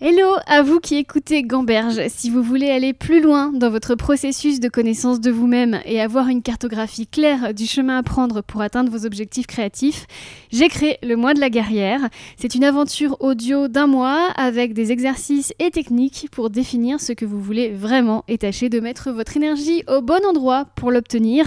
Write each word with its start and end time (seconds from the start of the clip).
Hello 0.00 0.36
à 0.46 0.62
vous 0.62 0.78
qui 0.78 0.94
écoutez 0.94 1.42
Gamberge. 1.42 2.00
Si 2.06 2.30
vous 2.30 2.40
voulez 2.40 2.70
aller 2.70 2.92
plus 2.92 3.20
loin 3.20 3.50
dans 3.52 3.68
votre 3.68 3.96
processus 3.96 4.60
de 4.60 4.68
connaissance 4.68 5.18
de 5.20 5.32
vous-même 5.32 5.80
et 5.84 6.00
avoir 6.00 6.28
une 6.28 6.40
cartographie 6.40 7.08
claire 7.08 7.52
du 7.52 7.66
chemin 7.66 7.98
à 7.98 8.04
prendre 8.04 8.40
pour 8.40 8.60
atteindre 8.60 8.92
vos 8.92 9.04
objectifs 9.04 9.48
créatifs, 9.48 10.06
j'ai 10.52 10.68
créé 10.68 10.98
le 11.02 11.16
mois 11.16 11.34
de 11.34 11.40
la 11.40 11.50
guerrière. 11.50 12.08
C'est 12.36 12.54
une 12.54 12.62
aventure 12.62 13.16
audio 13.18 13.66
d'un 13.66 13.88
mois 13.88 14.28
avec 14.36 14.72
des 14.72 14.92
exercices 14.92 15.52
et 15.58 15.72
techniques 15.72 16.28
pour 16.30 16.48
définir 16.48 17.00
ce 17.00 17.12
que 17.12 17.26
vous 17.26 17.40
voulez 17.40 17.70
vraiment 17.70 18.22
et 18.28 18.38
tâcher 18.38 18.68
de 18.68 18.78
mettre 18.78 19.10
votre 19.10 19.36
énergie 19.36 19.82
au 19.88 20.00
bon 20.00 20.24
endroit 20.24 20.66
pour 20.76 20.92
l'obtenir. 20.92 21.44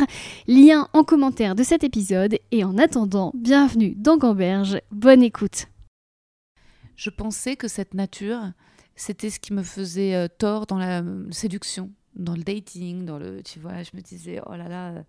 Lien 0.49 0.89
en 0.91 1.05
commentaire 1.05 1.55
de 1.55 1.63
cet 1.63 1.86
épisode 1.86 2.36
et 2.52 2.65
en 2.65 2.77
attendant, 2.77 3.31
bienvenue 3.33 3.95
dans 3.95 4.18
Gamberge. 4.18 4.81
Bonne 4.91 5.23
écoute. 5.23 5.68
Je 7.02 7.09
pensais 7.09 7.55
que 7.55 7.68
cette 7.68 7.95
nature, 7.95 8.52
c'était 8.95 9.31
ce 9.31 9.39
qui 9.39 9.54
me 9.54 9.63
faisait 9.63 10.13
euh, 10.13 10.27
tort 10.27 10.67
dans 10.67 10.77
la 10.77 11.02
euh, 11.02 11.25
séduction, 11.31 11.89
dans 12.13 12.35
le 12.35 12.44
dating, 12.44 13.05
dans 13.05 13.17
le, 13.17 13.41
tu 13.41 13.58
vois, 13.58 13.81
je 13.81 13.89
me 13.95 14.02
disais, 14.02 14.39
oh 14.45 14.52
là 14.52 14.67
là, 14.67 14.89
euh, 14.91 15.02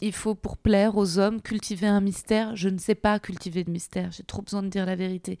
il 0.00 0.12
faut 0.12 0.36
pour 0.36 0.58
plaire 0.58 0.96
aux 0.96 1.18
hommes 1.18 1.42
cultiver 1.42 1.88
un 1.88 2.00
mystère. 2.00 2.54
Je 2.54 2.68
ne 2.68 2.78
sais 2.78 2.94
pas 2.94 3.18
cultiver 3.18 3.64
de 3.64 3.72
mystère, 3.72 4.12
j'ai 4.12 4.22
trop 4.22 4.42
besoin 4.42 4.62
de 4.62 4.68
dire 4.68 4.86
la 4.86 4.94
vérité. 4.94 5.40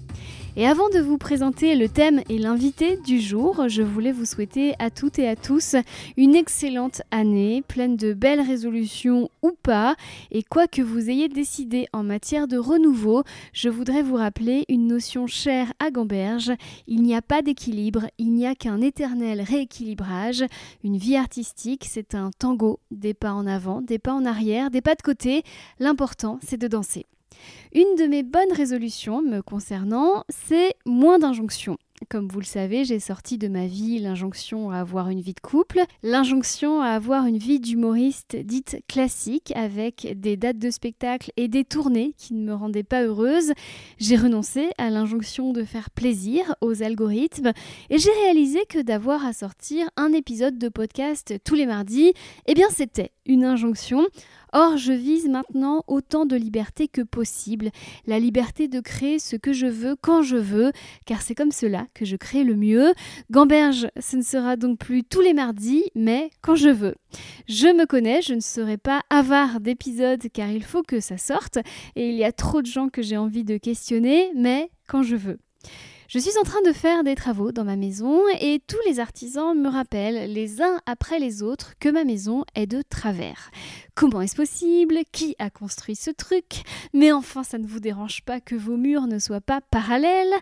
Et 0.57 0.67
avant 0.67 0.89
de 0.89 0.99
vous 0.99 1.17
présenter 1.17 1.75
le 1.75 1.87
thème 1.87 2.23
et 2.27 2.37
l'invité 2.37 2.97
du 2.97 3.21
jour, 3.21 3.69
je 3.69 3.81
voulais 3.81 4.11
vous 4.11 4.25
souhaiter 4.25 4.73
à 4.79 4.89
toutes 4.89 5.17
et 5.17 5.29
à 5.29 5.37
tous 5.37 5.77
une 6.17 6.35
excellente 6.35 7.01
année, 7.09 7.63
pleine 7.65 7.95
de 7.95 8.11
belles 8.11 8.41
résolutions 8.41 9.29
ou 9.43 9.51
pas. 9.63 9.95
Et 10.29 10.43
quoi 10.43 10.67
que 10.67 10.81
vous 10.81 11.09
ayez 11.09 11.29
décidé 11.29 11.87
en 11.93 12.03
matière 12.03 12.49
de 12.49 12.57
renouveau, 12.57 13.23
je 13.53 13.69
voudrais 13.69 14.03
vous 14.03 14.15
rappeler 14.15 14.65
une 14.67 14.87
notion 14.87 15.25
chère 15.25 15.71
à 15.79 15.89
Gamberge. 15.89 16.51
Il 16.85 17.01
n'y 17.01 17.15
a 17.15 17.21
pas 17.21 17.41
d'équilibre, 17.41 18.07
il 18.17 18.33
n'y 18.33 18.45
a 18.45 18.53
qu'un 18.53 18.81
éternel 18.81 19.41
rééquilibrage. 19.41 20.43
Une 20.83 20.97
vie 20.97 21.15
artistique, 21.15 21.85
c'est 21.87 22.13
un 22.13 22.29
tango, 22.37 22.81
des 22.91 23.13
pas 23.13 23.31
en 23.31 23.47
avant, 23.47 23.81
des 23.81 23.99
pas 23.99 24.13
en 24.13 24.25
arrière, 24.25 24.69
des 24.69 24.81
pas 24.81 24.95
de 24.95 25.01
côté. 25.01 25.43
L'important, 25.79 26.39
c'est 26.45 26.59
de 26.59 26.67
danser. 26.67 27.05
Une 27.73 27.95
de 27.97 28.05
mes 28.05 28.23
bonnes 28.23 28.53
résolutions 28.53 29.21
me 29.21 29.41
concernant, 29.41 30.23
c'est 30.29 30.75
moins 30.85 31.19
d'injonctions. 31.19 31.77
Comme 32.09 32.27
vous 32.27 32.39
le 32.39 32.45
savez, 32.45 32.83
j'ai 32.83 32.99
sorti 32.99 33.37
de 33.37 33.47
ma 33.47 33.67
vie 33.67 33.99
l'injonction 33.99 34.71
à 34.71 34.77
avoir 34.77 35.09
une 35.09 35.21
vie 35.21 35.35
de 35.35 35.39
couple, 35.39 35.81
l'injonction 36.01 36.81
à 36.81 36.87
avoir 36.87 37.27
une 37.27 37.37
vie 37.37 37.59
d'humoriste 37.59 38.35
dite 38.35 38.83
classique 38.87 39.53
avec 39.55 40.19
des 40.19 40.35
dates 40.35 40.57
de 40.57 40.71
spectacle 40.71 41.31
et 41.37 41.47
des 41.47 41.63
tournées 41.63 42.13
qui 42.17 42.33
ne 42.33 42.43
me 42.43 42.55
rendaient 42.55 42.83
pas 42.83 43.03
heureuse. 43.03 43.53
J'ai 43.99 44.15
renoncé 44.15 44.71
à 44.79 44.89
l'injonction 44.89 45.53
de 45.53 45.63
faire 45.63 45.91
plaisir 45.91 46.55
aux 46.61 46.81
algorithmes 46.81 47.53
et 47.91 47.99
j'ai 47.99 48.11
réalisé 48.23 48.65
que 48.67 48.81
d'avoir 48.81 49.23
à 49.23 49.31
sortir 49.31 49.87
un 49.95 50.11
épisode 50.11 50.57
de 50.57 50.69
podcast 50.69 51.35
tous 51.43 51.55
les 51.55 51.67
mardis, 51.67 52.13
eh 52.47 52.55
bien 52.55 52.67
c'était 52.71 53.11
une 53.25 53.43
injonction. 53.43 54.05
Or, 54.53 54.77
je 54.77 54.91
vise 54.91 55.29
maintenant 55.29 55.83
autant 55.87 56.25
de 56.25 56.35
liberté 56.35 56.87
que 56.87 57.01
possible, 57.01 57.71
la 58.05 58.19
liberté 58.19 58.67
de 58.67 58.81
créer 58.81 59.17
ce 59.17 59.35
que 59.37 59.53
je 59.53 59.67
veux 59.67 59.95
quand 59.95 60.21
je 60.23 60.35
veux, 60.35 60.71
car 61.05 61.21
c'est 61.21 61.35
comme 61.35 61.51
cela 61.51 61.87
que 61.93 62.03
je 62.03 62.17
crée 62.17 62.43
le 62.43 62.55
mieux. 62.55 62.93
Gamberge, 63.29 63.87
ce 63.99 64.17
ne 64.17 64.21
sera 64.21 64.57
donc 64.57 64.79
plus 64.79 65.03
tous 65.03 65.21
les 65.21 65.33
mardis, 65.33 65.85
mais 65.95 66.31
quand 66.41 66.55
je 66.55 66.69
veux. 66.69 66.95
Je 67.47 67.67
me 67.67 67.85
connais, 67.85 68.21
je 68.21 68.33
ne 68.33 68.41
serai 68.41 68.77
pas 68.77 69.01
avare 69.09 69.61
d'épisodes 69.61 70.23
car 70.33 70.49
il 70.49 70.63
faut 70.63 70.83
que 70.83 70.99
ça 70.99 71.17
sorte, 71.17 71.59
et 71.95 72.09
il 72.09 72.15
y 72.15 72.25
a 72.25 72.31
trop 72.31 72.61
de 72.61 72.67
gens 72.67 72.89
que 72.89 73.01
j'ai 73.01 73.17
envie 73.17 73.43
de 73.43 73.57
questionner, 73.57 74.31
mais 74.35 74.69
quand 74.87 75.03
je 75.03 75.15
veux. 75.15 75.39
Je 76.13 76.19
suis 76.19 76.37
en 76.37 76.43
train 76.43 76.61
de 76.63 76.73
faire 76.73 77.05
des 77.05 77.15
travaux 77.15 77.53
dans 77.53 77.63
ma 77.63 77.77
maison 77.77 78.19
et 78.41 78.61
tous 78.67 78.75
les 78.85 78.99
artisans 78.99 79.57
me 79.57 79.69
rappellent 79.69 80.29
les 80.29 80.61
uns 80.61 80.81
après 80.85 81.19
les 81.19 81.41
autres 81.41 81.75
que 81.79 81.87
ma 81.87 82.03
maison 82.03 82.43
est 82.53 82.67
de 82.67 82.81
travers. 82.81 83.49
Comment 83.95 84.19
est-ce 84.19 84.35
possible? 84.35 84.99
Qui 85.13 85.35
a 85.39 85.49
construit 85.49 85.95
ce 85.95 86.11
truc? 86.11 86.63
Mais 86.93 87.13
enfin, 87.13 87.43
ça 87.43 87.57
ne 87.57 87.65
vous 87.65 87.79
dérange 87.79 88.23
pas 88.23 88.41
que 88.41 88.55
vos 88.55 88.75
murs 88.75 89.07
ne 89.07 89.19
soient 89.19 89.39
pas 89.39 89.61
parallèles? 89.61 90.33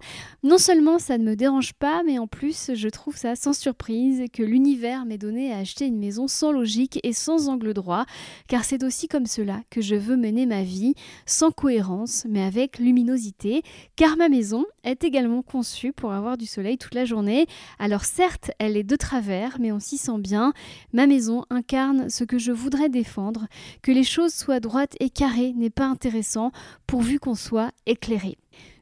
Non 0.41 0.57
seulement 0.57 0.97
ça 0.97 1.19
ne 1.19 1.23
me 1.23 1.35
dérange 1.35 1.73
pas, 1.73 2.01
mais 2.03 2.17
en 2.17 2.25
plus, 2.25 2.71
je 2.73 2.89
trouve 2.89 3.15
ça 3.15 3.35
sans 3.35 3.53
surprise 3.53 4.23
que 4.33 4.41
l'univers 4.41 5.05
m'ait 5.05 5.19
donné 5.19 5.53
à 5.53 5.57
acheter 5.57 5.85
une 5.85 5.99
maison 5.99 6.27
sans 6.27 6.51
logique 6.51 6.99
et 7.03 7.13
sans 7.13 7.47
angle 7.47 7.75
droit, 7.75 8.05
car 8.47 8.63
c'est 8.63 8.83
aussi 8.83 9.07
comme 9.07 9.27
cela 9.27 9.61
que 9.69 9.81
je 9.81 9.95
veux 9.95 10.17
mener 10.17 10.47
ma 10.47 10.63
vie, 10.63 10.95
sans 11.27 11.51
cohérence, 11.51 12.25
mais 12.27 12.41
avec 12.41 12.79
luminosité, 12.79 13.61
car 13.95 14.17
ma 14.17 14.29
maison 14.29 14.65
est 14.83 15.03
également 15.03 15.41
conçue 15.41 15.93
pour 15.93 16.11
avoir 16.11 16.37
du 16.37 16.45
soleil 16.45 16.77
toute 16.77 16.95
la 16.95 17.05
journée. 17.05 17.47
Alors 17.79 18.05
certes, 18.05 18.51
elle 18.59 18.77
est 18.77 18.83
de 18.83 18.95
travers, 18.95 19.57
mais 19.59 19.71
on 19.71 19.79
s'y 19.79 19.97
sent 19.97 20.19
bien. 20.19 20.53
Ma 20.93 21.07
maison 21.07 21.45
incarne 21.49 22.09
ce 22.09 22.23
que 22.23 22.37
je 22.37 22.51
voudrais 22.51 22.89
défendre 22.89 23.47
que 23.81 23.91
les 23.91 24.03
choses 24.03 24.33
soient 24.33 24.59
droites 24.59 24.95
et 24.99 25.09
carrées 25.09 25.53
n'est 25.53 25.69
pas 25.69 25.85
intéressant 25.85 26.51
pourvu 26.87 27.19
qu'on 27.19 27.35
soit 27.35 27.71
éclairé. 27.85 28.37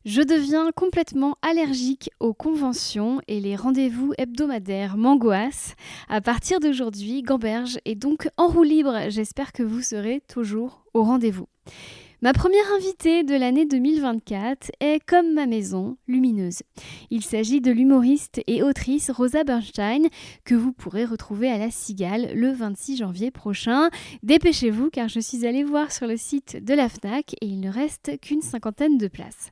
Je 0.08 0.22
deviens 0.22 0.72
complètement 0.72 1.36
allergique 1.42 2.10
aux 2.22 2.34
conventions 2.34 3.20
et 3.28 3.42
les 3.42 3.58
rendez-vous 3.58 4.14
hebdomadaires 4.18 4.96
m'angoissent. 4.96 5.76
À 6.08 6.22
partir 6.22 6.62
d'aujourd'hui, 6.62 7.24
Gamberge 7.24 7.78
est 7.84 7.96
donc 7.96 8.30
en 8.38 8.48
roue 8.48 8.64
libre. 8.64 9.10
J'espère 9.10 9.52
que 9.52 9.64
vous 9.64 9.82
serez 9.82 10.22
toujours 10.30 10.86
au 10.94 11.04
rendez-vous. 11.04 11.48
Ma 12.24 12.34
première 12.34 12.66
invitée 12.76 13.24
de 13.24 13.36
l'année 13.36 13.68
2024 13.68 14.72
est 14.80 15.00
Comme 15.06 15.36
ma 15.36 15.46
maison, 15.46 15.98
lumineuse. 16.08 16.64
Il 17.12 17.24
s'agit 17.24 17.62
de 17.62 17.70
l'humoriste 17.70 18.42
et 18.48 18.64
autrice 18.64 19.12
Rosa 19.12 19.44
Bernstein 19.44 20.08
que 20.44 20.56
vous 20.56 20.74
pourrez 20.74 21.06
retrouver 21.06 21.48
à 21.52 21.60
la 21.60 21.70
Cigale 21.70 22.32
le 22.34 22.52
26 22.52 22.98
janvier 22.98 23.30
prochain. 23.30 23.92
Dépêchez-vous 24.24 24.90
car 24.90 25.10
je 25.10 25.20
suis 25.20 25.46
allée 25.46 25.64
voir 25.64 25.92
sur 25.92 26.08
le 26.08 26.18
site 26.18 26.58
de 26.66 26.74
la 26.74 26.90
FNAC 26.90 27.36
et 27.40 27.46
il 27.46 27.60
ne 27.60 27.70
reste 27.70 28.20
qu'une 28.20 28.42
cinquantaine 28.42 28.98
de 28.98 29.08
places. 29.08 29.52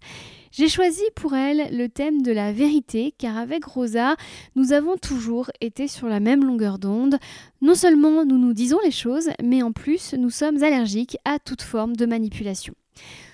J'ai 0.57 0.69
choisi 0.69 1.01
pour 1.15 1.35
elle 1.35 1.77
le 1.77 1.89
thème 1.89 2.21
de 2.21 2.31
la 2.31 2.53
vérité 2.53 3.13
car 3.17 3.35
avec 3.35 3.65
Rosa, 3.65 4.15
nous 4.55 4.71
avons 4.71 4.95
toujours 4.95 5.51
été 5.59 5.89
sur 5.89 6.07
la 6.07 6.21
même 6.21 6.45
longueur 6.45 6.79
d'onde. 6.79 7.17
Non 7.61 7.75
seulement 7.75 8.23
nous 8.23 8.37
nous 8.37 8.53
disons 8.53 8.79
les 8.81 8.91
choses, 8.91 9.31
mais 9.43 9.63
en 9.63 9.73
plus 9.73 10.13
nous 10.13 10.29
sommes 10.29 10.63
allergiques 10.63 11.17
à 11.25 11.39
toute 11.39 11.61
forme 11.61 11.97
de 11.97 12.05
manipulation. 12.05 12.73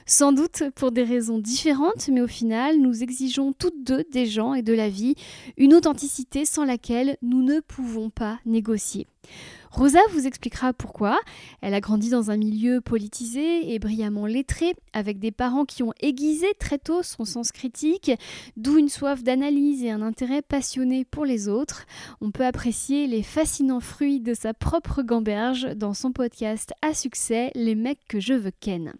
Sans 0.08 0.32
doute 0.32 0.64
pour 0.74 0.92
des 0.92 1.04
raisons 1.04 1.38
différentes, 1.38 2.10
mais 2.12 2.22
au 2.22 2.28
final, 2.28 2.80
nous 2.80 3.04
exigeons 3.04 3.54
toutes 3.54 3.84
deux 3.84 4.04
des 4.12 4.26
gens 4.26 4.56
et 4.56 4.64
de 4.64 4.74
la 4.74 4.90
vie 4.90 5.14
une 5.58 5.76
authenticité 5.76 6.44
sans 6.44 6.66
laquelle 6.66 7.18
nous 7.22 7.44
ne 7.44 7.60
pouvons 7.60 8.10
pas 8.10 8.40
négocier. 8.48 9.06
Rosa 9.72 10.00
vous 10.12 10.28
expliquera 10.28 10.74
pourquoi. 10.74 11.20
Elle 11.62 11.74
a 11.74 11.80
grandi 11.80 12.10
dans 12.10 12.30
un 12.30 12.36
milieu 12.36 12.82
politisé 12.82 13.74
et 13.74 13.80
brillamment 13.80 14.26
lettré, 14.26 14.76
avec 14.92 15.18
des 15.18 15.32
parents 15.32 15.64
qui 15.64 15.82
ont 15.82 15.94
aiguisé 16.02 16.48
très 16.60 16.78
tôt 16.78 17.04
son 17.04 17.24
sens 17.24 17.54
critique, 17.54 18.12
d'où 18.58 18.78
une 18.78 18.90
soif 18.90 19.24
d'analyse 19.24 19.84
et 19.84 19.90
un 19.92 20.02
intérêt 20.02 20.42
passionné 20.42 21.06
pour 21.06 21.24
les 21.24 21.48
autres. 21.48 21.86
On 22.20 22.32
peut 22.32 22.46
apprécier 22.46 23.08
les 23.08 23.24
fascinants 23.24 23.80
fruits 23.80 24.20
de 24.20 24.34
sa 24.34 24.54
propre 24.54 25.04
gamberge 25.04 25.76
dans 25.76 25.94
son 25.94 26.12
podcast 26.12 26.74
à 26.82 26.94
succès 26.94 27.52
Les 27.56 27.76
mecs 27.76 28.06
que 28.10 28.20
je 28.20 28.34
veux 28.34 28.52
ken. 28.60 28.94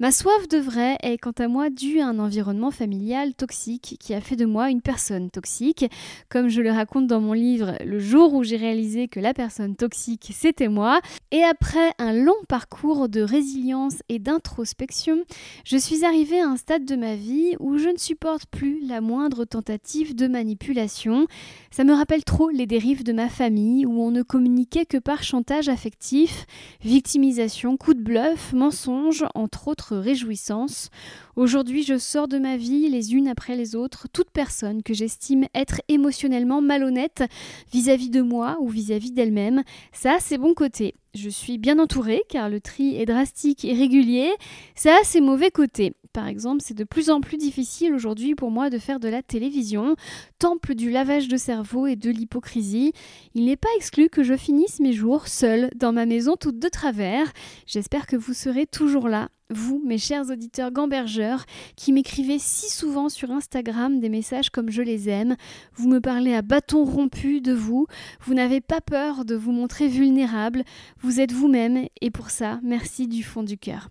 Ma 0.00 0.10
soif 0.10 0.48
de 0.48 0.58
vrai 0.58 0.98
est 1.04 1.18
quant 1.18 1.30
à 1.38 1.46
moi 1.46 1.70
due 1.70 2.00
à 2.00 2.08
un 2.08 2.18
environnement 2.18 2.72
familial 2.72 3.32
toxique 3.32 3.96
qui 4.00 4.12
a 4.12 4.20
fait 4.20 4.34
de 4.34 4.44
moi 4.44 4.68
une 4.70 4.82
personne 4.82 5.30
toxique. 5.30 5.84
Comme 6.28 6.48
je 6.48 6.62
le 6.62 6.72
raconte 6.72 7.06
dans 7.06 7.20
mon 7.20 7.32
livre, 7.32 7.76
le 7.84 8.00
jour 8.00 8.34
où 8.34 8.42
j'ai 8.42 8.56
réalisé 8.56 9.06
que 9.06 9.20
la 9.20 9.32
personne 9.32 9.76
toxique 9.76 10.32
c'était 10.34 10.66
moi, 10.66 11.00
et 11.30 11.44
après 11.44 11.92
un 11.98 12.12
long 12.12 12.34
parcours 12.48 13.08
de 13.08 13.20
résilience 13.20 14.02
et 14.08 14.18
d'introspection, 14.18 15.22
je 15.64 15.76
suis 15.76 16.04
arrivée 16.04 16.40
à 16.40 16.48
un 16.48 16.56
stade 16.56 16.84
de 16.84 16.96
ma 16.96 17.14
vie 17.14 17.54
où 17.60 17.78
je 17.78 17.88
ne 17.88 17.98
supporte 17.98 18.46
plus 18.46 18.84
la 18.84 19.00
moindre 19.00 19.44
tentative 19.44 20.16
de 20.16 20.26
manipulation. 20.26 21.28
Ça 21.70 21.84
me 21.84 21.94
rappelle 21.94 22.24
trop 22.24 22.50
les 22.50 22.66
dérives 22.66 23.04
de 23.04 23.12
ma 23.12 23.28
famille 23.28 23.86
où 23.86 24.02
on 24.02 24.10
ne 24.10 24.22
communiquait 24.22 24.86
que 24.86 24.98
par 24.98 25.22
chantage 25.22 25.68
affectif, 25.68 26.46
victimisation, 26.82 27.76
coup 27.76 27.94
de 27.94 28.02
bluff, 28.02 28.52
mensonge, 28.52 29.24
entre 29.36 29.68
autres 29.68 29.83
réjouissance. 29.92 30.90
Aujourd'hui, 31.36 31.82
je 31.82 31.98
sors 31.98 32.28
de 32.28 32.38
ma 32.38 32.56
vie 32.56 32.88
les 32.88 33.14
unes 33.14 33.28
après 33.28 33.56
les 33.56 33.76
autres 33.76 34.08
toute 34.12 34.30
personne 34.30 34.82
que 34.82 34.94
j'estime 34.94 35.46
être 35.54 35.80
émotionnellement 35.88 36.60
malhonnête 36.60 37.24
vis-à-vis 37.72 38.10
de 38.10 38.22
moi 38.22 38.56
ou 38.60 38.68
vis-à-vis 38.68 39.12
d'elle-même. 39.12 39.62
Ça, 39.92 40.16
c'est 40.20 40.38
bon 40.38 40.54
côté. 40.54 40.94
Je 41.14 41.28
suis 41.28 41.58
bien 41.58 41.78
entourée 41.78 42.22
car 42.28 42.48
le 42.48 42.60
tri 42.60 42.96
est 42.96 43.06
drastique 43.06 43.64
et 43.64 43.74
régulier. 43.74 44.30
Ça 44.74 44.96
ses 45.04 45.20
mauvais 45.20 45.50
côtés. 45.50 45.92
Par 46.14 46.28
exemple, 46.28 46.62
c'est 46.64 46.74
de 46.74 46.84
plus 46.84 47.10
en 47.10 47.20
plus 47.20 47.36
difficile 47.38 47.92
aujourd'hui 47.92 48.36
pour 48.36 48.52
moi 48.52 48.70
de 48.70 48.78
faire 48.78 49.00
de 49.00 49.08
la 49.08 49.20
télévision, 49.20 49.96
temple 50.38 50.76
du 50.76 50.88
lavage 50.88 51.26
de 51.26 51.36
cerveau 51.36 51.88
et 51.88 51.96
de 51.96 52.08
l'hypocrisie. 52.08 52.92
Il 53.34 53.46
n'est 53.46 53.56
pas 53.56 53.68
exclu 53.76 54.08
que 54.08 54.22
je 54.22 54.36
finisse 54.36 54.78
mes 54.78 54.92
jours 54.92 55.26
seule 55.26 55.70
dans 55.74 55.92
ma 55.92 56.06
maison 56.06 56.36
toute 56.36 56.60
de 56.60 56.68
travers. 56.68 57.32
J'espère 57.66 58.06
que 58.06 58.14
vous 58.14 58.32
serez 58.32 58.64
toujours 58.64 59.08
là 59.08 59.28
vous, 59.50 59.82
mes 59.84 59.98
chers 59.98 60.30
auditeurs 60.30 60.70
gambergeurs, 60.70 61.44
qui 61.76 61.92
m'écrivez 61.92 62.38
si 62.38 62.70
souvent 62.70 63.08
sur 63.08 63.30
Instagram 63.30 64.00
des 64.00 64.08
messages 64.08 64.50
comme 64.50 64.70
je 64.70 64.82
les 64.82 65.08
aime, 65.08 65.36
vous 65.74 65.88
me 65.88 66.00
parlez 66.00 66.34
à 66.34 66.42
bâton 66.42 66.84
rompu 66.84 67.40
de 67.40 67.52
vous, 67.52 67.86
vous 68.20 68.34
n'avez 68.34 68.60
pas 68.60 68.80
peur 68.80 69.24
de 69.24 69.34
vous 69.34 69.52
montrer 69.52 69.88
vulnérable, 69.88 70.64
vous 71.00 71.20
êtes 71.20 71.32
vous-même, 71.32 71.86
et 72.00 72.10
pour 72.10 72.30
ça, 72.30 72.58
merci 72.62 73.06
du 73.06 73.22
fond 73.22 73.42
du 73.42 73.58
cœur. 73.58 73.88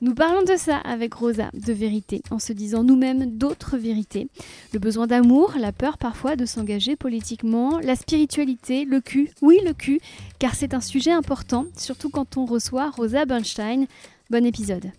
Nous 0.00 0.14
parlons 0.14 0.42
de 0.42 0.56
ça 0.56 0.76
avec 0.78 1.14
Rosa, 1.14 1.50
de 1.54 1.72
vérité, 1.72 2.22
en 2.30 2.38
se 2.38 2.52
disant 2.52 2.82
nous-mêmes 2.84 3.36
d'autres 3.38 3.76
vérités. 3.78 4.28
Le 4.72 4.78
besoin 4.78 5.06
d'amour, 5.06 5.54
la 5.58 5.72
peur 5.72 5.98
parfois 5.98 6.36
de 6.36 6.44
s'engager 6.46 6.96
politiquement, 6.96 7.78
la 7.78 7.96
spiritualité, 7.96 8.84
le 8.84 9.00
cul, 9.00 9.30
oui 9.42 9.58
le 9.64 9.72
cul, 9.72 10.00
car 10.38 10.54
c'est 10.54 10.74
un 10.74 10.80
sujet 10.80 11.12
important, 11.12 11.66
surtout 11.76 12.10
quand 12.10 12.36
on 12.36 12.44
reçoit 12.44 12.90
Rosa 12.90 13.24
Bernstein. 13.24 13.86
Bon 14.30 14.44
épisode. 14.44 14.90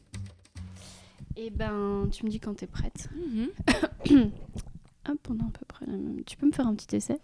Eh 1.37 1.49
ben, 1.49 2.07
tu 2.11 2.25
me 2.25 2.29
dis 2.31 2.39
quand 2.39 2.53
t'es 2.55 2.67
prête. 2.67 3.09
Mhm. 4.09 4.29
Hop, 5.09 5.27
on 5.29 5.33
a 5.43 5.47
à 5.47 5.51
peu 5.51 5.65
près 5.67 5.85
la 5.85 5.93
même- 5.93 6.23
Tu 6.25 6.37
peux 6.37 6.47
me 6.47 6.51
faire 6.51 6.67
un 6.67 6.73
petit 6.75 6.95
essai? 6.95 7.17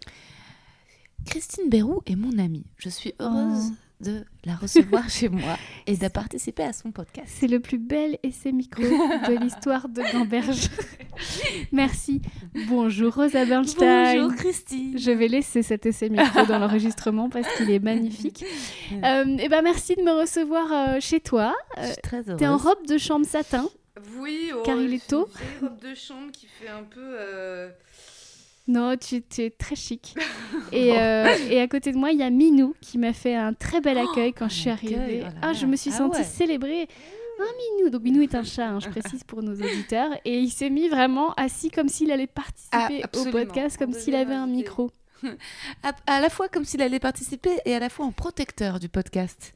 Christine 1.24 1.68
Bérou 1.68 2.02
est 2.06 2.16
mon 2.16 2.38
amie. 2.38 2.64
Je 2.78 2.88
suis 2.88 3.14
heureuse 3.20 3.70
de 4.02 4.24
la 4.44 4.54
recevoir 4.56 5.08
chez 5.08 5.28
moi 5.28 5.56
et 5.86 5.96
de 5.96 6.08
participer 6.08 6.64
à 6.64 6.72
son 6.72 6.90
podcast. 6.90 7.28
C'est 7.28 7.46
le 7.46 7.60
plus 7.60 7.78
bel 7.78 8.18
essai 8.22 8.52
micro 8.52 8.82
de 8.82 9.40
l'histoire 9.40 9.88
de 9.88 10.02
Gamberge. 10.12 10.68
Merci. 11.72 12.20
Bonjour 12.68 13.14
Rosa 13.14 13.44
Bernstein. 13.44 14.14
Bonjour 14.16 14.36
Christine. 14.36 14.98
Je 14.98 15.10
vais 15.10 15.28
laisser 15.28 15.62
cet 15.62 15.86
essai 15.86 16.08
micro 16.08 16.44
dans 16.46 16.58
l'enregistrement 16.58 17.28
parce 17.30 17.46
qu'il 17.56 17.70
est 17.70 17.78
magnifique. 17.82 18.44
Euh, 19.04 19.24
et 19.38 19.48
ben 19.48 19.62
merci 19.62 19.96
de 19.96 20.02
me 20.02 20.12
recevoir 20.12 20.70
euh, 20.70 21.00
chez 21.00 21.18
toi. 21.20 21.54
Je 21.80 21.86
suis 21.86 22.02
très 22.02 22.18
heureuse. 22.28 22.36
T'es 22.38 22.46
en 22.46 22.56
robe 22.56 22.86
de 22.86 22.98
chambre 22.98 23.26
satin. 23.26 23.68
Oui, 24.18 24.50
oh, 24.54 24.62
Car 24.64 24.78
il 24.78 24.92
est 24.94 25.06
tôt. 25.06 25.28
une 25.60 25.68
robe 25.68 25.80
de 25.80 25.94
chambre 25.94 26.30
qui 26.30 26.46
fait 26.46 26.68
un 26.68 26.82
peu. 26.82 27.16
Non, 28.72 28.96
tu, 28.96 29.22
tu 29.22 29.42
es 29.42 29.50
très 29.50 29.76
chic. 29.76 30.14
Et, 30.72 30.98
euh, 30.98 31.26
et 31.50 31.60
à 31.60 31.68
côté 31.68 31.92
de 31.92 31.98
moi, 31.98 32.12
il 32.12 32.18
y 32.18 32.22
a 32.22 32.30
Minou 32.30 32.74
qui 32.80 32.96
m'a 32.96 33.12
fait 33.12 33.34
un 33.34 33.52
très 33.52 33.80
bel 33.82 33.98
accueil 33.98 34.32
quand 34.32 34.48
je 34.48 34.54
suis 34.54 34.70
arrivée. 34.70 35.22
oh 35.26 35.30
ah, 35.42 35.52
je 35.52 35.66
me 35.66 35.76
suis 35.76 35.90
Ah 35.92 35.98
sentie 35.98 36.18
ouais. 36.20 36.24
célébrée. 36.24 36.88
Un 37.38 37.76
Minou. 37.78 37.90
Donc 37.90 38.02
Minou 38.02 38.22
est 38.22 38.34
un 38.34 38.42
chat, 38.42 38.68
hein, 38.68 38.80
je 38.80 38.88
précise 38.88 39.22
pour 39.24 39.42
nos 39.42 39.52
auditeurs. 39.54 40.10
Et 40.24 40.38
il 40.38 40.50
s'est 40.50 40.70
mis 40.70 40.88
vraiment 40.88 41.32
assis 41.34 41.70
comme 41.70 41.88
s'il 41.88 42.10
allait 42.10 42.26
participer 42.26 43.02
Ah, 43.02 43.18
au 43.18 43.24
podcast, 43.30 43.76
comme 43.76 43.92
s'il 43.92 44.14
avait 44.14 44.34
un 44.34 44.46
micro. 44.46 44.90
à, 45.82 45.92
à 46.06 46.20
la 46.20 46.30
fois 46.30 46.48
comme 46.48 46.64
s'il 46.64 46.80
allait 46.80 46.98
participer 47.00 47.50
et 47.66 47.74
à 47.74 47.78
la 47.78 47.88
fois 47.90 48.06
en 48.06 48.12
protecteur 48.12 48.80
du 48.80 48.88
podcast. 48.88 49.52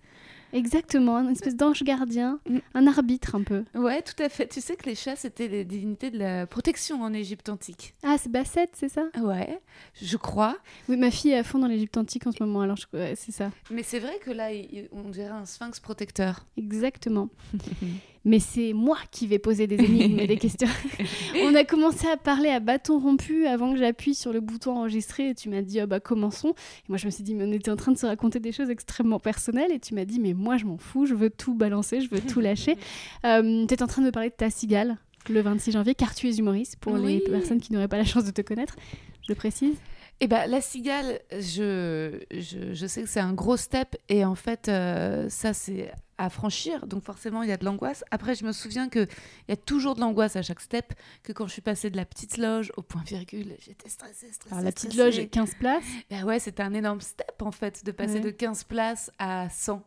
Exactement, 0.56 1.19
une 1.19 1.31
espèce 1.31 1.55
d'ange 1.55 1.82
gardien, 1.82 2.41
Mm. 2.49 2.58
un 2.75 2.87
arbitre 2.87 3.35
un 3.35 3.43
peu. 3.43 3.64
Ouais, 3.75 4.00
tout 4.03 4.20
à 4.23 4.29
fait. 4.29 4.49
Tu 4.49 4.61
sais 4.61 4.75
que 4.76 4.87
les 4.87 4.94
chats, 4.94 5.17
c'était 5.17 5.49
des 5.49 5.64
divinités 5.64 6.11
de 6.11 6.19
la 6.19 6.47
protection 6.47 7.03
en 7.03 7.12
Égypte 7.12 7.49
antique. 7.50 7.94
Ah, 8.03 8.17
c'est 8.19 8.31
Bassette, 8.31 8.70
c'est 8.75 8.88
ça? 8.88 9.05
Ouais, 9.20 9.61
je 10.00 10.17
crois. 10.17 10.56
Oui, 10.88 10.97
ma 10.97 11.11
fille 11.11 11.32
est 11.32 11.38
à 11.38 11.44
fond 11.44 11.58
dans 11.58 11.67
l'Égypte 11.67 11.97
antique 11.99 12.26
en 12.26 12.32
ce 12.32 12.43
moment, 12.43 12.62
alors 12.62 12.76
je... 12.76 12.87
ouais, 12.97 13.14
c'est 13.17 13.32
ça. 13.32 13.50
Mais 13.70 13.82
c'est 13.82 13.99
vrai 13.99 14.19
que 14.25 14.31
là, 14.31 14.49
on 14.93 15.11
dirait 15.11 15.29
un 15.29 15.44
sphinx 15.44 15.79
protecteur. 15.81 16.47
Exactement. 16.56 17.29
Mais 18.26 18.40
c'est 18.40 18.73
moi 18.73 18.99
qui 19.12 19.28
vais 19.28 19.38
poser 19.38 19.69
des 19.69 19.76
énigmes 19.76 20.19
et 20.19 20.26
des 20.26 20.37
questions. 20.37 20.67
On 21.44 21.55
a 21.55 21.62
commencé 21.62 22.08
à 22.08 22.17
parler 22.17 22.49
à 22.49 22.58
bâton 22.58 22.99
rompu 22.99 23.46
avant 23.46 23.73
que 23.73 23.78
j'appuie 23.78 24.17
sur 24.17 24.32
le 24.32 24.40
bouton 24.40 24.78
enregistrer 24.78 25.28
et 25.28 25.34
tu 25.37 25.49
m'as 25.49 25.62
dit 25.62 25.78
Ah 25.78 25.87
bah 25.87 26.00
commençons. 26.00 26.49
Et 26.50 26.88
moi 26.88 26.99
je 26.99 27.06
me 27.06 27.12
suis 27.12 27.23
dit 27.23 27.37
mais 27.37 27.44
on 27.44 27.52
était 27.52 27.70
en 27.70 27.76
train 27.76 27.93
de 27.93 27.99
se 27.99 28.05
raconter 28.05 28.40
des 28.40 28.50
choses 28.50 28.69
extrêmement 28.69 29.20
personnelles 29.20 29.70
et 29.70 29.78
tu 29.78 29.94
m'as 29.94 30.05
dit 30.05 30.19
mais 30.19 30.34
moi 30.34 30.56
je 30.56 30.64
m'en 30.64 30.76
fous, 30.76 31.06
je 31.06 31.14
veux 31.14 31.31
tout 31.31 31.55
balancer, 31.55 32.00
je 32.00 32.11
veux 32.11 32.20
tout 32.20 32.40
lâcher. 32.40 32.76
Euh, 33.25 33.67
tu 33.67 33.82
en 33.82 33.87
train 33.87 34.02
de 34.02 34.06
me 34.06 34.12
parler 34.12 34.31
de 34.31 34.34
ta 34.34 34.50
cigale 34.50 34.96
le 35.29 35.40
26 35.40 35.72
janvier 35.72 35.94
car 35.94 36.14
tu 36.14 36.29
es 36.29 36.37
humoriste 36.37 36.76
pour 36.76 36.96
les 36.96 37.20
personnes 37.20 37.61
qui 37.61 37.72
n'auraient 37.72 37.88
pas 37.88 37.96
la 37.96 38.05
chance 38.05 38.25
de 38.25 38.31
te 38.31 38.43
connaître. 38.43 38.76
Je 39.22 39.29
le 39.32 39.34
précise. 39.34 39.76
Eh 40.20 40.26
ben, 40.29 40.46
la 40.49 40.61
cigale, 40.61 41.20
je, 41.32 42.20
je, 42.31 42.72
je 42.72 42.87
sais 42.87 43.02
que 43.02 43.08
c'est 43.08 43.20
un 43.20 43.32
gros 43.32 43.56
step 43.56 43.96
et 44.08 44.25
en 44.25 44.34
fait, 44.34 44.69
euh, 44.69 45.29
ça, 45.29 45.52
c'est 45.52 45.90
à 46.18 46.30
franchir. 46.30 46.86
Donc 46.86 47.02
forcément, 47.02 47.42
il 47.42 47.48
y 47.48 47.52
a 47.52 47.56
de 47.56 47.64
l'angoisse. 47.64 48.04
Après, 48.10 48.34
je 48.34 48.44
me 48.44 48.52
souviens 48.52 48.88
qu'il 48.88 49.06
y 49.48 49.52
a 49.52 49.56
toujours 49.56 49.94
de 49.94 50.00
l'angoisse 50.00 50.36
à 50.36 50.42
chaque 50.42 50.60
step, 50.60 50.92
que 51.22 51.32
quand 51.32 51.46
je 51.46 51.52
suis 51.52 51.62
passée 51.62 51.90
de 51.90 51.96
la 51.96 52.04
petite 52.04 52.36
loge 52.38 52.72
au 52.76 52.82
point 52.82 53.02
virgule, 53.02 53.54
j'étais 53.58 53.88
stressée, 53.88 54.32
stressée. 54.32 54.52
Alors 54.54 54.64
la 54.64 54.72
petite 54.72 54.92
stressée. 54.92 55.20
loge 55.22 55.30
15 55.30 55.54
places? 55.58 55.84
Ben 56.10 56.24
ouais, 56.24 56.38
c'était 56.38 56.62
un 56.62 56.74
énorme 56.74 57.00
step 57.00 57.42
en 57.42 57.50
fait, 57.52 57.84
de 57.84 57.92
passer 57.92 58.14
Ouais. 58.14 58.20
de 58.20 58.30
15 58.30 58.64
places 58.64 59.10
à 59.18 59.48
100. 59.50 59.82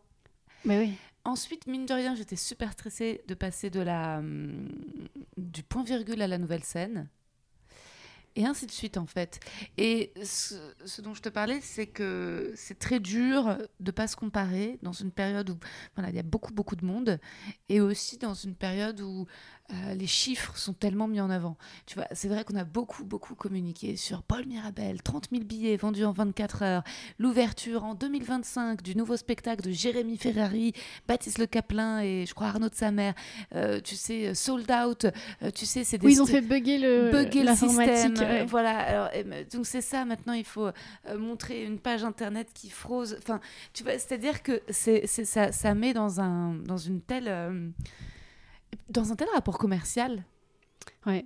Mais 0.66 0.80
oui. 0.80 0.94
Ensuite, 1.26 1.68
mine 1.68 1.86
de 1.86 1.94
rien, 1.94 2.16
j'étais 2.16 2.36
super 2.38 2.72
stressée 2.72 3.22
de 3.28 3.34
passer 3.34 3.70
de 3.70 3.82
la, 3.82 4.20
hum, 4.20 4.68
du 5.38 5.64
point 5.64 5.84
virgule 5.84 6.22
à 6.22 6.28
la 6.28 6.38
nouvelle 6.38 6.64
scène. 6.64 7.08
Et 8.36 8.46
ainsi 8.46 8.66
de 8.66 8.72
suite, 8.72 8.98
en 8.98 9.06
fait. 9.06 9.40
Et 9.78 10.14
ce, 10.24 11.02
dont 11.02 11.14
je 11.14 11.22
te 11.22 11.30
parlais, 11.30 11.60
c'est 11.62 11.88
que 11.88 12.54
c'est 12.56 12.78
très 12.78 13.00
dur 13.00 13.58
de 13.80 13.92
pas 13.92 14.08
se 14.08 14.16
comparer 14.16 14.80
dans 14.82 14.94
une 14.94 15.12
période 15.12 15.50
où 15.50 15.58
voilà, 15.96 16.10
il 16.10 16.16
y 16.16 16.20
a 16.20 16.24
beaucoup, 16.24 16.54
beaucoup 16.54 16.76
de 16.76 16.86
monde. 16.86 17.20
Et 17.70 17.82
aussi 17.82 18.18
dans 18.18 18.34
une 18.34 18.56
période 18.56 19.02
où 19.02 19.26
euh, 19.72 19.94
les 19.94 20.08
chiffres 20.08 20.58
sont 20.58 20.74
tellement 20.74 21.08
mis 21.08 21.22
en 21.22 21.30
avant. 21.30 21.58
Tu 21.86 21.96
vois, 21.96 22.08
c'est 22.12 22.28
vrai 22.28 22.44
qu'on 22.44 22.56
a 22.56 22.64
beaucoup, 22.64 23.04
beaucoup 23.04 23.36
communiqué 23.36 23.96
sur 23.98 24.24
Paul 24.24 24.46
Mirabel, 24.48 25.02
30 25.04 25.28
000 25.32 25.44
billets 25.44 25.78
vendus 25.78 26.06
en 26.06 26.12
24 26.12 26.64
heures, 26.64 26.84
l'ouverture 27.20 27.84
en 27.84 27.94
2025 27.94 28.82
du 28.82 28.96
nouveau 28.96 29.16
spectacle 29.18 29.62
de 29.62 29.72
Jérémy 29.72 30.18
Ferrari, 30.18 30.74
Baptiste 31.08 31.38
Le 31.38 31.46
Caplin 31.46 32.00
et 32.02 32.26
je 32.26 32.34
crois 32.34 32.48
Arnaud 32.48 32.70
de 32.70 32.76
sa 32.76 32.92
mère. 32.92 33.14
Euh, 33.56 33.80
tu 33.82 33.96
sais, 33.96 34.34
sold 34.34 34.72
out. 34.72 35.06
euh, 35.44 35.52
tu 35.52 35.66
sais, 35.66 35.84
c'est 35.84 35.98
des 35.98 36.06
Oui, 36.08 36.14
ils 36.14 36.22
ont 36.22 36.26
fait 36.26 36.42
bugger 36.42 36.78
le 36.80 37.12
bugger 37.12 37.44
le 37.44 37.56
système. 37.56 38.14
euh, 38.18 38.22
ouais. 38.42 38.46
Voilà. 38.46 38.78
Alors, 38.80 39.10
et, 39.14 39.24
euh, 39.26 39.44
donc 39.54 39.66
c'est 39.66 39.82
ça. 39.82 40.04
Maintenant, 40.06 40.34
il 40.34 40.46
faut 40.46 40.68
euh, 40.68 41.18
montrer 41.18 41.64
une 41.64 41.78
page 41.80 42.04
internet 42.04 42.50
qui 42.54 42.70
frose. 42.70 43.18
Enfin, 43.22 43.40
tu 43.74 43.84
vois, 43.84 43.94
c'est-à-dire 43.94 44.42
que 44.42 44.62
c'est, 44.70 45.06
ça, 45.08 45.52
ça 45.52 45.74
met 45.76 45.94
dans 45.94 46.20
un, 46.22 46.56
dans 46.56 46.78
une 46.78 47.02
telle, 47.02 47.28
euh, 47.28 47.70
dans 48.90 49.12
un 49.12 49.16
tel 49.16 49.28
rapport 49.34 49.58
commercial. 49.58 50.24
Ouais. 51.06 51.26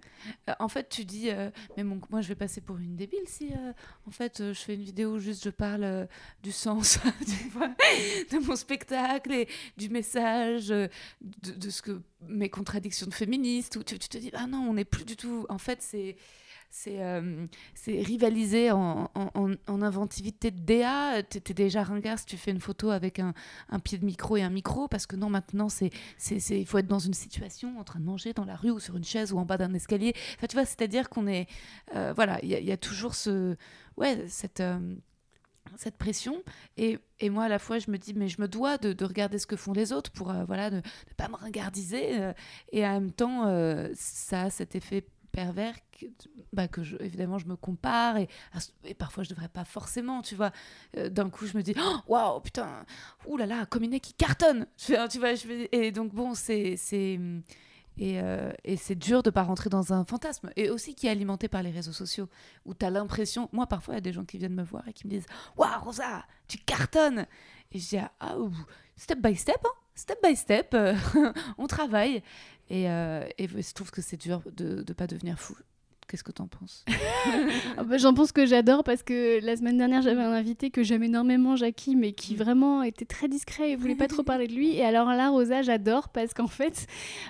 Euh, 0.49 0.53
en 0.59 0.67
fait, 0.67 0.89
tu 0.89 1.05
dis, 1.05 1.29
euh, 1.29 1.49
mais 1.77 1.83
mon- 1.83 2.01
moi, 2.09 2.21
je 2.21 2.27
vais 2.27 2.35
passer 2.35 2.59
pour 2.61 2.77
une 2.77 2.95
débile 2.95 3.27
si, 3.27 3.49
euh, 3.53 3.71
en 4.07 4.11
fait, 4.11 4.39
je 4.39 4.53
fais 4.53 4.75
une 4.75 4.83
vidéo 4.83 5.13
où 5.15 5.19
juste 5.19 5.43
je 5.43 5.49
parle 5.49 6.07
du 6.41 6.51
sens, 6.51 6.99
de 8.31 8.45
mon 8.45 8.55
spectacle 8.55 9.31
et 9.31 9.47
du 9.77 9.89
message, 9.89 10.67
de, 10.69 10.89
de 11.21 11.69
ce 11.69 11.81
que 11.81 12.01
mes 12.27 12.49
contradictions 12.49 13.07
de. 13.11 13.75
Ou 13.77 13.83
tu, 13.83 13.97
tu 13.99 14.09
te 14.09 14.17
dis, 14.17 14.31
ah 14.33 14.47
non, 14.47 14.59
on 14.69 14.73
n'est 14.73 14.85
plus 14.85 15.05
du 15.05 15.15
tout. 15.15 15.45
En 15.49 15.57
fait, 15.59 15.81
c'est 15.81 16.15
c'est 16.75 17.03
euh, 17.03 17.45
rivaliser 17.87 18.71
en, 18.71 19.11
en, 19.13 19.29
en- 19.35 19.51
en 19.67 19.81
inventivité 19.83 20.49
de 20.49 20.59
DA. 20.59 21.21
Tu 21.21 21.37
es 21.37 21.53
déjà 21.53 21.83
ringard 21.83 22.17
si 22.17 22.25
tu 22.25 22.35
fais 22.35 22.49
une 22.49 22.59
photo 22.59 22.89
avec 22.89 23.19
un, 23.19 23.33
un 23.69 23.79
pied 23.79 23.99
de 23.99 24.05
micro 24.05 24.37
et 24.37 24.41
un 24.41 24.49
micro, 24.49 24.87
parce 24.87 25.05
que 25.05 25.15
non, 25.15 25.29
maintenant, 25.29 25.69
c'est 25.69 25.91
il 26.49 26.65
faut 26.65 26.79
être 26.79 26.87
dans 26.87 26.97
une 26.99 27.13
situation, 27.13 27.77
en 27.79 27.83
train 27.83 27.99
de 27.99 28.05
manger 28.05 28.33
dans 28.33 28.43
la 28.45 28.55
rue 28.55 28.71
ou 28.71 28.79
sur 28.79 28.97
une 28.97 29.03
chaise 29.03 29.31
ou 29.33 29.37
en 29.37 29.45
bas 29.45 29.57
d'un 29.57 29.73
escalier. 29.75 30.13
Enfin, 30.35 30.47
tu 30.47 30.55
vois, 30.55 30.65
c'est-à-dire 30.65 31.09
qu'on 31.09 31.27
est... 31.27 31.47
euh, 31.95 32.11
voilà, 32.15 32.39
il 32.43 32.49
y, 32.49 32.71
a- 32.71 32.77
toujours 32.77 33.13
ce... 33.13 33.55
Ouais, 33.97 34.25
cette... 34.27 34.59
euh, 34.59 34.79
cette 35.77 35.97
pression 35.97 36.43
et, 36.77 36.99
et 37.19 37.29
moi 37.29 37.45
à 37.45 37.47
la 37.47 37.57
fois 37.57 37.79
je 37.79 37.89
me 37.89 37.97
dis 37.97 38.13
mais 38.13 38.27
je 38.27 38.41
me 38.41 38.47
dois 38.47 38.77
de, 38.77 38.93
de 38.93 39.05
regarder 39.05 39.39
ce 39.39 39.47
que 39.47 39.55
font 39.55 39.73
les 39.73 39.91
autres 39.93 40.11
pour 40.11 40.29
euh, 40.29 40.43
voilà 40.45 40.69
ne, 40.69 40.77
ne 40.77 40.81
pas 41.17 41.29
me 41.29 41.35
ringardiser 41.35 42.31
et 42.71 42.85
en 42.85 42.91
même 42.93 43.11
temps 43.11 43.45
ça 43.95 44.43
a 44.43 44.49
cet 44.49 44.75
effet 44.75 45.05
pervers 45.33 45.75
que, 45.91 46.05
bah, 46.53 46.67
que 46.67 46.83
je, 46.83 46.95
évidemment 47.01 47.39
je 47.39 47.47
me 47.47 47.55
compare 47.55 48.17
et, 48.17 48.29
et 48.85 48.93
parfois 48.93 49.23
je 49.23 49.29
devrais 49.29 49.49
pas 49.49 49.65
forcément 49.65 50.21
tu 50.21 50.35
vois. 50.35 50.51
Euh, 50.95 51.09
d'un 51.09 51.29
coup 51.29 51.45
je 51.47 51.57
me 51.57 51.63
dis 51.63 51.73
Oh, 51.77 51.97
waouh 52.07 52.39
putain 52.39 52.85
ouh 53.27 53.35
là 53.35 53.45
là 53.45 53.65
qui 53.99 54.13
cartonne. 54.13 54.67
Fais, 54.77 55.07
tu 55.09 55.19
vois 55.19 55.31
et 55.71 55.91
donc 55.91 56.13
bon 56.13 56.35
c'est 56.35 56.77
et, 57.97 58.19
euh, 58.19 58.51
et 58.63 58.75
c'est 58.77 58.95
dur 58.95 59.21
de 59.21 59.29
pas 59.29 59.43
rentrer 59.43 59.69
dans 59.69 59.93
un 59.93 60.03
fantasme. 60.03 60.49
Et 60.55 60.69
aussi 60.71 60.95
qui 60.95 61.05
est 61.05 61.11
alimenté 61.11 61.47
par 61.47 61.61
les 61.61 61.69
réseaux 61.69 61.91
sociaux 61.91 62.27
où 62.65 62.73
tu 62.73 62.85
as 62.85 62.89
l'impression 62.89 63.49
moi 63.51 63.67
parfois 63.67 63.95
il 63.95 63.97
y 63.97 63.99
a 63.99 64.01
des 64.01 64.13
gens 64.13 64.25
qui 64.25 64.37
viennent 64.37 64.55
me 64.55 64.63
voir 64.63 64.87
et 64.87 64.93
qui 64.93 65.07
me 65.07 65.11
disent 65.11 65.27
waouh 65.57 65.83
Rosa 65.83 66.23
tu 66.47 66.57
cartonnes. 66.59 67.25
Et 67.71 67.79
je 67.79 67.89
dis 67.89 67.97
ah 67.97 68.37
ouh, 68.37 68.53
step 68.95 69.19
by 69.19 69.35
step 69.35 69.57
hein. 69.65 69.82
Step 69.95 70.17
by 70.23 70.35
step, 70.35 70.75
on 71.57 71.67
travaille. 71.67 72.21
Et, 72.69 72.83
et 72.85 73.47
je 73.47 73.73
trouve 73.73 73.91
que 73.91 74.01
c'est 74.01 74.17
dur 74.17 74.41
de 74.51 74.83
ne 74.87 74.93
pas 74.93 75.07
devenir 75.07 75.39
fou. 75.39 75.55
Qu'est-ce 76.07 76.23
que 76.23 76.31
tu 76.31 76.41
en 76.41 76.47
penses 76.47 76.85
ah 77.77 77.83
bah, 77.83 77.97
J'en 77.97 78.13
pense 78.13 78.31
que 78.31 78.45
j'adore 78.45 78.83
parce 78.83 79.03
que 79.03 79.43
la 79.43 79.55
semaine 79.55 79.77
dernière, 79.77 80.01
j'avais 80.01 80.21
un 80.21 80.31
invité 80.31 80.69
que 80.69 80.83
j'aime 80.83 81.03
énormément, 81.03 81.55
Jackie, 81.55 81.95
mais 81.95 82.13
qui 82.13 82.33
mm. 82.33 82.37
vraiment 82.37 82.83
était 82.83 83.05
très 83.05 83.27
discret 83.27 83.71
et 83.71 83.75
voulait 83.75 83.95
pas 83.95 84.07
trop 84.07 84.23
parler 84.23 84.47
de 84.47 84.53
lui. 84.53 84.75
Et 84.75 84.83
alors 84.83 85.07
là, 85.07 85.29
Rosa, 85.29 85.61
j'adore 85.61 86.09
parce 86.09 86.33
qu'en 86.33 86.47
fait, 86.47 86.87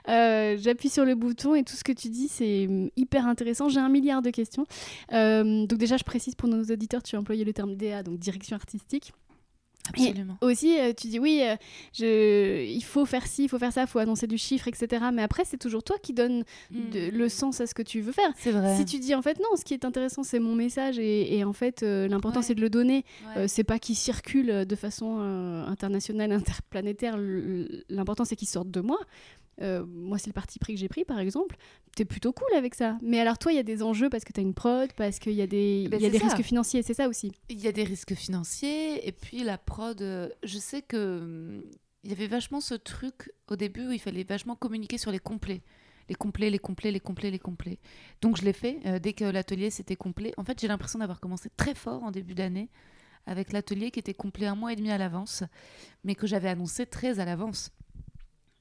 euh, 0.09 0.57
j'appuie 0.59 0.89
sur 0.89 1.05
le 1.05 1.15
bouton 1.15 1.55
et 1.55 1.63
tout 1.63 1.75
ce 1.75 1.83
que 1.83 1.91
tu 1.91 2.09
dis, 2.09 2.27
c'est 2.27 2.67
mm, 2.67 2.89
hyper 2.95 3.27
intéressant. 3.27 3.69
J'ai 3.69 3.79
un 3.79 3.89
milliard 3.89 4.21
de 4.21 4.31
questions. 4.31 4.65
Euh, 5.13 5.65
donc 5.65 5.79
déjà, 5.79 5.97
je 5.97 6.03
précise 6.03 6.35
pour 6.35 6.49
nos 6.49 6.63
auditeurs, 6.63 7.03
tu 7.03 7.15
as 7.15 7.19
employé 7.19 7.45
le 7.45 7.53
terme 7.53 7.75
DA, 7.75 8.03
donc 8.03 8.19
direction 8.19 8.55
artistique. 8.55 9.13
Absolument. 9.93 10.37
aussi, 10.41 10.79
euh, 10.79 10.93
tu 10.93 11.07
dis 11.07 11.19
oui, 11.19 11.41
euh, 11.43 11.55
je, 11.93 12.63
il 12.63 12.83
faut 12.83 13.05
faire 13.05 13.27
ci, 13.27 13.43
il 13.43 13.49
faut 13.49 13.59
faire 13.59 13.71
ça, 13.71 13.81
il 13.81 13.87
faut 13.87 13.99
annoncer 13.99 14.27
du 14.27 14.37
chiffre, 14.37 14.67
etc. 14.67 15.05
Mais 15.13 15.21
après, 15.21 15.43
c'est 15.45 15.57
toujours 15.57 15.83
toi 15.83 15.97
qui 16.01 16.13
donne 16.13 16.43
hmm. 16.71 17.09
le 17.11 17.29
sens 17.29 17.61
à 17.61 17.67
ce 17.67 17.73
que 17.73 17.81
tu 17.81 18.01
veux 18.01 18.11
faire. 18.11 18.29
C'est 18.37 18.51
vrai. 18.51 18.75
Si 18.77 18.85
tu 18.85 18.99
dis 18.99 19.15
en 19.15 19.21
fait 19.21 19.39
non, 19.39 19.55
ce 19.55 19.63
qui 19.63 19.73
est 19.73 19.85
intéressant, 19.85 20.23
c'est 20.23 20.39
mon 20.39 20.55
message 20.55 20.99
et, 20.99 21.43
en 21.43 21.53
fait, 21.53 21.83
euh, 21.83 22.07
l'important 22.07 22.41
c'est 22.41 22.55
de 22.55 22.61
le 22.61 22.69
donner. 22.69 23.05
c'est 23.47 23.63
pas 23.63 23.79
qu'il 23.79 23.95
circule 23.95 24.65
de 24.65 24.75
façon 24.75 25.19
internationale, 25.67 26.31
interplanétaire. 26.43 27.17
L'important 27.89 28.25
c'est 28.25 28.35
qu'il 28.35 28.47
sorte 28.47 28.69
de 28.69 28.81
moi. 28.81 28.99
Euh, 29.61 29.85
moi, 29.87 30.17
c'est 30.17 30.27
le 30.27 30.33
parti 30.33 30.59
pris 30.59 30.73
que 30.73 30.79
j'ai 30.79 30.87
pris, 30.87 31.05
par 31.05 31.19
exemple. 31.19 31.55
T'es 31.95 32.05
plutôt 32.05 32.33
cool 32.33 32.53
avec 32.55 32.75
ça. 32.75 32.97
Mais 33.01 33.19
alors, 33.19 33.37
toi, 33.37 33.51
il 33.51 33.55
y 33.55 33.59
a 33.59 33.63
des 33.63 33.83
enjeux 33.83 34.09
parce 34.09 34.23
que 34.23 34.33
t'as 34.33 34.41
une 34.41 34.53
prod, 34.53 34.91
parce 34.93 35.19
qu'il 35.19 35.33
y 35.33 35.41
a 35.41 35.47
des, 35.47 35.87
ben, 35.89 35.99
y 35.99 36.05
a 36.05 36.09
des 36.09 36.17
risques 36.17 36.41
financiers, 36.41 36.81
c'est 36.81 36.93
ça 36.93 37.07
aussi. 37.07 37.31
Il 37.49 37.59
y 37.59 37.67
a 37.67 37.71
des 37.71 37.83
risques 37.83 38.15
financiers, 38.15 39.07
et 39.07 39.11
puis 39.11 39.43
la 39.43 39.57
prod, 39.57 40.01
euh, 40.01 40.29
je 40.43 40.57
sais 40.57 40.81
que 40.81 41.19
hum, 41.21 41.63
il 42.03 42.09
y 42.09 42.13
avait 42.13 42.27
vachement 42.27 42.61
ce 42.61 42.73
truc 42.73 43.31
au 43.47 43.55
début 43.55 43.87
où 43.87 43.91
il 43.91 43.99
fallait 43.99 44.23
vachement 44.23 44.55
communiquer 44.55 44.97
sur 44.97 45.11
les 45.11 45.19
complets. 45.19 45.61
Les 46.09 46.15
complets, 46.15 46.49
les 46.49 46.59
complets, 46.59 46.91
les 46.91 46.99
complets, 46.99 47.31
les 47.31 47.39
complets. 47.39 47.79
Donc, 48.21 48.35
je 48.35 48.43
l'ai 48.43 48.51
fait 48.51 48.79
euh, 48.85 48.99
dès 48.99 49.13
que 49.13 49.23
l'atelier 49.23 49.69
c'était 49.69 49.95
complet. 49.95 50.33
En 50.37 50.43
fait, 50.43 50.59
j'ai 50.59 50.67
l'impression 50.67 50.99
d'avoir 50.99 51.19
commencé 51.21 51.49
très 51.55 51.75
fort 51.75 52.03
en 52.03 52.11
début 52.11 52.33
d'année 52.33 52.69
avec 53.25 53.53
l'atelier 53.53 53.91
qui 53.91 53.99
était 53.99 54.13
complet 54.13 54.47
un 54.47 54.55
mois 54.55 54.73
et 54.73 54.75
demi 54.75 54.91
à 54.91 54.97
l'avance, 54.97 55.43
mais 56.03 56.15
que 56.15 56.27
j'avais 56.27 56.49
annoncé 56.49 56.85
très 56.85 57.19
à 57.19 57.25
l'avance. 57.25 57.71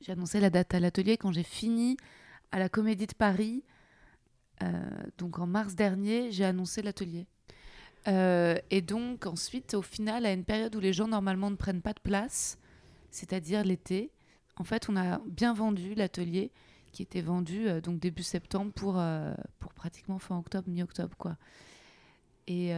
J'ai 0.02 0.12
annoncé 0.12 0.40
la 0.40 0.50
date 0.50 0.74
à 0.74 0.80
l'atelier 0.80 1.16
quand 1.16 1.30
j'ai 1.30 1.44
fini 1.44 1.96
à 2.50 2.58
la 2.58 2.68
Comédie 2.68 3.06
de 3.06 3.14
Paris. 3.14 3.62
Euh, 4.60 4.66
donc 5.16 5.38
en 5.38 5.46
mars 5.46 5.76
dernier, 5.76 6.32
j'ai 6.32 6.44
annoncé 6.44 6.82
l'atelier. 6.82 7.26
Euh, 8.08 8.56
et 8.70 8.80
donc 8.80 9.26
ensuite, 9.26 9.74
au 9.74 9.82
final, 9.82 10.26
à 10.26 10.32
une 10.32 10.44
période 10.44 10.74
où 10.74 10.80
les 10.80 10.92
gens 10.92 11.06
normalement 11.06 11.50
ne 11.50 11.56
prennent 11.56 11.82
pas 11.82 11.92
de 11.92 12.00
place, 12.00 12.58
c'est-à-dire 13.12 13.62
l'été, 13.62 14.10
en 14.56 14.64
fait, 14.64 14.88
on 14.88 14.96
a 14.96 15.20
bien 15.24 15.54
vendu 15.54 15.94
l'atelier 15.94 16.50
qui 16.90 17.02
était 17.02 17.22
vendu 17.22 17.68
euh, 17.68 17.80
donc 17.80 18.00
début 18.00 18.24
septembre 18.24 18.72
pour, 18.72 19.00
pour 19.60 19.72
pratiquement 19.72 20.18
fin 20.18 20.36
octobre, 20.36 20.68
mi-octobre 20.68 21.16
quoi. 21.16 21.36
Et 22.48 22.72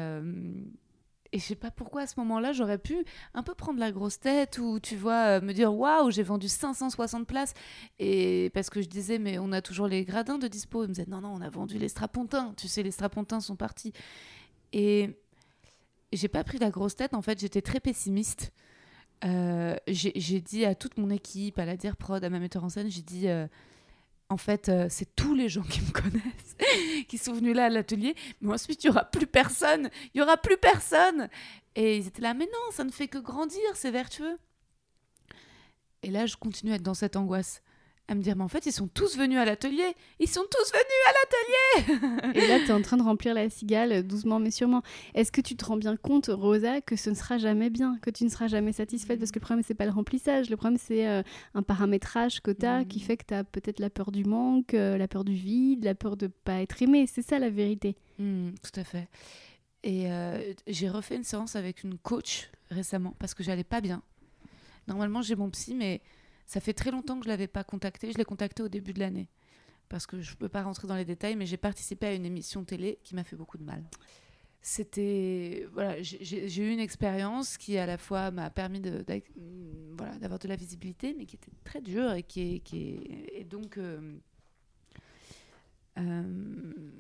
et 1.35 1.39
je 1.41 1.45
sais 1.45 1.57
pas 1.57 1.73
pourquoi 1.73 2.03
à 2.03 2.07
ce 2.07 2.15
moment-là, 2.21 2.53
j'aurais 2.53 2.79
pu 2.79 3.05
un 3.35 3.43
peu 3.43 3.57
prendre 3.57 3.81
la 3.81 3.91
grosse 3.91 4.21
tête 4.21 4.59
ou 4.59 4.79
tu 4.79 4.95
vois, 4.95 5.39
euh, 5.39 5.41
me 5.41 5.53
dire 5.53 5.75
waouh, 5.75 6.13
j'ai 6.13 6.23
vendu 6.23 6.47
560 6.47 7.27
places. 7.27 7.55
Et 7.99 8.53
parce 8.55 8.71
que 8.71 8.81
je 8.81 8.87
disais, 8.89 9.19
mais 9.19 9.41
on 9.41 9.51
a 9.51 9.61
toujours 9.61 9.89
les 9.89 10.05
gradins 10.05 10.39
de 10.39 10.47
dispo. 10.47 10.85
Ils 10.85 10.89
me 10.91 10.95
disaient, 10.95 11.09
non, 11.09 11.21
non, 11.21 11.35
on 11.35 11.41
a 11.41 11.51
vendu 11.51 11.77
les 11.77 11.89
strapontins. 11.89 12.55
Tu 12.57 12.69
sais, 12.69 12.85
les 12.85 12.93
strapontins 12.93 13.41
sont 13.41 13.57
partis. 13.57 13.93
Et 14.73 15.19
j'ai 16.13 16.29
pas 16.29 16.45
pris 16.45 16.59
la 16.59 16.71
grosse 16.71 16.95
tête. 16.95 17.15
En 17.15 17.23
fait, 17.23 17.41
j'étais 17.41 17.63
très 17.63 17.81
pessimiste. 17.81 18.53
Euh, 19.25 19.75
j'ai 19.89 20.41
dit 20.41 20.65
à 20.65 20.77
toute 20.77 20.99
mon 20.99 21.11
équipe, 21.11 21.59
à 21.59 21.65
la 21.65 21.77
Dire 21.77 21.97
Prod, 21.97 22.23
à 22.23 22.31
ma 22.31 22.39
metteur 22.39 22.63
en 22.63 22.69
scène, 22.69 22.89
j'ai 22.89 23.03
dit. 23.03 23.27
Euh, 23.27 23.49
en 24.31 24.37
fait, 24.37 24.69
euh, 24.69 24.87
c'est 24.89 25.15
tous 25.15 25.35
les 25.35 25.49
gens 25.49 25.63
qui 25.63 25.81
me 25.81 25.91
connaissent 25.91 26.57
qui 27.09 27.19
sont 27.19 27.35
venus 27.35 27.55
là 27.55 27.67
à 27.67 27.69
l'atelier. 27.69 28.15
Mais 28.41 28.53
ensuite, 28.53 28.83
il 28.85 28.89
y 28.89 28.91
aura 28.91 29.05
plus 29.05 29.27
personne. 29.27 29.91
Il 30.15 30.19
y 30.19 30.23
aura 30.23 30.37
plus 30.37 30.57
personne. 30.57 31.29
Et 31.75 31.99
ils 31.99 32.07
étaient 32.07 32.23
là, 32.23 32.35
mais 32.35 32.47
non, 32.47 32.71
ça 32.73 32.85
ne 32.85 32.91
fait 32.91 33.09
que 33.09 33.19
grandir, 33.19 33.61
c'est 33.75 33.91
vertueux. 33.91 34.39
Et 36.03 36.11
là, 36.11 36.27
je 36.27 36.37
continue 36.37 36.73
à 36.73 36.77
être 36.77 36.83
dans 36.83 36.95
cette 36.95 37.17
angoisse 37.17 37.63
à 38.07 38.15
me 38.15 38.21
dire, 38.23 38.37
mais 38.37 38.45
en 38.45 38.49
fait, 38.49 38.67
ils 38.67 38.73
sont 38.73 38.87
tous 38.87 39.17
venus 39.17 39.39
à 39.39 39.45
l'atelier. 39.45 39.95
Ils 40.21 40.29
sont 40.29 40.45
tous 40.51 40.73
venus 40.73 41.03
à 41.09 41.85
l'atelier. 41.89 42.39
Et 42.39 42.49
là, 42.49 42.59
tu 42.61 42.67
es 42.67 42.73
en 42.73 42.83
train 42.83 42.99
de 42.99 43.03
remplir 43.03 43.33
la 43.33 43.49
cigale 43.49 43.93
euh, 43.93 44.03
doucement 44.03 44.39
mais 44.39 44.51
sûrement. 44.51 44.83
Est-ce 45.15 45.33
que 45.33 45.41
tu 45.41 45.57
te 45.57 45.65
rends 45.65 45.79
bien 45.79 45.97
compte, 45.97 46.27
Rosa, 46.27 46.81
que 46.83 46.97
ce 46.97 47.09
ne 47.09 47.15
sera 47.15 47.39
jamais 47.39 47.71
bien, 47.71 47.99
que 48.03 48.11
tu 48.11 48.25
ne 48.25 48.29
seras 48.29 48.47
jamais 48.47 48.73
satisfaite? 48.73 49.19
Parce 49.19 49.31
que 49.31 49.39
le 49.39 49.45
problème, 49.45 49.65
c'est 49.67 49.75
pas 49.75 49.87
le 49.87 49.91
remplissage. 49.91 50.51
Le 50.51 50.57
problème, 50.57 50.79
c'est 50.79 51.09
euh, 51.09 51.23
un 51.55 51.63
paramétrage 51.63 52.43
que 52.43 52.51
tu 52.51 52.67
as 52.67 52.85
qui 52.85 53.01
fait 53.01 53.17
que 53.17 53.25
tu 53.27 53.35
as 53.35 53.43
peut-être 53.43 53.81
la 53.81 53.89
peur 53.89 54.13
du 54.13 54.25
manque, 54.25 54.75
euh, 54.75 54.99
la 54.99 55.09
peur 55.09 55.25
du 55.25 55.35
vide, 55.35 55.85
la 55.85 55.95
peur 55.95 56.17
de 56.17 56.27
pas 56.27 56.61
être 56.61 56.83
aimé. 56.83 57.07
C'est 57.07 57.23
ça 57.23 57.39
la 57.39 57.49
vérité. 57.49 57.97
Mmh, 58.19 58.51
tout 58.63 58.81
à 58.81 58.85
fait. 58.85 59.09
Et 59.83 60.07
j'ai 60.67 60.89
refait 60.89 61.15
une 61.15 61.25
séance 61.25 61.57
avec 61.57 61.85
une 61.85 61.99
coach 61.99 62.49
récemment 62.71 63.15
parce 63.19 63.35
que 63.35 63.43
j'allais 63.43 63.65
pas 63.65 63.83
bien. 63.83 64.03
Normalement, 64.89 65.21
j'ai 65.21 65.37
mon 65.37 65.51
psy, 65.51 65.75
mais 65.75 66.01
ça 66.47 66.61
fait 66.61 66.75
très 66.75 66.91
longtemps 66.91 67.19
que 67.19 67.25
je 67.25 67.29
ne 67.29 67.33
l'avais 67.33 67.47
pas 67.47 67.65
contacté. 67.65 68.13
Je 68.13 68.19
l'ai 68.19 68.25
contacté 68.25 68.63
au 68.63 68.69
début 68.69 68.93
de 68.93 69.01
l'année. 69.01 69.29
Parce 69.89 70.07
que 70.07 70.21
je 70.21 70.33
ne 70.33 70.37
peux 70.37 70.49
pas 70.49 70.63
rentrer 70.63 70.89
dans 70.89 70.97
les 70.97 71.05
détails, 71.05 71.37
mais 71.37 71.47
j'ai 71.47 71.57
participé 71.57 72.07
à 72.07 72.15
une 72.15 72.25
émission 72.25 72.65
télé 72.65 72.99
qui 73.05 73.15
m'a 73.15 73.25
fait 73.25 73.37
beaucoup 73.37 73.59
de 73.59 73.65
mal. 73.65 73.83
C'était. 74.63 75.67
Voilà, 75.73 76.01
j'ai 76.01 76.63
eu 76.63 76.73
une 76.73 76.81
expérience 76.81 77.59
qui, 77.59 77.77
à 77.77 77.85
la 77.85 77.99
fois, 77.99 78.31
m'a 78.31 78.49
permis 78.49 78.81
voilà, 79.93 80.17
d'avoir 80.19 80.39
de 80.39 80.49
la 80.49 80.57
visibilité, 80.57 81.15
mais 81.17 81.27
qui 81.27 81.37
était 81.37 81.53
très 81.65 81.83
dure 81.83 82.13
et 82.13 82.23
qui 82.23 82.63
est. 82.73 83.45
Donc. 83.45 83.77
Euh, 83.77 84.17
euh, 85.99 86.93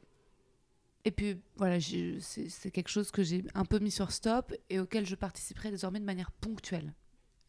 et 1.06 1.10
puis 1.10 1.36
voilà, 1.56 1.78
c'est 1.80 2.70
quelque 2.70 2.88
chose 2.88 3.10
que 3.10 3.22
j'ai 3.22 3.44
un 3.54 3.64
peu 3.64 3.78
mis 3.78 3.90
sur 3.90 4.10
stop 4.10 4.54
et 4.70 4.80
auquel 4.80 5.04
je 5.04 5.14
participerai 5.14 5.70
désormais 5.70 6.00
de 6.00 6.04
manière 6.04 6.32
ponctuelle. 6.32 6.94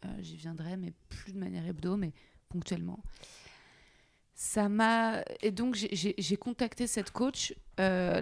Euh, 0.06 0.22
j'y 0.22 0.36
viendrai, 0.36 0.78
mais 0.78 0.94
plus 1.10 1.34
de 1.34 1.40
manière 1.40 1.66
hebdo, 1.66 1.98
mais 1.98 2.14
ponctuellement. 2.50 3.04
Ça 4.34 4.70
m'a. 4.70 5.24
Et 5.42 5.52
donc, 5.52 5.76
j'ai 5.76 6.38
contacté 6.38 6.88
cette 6.88 7.12
coach 7.12 7.56
euh, 7.80 8.22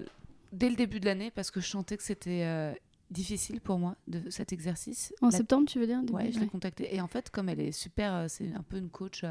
dès 0.52 0.70
le 0.70 0.76
début 0.76 1.00
de 1.00 1.06
l'année 1.06 1.32
parce 1.32 1.50
que 1.50 1.60
je 1.60 1.68
sentais 1.68 1.98
que 1.98 2.04
c'était 2.04 2.44
euh, 2.44 2.72
difficile 3.10 3.62
pour 3.62 3.80
moi 3.80 3.96
de 4.08 4.30
cet 4.30 4.54
exercice. 4.54 5.14
En 5.22 5.32
septembre, 5.32 5.68
tu 5.68 5.80
veux 5.80 5.88
dire 5.88 6.02
Oui, 6.12 6.32
je 6.32 6.40
l'ai 6.40 6.48
contactée. 6.48 6.94
Et 6.96 7.02
en 7.02 7.08
fait, 7.08 7.32
comme 7.32 7.50
elle 7.50 7.60
est 7.60 7.72
super, 7.72 8.30
c'est 8.30 8.54
un 8.54 8.62
peu 8.62 8.78
une 8.78 8.90
coach 8.90 9.26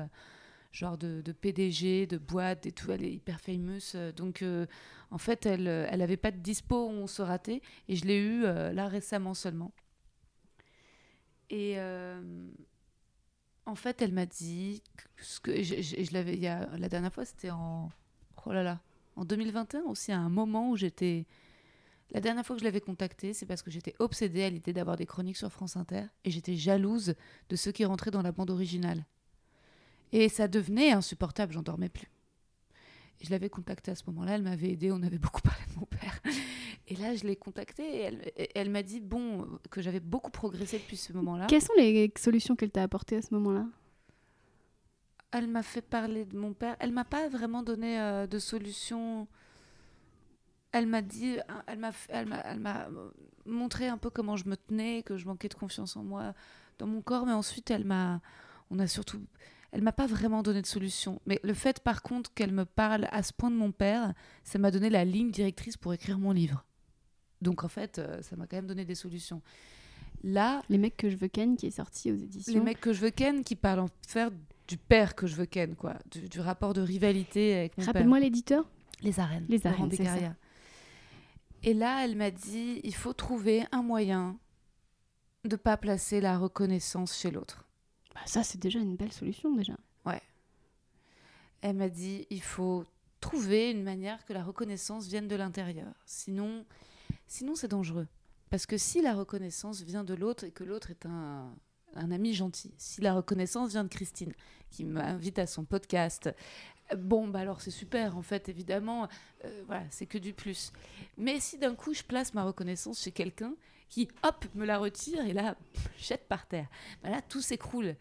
genre 0.72 0.98
de, 0.98 1.20
PDG, 1.32 2.06
de 2.06 2.18
boîte 2.18 2.66
et 2.66 2.72
tout, 2.72 2.90
elle 2.90 3.04
est 3.04 3.12
hyper 3.12 3.40
famous. 3.40 3.94
donc, 4.16 4.44
en 5.12 5.18
fait, 5.18 5.46
elle 5.46 5.64
n'avait 5.96 6.16
pas 6.16 6.32
de 6.32 6.38
dispo 6.38 6.88
on 6.88 7.06
se 7.06 7.22
ratait. 7.22 7.62
Et 7.86 7.94
je 7.94 8.06
l'ai 8.06 8.18
eu 8.18 8.42
là 8.42 8.88
récemment 8.88 9.34
seulement. 9.34 9.72
Et 11.52 11.74
euh, 11.76 12.20
en 13.66 13.74
fait, 13.74 14.00
elle 14.02 14.12
m'a 14.12 14.26
dit 14.26 14.82
ce 15.18 15.38
que 15.38 15.62
je, 15.62 16.12
l'avais. 16.12 16.36
La 16.36 16.88
dernière 16.88 17.12
fois, 17.12 17.24
c'était 17.24 17.50
en 17.50 17.90
oh 18.46 18.52
là 18.52 18.62
là, 18.62 18.80
en 19.14 19.24
2021 19.24 19.82
aussi, 19.82 20.10
à 20.10 20.18
un 20.18 20.30
moment 20.30 20.70
où 20.70 20.76
j'étais. 20.76 21.26
La 22.10 22.20
dernière 22.20 22.44
fois 22.44 22.56
que 22.56 22.60
je 22.60 22.64
l'avais 22.64 22.80
contactée, 22.80 23.32
c'est 23.32 23.46
parce 23.46 23.62
que 23.62 23.70
j'étais 23.70 23.94
obsédée 23.98 24.42
à 24.42 24.50
l'idée 24.50 24.72
d'avoir 24.72 24.96
des 24.96 25.06
chroniques 25.06 25.36
sur 25.36 25.50
France 25.50 25.76
Inter 25.76 26.04
et 26.24 26.30
j'étais 26.30 26.56
jalouse 26.56 27.14
de 27.48 27.56
ceux 27.56 27.72
qui 27.72 27.86
rentraient 27.86 28.10
dans 28.10 28.20
la 28.20 28.32
bande 28.32 28.50
originale. 28.50 29.06
Et 30.12 30.28
ça 30.28 30.46
devenait 30.46 30.92
insupportable, 30.92 31.54
j'en 31.54 31.62
dormais 31.62 31.88
plus 31.88 32.10
je 33.22 33.30
l'avais 33.30 33.48
contactée 33.48 33.90
à 33.90 33.94
ce 33.94 34.02
moment-là, 34.08 34.34
elle 34.34 34.42
m'avait 34.42 34.70
aidée, 34.70 34.90
on 34.92 35.02
avait 35.02 35.18
beaucoup 35.18 35.40
parlé 35.42 35.62
de 35.72 35.78
mon 35.78 35.86
père. 35.86 36.20
Et 36.92 36.96
là, 36.96 37.14
je 37.14 37.24
l'ai 37.24 37.36
contactée 37.36 37.84
et 37.84 38.00
elle, 38.02 38.32
elle 38.54 38.68
m'a 38.68 38.82
dit 38.82 39.00
bon, 39.00 39.48
que 39.70 39.80
j'avais 39.80 39.98
beaucoup 39.98 40.30
progressé 40.30 40.76
depuis 40.76 40.98
ce 40.98 41.14
moment-là. 41.14 41.46
Quelles 41.46 41.62
sont 41.62 41.72
les 41.78 42.12
solutions 42.18 42.54
qu'elle 42.54 42.70
t'a 42.70 42.82
apportées 42.82 43.16
à 43.16 43.22
ce 43.22 43.32
moment-là? 43.32 43.64
Elle 45.30 45.48
m'a 45.48 45.62
fait 45.62 45.80
parler 45.80 46.26
de 46.26 46.36
mon 46.36 46.52
père. 46.52 46.76
Elle 46.80 46.92
m'a 46.92 47.06
pas 47.06 47.30
vraiment 47.30 47.62
donné 47.62 47.98
euh, 47.98 48.26
de 48.26 48.38
solution. 48.38 49.26
Elle 50.70 50.86
m'a 50.86 51.00
dit, 51.00 51.38
elle 51.66 51.78
m'a, 51.78 51.92
elle 52.10 52.26
m'a, 52.26 52.40
elle 52.40 52.60
m'a 52.60 52.88
montré 53.46 53.88
un 53.88 53.96
peu 53.96 54.10
comment 54.10 54.36
je 54.36 54.46
me 54.46 54.58
tenais, 54.58 55.02
que 55.02 55.16
je 55.16 55.24
manquais 55.24 55.48
de 55.48 55.54
confiance 55.54 55.96
en 55.96 56.04
moi, 56.04 56.34
dans 56.78 56.86
mon 56.86 57.00
corps, 57.00 57.24
mais 57.24 57.32
ensuite 57.32 57.70
elle 57.70 57.86
m'a, 57.86 58.20
on 58.70 58.78
a 58.80 58.86
surtout, 58.86 59.22
elle 59.70 59.80
m'a 59.80 59.92
pas 59.92 60.06
vraiment 60.06 60.42
donné 60.42 60.60
de 60.60 60.66
solution. 60.66 61.22
Mais 61.24 61.40
le 61.42 61.54
fait, 61.54 61.80
par 61.80 62.02
contre, 62.02 62.34
qu'elle 62.34 62.52
me 62.52 62.66
parle 62.66 63.08
à 63.12 63.22
ce 63.22 63.32
point 63.32 63.50
de 63.50 63.56
mon 63.56 63.72
père, 63.72 64.12
ça 64.44 64.58
m'a 64.58 64.70
donné 64.70 64.90
la 64.90 65.06
ligne 65.06 65.30
directrice 65.30 65.78
pour 65.78 65.94
écrire 65.94 66.18
mon 66.18 66.32
livre. 66.32 66.66
Donc 67.42 67.64
en 67.64 67.68
fait, 67.68 67.98
euh, 67.98 68.22
ça 68.22 68.36
m'a 68.36 68.46
quand 68.46 68.56
même 68.56 68.66
donné 68.66 68.84
des 68.84 68.94
solutions. 68.94 69.42
Là, 70.24 70.62
les 70.68 70.78
mecs 70.78 70.96
que 70.96 71.10
je 71.10 71.16
veux 71.16 71.28
ken 71.28 71.56
qui 71.56 71.66
est 71.66 71.72
sorti 71.72 72.10
aux 72.10 72.16
éditions. 72.16 72.54
Les 72.54 72.60
mecs 72.60 72.80
que 72.80 72.92
je 72.92 73.00
veux 73.00 73.10
ken 73.10 73.42
qui 73.42 73.56
parlent 73.56 73.80
en 73.80 73.88
faire 74.06 74.30
du 74.68 74.76
père 74.76 75.14
que 75.14 75.26
je 75.26 75.34
veux 75.34 75.46
ken 75.46 75.74
quoi, 75.74 75.96
du, 76.10 76.40
rapport 76.40 76.72
de 76.72 76.80
rivalité 76.80 77.56
avec 77.56 77.76
mon 77.76 77.84
Rappelle-moi 77.84 78.20
l'éditeur. 78.20 78.68
Les 79.02 79.18
arènes. 79.18 79.46
Les 79.48 79.66
arènes. 79.66 79.88
Des 79.88 79.98
Et 81.64 81.74
là, 81.74 82.04
elle 82.04 82.14
m'a 82.14 82.30
dit, 82.30 82.80
il 82.84 82.94
faut 82.94 83.12
trouver 83.12 83.64
un 83.72 83.82
moyen 83.82 84.38
de 85.44 85.56
pas 85.56 85.76
placer 85.76 86.20
la 86.20 86.38
reconnaissance 86.38 87.18
chez 87.18 87.32
l'autre. 87.32 87.66
Bah 88.14 88.20
ça, 88.26 88.44
c'est 88.44 88.60
déjà 88.60 88.78
une 88.78 88.94
belle 88.94 89.12
solution, 89.12 89.54
déjà. 89.54 89.74
Elle 91.62 91.76
m'a 91.76 91.88
dit 91.88 92.26
il 92.28 92.42
faut 92.42 92.84
trouver 93.20 93.70
une 93.70 93.84
manière 93.84 94.24
que 94.26 94.32
la 94.32 94.42
reconnaissance 94.42 95.06
vienne 95.06 95.28
de 95.28 95.36
l'intérieur. 95.36 95.94
Sinon, 96.04 96.66
sinon 97.32 97.54
c'est 97.54 97.68
dangereux. 97.68 98.06
Parce 98.50 98.66
que 98.66 98.76
si 98.76 99.00
la 99.00 99.14
reconnaissance 99.14 99.80
vient 99.80 100.04
de 100.04 100.12
l'autre 100.12 100.44
et 100.44 100.50
que 100.50 100.64
l'autre 100.64 100.90
est 100.90 101.06
un, 101.06 101.54
un 101.94 102.10
ami 102.10 102.34
gentil, 102.34 102.74
si 102.76 103.00
la 103.00 103.14
reconnaissance 103.14 103.70
vient 103.70 103.84
de 103.84 103.88
Christine, 103.88 104.34
qui 104.70 104.84
m'invite 104.84 105.38
à 105.38 105.46
son 105.46 105.64
podcast, 105.64 106.30
bon, 106.94 107.28
bah 107.28 107.40
alors 107.40 107.62
c'est 107.62 107.70
super, 107.70 108.18
en 108.18 108.22
fait, 108.22 108.50
évidemment, 108.50 109.08
euh, 109.46 109.62
voilà, 109.66 109.84
c'est 109.90 110.04
que 110.04 110.18
du 110.18 110.34
plus. 110.34 110.72
Mais 111.16 111.40
si 111.40 111.56
d'un 111.56 111.74
coup 111.74 111.94
je 111.94 112.02
place 112.02 112.34
ma 112.34 112.44
reconnaissance 112.44 113.02
chez 113.02 113.12
quelqu'un 113.12 113.54
qui, 113.88 114.08
hop, 114.22 114.44
me 114.54 114.66
la 114.66 114.76
retire 114.76 115.24
et 115.24 115.32
là, 115.32 115.56
jette 115.96 116.28
par 116.28 116.46
terre, 116.46 116.68
bah 117.02 117.08
là, 117.08 117.22
tout 117.22 117.40
s'écroule. 117.40 117.96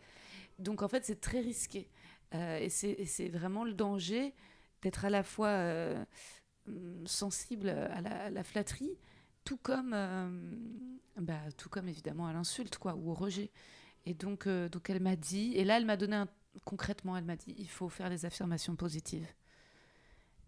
Donc 0.60 0.82
en 0.82 0.90
fait, 0.90 1.06
c'est 1.06 1.22
très 1.22 1.40
risqué. 1.40 1.88
Euh, 2.34 2.60
et 2.60 2.70
c'est 2.70 3.30
vraiment 3.30 3.64
le 3.64 3.74
danger 3.74 4.34
d'être 4.82 5.06
à 5.06 5.10
la 5.10 5.24
fois 5.24 5.48
euh, 5.48 6.04
hum, 6.68 7.08
sensible 7.08 7.70
à 7.70 8.30
la 8.30 8.44
flatterie, 8.44 8.98
tout 9.44 9.58
comme, 9.58 9.92
euh, 9.94 10.30
bah, 11.18 11.40
tout 11.58 11.70
comme 11.70 11.88
évidemment 11.88 12.28
à 12.28 12.34
l'insulte 12.34 12.78
quoi, 12.78 12.96
ou 12.96 13.12
au 13.12 13.14
rejet. 13.14 13.52
Et 14.06 14.14
donc, 14.14 14.48
euh, 14.48 14.70
donc 14.70 14.90
elle 14.90 15.02
m'a 15.02 15.16
dit, 15.16 15.54
et 15.56 15.64
là 15.64 15.78
elle 15.78 15.86
m'a 15.86 15.98
donné 15.98 16.16
un, 16.16 16.28
concrètement, 16.66 17.18
elle 17.18 17.24
m'a 17.24 17.36
dit, 17.36 17.56
il 17.58 17.70
faut 17.70 17.90
faire 17.90 18.10
les 18.10 18.26
affirmations 18.26 18.76
positives. 18.76 19.28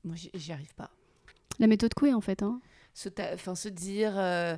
Moi, 0.04 0.16
j'y 0.34 0.52
arrive 0.52 0.74
pas. 0.76 0.92
La 1.60 1.68
méthode 1.68 1.94
Coué, 1.94 2.14
en 2.14 2.22
fait. 2.22 2.44
Hein. 2.44 2.60
Se, 2.94 3.10
enfin, 3.34 3.56
se 3.56 3.70
dire, 3.70 4.18
euh, 4.18 4.58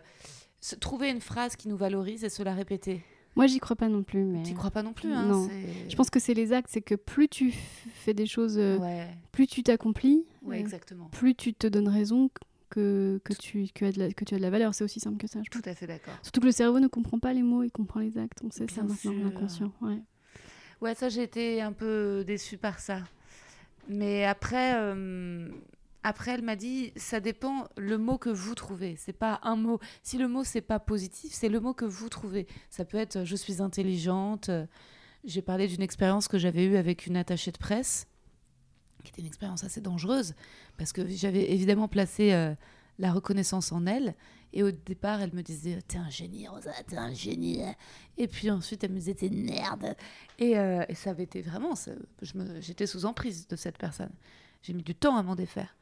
se 0.59 0.75
trouver 0.75 1.09
une 1.09 1.21
phrase 1.21 1.55
qui 1.55 1.67
nous 1.67 1.77
valorise 1.77 2.23
et 2.23 2.29
se 2.29 2.41
la 2.41 2.53
répéter. 2.53 3.03
Moi, 3.35 3.47
j'y 3.47 3.59
crois 3.59 3.75
pas 3.75 3.89
non 3.89 4.01
plus. 4.01 4.23
Mais... 4.23 4.43
Tu 4.43 4.53
crois 4.53 4.71
pas 4.71 4.81
non 4.81 4.93
plus, 4.93 5.11
hein 5.11 5.25
Non. 5.25 5.49
Je 5.89 5.95
pense 5.95 6.09
que 6.09 6.19
c'est 6.19 6.33
les 6.33 6.53
actes, 6.53 6.69
c'est 6.71 6.81
que 6.81 6.95
plus 6.95 7.27
tu 7.27 7.51
fais 7.51 8.13
des 8.13 8.25
choses, 8.25 8.57
Ouais, 8.57 9.09
plus 9.31 9.45
tu 9.45 9.61
t'accomplis, 9.61 10.25
ouais, 10.43 10.63
euh, 10.63 10.95
plus 11.11 11.35
tu 11.35 11.53
te 11.53 11.67
donnes 11.67 11.89
raison 11.89 12.29
que, 12.75 13.19
que, 13.23 13.33
tu, 13.33 13.67
que, 13.73 13.85
as 13.85 13.91
de 13.91 13.99
la, 13.99 14.11
que 14.13 14.25
tu 14.25 14.35
as 14.35 14.37
de 14.37 14.41
la 14.43 14.49
valeur. 14.49 14.73
C'est 14.75 14.83
aussi 14.83 14.99
simple 14.99 15.17
que 15.17 15.27
ça. 15.27 15.39
je 15.43 15.49
Tout 15.49 15.61
à 15.65 15.73
fait 15.73 15.87
d'accord. 15.87 16.13
Surtout 16.21 16.41
que 16.41 16.45
le 16.45 16.51
cerveau 16.51 16.79
ne 16.79 16.87
comprend 16.87 17.19
pas 17.19 17.33
les 17.33 17.41
mots, 17.43 17.63
il 17.63 17.71
comprend 17.71 18.01
les 18.01 18.17
actes. 18.17 18.39
On 18.43 18.51
sait 18.51 18.67
ça 18.67 18.83
maintenant, 18.83 19.13
l'inconscient. 19.13 19.71
Ouais. 19.81 20.01
Ouais, 20.81 20.93
ça, 20.93 21.09
j'ai 21.09 21.23
été 21.23 21.61
un 21.61 21.71
peu 21.71 22.23
déçue 22.27 22.57
par 22.57 22.79
ça. 22.79 22.99
Mais 23.87 24.25
après, 24.25 24.73
euh, 24.75 25.49
après 26.03 26.31
elle 26.31 26.41
m'a 26.41 26.55
dit, 26.55 26.91
ça 26.95 27.19
dépend 27.19 27.67
le 27.77 27.97
mot 27.97 28.17
que 28.17 28.29
vous 28.29 28.55
trouvez. 28.55 28.95
C'est 28.97 29.13
pas 29.13 29.39
un 29.43 29.55
mot. 29.55 29.79
Si 30.03 30.17
le 30.17 30.27
mot, 30.27 30.43
c'est 30.43 30.61
pas 30.61 30.79
positif, 30.79 31.31
c'est 31.33 31.49
le 31.49 31.59
mot 31.59 31.73
que 31.73 31.85
vous 31.85 32.09
trouvez. 32.09 32.45
Ça 32.69 32.83
peut 32.85 32.97
être 32.97 33.23
je 33.23 33.35
suis 33.35 33.61
intelligente. 33.61 34.49
euh, 34.49 34.65
J'ai 35.23 35.41
parlé 35.41 35.67
d'une 35.67 35.81
expérience 35.81 36.27
que 36.27 36.37
j'avais 36.37 36.65
eue 36.65 36.77
avec 36.77 37.07
une 37.07 37.15
attachée 37.15 37.51
de 37.51 37.57
presse, 37.57 38.07
qui 39.05 39.11
était 39.11 39.21
une 39.21 39.27
expérience 39.27 39.63
assez 39.63 39.79
dangereuse, 39.79 40.33
parce 40.77 40.91
que 40.91 41.07
j'avais 41.07 41.51
évidemment 41.51 41.87
placé 41.87 42.33
euh, 42.33 42.53
la 42.99 43.11
reconnaissance 43.11 43.71
en 43.71 43.85
elle. 43.85 44.15
Et 44.53 44.63
au 44.63 44.71
départ, 44.71 45.21
elle 45.21 45.33
me 45.33 45.41
disait 45.41 45.79
T'es 45.87 45.97
un 45.97 46.09
génie, 46.09 46.47
Rosa, 46.47 46.71
t'es 46.87 46.97
un 46.97 47.13
génie. 47.13 47.61
Et 48.17 48.27
puis 48.27 48.49
ensuite, 48.49 48.83
elle 48.83 48.91
me 48.91 48.97
disait 48.97 49.13
T'es 49.13 49.27
une 49.27 49.43
merde. 49.43 49.95
Et, 50.39 50.57
euh, 50.57 50.85
et 50.87 50.95
ça 50.95 51.09
avait 51.11 51.23
été 51.23 51.41
vraiment. 51.41 51.73
J'étais 52.59 52.87
sous 52.87 53.05
emprise 53.05 53.47
de 53.47 53.55
cette 53.55 53.77
personne. 53.77 54.11
J'ai 54.61 54.73
mis 54.73 54.83
du 54.83 54.95
temps 54.95 55.17
à 55.17 55.23
m'en 55.23 55.35
défaire. 55.35 55.75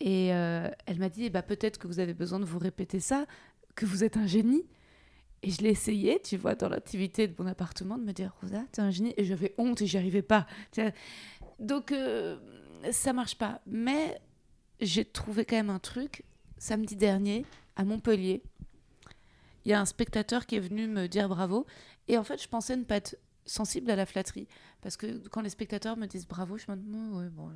Et 0.00 0.32
euh, 0.32 0.68
elle 0.86 0.98
m'a 0.98 1.10
dit 1.10 1.28
ben, 1.28 1.42
Peut-être 1.42 1.78
que 1.78 1.86
vous 1.86 2.00
avez 2.00 2.14
besoin 2.14 2.40
de 2.40 2.46
vous 2.46 2.58
répéter 2.58 3.00
ça, 3.00 3.26
que 3.74 3.84
vous 3.84 4.02
êtes 4.02 4.16
un 4.16 4.26
génie. 4.26 4.64
Et 5.42 5.50
je 5.50 5.62
l'ai 5.62 5.70
essayé, 5.70 6.20
tu 6.22 6.36
vois, 6.36 6.54
dans 6.54 6.68
l'intimité 6.68 7.26
de 7.26 7.34
mon 7.38 7.46
appartement, 7.46 7.96
de 7.96 8.04
me 8.04 8.12
dire 8.12 8.34
Rosa, 8.42 8.62
t'es 8.72 8.82
un 8.82 8.90
génie. 8.90 9.14
Et 9.16 9.24
j'avais 9.24 9.54
honte 9.58 9.80
et 9.82 9.86
j'y 9.86 9.98
arrivais 9.98 10.22
pas. 10.22 10.46
Donc, 11.60 11.92
euh, 11.92 12.36
ça 12.90 13.12
marche 13.12 13.36
pas. 13.36 13.60
Mais 13.66 14.20
j'ai 14.80 15.04
trouvé 15.04 15.44
quand 15.44 15.56
même 15.56 15.70
un 15.70 15.78
truc. 15.78 16.24
Samedi 16.58 16.96
dernier, 16.96 17.46
à 17.76 17.84
Montpellier, 17.84 18.42
il 19.64 19.70
y 19.70 19.74
a 19.74 19.80
un 19.80 19.86
spectateur 19.86 20.46
qui 20.46 20.56
est 20.56 20.60
venu 20.60 20.86
me 20.88 21.06
dire 21.06 21.28
bravo. 21.28 21.66
Et 22.08 22.18
en 22.18 22.24
fait, 22.24 22.42
je 22.42 22.48
pensais 22.48 22.76
ne 22.76 22.84
pas 22.84 22.96
être 22.96 23.16
sensible 23.46 23.90
à 23.90 23.96
la 23.96 24.04
flatterie. 24.06 24.46
Parce 24.82 24.96
que 24.96 25.26
quand 25.28 25.40
les 25.42 25.50
spectateurs 25.50 25.96
me 25.96 26.06
disent 26.06 26.26
bravo, 26.26 26.56
je 26.58 26.64
me 26.70 26.76
dis, 26.76 26.86
Oh, 26.92 27.18
ouais, 27.18 27.28
bon, 27.28 27.50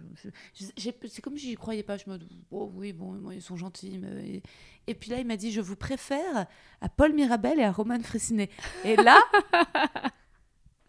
c'est 0.54 1.22
comme 1.22 1.36
si 1.38 1.48
j'y 1.50 1.54
croyais 1.54 1.82
pas. 1.82 1.96
Je 1.96 2.08
me 2.08 2.18
dis, 2.18 2.44
oh 2.50 2.70
oui, 2.74 2.92
bon, 2.92 3.30
ils 3.30 3.40
sont 3.42 3.56
gentils. 3.56 3.98
mais- 3.98 4.42
et 4.86 4.94
puis 4.94 5.10
là, 5.10 5.18
il 5.18 5.26
m'a 5.26 5.36
dit, 5.36 5.50
je 5.52 5.60
vous 5.62 5.76
préfère 5.76 6.46
à 6.80 6.88
Paul 6.90 7.12
Mirabel 7.14 7.58
et 7.58 7.64
à 7.64 7.72
Roman 7.72 8.00
Fressinet. 8.02 8.50
Et 8.84 8.96
là, 8.96 9.18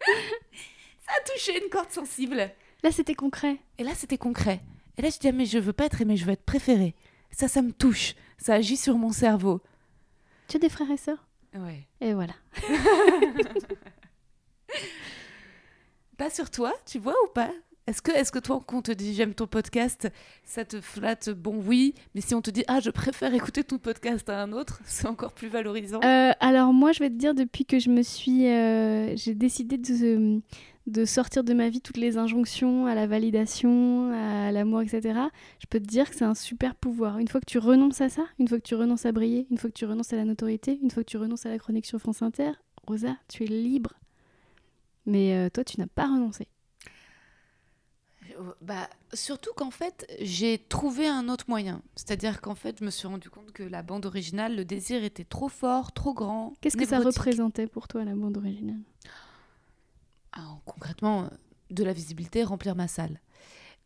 ça 0.00 1.12
a 1.18 1.30
touché 1.32 1.62
une 1.62 1.70
corde 1.70 1.90
sensible. 1.90 2.50
Là, 2.86 2.92
c'était 2.92 3.16
concret. 3.16 3.58
Et 3.78 3.82
là, 3.82 3.96
c'était 3.96 4.16
concret. 4.16 4.60
Et 4.96 5.02
là, 5.02 5.08
je 5.10 5.18
dis, 5.18 5.26
ah, 5.26 5.32
mais 5.32 5.44
je 5.44 5.58
veux 5.58 5.72
pas 5.72 5.86
être 5.86 6.00
aimé, 6.00 6.16
je 6.16 6.24
veux 6.24 6.30
être 6.30 6.44
préféré. 6.44 6.94
Ça, 7.32 7.48
ça 7.48 7.60
me 7.60 7.72
touche. 7.72 8.14
Ça 8.38 8.54
agit 8.54 8.76
sur 8.76 8.96
mon 8.96 9.10
cerveau. 9.10 9.60
Tu 10.46 10.56
as 10.56 10.60
des 10.60 10.68
frères 10.68 10.92
et 10.92 10.96
sœurs? 10.96 11.26
Ouais. 11.56 11.88
Et 12.00 12.14
voilà. 12.14 12.34
Pas 16.16 16.30
sur 16.30 16.48
toi, 16.48 16.72
tu 16.86 17.00
vois 17.00 17.16
ou 17.24 17.28
pas? 17.34 17.50
Est-ce 17.88 18.02
que, 18.02 18.12
est 18.12 18.30
que 18.30 18.38
toi, 18.38 18.62
quand 18.64 18.78
on 18.78 18.82
te 18.82 18.92
dit 18.92 19.14
j'aime 19.14 19.34
ton 19.34 19.48
podcast, 19.48 20.08
ça 20.44 20.64
te 20.64 20.80
flatte 20.80 21.30
Bon, 21.30 21.60
oui, 21.66 21.92
mais 22.14 22.20
si 22.20 22.36
on 22.36 22.42
te 22.42 22.50
dit 22.50 22.62
ah, 22.68 22.78
je 22.78 22.90
préfère 22.90 23.34
écouter 23.34 23.64
ton 23.64 23.78
podcast 23.78 24.28
à 24.28 24.40
un 24.40 24.52
autre, 24.52 24.80
c'est 24.86 25.08
encore 25.08 25.32
plus 25.32 25.48
valorisant. 25.48 26.00
Euh, 26.04 26.30
alors 26.38 26.72
moi, 26.72 26.92
je 26.92 27.00
vais 27.00 27.10
te 27.10 27.16
dire, 27.16 27.34
depuis 27.34 27.64
que 27.64 27.80
je 27.80 27.90
me 27.90 28.02
suis, 28.02 28.46
euh, 28.46 29.16
j'ai 29.16 29.34
décidé 29.34 29.76
de, 29.76 30.40
de 30.86 31.04
sortir 31.04 31.42
de 31.42 31.52
ma 31.52 31.68
vie 31.68 31.80
toutes 31.80 31.96
les 31.96 32.16
injonctions 32.16 32.86
à 32.86 32.94
la 32.94 33.06
validation, 33.06 34.12
à 34.12 34.52
l'amour, 34.52 34.82
etc. 34.82 35.18
Je 35.58 35.66
peux 35.68 35.80
te 35.80 35.86
dire 35.86 36.08
que 36.08 36.16
c'est 36.16 36.24
un 36.24 36.34
super 36.34 36.74
pouvoir. 36.76 37.18
Une 37.18 37.28
fois 37.28 37.40
que 37.40 37.46
tu 37.46 37.58
renonces 37.58 38.00
à 38.00 38.08
ça, 38.08 38.24
une 38.38 38.46
fois 38.46 38.58
que 38.58 38.66
tu 38.66 38.74
renonces 38.76 39.04
à 39.04 39.12
briller, 39.12 39.46
une 39.50 39.58
fois 39.58 39.68
que 39.70 39.74
tu 39.74 39.84
renonces 39.84 40.12
à 40.12 40.16
la 40.16 40.24
notoriété, 40.24 40.78
une 40.82 40.90
fois 40.90 41.02
que 41.02 41.10
tu 41.10 41.16
renonces 41.16 41.44
à 41.44 41.48
la 41.50 41.58
chronique 41.58 41.86
sur 41.86 41.98
France 41.98 42.22
Inter, 42.22 42.52
Rosa, 42.86 43.16
tu 43.28 43.42
es 43.44 43.46
libre. 43.46 43.94
Mais 45.06 45.34
euh, 45.34 45.50
toi, 45.50 45.64
tu 45.64 45.80
n'as 45.80 45.86
pas 45.88 46.04
renoncé. 46.06 46.46
Euh, 48.38 48.52
Bah, 48.60 48.88
surtout 49.12 49.52
qu'en 49.56 49.70
fait, 49.72 50.06
j'ai 50.20 50.58
trouvé 50.58 51.08
un 51.08 51.28
autre 51.28 51.46
moyen. 51.48 51.82
C'est-à-dire 51.96 52.40
qu'en 52.40 52.54
fait, 52.54 52.78
je 52.78 52.84
me 52.84 52.90
suis 52.90 53.08
rendu 53.08 53.28
compte 53.28 53.50
que 53.52 53.62
la 53.64 53.82
bande 53.82 54.06
originale, 54.06 54.54
le 54.56 54.64
désir 54.64 55.02
était 55.02 55.24
trop 55.24 55.48
fort, 55.48 55.92
trop 55.92 56.14
grand. 56.14 56.52
Qu'est-ce 56.60 56.76
que 56.76 56.86
ça 56.86 57.00
représentait 57.00 57.66
pour 57.66 57.88
toi, 57.88 58.04
la 58.04 58.14
bande 58.14 58.36
originale? 58.36 58.80
Concrètement, 60.64 61.24
euh, 61.24 61.28
de 61.70 61.84
la 61.84 61.92
visibilité, 61.92 62.44
remplir 62.44 62.76
ma 62.76 62.88
salle. 62.88 63.20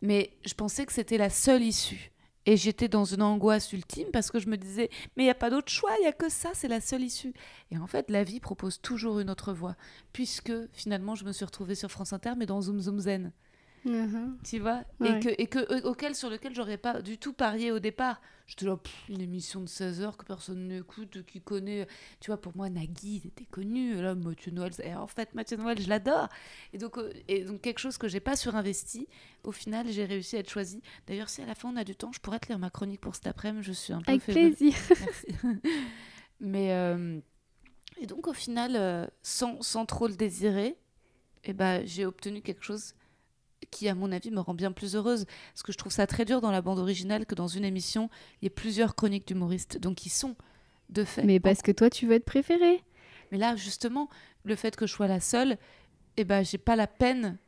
Mais 0.02 0.36
je 0.46 0.54
pensais 0.54 0.86
que 0.86 0.92
c'était 0.92 1.18
la 1.18 1.30
seule 1.30 1.62
issue. 1.62 2.10
Et 2.46 2.56
j'étais 2.56 2.88
dans 2.88 3.04
une 3.04 3.20
angoisse 3.20 3.72
ultime 3.74 4.08
parce 4.12 4.30
que 4.30 4.38
je 4.38 4.48
me 4.48 4.56
disais, 4.56 4.88
mais 5.14 5.24
il 5.24 5.26
n'y 5.26 5.30
a 5.30 5.34
pas 5.34 5.50
d'autre 5.50 5.70
choix, 5.70 5.90
il 5.98 6.02
n'y 6.02 6.08
a 6.08 6.12
que 6.12 6.30
ça, 6.30 6.50
c'est 6.54 6.68
la 6.68 6.80
seule 6.80 7.02
issue. 7.02 7.34
Et 7.70 7.76
en 7.76 7.86
fait, 7.86 8.10
la 8.10 8.24
vie 8.24 8.40
propose 8.40 8.80
toujours 8.80 9.20
une 9.20 9.28
autre 9.28 9.52
voie, 9.52 9.76
puisque 10.14 10.52
finalement, 10.72 11.14
je 11.14 11.26
me 11.26 11.32
suis 11.32 11.44
retrouvée 11.44 11.74
sur 11.74 11.90
France 11.90 12.14
Inter, 12.14 12.32
mais 12.38 12.46
dans 12.46 12.62
Zoom 12.62 12.80
Zoom 12.80 12.98
Zen, 12.98 13.32
tu 14.42 14.58
vois? 14.58 14.84
Ouais. 15.00 15.18
Et, 15.18 15.20
que, 15.20 15.28
et 15.38 15.46
que, 15.46 15.58
euh, 15.58 15.88
auquel, 15.90 16.14
sur 16.14 16.30
lequel 16.30 16.54
j'aurais 16.54 16.78
pas 16.78 17.02
du 17.02 17.18
tout 17.18 17.32
parié 17.32 17.72
au 17.72 17.78
départ. 17.78 18.20
J'étais 18.50 18.66
là, 18.66 18.76
pff, 18.76 18.92
une 19.08 19.20
émission 19.20 19.60
de 19.60 19.68
16 19.68 20.02
heures 20.02 20.16
que 20.16 20.24
personne 20.24 20.66
n'écoute, 20.66 21.24
qui 21.24 21.40
connaît. 21.40 21.86
Tu 22.18 22.32
vois, 22.32 22.40
pour 22.40 22.56
moi, 22.56 22.68
Nagui, 22.68 23.20
c'était 23.22 23.44
connu. 23.44 23.94
Là, 24.02 24.16
Mathieu 24.16 24.50
Noël, 24.50 24.72
et 24.82 24.92
en 24.92 25.06
fait, 25.06 25.32
Mathieu 25.36 25.56
Noël, 25.56 25.80
je 25.80 25.88
l'adore. 25.88 26.28
Et 26.72 26.78
donc, 26.78 26.98
euh, 26.98 27.12
et 27.28 27.44
donc, 27.44 27.60
quelque 27.60 27.78
chose 27.78 27.96
que 27.96 28.08
j'ai 28.08 28.18
pas 28.18 28.34
surinvesti, 28.34 29.06
au 29.44 29.52
final, 29.52 29.86
j'ai 29.88 30.04
réussi 30.04 30.34
à 30.34 30.40
être 30.40 30.50
choisie. 30.50 30.82
D'ailleurs, 31.06 31.28
si 31.28 31.40
à 31.42 31.46
la 31.46 31.54
fin 31.54 31.72
on 31.72 31.76
a 31.76 31.84
du 31.84 31.94
temps, 31.94 32.10
je 32.12 32.18
pourrais 32.18 32.40
te 32.40 32.48
lire 32.48 32.58
ma 32.58 32.70
chronique 32.70 33.00
pour 33.00 33.14
cet 33.14 33.28
après-midi. 33.28 33.62
Je 33.62 33.72
suis 33.72 33.92
un 33.92 34.00
peu 34.02 34.10
Avec 34.10 34.22
fébrile. 34.22 34.56
plaisir. 34.56 34.74
Merci. 35.00 35.60
Mais 36.40 36.72
euh, 36.72 37.20
et 38.00 38.06
donc 38.06 38.26
au 38.26 38.32
final, 38.32 38.74
euh, 38.74 39.06
sans, 39.22 39.62
sans 39.62 39.86
trop 39.86 40.08
le 40.08 40.16
désirer, 40.16 40.76
eh 41.44 41.52
ben, 41.52 41.86
j'ai 41.86 42.04
obtenu 42.04 42.42
quelque 42.42 42.64
chose 42.64 42.94
qui, 43.70 43.88
à 43.88 43.94
mon 43.94 44.12
avis, 44.12 44.30
me 44.30 44.40
rend 44.40 44.54
bien 44.54 44.72
plus 44.72 44.96
heureuse. 44.96 45.26
Parce 45.52 45.62
que 45.62 45.72
je 45.72 45.78
trouve 45.78 45.92
ça 45.92 46.06
très 46.06 46.24
dur 46.24 46.40
dans 46.40 46.50
la 46.50 46.62
bande 46.62 46.78
originale 46.78 47.26
que 47.26 47.34
dans 47.34 47.48
une 47.48 47.64
émission, 47.64 48.10
il 48.40 48.44
y 48.44 48.46
ait 48.46 48.50
plusieurs 48.50 48.94
chroniques 48.94 49.26
d'humoristes. 49.26 49.78
Donc 49.78 50.06
ils 50.06 50.10
sont 50.10 50.36
de 50.88 51.04
fait. 51.04 51.22
Mais 51.22 51.40
parce 51.40 51.62
que 51.62 51.72
toi, 51.72 51.90
tu 51.90 52.06
veux 52.06 52.14
être 52.14 52.24
préférée. 52.24 52.82
Mais 53.32 53.38
là, 53.38 53.56
justement, 53.56 54.08
le 54.44 54.56
fait 54.56 54.76
que 54.76 54.86
je 54.86 54.92
sois 54.92 55.06
la 55.06 55.20
seule, 55.20 55.56
eh 56.16 56.24
ben, 56.24 56.44
j'ai 56.44 56.58
pas 56.58 56.76
la 56.76 56.86
peine 56.86 57.38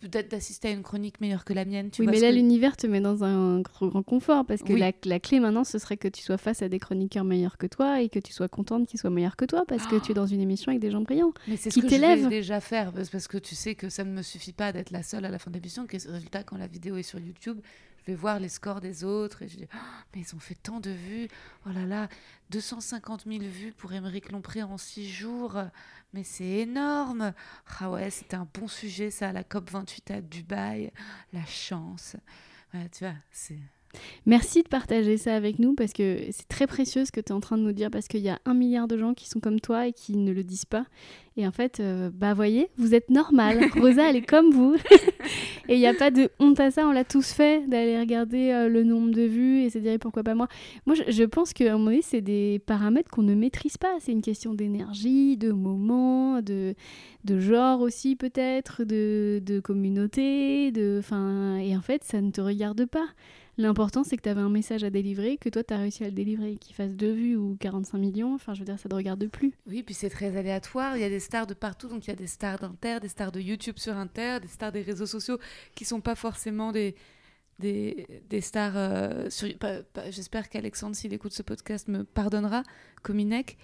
peut-être 0.00 0.30
d'assister 0.30 0.68
à 0.68 0.70
une 0.70 0.82
chronique 0.82 1.20
meilleure 1.20 1.44
que 1.44 1.52
la 1.52 1.64
mienne. 1.64 1.90
Tu 1.90 2.02
oui, 2.02 2.06
vois 2.06 2.12
mais 2.12 2.18
ce 2.18 2.24
là, 2.24 2.30
que- 2.30 2.36
l'univers 2.36 2.76
te 2.76 2.86
met 2.86 3.00
dans 3.00 3.22
un 3.24 3.60
grand 3.60 4.02
confort 4.02 4.44
parce 4.46 4.62
que 4.62 4.72
Oui. 4.72 4.80
la, 4.80 4.92
la 5.04 5.20
clé 5.20 5.40
maintenant, 5.40 5.64
ce 5.64 5.78
serait 5.78 5.96
que 5.96 6.08
tu 6.08 6.22
sois 6.22 6.38
face 6.38 6.62
à 6.62 6.68
des 6.68 6.78
chroniqueurs 6.78 7.24
meilleurs 7.24 7.58
que 7.58 7.66
toi 7.66 8.00
et 8.00 8.08
que 8.08 8.18
tu 8.18 8.32
sois 8.32 8.48
contente 8.48 8.86
qu'ils 8.86 8.98
soient 9.00 9.10
meilleurs 9.10 9.36
que 9.36 9.44
toi 9.44 9.64
parce 9.66 9.86
que 9.86 9.96
tu 9.96 10.12
es 10.12 10.14
dans 10.14 10.26
une 10.26 10.40
émission 10.40 10.70
avec 10.70 10.80
des 10.80 10.90
gens 10.90 11.00
brillants. 11.02 11.32
Mais 11.48 11.56
c'est 11.56 11.70
ce 11.70 11.74
qui 11.74 11.80
que 11.86 11.88
je 11.94 12.00
vais 12.00 12.28
déjà 12.28 12.60
faire 12.60 12.92
parce 12.92 13.28
que 13.28 13.38
tu 13.38 13.54
sais 13.54 13.74
que 13.74 13.88
ça 13.88 14.04
ne 14.04 14.10
me 14.12 14.22
suffit 14.22 14.52
pas 14.52 14.72
d'être 14.72 14.90
la 14.90 15.02
seule 15.02 15.24
à 15.24 15.30
la 15.30 15.38
fin 15.38 15.50
de 15.50 15.56
l'émission. 15.56 15.86
que 15.86 15.96
Résultat, 16.10 16.42
quand 16.44 16.56
la 16.56 16.66
vidéo 16.66 16.96
est 16.96 17.02
sur 17.02 17.18
YouTube, 17.18 17.58
je 18.00 18.12
vais 18.12 18.16
voir 18.16 18.38
les 18.40 18.48
scores 18.48 18.80
des 18.80 19.04
autres 19.04 19.42
et 19.42 19.48
je 19.48 19.56
dis 19.56 19.68
oh, 19.74 19.78
mais 20.14 20.22
ils 20.22 20.34
ont 20.34 20.38
fait 20.38 20.54
tant 20.54 20.80
de 20.80 20.90
vues 20.90 21.28
oh 21.66 21.70
là 21.72 21.86
là 21.86 22.08
250 22.50 23.24
000 23.26 23.40
vues 23.40 23.72
pour 23.72 23.92
Émeric 23.92 24.32
Lompré 24.32 24.62
en 24.62 24.78
six 24.78 25.08
jours 25.08 25.58
mais 26.12 26.24
c'est 26.24 26.44
énorme 26.44 27.32
ah 27.78 27.90
ouais 27.90 28.10
c'était 28.10 28.36
un 28.36 28.48
bon 28.52 28.68
sujet 28.68 29.10
ça 29.10 29.32
la 29.32 29.44
COP 29.44 29.70
28 29.70 30.10
à 30.10 30.20
Dubaï 30.20 30.92
la 31.32 31.44
chance 31.44 32.16
tu 32.92 33.04
vois 33.04 33.14
c'est 33.30 33.58
Merci 34.26 34.62
de 34.62 34.68
partager 34.68 35.16
ça 35.16 35.34
avec 35.34 35.58
nous 35.58 35.74
parce 35.74 35.92
que 35.92 36.20
c'est 36.30 36.48
très 36.48 36.66
précieux 36.66 37.04
ce 37.04 37.12
que 37.12 37.20
tu 37.20 37.28
es 37.28 37.32
en 37.32 37.40
train 37.40 37.58
de 37.58 37.62
nous 37.62 37.72
dire 37.72 37.90
parce 37.90 38.06
qu'il 38.06 38.20
y 38.20 38.28
a 38.28 38.38
un 38.44 38.54
milliard 38.54 38.86
de 38.86 38.96
gens 38.96 39.14
qui 39.14 39.28
sont 39.28 39.40
comme 39.40 39.60
toi 39.60 39.86
et 39.88 39.92
qui 39.92 40.16
ne 40.16 40.32
le 40.32 40.44
disent 40.44 40.64
pas. 40.64 40.86
Et 41.36 41.46
en 41.46 41.52
fait, 41.52 41.80
euh, 41.80 42.10
bah 42.12 42.34
voyez, 42.34 42.70
vous 42.76 42.94
êtes 42.94 43.10
normal. 43.10 43.58
Rosa, 43.80 44.10
elle 44.10 44.16
est 44.16 44.26
comme 44.26 44.50
vous. 44.52 44.76
et 45.70 45.74
il 45.74 45.78
n'y 45.78 45.86
a 45.86 45.94
pas 45.94 46.10
de 46.10 46.28
honte 46.40 46.58
à 46.58 46.72
ça. 46.72 46.84
On 46.84 46.90
l'a 46.90 47.04
tous 47.04 47.30
fait 47.30 47.64
d'aller 47.68 47.96
regarder 47.96 48.50
euh, 48.50 48.68
le 48.68 48.82
nombre 48.82 49.12
de 49.12 49.22
vues 49.22 49.60
et 49.60 49.70
se 49.70 49.78
dire 49.78 49.96
pourquoi 50.00 50.24
pas 50.24 50.34
moi. 50.34 50.48
Moi, 50.84 50.96
je, 51.06 51.22
pense 51.22 51.52
qu'à 51.52 51.66
un 51.66 51.72
moment 51.74 51.84
donné, 51.86 52.02
c'est 52.02 52.20
des 52.20 52.60
paramètres 52.66 53.08
qu'on 53.08 53.22
ne 53.22 53.36
maîtrise 53.36 53.76
pas. 53.76 53.94
C'est 54.00 54.10
une 54.10 54.20
question 54.20 54.52
d'énergie, 54.52 55.36
de 55.36 55.52
moment, 55.52 56.42
de, 56.42 56.74
de 57.24 57.38
genre 57.38 57.82
aussi 57.82 58.16
peut-être, 58.16 58.82
de, 58.82 59.40
de 59.46 59.60
communauté. 59.60 60.72
De, 60.72 61.02
et 61.62 61.76
en 61.76 61.80
fait, 61.80 62.02
ça 62.02 62.20
ne 62.20 62.32
te 62.32 62.40
regarde 62.40 62.84
pas. 62.86 63.06
L'important, 63.60 64.04
c'est 64.04 64.16
que 64.16 64.22
tu 64.22 64.28
avais 64.30 64.40
un 64.40 64.48
message 64.48 64.84
à 64.84 64.90
délivrer, 64.90 65.36
que 65.36 65.50
toi, 65.50 65.62
tu 65.62 65.74
as 65.74 65.76
réussi 65.76 66.02
à 66.02 66.06
le 66.06 66.14
délivrer, 66.14 66.56
qu'il 66.56 66.74
fasse 66.74 66.92
deux 66.92 67.12
vues 67.12 67.36
ou 67.36 67.58
45 67.60 67.98
millions. 67.98 68.34
Enfin, 68.34 68.54
je 68.54 68.60
veux 68.60 68.64
dire, 68.64 68.78
ça 68.78 68.88
ne 68.88 68.90
te 68.90 68.94
regarde 68.94 69.26
plus. 69.26 69.52
Oui, 69.66 69.82
puis 69.82 69.94
c'est 69.94 70.08
très 70.08 70.34
aléatoire. 70.34 70.96
Il 70.96 71.02
y 71.02 71.04
a 71.04 71.10
des 71.10 71.20
stars 71.20 71.46
de 71.46 71.52
partout. 71.52 71.86
Donc, 71.86 72.06
il 72.06 72.08
y 72.08 72.12
a 72.12 72.16
des 72.16 72.26
stars 72.26 72.58
d'Inter, 72.58 73.00
des 73.02 73.08
stars 73.08 73.32
de 73.32 73.38
YouTube 73.38 73.76
sur 73.76 73.98
Inter, 73.98 74.38
des 74.40 74.48
stars 74.48 74.72
des 74.72 74.80
réseaux 74.80 75.04
sociaux 75.04 75.38
qui 75.74 75.84
sont 75.84 76.00
pas 76.00 76.14
forcément 76.14 76.72
des, 76.72 76.94
des, 77.58 78.06
des 78.30 78.40
stars. 78.40 78.72
Euh, 78.76 79.28
sur... 79.28 79.46
J'espère 80.08 80.48
qu'Alexandre, 80.48 80.96
s'il 80.96 81.12
écoute 81.12 81.34
ce 81.34 81.42
podcast, 81.42 81.86
me 81.88 82.04
pardonnera, 82.04 82.62
Cominec. 83.02 83.58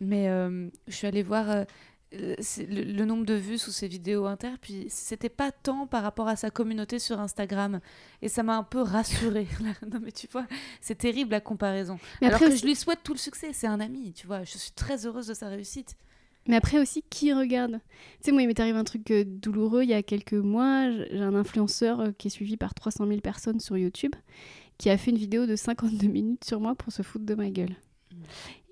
Mais 0.00 0.30
euh, 0.30 0.68
je 0.88 0.94
suis 0.94 1.06
allée 1.06 1.22
voir 1.22 1.50
euh, 1.50 1.64
le, 2.12 3.04
nombre 3.04 3.24
de 3.24 3.34
vues 3.34 3.58
sous 3.58 3.70
ses 3.70 3.88
vidéos 3.88 4.26
inter, 4.26 4.50
puis 4.60 4.86
c'était 4.88 5.28
pas 5.28 5.50
tant 5.50 5.86
par 5.86 6.02
rapport 6.02 6.28
à 6.28 6.36
sa 6.36 6.50
communauté 6.50 6.98
sur 6.98 7.20
Instagram. 7.20 7.80
Et 8.20 8.28
ça 8.28 8.42
m'a 8.42 8.56
un 8.56 8.62
peu 8.62 8.80
rassurée. 8.80 9.46
non, 9.90 10.00
mais 10.02 10.12
tu 10.12 10.26
vois, 10.30 10.46
c'est 10.80 10.96
terrible 10.96 11.30
la 11.30 11.40
comparaison. 11.40 11.98
Mais 12.20 12.28
Alors 12.28 12.40
que 12.40 12.54
je 12.54 12.64
lui 12.64 12.74
souhaite 12.74 13.00
tout 13.02 13.12
le 13.12 13.18
succès, 13.18 13.52
c'est 13.52 13.66
un 13.66 13.80
ami, 13.80 14.12
tu 14.12 14.26
vois. 14.26 14.44
Je 14.44 14.58
suis 14.58 14.72
très 14.72 15.06
heureuse 15.06 15.26
de 15.26 15.34
sa 15.34 15.48
réussite. 15.48 15.96
Mais 16.48 16.56
après 16.56 16.80
aussi, 16.80 17.04
qui 17.08 17.32
regarde? 17.32 17.78
Tu 18.20 18.26
sais, 18.26 18.32
moi, 18.32 18.42
il 18.42 18.48
m'est 18.48 18.58
arrivé 18.58 18.76
un 18.76 18.84
truc 18.84 19.08
euh, 19.12 19.24
douloureux 19.24 19.84
il 19.84 19.90
y 19.90 19.94
a 19.94 20.02
quelques 20.02 20.32
mois. 20.32 20.90
J'ai 20.90 21.20
un 21.20 21.36
influenceur 21.36 22.00
euh, 22.00 22.10
qui 22.18 22.26
est 22.26 22.30
suivi 22.30 22.56
par 22.56 22.74
300 22.74 23.06
000 23.06 23.20
personnes 23.20 23.60
sur 23.60 23.78
YouTube 23.78 24.14
qui 24.82 24.90
a 24.90 24.98
fait 24.98 25.12
une 25.12 25.18
vidéo 25.18 25.46
de 25.46 25.54
52 25.54 26.08
minutes 26.08 26.44
sur 26.44 26.60
moi 26.60 26.74
pour 26.74 26.92
se 26.92 27.02
foutre 27.02 27.24
de 27.24 27.36
ma 27.36 27.50
gueule. 27.50 27.76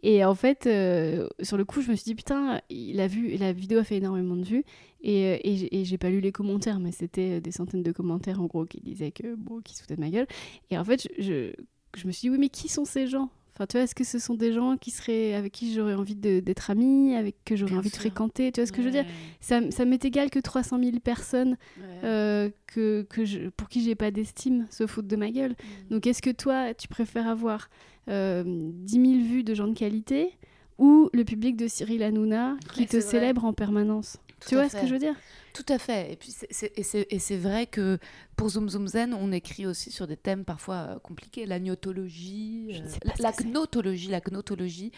Et 0.03 0.25
en 0.25 0.35
fait, 0.35 0.67
euh, 0.67 1.29
sur 1.43 1.57
le 1.57 1.65
coup, 1.65 1.83
je 1.83 1.91
me 1.91 1.97
suis 1.97 2.05
dit, 2.05 2.15
putain, 2.15 2.61
il 2.71 3.01
a 3.01 3.07
vu, 3.07 3.37
la 3.37 3.53
vidéo 3.53 3.79
a 3.81 3.85
fait 3.85 3.97
énormément 3.97 4.37
de 4.37 4.45
vues. 4.45 4.65
Et, 5.03 5.27
euh, 5.27 5.39
et 5.45 5.85
j'ai 5.85 5.99
pas 5.99 6.11
lu 6.11 6.21
les 6.21 6.33
commentaires, 6.33 6.81
mais 6.81 6.93
c'était 6.93 7.41
des 7.41 7.53
centaines 7.53 7.83
de 7.83 7.93
commentaires 7.93 8.41
en 8.41 8.47
gros 8.47 8.65
qui 8.65 8.81
disaient 8.81 9.13
que, 9.13 9.35
bon, 9.35 9.61
qui 9.61 9.75
se 9.75 9.83
foutaient 9.83 9.97
de 9.97 10.01
ma 10.01 10.11
gueule. 10.11 10.27
Et 10.71 10.79
en 10.79 10.85
fait, 10.85 11.09
je, 11.19 11.53
je, 11.97 12.07
me 12.07 12.13
suis 12.13 12.29
dit, 12.29 12.31
oui, 12.31 12.39
mais 12.39 12.49
qui 12.49 12.69
sont 12.69 12.85
ces 12.85 13.07
gens? 13.07 13.31
Enfin, 13.55 13.67
tu 13.67 13.77
vois, 13.77 13.85
est-ce 13.85 13.95
que 13.95 14.05
ce 14.05 14.19
sont 14.19 14.35
des 14.35 14.55
gens 14.55 14.79
qui 14.79 14.91
seraient, 14.91 15.35
avec 15.35 15.53
qui 15.53 15.75
j'aurais 15.75 15.95
envie 15.95 16.15
d'être 16.15 16.71
amie, 16.71 17.15
avec 17.15 17.37
que 17.45 17.57
j'aurais 17.57 17.75
envie 17.75 17.91
de 17.91 17.97
fréquenter? 17.97 18.53
Tu 18.53 18.61
vois 18.61 18.67
ce 18.67 18.73
que 18.73 18.81
je 18.81 18.87
veux 18.87 18.93
dire? 18.93 19.05
Ça, 19.41 19.61
ça 19.71 19.85
m'est 19.85 20.03
égal 20.03 20.31
que 20.31 20.39
300 20.39 20.79
000 20.83 20.99
personnes 21.01 21.59
euh, 22.05 22.49
que, 22.67 23.03
que 23.11 23.27
je, 23.27 23.51
pour 23.51 23.69
qui 23.69 23.83
j'ai 23.83 23.95
pas 23.95 24.11
d'estime 24.11 24.67
se 24.71 24.87
foutent 24.87 25.09
de 25.09 25.17
ma 25.17 25.31
gueule. 25.31 25.51
Mm. 25.51 25.93
Donc, 25.93 26.07
est-ce 26.07 26.23
que 26.23 26.31
toi, 26.31 26.73
tu 26.73 26.89
préfères 26.89 27.29
avoir 27.29 27.69
euh, 28.11 28.43
10 28.47 28.93
000 28.93 29.05
vues 29.25 29.45
de 29.45 29.55
gens 29.55 29.69
de 29.69 29.75
qualité 29.75 30.37
ou 30.79 31.11
le 31.13 31.25
public 31.25 31.57
de 31.57 31.69
Cyril 31.69 32.03
Hanouna 32.03 32.57
qui 32.73 32.87
te 32.87 33.01
célèbre 33.01 33.45
en 33.45 33.53
permanence. 33.53 34.17
tu 34.47 34.55
vois 34.55 34.69
ce 34.69 34.77
que 34.77 34.87
je 34.87 34.93
veux 34.93 34.99
dire? 34.99 35.15
Tout 35.53 35.67
à 35.69 35.79
fait. 35.79 36.13
Et 36.13 36.17
puis 36.17 36.35
c'est 36.51 37.37
vrai 37.37 37.67
que 37.67 37.99
pour 38.37 38.49
Zoom 38.49 38.69
Zoom 38.69 38.89
Zen, 38.89 39.15
on 39.15 39.33
écrit 39.33 39.67
aussi 39.67 39.91
sur 39.91 40.07
des 40.07 40.17
thèmes 40.17 40.45
parfois 40.45 40.75
euh, 40.75 40.99
compliqués, 40.99 41.45
l'agnotologie, 41.45 42.71
euh, 42.73 43.11
la 43.19 43.33
gnotologie, 43.33 44.09
la 44.09 44.21
gnotologie, 44.21 44.93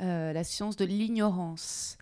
euh, 0.00 0.32
la 0.32 0.44
science 0.44 0.76
de 0.76 0.84
l'ignorance. 0.84 1.98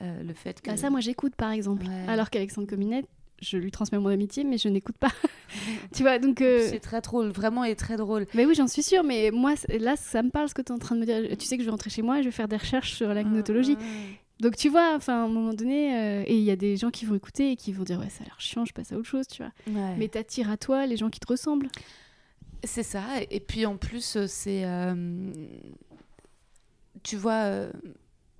le 0.00 0.34
fait 0.34 0.60
que... 0.60 0.70
Bah, 0.70 0.76
ça, 0.76 0.90
moi, 0.90 1.00
j'écoute, 1.00 1.36
par 1.36 1.52
exemple. 1.52 1.86
Alors 2.08 2.30
qu'Alexandre 2.30 2.66
Cominette, 2.66 3.06
je 3.42 3.56
lui 3.56 3.70
transmets 3.70 3.98
mon 3.98 4.08
amitié, 4.08 4.44
mais 4.44 4.56
je 4.56 4.68
n'écoute 4.68 4.96
pas. 4.96 5.10
tu 5.94 6.02
vois, 6.02 6.18
donc. 6.18 6.40
Euh, 6.40 6.66
c'est 6.70 6.80
très 6.80 7.00
drôle, 7.00 7.28
vraiment, 7.28 7.64
et 7.64 7.74
très 7.74 7.96
drôle. 7.96 8.26
Mais 8.34 8.46
oui, 8.46 8.54
j'en 8.54 8.68
suis 8.68 8.82
sûre, 8.82 9.02
mais 9.02 9.30
moi, 9.30 9.54
là, 9.68 9.96
ça 9.96 10.22
me 10.22 10.30
parle 10.30 10.48
ce 10.48 10.54
que 10.54 10.62
tu 10.62 10.68
es 10.68 10.74
en 10.74 10.78
train 10.78 10.94
de 10.94 11.00
me 11.00 11.06
dire. 11.06 11.36
Tu 11.36 11.46
sais 11.46 11.56
que 11.56 11.62
je 11.62 11.66
vais 11.66 11.72
rentrer 11.72 11.90
chez 11.90 12.02
moi 12.02 12.20
et 12.20 12.22
je 12.22 12.28
vais 12.28 12.32
faire 12.32 12.48
des 12.48 12.56
recherches 12.56 12.94
sur 12.94 13.12
la 13.12 13.24
gnotologie. 13.24 13.76
Donc, 14.40 14.56
tu 14.56 14.68
vois, 14.68 14.94
enfin, 14.96 15.22
à 15.22 15.24
un 15.24 15.28
moment 15.28 15.54
donné, 15.54 15.96
euh, 15.96 16.24
et 16.26 16.36
il 16.36 16.42
y 16.42 16.50
a 16.50 16.56
des 16.56 16.76
gens 16.76 16.90
qui 16.90 17.04
vont 17.04 17.14
écouter 17.14 17.52
et 17.52 17.56
qui 17.56 17.72
vont 17.72 17.84
dire, 17.84 17.98
ouais, 17.98 18.08
ça 18.08 18.22
a 18.22 18.24
l'air 18.24 18.40
chiant, 18.40 18.64
je 18.64 18.72
passe 18.72 18.92
à 18.92 18.96
autre 18.96 19.08
chose, 19.08 19.26
tu 19.26 19.42
vois. 19.42 19.52
Mais 19.98 20.08
t'attires 20.08 20.50
à 20.50 20.56
toi 20.56 20.86
les 20.86 20.96
gens 20.96 21.10
qui 21.10 21.20
te 21.20 21.28
ressemblent. 21.28 21.68
C'est 22.64 22.84
ça, 22.84 23.02
et 23.28 23.40
puis 23.40 23.66
en 23.66 23.76
plus, 23.76 24.16
euh, 24.16 24.26
c'est. 24.28 24.64
Tu 27.02 27.16
vois, 27.16 27.66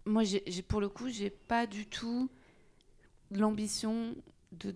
moi, 0.07 0.23
j'ai 0.23 0.63
pour 0.63 0.81
le 0.81 0.89
coup, 0.89 1.09
j'ai 1.09 1.31
pas 1.31 1.67
du 1.67 1.87
tout 1.87 2.31
l'ambition 3.33 4.15
de 4.53 4.75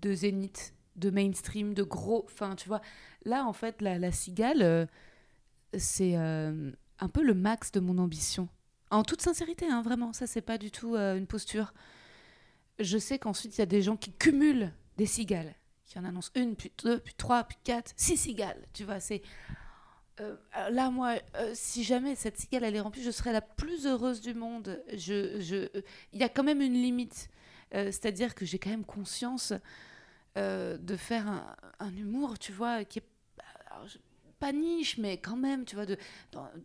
de 0.00 0.12
zénith, 0.14 0.74
de 0.98 1.10
mainstream, 1.10 1.74
de 1.74 1.82
gros. 1.82 2.24
Enfin, 2.26 2.54
tu 2.56 2.68
vois, 2.68 2.80
là, 3.24 3.44
en 3.46 3.52
fait, 3.52 3.80
la, 3.80 4.12
cigale, 4.12 4.62
euh, 4.62 4.86
c'est 5.76 6.16
euh, 6.16 6.72
un 6.98 7.08
peu 7.08 7.22
le 7.22 7.34
max 7.34 7.72
de 7.72 7.80
mon 7.80 7.98
ambition. 7.98 8.48
En 8.90 9.02
toute 9.02 9.22
sincérité, 9.22 9.66
hein, 9.66 9.82
vraiment, 9.82 10.12
ça, 10.12 10.26
c'est 10.26 10.42
pas 10.42 10.58
du 10.58 10.70
tout 10.70 10.94
euh, 10.94 11.16
une 11.16 11.26
posture. 11.26 11.72
Je 12.78 12.98
sais 12.98 13.18
qu'ensuite, 13.18 13.56
il 13.56 13.60
y 13.60 13.62
a 13.62 13.66
des 13.66 13.82
gens 13.82 13.96
qui 13.96 14.12
cumulent 14.12 14.72
des 14.96 15.06
cigales, 15.06 15.54
qui 15.84 15.98
en 15.98 16.04
annoncent 16.04 16.32
une, 16.34 16.56
puis 16.56 16.72
deux, 16.82 16.98
puis 17.00 17.14
trois, 17.16 17.44
puis 17.44 17.58
quatre, 17.64 17.92
six 17.96 18.16
cigales. 18.16 18.66
Tu 18.72 18.84
vois, 18.84 19.00
c'est. 19.00 19.22
là, 20.70 20.90
moi, 20.90 21.14
si 21.54 21.84
jamais 21.84 22.14
cette 22.14 22.38
cigale 22.38 22.64
elle 22.64 22.74
est 22.74 22.80
remplie, 22.80 23.02
je 23.02 23.10
serais 23.10 23.32
la 23.32 23.40
plus 23.40 23.86
heureuse 23.86 24.20
du 24.20 24.34
monde. 24.34 24.82
Je, 24.92 25.40
je, 25.40 25.68
il 26.12 26.20
y 26.20 26.24
a 26.24 26.28
quand 26.28 26.44
même 26.44 26.60
une 26.60 26.74
limite. 26.74 27.28
C'est-à-dire 27.72 28.34
que 28.34 28.46
j'ai 28.46 28.58
quand 28.58 28.70
même 28.70 28.84
conscience 28.84 29.52
de 30.38 30.96
faire 30.96 31.26
un, 31.80 31.90
humour, 31.96 32.38
tu 32.38 32.52
vois, 32.52 32.84
qui 32.84 33.00
est 33.00 33.04
pas 34.38 34.52
niche, 34.52 34.98
mais 34.98 35.18
quand 35.18 35.36
même, 35.36 35.64
tu 35.64 35.74
vois, 35.74 35.86
de, 35.86 35.96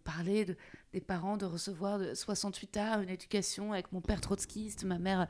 parler 0.03 0.45
de, 0.45 0.55
des 0.93 1.01
parents, 1.01 1.38
de 1.38 1.45
recevoir 1.45 1.99
de 1.99 2.13
68 2.13 2.77
ans 2.77 3.01
une 3.01 3.09
éducation 3.09 3.73
avec 3.73 3.91
mon 3.91 4.01
père 4.01 4.21
trotskiste, 4.21 4.83
ma 4.83 4.99
mère, 4.99 5.27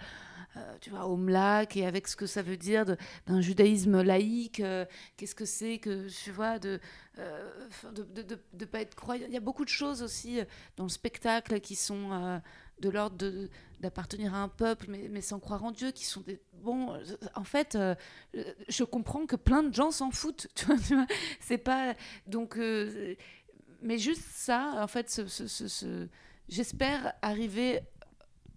euh, 0.57 0.77
tu 0.81 0.89
vois, 0.89 1.05
au 1.05 1.15
MLAC, 1.15 1.77
et 1.77 1.85
avec 1.85 2.07
ce 2.07 2.15
que 2.15 2.25
ça 2.25 2.41
veut 2.41 2.57
dire 2.57 2.85
d'un 3.25 3.41
judaïsme 3.41 4.01
laïque, 4.01 4.59
euh, 4.59 4.85
qu'est-ce 5.17 5.35
que 5.35 5.45
c'est 5.45 5.79
que, 5.79 6.07
tu 6.09 6.31
vois, 6.31 6.59
de 6.59 6.79
de, 7.15 8.23
de, 8.23 8.39
de, 8.53 8.65
pas 8.65 8.81
être 8.81 8.95
croyant. 8.95 9.27
Il 9.27 9.33
y 9.33 9.37
a 9.37 9.39
beaucoup 9.39 9.63
de 9.63 9.69
choses 9.69 10.01
aussi 10.01 10.39
dans 10.77 10.83
le 10.83 10.89
spectacle 10.89 11.59
qui 11.59 11.75
sont 11.75 12.41
de 12.79 12.89
l'ordre 12.89 13.49
d'appartenir 13.79 14.33
à 14.33 14.37
un 14.37 14.47
peuple, 14.47 14.87
mais, 14.89 15.21
sans 15.21 15.39
croire 15.39 15.63
en 15.63 15.71
Dieu, 15.71 15.91
qui 15.91 16.05
sont 16.05 16.21
des... 16.21 16.39
Bon, 16.53 16.97
en 17.35 17.43
fait, 17.43 17.75
euh, 17.75 17.95
je 18.69 18.83
comprends 18.83 19.25
que 19.25 19.35
plein 19.35 19.63
de 19.63 19.73
gens 19.73 19.91
s'en 19.91 20.11
foutent, 20.11 20.47
tu 20.55 20.65
vois, 20.65 20.77
c'est 21.39 21.57
pas... 21.57 21.93
Donc, 22.25 22.57
euh, 22.57 23.15
mais 23.81 23.97
juste 23.97 24.23
ça, 24.31 24.75
en 24.77 24.87
fait, 24.87 25.21
j'espère 26.47 27.13
arriver 27.21 27.81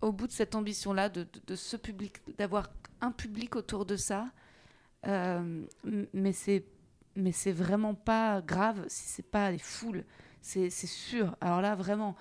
au 0.00 0.12
bout 0.12 0.28
de 0.28 0.32
cette 0.32 0.54
ambition-là, 0.54 1.08
de, 1.08 1.26
de, 1.46 1.56
ce 1.56 1.76
public, 1.76 2.20
d'avoir 2.38 2.70
un 3.00 3.10
public 3.10 3.56
autour 3.56 3.84
de 3.84 3.96
ça, 3.96 4.30
euh, 5.06 5.64
mais 6.12 6.32
c'est 6.32 6.64
mais 7.18 7.32
c'est 7.32 7.52
vraiment 7.52 7.94
pas 7.94 8.42
grave 8.42 8.84
si 8.88 9.08
c'est 9.08 9.30
pas 9.30 9.50
les 9.50 9.58
foules, 9.58 10.04
c'est 10.42 10.68
sûr. 10.70 11.34
Alors 11.40 11.62
là, 11.62 11.74
vraiment 11.74 12.14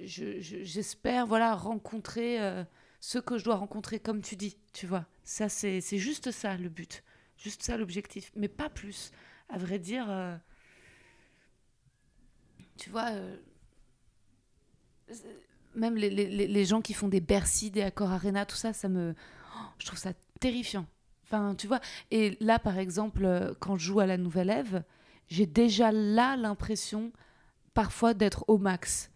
j'espère 0.00 1.26
voilà 1.26 1.54
rencontrer 1.54 2.40
euh, 2.40 2.64
ce 3.00 3.18
que 3.18 3.38
je 3.38 3.44
dois 3.44 3.56
rencontrer 3.56 3.98
comme 3.98 4.22
tu 4.22 4.36
dis 4.36 4.56
tu 4.72 4.86
vois. 4.86 5.06
Ça 5.24 5.48
c'est 5.48 5.80
juste 5.98 6.30
ça 6.30 6.56
le 6.56 6.68
but. 6.68 7.02
Juste 7.36 7.62
ça 7.62 7.76
l'objectif. 7.76 8.32
Mais 8.36 8.48
pas 8.48 8.68
plus. 8.70 9.10
À 9.48 9.58
vrai 9.58 9.78
dire 9.78 10.06
euh, 10.08 10.36
tu 12.76 12.90
vois 12.90 13.10
euh, 13.10 13.36
même 15.74 15.96
les, 15.96 16.10
les, 16.10 16.26
les, 16.46 16.64
gens 16.64 16.80
qui 16.80 16.94
font 16.94 17.08
des 17.08 17.20
Bercy 17.20 17.70
des 17.70 17.82
Accor 17.82 18.10
Arena 18.10 18.44
tout 18.44 18.56
ça 18.56 18.72
ça 18.72 18.88
me 18.88 19.14
oh, 19.56 19.64
je 19.78 19.86
trouve 19.86 19.98
ça 19.98 20.12
terrifiant. 20.40 20.86
Enfin 21.24 21.54
tu 21.56 21.66
vois. 21.66 21.80
Et 22.10 22.36
là 22.40 22.58
par 22.58 22.78
exemple 22.78 23.54
quand 23.60 23.76
je 23.76 23.86
joue 23.86 24.00
à 24.00 24.06
la 24.06 24.16
Nouvelle 24.16 24.50
Ève 24.50 24.84
j'ai 25.28 25.46
déjà 25.46 25.90
là 25.90 26.36
l'impression 26.36 27.12
parfois 27.74 28.14
d'être 28.14 28.44
au 28.48 28.58
max 28.58 29.10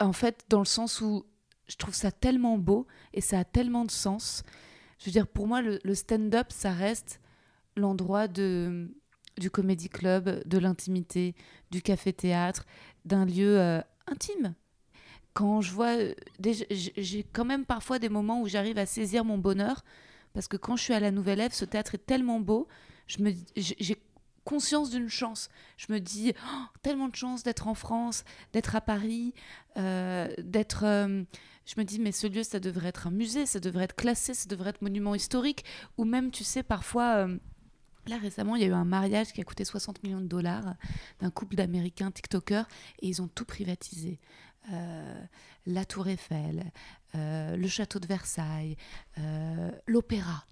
en 0.00 0.12
fait, 0.12 0.44
dans 0.48 0.58
le 0.58 0.64
sens 0.64 1.00
où 1.00 1.24
je 1.68 1.76
trouve 1.76 1.94
ça 1.94 2.10
tellement 2.10 2.58
beau 2.58 2.86
et 3.12 3.20
ça 3.20 3.38
a 3.38 3.44
tellement 3.44 3.84
de 3.84 3.90
sens. 3.90 4.42
Je 4.98 5.06
veux 5.06 5.12
dire, 5.12 5.26
pour 5.26 5.46
moi, 5.46 5.62
le, 5.62 5.94
stand-up, 5.94 6.48
ça 6.50 6.72
reste 6.72 7.20
l'endroit 7.76 8.28
de 8.28 8.94
du 9.38 9.48
comédie 9.48 9.88
club, 9.88 10.46
de 10.46 10.58
l'intimité, 10.58 11.34
du 11.70 11.80
café-théâtre, 11.80 12.66
d'un 13.06 13.24
lieu 13.24 13.58
euh, 13.58 13.80
intime. 14.06 14.54
Quand 15.32 15.62
je 15.62 15.72
vois, 15.72 15.96
euh, 15.96 16.14
j'ai 16.42 17.24
quand 17.32 17.46
même 17.46 17.64
parfois 17.64 17.98
des 17.98 18.10
moments 18.10 18.42
où 18.42 18.48
j'arrive 18.48 18.76
à 18.76 18.84
saisir 18.84 19.24
mon 19.24 19.38
bonheur, 19.38 19.82
parce 20.34 20.46
que 20.46 20.58
quand 20.58 20.76
je 20.76 20.82
suis 20.82 20.92
à 20.92 21.00
la 21.00 21.10
Nouvelle 21.10 21.40
Ève, 21.40 21.54
ce 21.54 21.64
théâtre 21.64 21.94
est 21.94 22.04
tellement 22.04 22.38
beau, 22.38 22.68
je 23.06 23.22
me, 23.22 23.32
j'ai 23.56 23.96
conscience 24.50 24.90
d'une 24.90 25.08
chance. 25.08 25.48
Je 25.76 25.92
me 25.92 26.00
dis 26.00 26.32
oh, 26.36 26.64
tellement 26.82 27.08
de 27.08 27.14
chance 27.14 27.42
d'être 27.42 27.68
en 27.68 27.74
France, 27.74 28.24
d'être 28.52 28.74
à 28.74 28.80
Paris, 28.80 29.32
euh, 29.76 30.28
d'être. 30.38 30.82
je 30.82 31.74
me 31.78 31.84
dis 31.84 32.00
mais 32.00 32.12
ce 32.12 32.26
lieu 32.26 32.42
ça 32.42 32.58
devrait 32.58 32.88
être 32.88 33.06
un 33.06 33.12
musée, 33.12 33.46
ça 33.46 33.60
devrait 33.60 33.84
être 33.84 33.96
classé, 33.96 34.34
ça 34.34 34.48
devrait 34.48 34.70
être 34.70 34.82
monument 34.82 35.14
historique, 35.14 35.64
ou 35.98 36.04
même 36.04 36.30
tu 36.30 36.44
sais 36.44 36.62
parfois 36.62 37.28
Là, 38.06 38.16
récemment, 38.16 38.56
il 38.56 38.62
y 38.62 38.64
a 38.64 38.68
eu 38.68 38.72
un 38.72 38.84
mariage 38.84 39.32
qui 39.32 39.40
a 39.40 39.44
coûté 39.44 39.64
60 39.64 40.02
millions 40.02 40.20
de 40.20 40.26
dollars 40.26 40.74
d'un 41.20 41.30
couple 41.30 41.56
d'Américains 41.56 42.10
TikTokers 42.10 42.66
et 43.00 43.08
ils 43.08 43.20
ont 43.20 43.28
tout 43.28 43.44
privatisé. 43.44 44.18
Euh, 44.72 45.22
la 45.66 45.84
Tour 45.84 46.08
Eiffel, 46.08 46.72
euh, 47.14 47.56
le 47.56 47.68
château 47.68 47.98
de 47.98 48.06
Versailles, 48.06 48.76
euh, 49.18 49.70
l'opéra. 49.86 50.44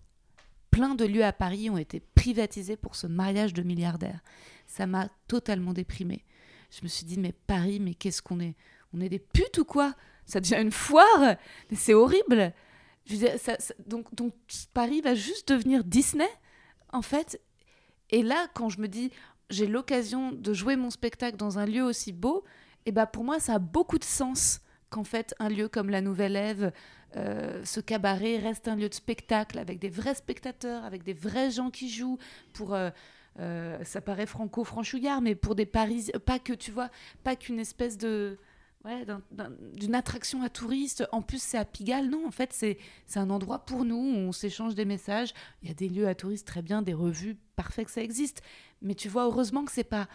Plein 0.70 0.94
de 0.94 1.04
lieux 1.04 1.24
à 1.24 1.32
Paris 1.32 1.70
ont 1.70 1.78
été 1.78 2.00
privatisés 2.14 2.76
pour 2.76 2.96
ce 2.96 3.06
mariage 3.06 3.54
de 3.54 3.62
milliardaires. 3.62 4.20
Ça 4.66 4.86
m'a 4.86 5.08
totalement 5.26 5.72
déprimée. 5.72 6.24
Je 6.70 6.82
me 6.82 6.88
suis 6.88 7.06
dit, 7.06 7.18
mais 7.18 7.32
Paris, 7.32 7.80
mais 7.80 7.94
qu'est-ce 7.94 8.22
qu'on 8.22 8.40
est? 8.40 8.54
On 8.92 9.00
est 9.00 9.08
des 9.08 9.18
putes 9.18 9.58
ou 9.58 9.64
quoi? 9.64 9.94
Ça 10.26 10.40
devient 10.40 10.60
une 10.60 10.72
foire? 10.72 11.36
Mais 11.70 11.76
c'est 11.76 11.94
horrible! 11.94 12.52
Donc, 13.86 14.14
donc 14.14 14.34
Paris 14.74 15.00
va 15.00 15.14
juste 15.14 15.48
devenir 15.48 15.82
Disney 15.82 16.28
en 16.92 17.00
fait, 17.00 17.40
et 18.10 18.22
là, 18.22 18.48
quand 18.54 18.68
je 18.68 18.80
me 18.80 18.86
dis, 18.86 19.10
j'ai 19.48 19.66
l'occasion 19.66 20.32
de 20.32 20.52
jouer 20.52 20.76
mon 20.76 20.90
spectacle 20.90 21.36
dans 21.38 21.58
un 21.58 21.64
lieu 21.66 21.82
aussi 21.82 22.12
beau, 22.12 22.44
et 22.86 22.92
ben 22.92 23.06
pour 23.06 23.24
moi, 23.24 23.40
ça 23.40 23.54
a 23.54 23.58
beaucoup 23.58 23.98
de 23.98 24.04
sens 24.04 24.60
qu'en 24.90 25.04
fait, 25.04 25.34
un 25.38 25.48
lieu 25.48 25.68
comme 25.68 25.88
la 25.90 26.00
Nouvelle 26.00 26.36
Ève, 26.36 26.72
euh, 27.16 27.64
ce 27.64 27.80
cabaret 27.80 28.38
reste 28.38 28.68
un 28.68 28.76
lieu 28.76 28.88
de 28.88 28.94
spectacle 28.94 29.58
avec 29.58 29.78
des 29.78 29.88
vrais 29.88 30.14
spectateurs, 30.14 30.84
avec 30.84 31.02
des 31.04 31.14
vrais 31.14 31.50
gens 31.50 31.70
qui 31.70 31.88
jouent 31.88 32.18
pour. 32.52 32.74
Euh, 32.74 32.90
euh, 33.40 33.82
ça 33.84 34.00
paraît 34.00 34.26
franco-franchouillard, 34.26 35.20
mais 35.20 35.36
pour 35.36 35.54
des 35.54 35.66
Parisiens, 35.66 36.18
pas 36.18 36.40
que 36.40 36.52
tu 36.52 36.72
vois, 36.72 36.90
pas 37.22 37.36
qu'une 37.36 37.60
espèce 37.60 37.96
de 37.96 38.36
ouais, 38.84 39.06
d'une 39.74 39.94
attraction 39.94 40.42
à 40.42 40.48
touristes. 40.48 41.06
En 41.12 41.22
plus, 41.22 41.40
c'est 41.40 41.56
à 41.56 41.64
Pigalle. 41.64 42.10
Non, 42.10 42.26
en 42.26 42.32
fait, 42.32 42.52
c'est 42.52 42.78
un 43.14 43.30
endroit 43.30 43.60
pour 43.60 43.84
nous 43.84 43.96
où 43.96 44.16
on 44.16 44.32
s'échange 44.32 44.74
des 44.74 44.84
messages. 44.84 45.34
Il 45.62 45.68
y 45.68 45.70
a 45.70 45.74
des 45.74 45.88
lieux 45.88 46.08
à 46.08 46.16
touristes 46.16 46.48
très 46.48 46.62
bien, 46.62 46.82
des 46.82 46.94
revues, 46.94 47.36
parfait 47.54 47.84
que 47.84 47.92
ça 47.92 48.02
existe. 48.02 48.42
Mais 48.82 48.94
tu 48.94 49.08
vois, 49.08 49.24
heureusement 49.24 49.64
que 49.64 49.72
c'est 49.72 49.84
pas 49.84 50.08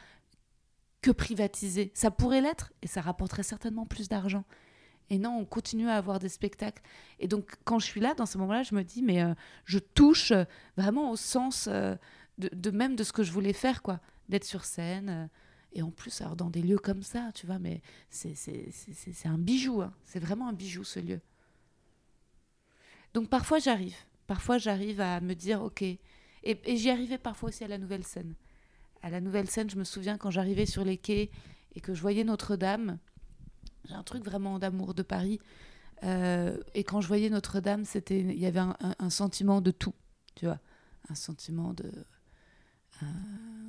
que 1.02 1.12
privatisé. 1.12 1.92
Ça 1.94 2.12
pourrait 2.12 2.42
l'être 2.42 2.74
et 2.82 2.88
ça 2.88 3.02
rapporterait 3.02 3.44
certainement 3.44 3.86
plus 3.86 4.10
d'argent. 4.10 4.44
Et 5.10 5.18
non, 5.18 5.38
on 5.38 5.46
continue 5.46 5.90
à 5.90 5.96
avoir 5.96 6.20
des 6.20 6.30
spectacles. 6.30 6.82
Et 7.20 7.28
donc, 7.28 7.52
quand 7.66 7.80
je 7.80 7.86
suis 7.86 8.02
là, 8.02 8.14
dans 8.14 8.26
ce 8.26 8.38
moment-là, 8.38 8.64
je 8.64 8.74
me 8.74 8.84
dis, 8.84 9.02
mais 9.02 9.22
euh, 9.22 9.34
je 9.66 9.80
touche 9.80 10.34
vraiment 10.78 11.12
au 11.12 11.16
sens 11.16 11.68
euh, 11.70 11.96
de, 12.38 12.72
même 12.72 12.96
de 12.96 13.04
ce 13.04 13.14
que 13.14 13.24
je 13.24 13.32
voulais 13.32 13.54
faire, 13.54 13.82
quoi. 13.82 14.00
D'être 14.30 14.46
sur 14.46 14.66
scène. 14.66 15.10
Euh, 15.10 15.28
et 15.74 15.82
en 15.82 15.92
plus, 15.92 16.22
dans 16.38 16.50
des 16.50 16.62
lieux 16.62 16.78
comme 16.78 17.04
ça, 17.04 17.32
tu 17.34 17.46
vois, 17.46 17.60
mais 17.60 17.82
c'est 18.10 18.36
un 19.26 19.38
bijou. 19.38 19.82
Hein. 19.82 19.94
C'est 20.04 20.20
vraiment 20.20 20.48
un 20.48 20.54
bijou, 20.54 20.84
ce 20.84 21.00
lieu. 21.00 21.20
Donc 23.14 23.28
parfois, 23.30 23.60
j'arrive. 23.60 23.96
Parfois, 24.28 24.60
j'arrive 24.60 25.02
à 25.02 25.20
me 25.20 25.34
dire, 25.34 25.64
OK. 25.64 25.82
Et 25.82 26.00
j'y 26.76 26.90
arrivais 26.90 27.18
parfois 27.18 27.50
aussi 27.50 27.64
à 27.64 27.68
la 27.68 27.78
nouvelle 27.78 28.04
scène. 28.04 28.36
À 29.02 29.10
la 29.10 29.20
nouvelle 29.20 29.50
scène, 29.50 29.70
je 29.70 29.78
me 29.78 29.84
souviens 29.84 30.18
quand 30.18 30.30
j'arrivais 30.30 30.66
sur 30.66 30.86
les 30.86 30.98
quais 30.98 31.32
et 31.76 31.82
que 31.82 31.94
je 31.94 32.02
voyais 32.02 32.24
Notre-Dame. 32.24 33.00
J'ai 33.86 33.96
un 33.96 34.04
truc 34.04 34.24
vraiment 34.24 34.60
d'amour 34.60 34.94
de 34.94 35.04
Paris. 35.04 35.40
Euh, 36.04 36.58
et 36.74 36.84
quand 36.84 37.02
je 37.02 37.08
voyais 37.08 37.30
Notre-Dame, 37.30 37.86
c'était, 37.86 38.20
il 38.20 38.40
y 38.40 38.46
avait 38.46 38.60
un, 38.60 39.10
sentiment 39.10 39.62
de 39.62 39.72
tout, 39.72 39.94
tu 40.36 40.46
vois, 40.46 40.60
un 41.10 41.16
sentiment 41.16 41.74
de, 41.74 41.92
euh, 43.02 43.06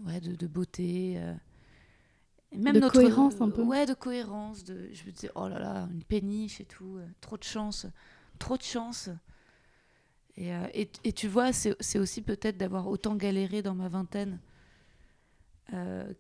ouais, 0.07 0.21
de, 0.21 0.35
de 0.35 0.47
beauté. 0.47 1.15
Euh, 1.19 1.35
même 2.57 2.81
de 2.81 2.89
cohérence 2.89 3.41
un 3.41 3.51
peu. 3.51 3.63
Ouais, 3.63 3.87
de 3.87 3.95
cohérence. 3.95 4.65
De, 4.65 4.89
je 4.93 5.05
me 5.05 5.11
disais, 5.11 5.31
oh 5.35 5.49
là 5.49 5.59
là, 5.59 5.89
une 5.93 6.03
péniche 6.03 6.61
et 6.61 6.65
tout, 6.65 6.97
euh, 6.99 7.07
trop 7.21 7.37
de 7.37 7.45
chance, 7.45 7.87
trop 8.39 8.57
de 8.57 8.63
chance. 8.63 9.11
Et, 10.37 10.49
et, 10.49 10.91
et 11.05 11.13
tu 11.13 11.29
vois, 11.29 11.53
c'est 11.53 11.99
aussi 11.99 12.21
peut-être 12.21 12.57
d'avoir 12.57 12.89
autant 12.89 13.15
galéré 13.15 13.63
dans 13.63 13.75
ma 13.77 13.89
vingtaine 13.89 14.41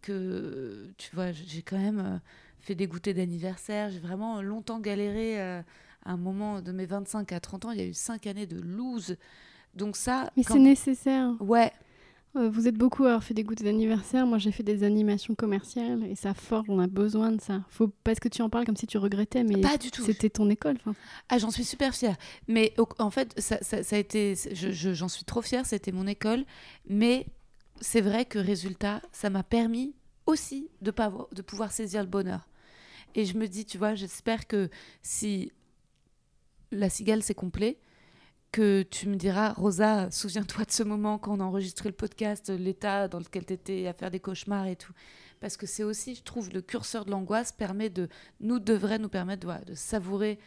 que, 0.02 0.92
tu 0.98 1.14
vois, 1.14 1.33
j'ai 1.33 1.62
quand 1.62 1.78
même 1.78 2.20
fait 2.64 2.74
des 2.74 2.87
goûters 2.87 3.14
d'anniversaire. 3.14 3.90
J'ai 3.90 3.98
vraiment 3.98 4.42
longtemps 4.42 4.81
galéré 4.81 5.40
à 5.40 5.64
un 6.05 6.16
moment 6.16 6.61
de 6.61 6.72
mes 6.72 6.87
25 6.87 7.33
à 7.33 7.40
30 7.40 7.66
ans. 7.66 7.70
Il 7.70 7.79
y 7.79 7.83
a 7.83 7.87
eu 7.87 7.94
5 7.94 8.27
années 8.27 8.46
de 8.46 8.61
lose. 8.61 9.16
Donc 9.74 9.96
ça... 9.96 10.31
Mais 10.37 10.42
c'est 10.42 10.59
nécessaire. 10.59 11.35
Ouais, 11.40 11.72
euh, 12.37 12.48
vous 12.48 12.66
êtes 12.66 12.74
beaucoup 12.74 13.05
à 13.05 13.09
avoir 13.09 13.24
fait 13.24 13.35
des 13.35 13.44
goûters 13.44 13.64
d'anniversaire. 13.64 14.27
Moi, 14.27 14.38
j'ai 14.38 14.50
fait 14.50 14.62
des 14.62 14.83
animations 14.83 15.35
commerciales 15.35 16.03
et 16.05 16.16
ça 16.16 16.35
forge. 16.35 16.66
On 16.68 16.81
a 16.81 16.88
besoin 16.88 17.31
de 17.31 17.40
ça. 17.40 17.62
Faut 17.68 17.92
parce 18.03 18.18
que 18.18 18.29
tu 18.29 18.42
en 18.42 18.50
parles 18.50 18.64
comme 18.64 18.77
si 18.77 18.87
tu 18.87 18.98
regrettais, 18.98 19.44
mais 19.44 19.61
pas 19.61 19.77
du 19.77 19.90
tout. 19.90 20.03
C'était 20.03 20.31
ton 20.31 20.50
école. 20.50 20.77
Ah, 21.29 21.38
j'en 21.38 21.50
suis 21.50 21.64
super 21.64 21.94
fière. 21.94 22.16
Mais 22.48 22.74
en 22.98 23.11
fait, 23.11 23.35
ça, 23.40 23.59
ça, 23.62 23.96
a 23.96 23.98
été. 23.98 24.35
J'en 24.53 25.09
suis 25.09 25.24
trop 25.24 25.42
fière. 25.42 25.64
C'était 25.64 25.92
mon 25.92 26.07
école. 26.07 26.44
Mais 26.88 27.27
c'est 27.81 28.00
vrai 28.00 28.24
que 28.24 28.38
résultat, 28.38 29.00
ça 29.12 29.31
m'a 29.31 29.44
permis 29.44 29.94
aussi 30.27 30.68
de, 30.81 30.90
pas 30.90 31.12
de 31.33 31.42
pouvoir 31.42 31.70
saisir 31.70 32.03
le 32.03 32.09
bonheur. 32.09 32.48
Et 33.14 33.24
je 33.24 33.37
me 33.37 33.46
dis, 33.46 33.64
tu 33.64 33.79
vois, 33.79 33.94
j'espère 33.94 34.46
que 34.46 34.68
si 35.03 35.53
la 36.72 36.90
cigale 36.90 37.22
c'est 37.22 37.35
complet, 37.35 37.79
que 38.55 38.83
tu 38.83 39.09
me 39.09 39.16
diras, 39.16 39.53
Rosa, 39.53 40.12
souviens-toi 40.12 40.64
de 40.64 40.70
ce 40.70 40.85
moment 40.85 41.18
quand 41.18 41.37
on 41.37 41.40
a 41.40 41.44
enregistré 41.44 41.88
le 41.88 41.94
podcast, 41.94 42.50
l'état 42.50 43.09
dans 43.09 43.18
lequel 43.18 43.44
tu 43.44 43.53
étais 43.53 43.88
à 43.88 43.92
faire 43.92 44.12
des 44.12 44.20
cauchemars 44.20 44.68
et 44.68 44.77
tout. 44.77 44.92
Parce 45.40 45.57
que 45.57 45.66
c'est 45.66 45.83
aussi, 45.83 46.14
je 46.14 46.22
trouve, 46.22 46.50
le 46.50 46.62
curseur 46.62 47.05
de 47.05 47.11
l'angoisse 47.11 47.50
permet 47.50 47.90
de, 47.90 48.09
nous 48.38 48.61
devrait 48.61 49.00
nous 49.00 49.09
permettre 49.09 49.44
de, 49.64 49.74
savourer 49.74 50.38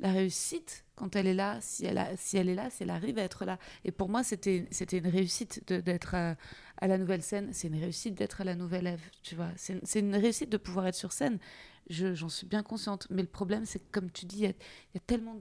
la 0.00 0.12
réussite 0.12 0.86
quand 0.96 1.14
elle 1.14 1.26
est 1.26 1.34
là, 1.34 1.58
si 1.60 1.84
elle, 1.84 1.98
a, 1.98 2.16
si 2.16 2.38
elle 2.38 2.48
est 2.48 2.54
là, 2.54 2.70
si 2.70 2.84
elle 2.84 2.90
arrive 2.90 3.18
à 3.18 3.22
être 3.22 3.44
là. 3.44 3.58
Et 3.84 3.92
pour 3.92 4.08
moi, 4.08 4.22
c'était 4.24 4.66
une 4.90 5.06
réussite 5.06 5.70
d'être 5.70 6.14
à, 6.14 6.36
à, 6.78 6.86
la 6.86 6.96
nouvelle 6.96 7.22
scène, 7.22 7.50
c'est 7.52 7.68
une 7.68 7.78
réussite 7.78 8.14
d'être 8.14 8.40
à 8.40 8.44
la 8.44 8.54
nouvelle 8.54 8.86
Ève, 8.86 9.10
tu 9.22 9.34
vois. 9.34 9.50
C'est 9.56 10.00
une 10.00 10.16
réussite 10.16 10.48
de 10.48 10.56
pouvoir 10.56 10.86
être 10.86 10.94
sur 10.94 11.12
scène. 11.12 11.38
J'en 11.88 12.28
suis 12.28 12.46
bien 12.46 12.62
consciente. 12.62 13.06
Mais 13.10 13.22
le 13.22 13.28
problème, 13.28 13.66
c'est 13.66 13.78
que, 13.78 13.90
comme 13.90 14.10
tu 14.10 14.26
dis, 14.26 14.38
il 14.38 14.44
y, 14.44 14.96
a 14.96 15.00
tellement 15.06 15.40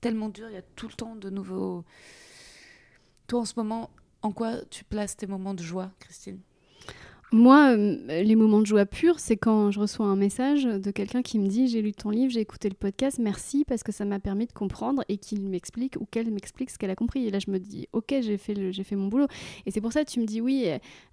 tellement 0.00 0.28
dur, 0.28 0.50
il 0.50 0.54
y 0.54 0.58
a 0.58 0.62
tout 0.76 0.86
le 0.86 0.92
temps 0.92 1.16
de 1.16 1.30
nouveaux. 1.30 1.84
Toi, 3.26 3.40
en 3.40 3.44
ce 3.46 3.54
moment, 3.56 3.90
en 4.20 4.32
quoi 4.32 4.62
tu 4.66 4.84
places 4.84 5.16
tes 5.16 5.26
moments 5.26 5.54
de 5.54 5.62
joie, 5.62 5.92
Christine? 5.98 6.40
Moi, 7.34 7.76
euh, 7.76 8.22
les 8.22 8.36
moments 8.36 8.60
de 8.60 8.66
joie 8.66 8.86
pure, 8.86 9.18
c'est 9.18 9.36
quand 9.36 9.72
je 9.72 9.80
reçois 9.80 10.06
un 10.06 10.14
message 10.14 10.62
de 10.62 10.90
quelqu'un 10.92 11.20
qui 11.20 11.40
me 11.40 11.48
dit 11.48 11.66
j'ai 11.66 11.82
lu 11.82 11.90
ton 11.90 12.10
livre, 12.10 12.30
j'ai 12.32 12.38
écouté 12.38 12.68
le 12.68 12.76
podcast, 12.76 13.18
merci 13.18 13.64
parce 13.64 13.82
que 13.82 13.90
ça 13.90 14.04
m'a 14.04 14.20
permis 14.20 14.46
de 14.46 14.52
comprendre 14.52 15.02
et 15.08 15.18
qu'il 15.18 15.40
m'explique 15.48 15.96
ou 15.98 16.06
qu'elle 16.06 16.30
m'explique 16.30 16.70
ce 16.70 16.78
qu'elle 16.78 16.90
a 16.90 16.94
compris. 16.94 17.26
Et 17.26 17.32
là, 17.32 17.40
je 17.40 17.50
me 17.50 17.58
dis 17.58 17.88
ok, 17.92 18.14
j'ai 18.20 18.38
fait, 18.38 18.72
j'ai 18.72 18.84
fait 18.84 18.94
mon 18.94 19.08
boulot. 19.08 19.26
Et 19.66 19.72
c'est 19.72 19.80
pour 19.80 19.92
ça 19.92 20.04
que 20.04 20.10
tu 20.10 20.20
me 20.20 20.26
dis 20.26 20.40
oui, 20.40 20.68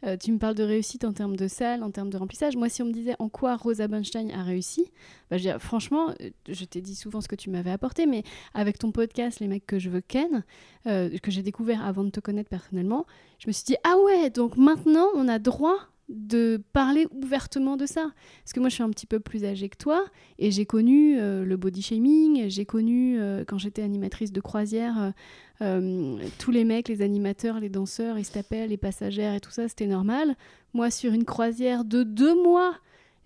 euh, 0.05 0.15
tu 0.15 0.31
me 0.31 0.37
parles 0.37 0.53
de 0.53 0.63
réussite 0.63 1.05
en 1.05 1.11
termes 1.11 1.35
de 1.35 1.47
salle, 1.47 1.81
en 1.81 1.89
termes 1.89 2.11
de 2.11 2.17
remplissage. 2.17 2.55
Moi, 2.55 2.69
si 2.69 2.83
on 2.83 2.85
me 2.85 2.93
disait 2.93 3.15
en 3.17 3.27
quoi 3.27 3.55
Rosa 3.55 3.87
Bunstein 3.87 4.29
a 4.29 4.43
réussi, 4.43 4.91
bah, 5.31 5.39
je 5.39 5.49
franchement, 5.57 6.09
euh, 6.21 6.29
je 6.47 6.65
t'ai 6.65 6.81
dit 6.81 6.95
souvent 6.95 7.21
ce 7.21 7.27
que 7.27 7.35
tu 7.35 7.49
m'avais 7.49 7.71
apporté, 7.71 8.05
mais 8.05 8.21
avec 8.53 8.77
ton 8.77 8.91
podcast, 8.91 9.39
Les 9.39 9.47
mecs 9.47 9.65
que 9.65 9.79
je 9.79 9.89
veux 9.89 10.01
ken, 10.01 10.43
que 10.85 11.31
j'ai 11.31 11.41
découvert 11.41 11.83
avant 11.83 12.03
de 12.03 12.11
te 12.11 12.19
connaître 12.19 12.49
personnellement, 12.49 13.07
je 13.39 13.47
me 13.47 13.53
suis 13.53 13.63
dit 13.63 13.75
ah 13.83 13.95
ouais, 14.05 14.29
donc 14.29 14.55
maintenant 14.55 15.07
on 15.15 15.27
a 15.27 15.39
droit 15.39 15.77
de 16.13 16.61
parler 16.73 17.07
ouvertement 17.11 17.77
de 17.77 17.85
ça. 17.85 18.11
Parce 18.43 18.53
que 18.53 18.59
moi, 18.59 18.69
je 18.69 18.75
suis 18.75 18.83
un 18.83 18.89
petit 18.89 19.05
peu 19.05 19.19
plus 19.19 19.45
âgée 19.45 19.69
que 19.69 19.77
toi, 19.77 20.05
et 20.39 20.51
j'ai 20.51 20.65
connu 20.65 21.17
euh, 21.19 21.43
le 21.43 21.57
body 21.57 21.81
shaming, 21.81 22.49
j'ai 22.49 22.65
connu, 22.65 23.19
euh, 23.19 23.43
quand 23.45 23.57
j'étais 23.57 23.81
animatrice 23.81 24.31
de 24.31 24.41
croisière, 24.41 25.13
euh, 25.61 26.17
tous 26.39 26.51
les 26.51 26.63
mecs, 26.63 26.87
les 26.87 27.01
animateurs, 27.01 27.59
les 27.59 27.69
danseurs, 27.69 28.17
ils 28.17 28.25
se 28.25 28.31
tapaient, 28.31 28.67
les 28.67 28.77
passagères 28.77 29.33
et 29.33 29.39
tout 29.39 29.51
ça, 29.51 29.67
c'était 29.67 29.87
normal. 29.87 30.35
Moi, 30.73 30.89
sur 30.89 31.13
une 31.13 31.25
croisière 31.25 31.85
de 31.85 32.03
deux 32.03 32.41
mois, 32.41 32.75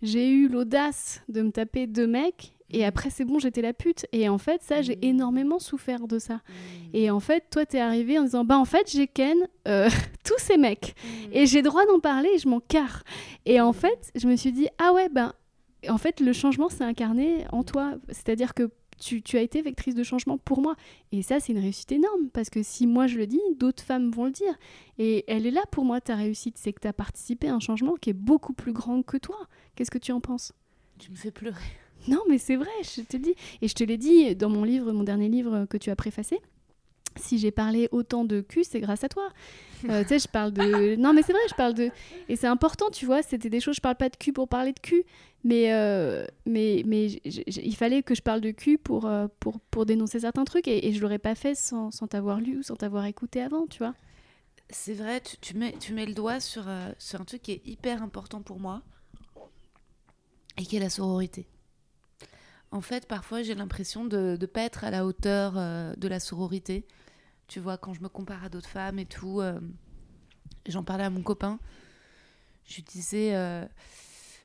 j'ai 0.01 0.29
eu 0.29 0.47
l'audace 0.47 1.21
de 1.29 1.41
me 1.41 1.51
taper 1.51 1.87
deux 1.87 2.07
mecs 2.07 2.54
et 2.69 2.83
après, 2.83 3.09
c'est 3.09 3.25
bon, 3.25 3.39
j'étais 3.39 3.61
la 3.61 3.73
pute. 3.73 4.05
Et 4.11 4.27
en 4.27 4.37
fait, 4.37 4.61
ça, 4.63 4.81
j'ai 4.81 4.95
mmh. 4.95 5.03
énormément 5.03 5.59
souffert 5.59 6.07
de 6.07 6.19
ça. 6.19 6.35
Mmh. 6.35 6.41
Et 6.93 7.11
en 7.11 7.19
fait, 7.19 7.45
toi, 7.51 7.65
t'es 7.65 7.79
arrivé 7.79 8.17
en 8.17 8.23
disant, 8.23 8.43
bah 8.43 8.57
en 8.57 8.65
fait, 8.65 8.89
j'ai 8.91 9.07
ken 9.07 9.37
euh, 9.67 9.89
tous 10.25 10.39
ces 10.39 10.57
mecs. 10.57 10.95
Mmh. 11.03 11.33
Et 11.33 11.45
j'ai 11.45 11.61
droit 11.61 11.85
d'en 11.85 11.99
parler 11.99 12.29
et 12.33 12.39
je 12.39 12.47
m'en 12.47 12.59
carre. 12.59 13.03
Et 13.45 13.61
en 13.61 13.73
fait, 13.73 14.11
je 14.15 14.27
me 14.27 14.35
suis 14.35 14.51
dit, 14.51 14.67
ah 14.79 14.93
ouais, 14.93 15.09
ben, 15.09 15.33
en 15.87 15.97
fait, 15.97 16.19
le 16.19 16.33
changement 16.33 16.69
s'est 16.69 16.83
incarné 16.83 17.45
en 17.51 17.63
toi. 17.63 17.93
C'est-à-dire 18.09 18.53
que 18.53 18.71
tu, 18.99 19.21
tu, 19.21 19.37
as 19.37 19.41
été 19.41 19.61
vectrice 19.61 19.93
de 19.93 20.03
changement 20.03 20.37
pour 20.37 20.61
moi. 20.61 20.75
Et 21.11 21.21
ça, 21.21 21.39
c'est 21.39 21.51
une 21.51 21.59
réussite 21.59 21.91
énorme, 21.91 22.29
parce 22.33 22.49
que 22.49 22.63
si 22.63 22.87
moi 22.87 23.07
je 23.07 23.17
le 23.17 23.27
dis, 23.27 23.41
d'autres 23.57 23.83
femmes 23.83 24.09
vont 24.09 24.25
le 24.25 24.31
dire. 24.31 24.53
Et 24.97 25.25
elle 25.27 25.45
est 25.45 25.51
là 25.51 25.63
pour 25.69 25.83
moi, 25.83 25.99
ta 25.99 26.15
réussite, 26.15 26.57
c'est 26.57 26.71
que 26.71 26.79
tu 26.79 26.87
as 26.87 26.93
participé 26.93 27.49
à 27.49 27.55
un 27.55 27.59
changement 27.59 27.95
qui 27.95 28.11
est 28.11 28.13
beaucoup 28.13 28.53
plus 28.53 28.71
grand 28.71 29.03
que 29.03 29.17
toi. 29.17 29.37
Qu'est-ce 29.75 29.91
que 29.91 29.97
tu 29.97 30.13
en 30.13 30.21
penses? 30.21 30.53
Tu 30.97 31.11
me 31.11 31.17
fais 31.17 31.31
pleurer. 31.31 31.59
Non, 32.07 32.21
mais 32.29 32.37
c'est 32.37 32.55
vrai, 32.55 32.69
je 32.83 33.01
te 33.01 33.17
dis. 33.17 33.35
Et 33.61 33.67
je 33.67 33.73
te 33.73 33.83
l'ai 33.83 33.97
dit 33.97 34.35
dans 34.35 34.49
mon 34.49 34.63
livre, 34.63 34.91
mon 34.91 35.03
dernier 35.03 35.29
livre 35.29 35.65
que 35.65 35.77
tu 35.77 35.89
as 35.89 35.95
préfacé 35.95 36.39
si 37.17 37.37
j'ai 37.37 37.51
parlé 37.51 37.87
autant 37.91 38.25
de 38.25 38.41
cul, 38.41 38.63
c'est 38.63 38.79
grâce 38.79 39.03
à 39.03 39.09
toi. 39.09 39.29
Euh, 39.89 40.03
tu 40.03 40.09
sais, 40.09 40.19
je 40.19 40.27
parle 40.27 40.51
de. 40.51 40.95
Non, 40.99 41.13
mais 41.13 41.21
c'est 41.21 41.33
vrai, 41.33 41.41
je 41.49 41.55
parle 41.55 41.73
de. 41.73 41.89
Et 42.29 42.35
c'est 42.35 42.47
important, 42.47 42.89
tu 42.89 43.05
vois, 43.05 43.21
c'était 43.21 43.49
des 43.49 43.59
choses, 43.59 43.75
je 43.75 43.81
parle 43.81 43.95
pas 43.95 44.09
de 44.09 44.15
cul 44.15 44.33
pour 44.33 44.47
parler 44.47 44.73
de 44.73 44.79
cul, 44.79 45.03
mais, 45.43 45.73
euh, 45.73 46.25
mais, 46.45 46.83
mais 46.85 47.05
il 47.05 47.75
fallait 47.75 48.03
que 48.03 48.15
je 48.15 48.21
parle 48.21 48.41
de 48.41 48.51
cul 48.51 48.77
pour, 48.77 49.05
euh, 49.05 49.27
pour, 49.39 49.59
pour 49.59 49.85
dénoncer 49.85 50.21
certains 50.21 50.45
trucs, 50.45 50.67
et, 50.67 50.87
et 50.87 50.93
je 50.93 51.01
l'aurais 51.01 51.19
pas 51.19 51.35
fait 51.35 51.55
sans, 51.55 51.91
sans 51.91 52.07
t'avoir 52.07 52.39
lu 52.39 52.59
ou 52.59 52.63
sans 52.63 52.75
t'avoir 52.75 53.05
écouté 53.05 53.41
avant, 53.41 53.67
tu 53.67 53.79
vois. 53.79 53.93
C'est 54.69 54.93
vrai, 54.93 55.21
tu, 55.21 55.37
tu, 55.37 55.55
mets, 55.55 55.73
tu 55.79 55.93
mets 55.93 56.05
le 56.05 56.13
doigt 56.13 56.39
sur, 56.39 56.65
sur 56.97 57.21
un 57.21 57.25
truc 57.25 57.43
qui 57.43 57.51
est 57.51 57.61
hyper 57.65 58.01
important 58.01 58.41
pour 58.41 58.59
moi, 58.59 58.81
et 60.57 60.63
qui 60.63 60.77
est 60.77 60.79
la 60.79 60.89
sororité. 60.89 61.47
En 62.75 62.81
fait, 62.81 63.07
parfois, 63.07 63.41
j'ai 63.41 63.55
l'impression 63.55 64.05
de 64.05 64.37
ne 64.39 64.45
pas 64.45 64.61
être 64.61 64.83
à 64.83 64.91
la 64.91 65.05
hauteur 65.05 65.53
de 65.53 66.07
la 66.07 66.19
sororité 66.19 66.85
tu 67.47 67.59
vois, 67.59 67.77
quand 67.77 67.93
je 67.93 68.01
me 68.01 68.09
compare 68.09 68.43
à 68.43 68.49
d'autres 68.49 68.69
femmes 68.69 68.99
et 68.99 69.05
tout, 69.05 69.39
euh, 69.39 69.59
j'en 70.67 70.83
parlais 70.83 71.03
à 71.03 71.09
mon 71.09 71.21
copain. 71.21 71.59
Je 72.65 72.75
lui 72.75 72.83
disais, 72.83 73.35
euh, 73.35 73.63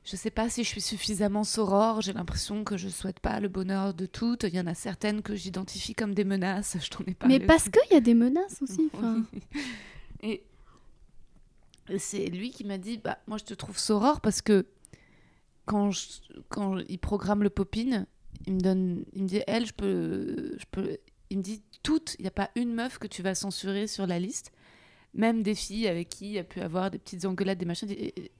je 0.03 0.15
sais 0.15 0.29
pas 0.29 0.49
si 0.49 0.63
je 0.63 0.69
suis 0.69 0.81
suffisamment 0.81 1.43
sorore. 1.43 2.01
J'ai 2.01 2.13
l'impression 2.13 2.63
que 2.63 2.77
je 2.77 2.89
souhaite 2.89 3.19
pas 3.19 3.39
le 3.39 3.47
bonheur 3.47 3.93
de 3.93 4.05
toutes. 4.05 4.43
Il 4.43 4.53
y 4.53 4.59
en 4.59 4.67
a 4.67 4.75
certaines 4.75 5.23
que 5.23 5.35
j'identifie 5.35 5.95
comme 5.95 6.13
des 6.13 6.23
menaces. 6.23 6.77
Je 6.79 6.89
t'en 6.89 7.03
ai 7.05 7.15
pas. 7.15 7.27
Mais 7.27 7.39
parce 7.39 7.69
qu'il 7.69 7.91
y 7.91 7.95
a 7.95 8.01
des 8.01 8.13
menaces 8.13 8.61
aussi. 8.61 8.91
Et 10.23 10.43
c'est 11.97 12.27
lui 12.27 12.51
qui 12.51 12.63
m'a 12.63 12.77
dit, 12.77 12.99
bah 12.99 13.17
moi 13.27 13.39
je 13.39 13.43
te 13.43 13.55
trouve 13.55 13.79
sorore 13.79 14.21
parce 14.21 14.43
que 14.43 14.67
quand, 15.65 15.89
quand 16.49 16.77
il 16.87 16.99
programme 16.99 17.41
le 17.41 17.49
popine, 17.49 18.05
il 18.47 18.55
me 18.55 18.59
donne, 18.59 19.05
il 19.13 19.23
me 19.23 19.27
dit, 19.27 19.41
elle, 19.47 19.65
je 19.65 19.73
peux, 19.73 20.57
je 20.57 20.65
peux, 20.71 20.97
il 21.29 21.37
me 21.37 21.43
dit 21.43 21.63
toutes, 21.83 22.15
il 22.19 22.23
n'y 22.23 22.27
a 22.27 22.31
pas 22.31 22.49
une 22.55 22.73
meuf 22.73 22.97
que 22.97 23.07
tu 23.07 23.21
vas 23.21 23.35
censurer 23.35 23.87
sur 23.87 24.07
la 24.07 24.19
liste, 24.19 24.51
même 25.13 25.43
des 25.43 25.55
filles 25.55 25.87
avec 25.87 26.09
qui 26.09 26.33
il 26.33 26.37
a 26.37 26.43
pu 26.43 26.61
avoir 26.61 26.91
des 26.91 26.97
petites 26.97 27.25
engueulades, 27.25 27.57
des 27.57 27.65
machins. 27.65 27.89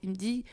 Il 0.02 0.08
me 0.08 0.14
dit, 0.14 0.44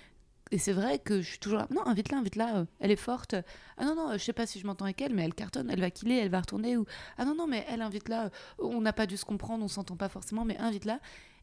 et 0.52 0.58
c'est 0.58 0.73
vrai 0.73 0.99
que 0.99 1.21
je 1.21 1.30
suis 1.30 1.39
toujours 1.39 1.62
non, 1.69 1.86
invite-la, 1.86 2.17
invite-la, 2.17 2.58
euh, 2.58 2.65
elle 2.80 2.91
est 2.91 2.95
forte. 2.95 3.36
Ah 3.78 3.86
non, 3.86 3.95
non, 3.95 4.13
je 4.13 4.17
sais 4.17 4.34
pas 4.34 4.47
si 4.47 4.60
je 4.60 4.65
m'entends 4.65 4.86
avec 4.86 5.02
elle, 5.02 5.13
mais 5.13 5.23
elle 5.23 5.36
cartonne, 5.36 5.69
elle 5.69 5.80
va 5.80 5.91
killer, 5.91 6.17
elle 6.17 6.30
va 6.30 6.39
retourner. 6.41 6.75
Ou 6.78 6.86
ah 7.17 7.25
non, 7.25 7.36
non, 7.36 7.47
mais 7.47 7.65
elle, 7.69 7.82
invite-la, 7.82 8.25
euh, 8.25 8.30
on 8.58 8.82
n'a 8.82 8.93
pas 8.93 9.06
dû 9.06 9.17
se 9.17 9.25
comprendre, 9.25 9.63
on 9.63 9.67
s'entend 9.67 9.95
pas 9.95 10.10
forcément, 10.10 10.45
mais 10.45 10.58
invite-la. 10.58 10.99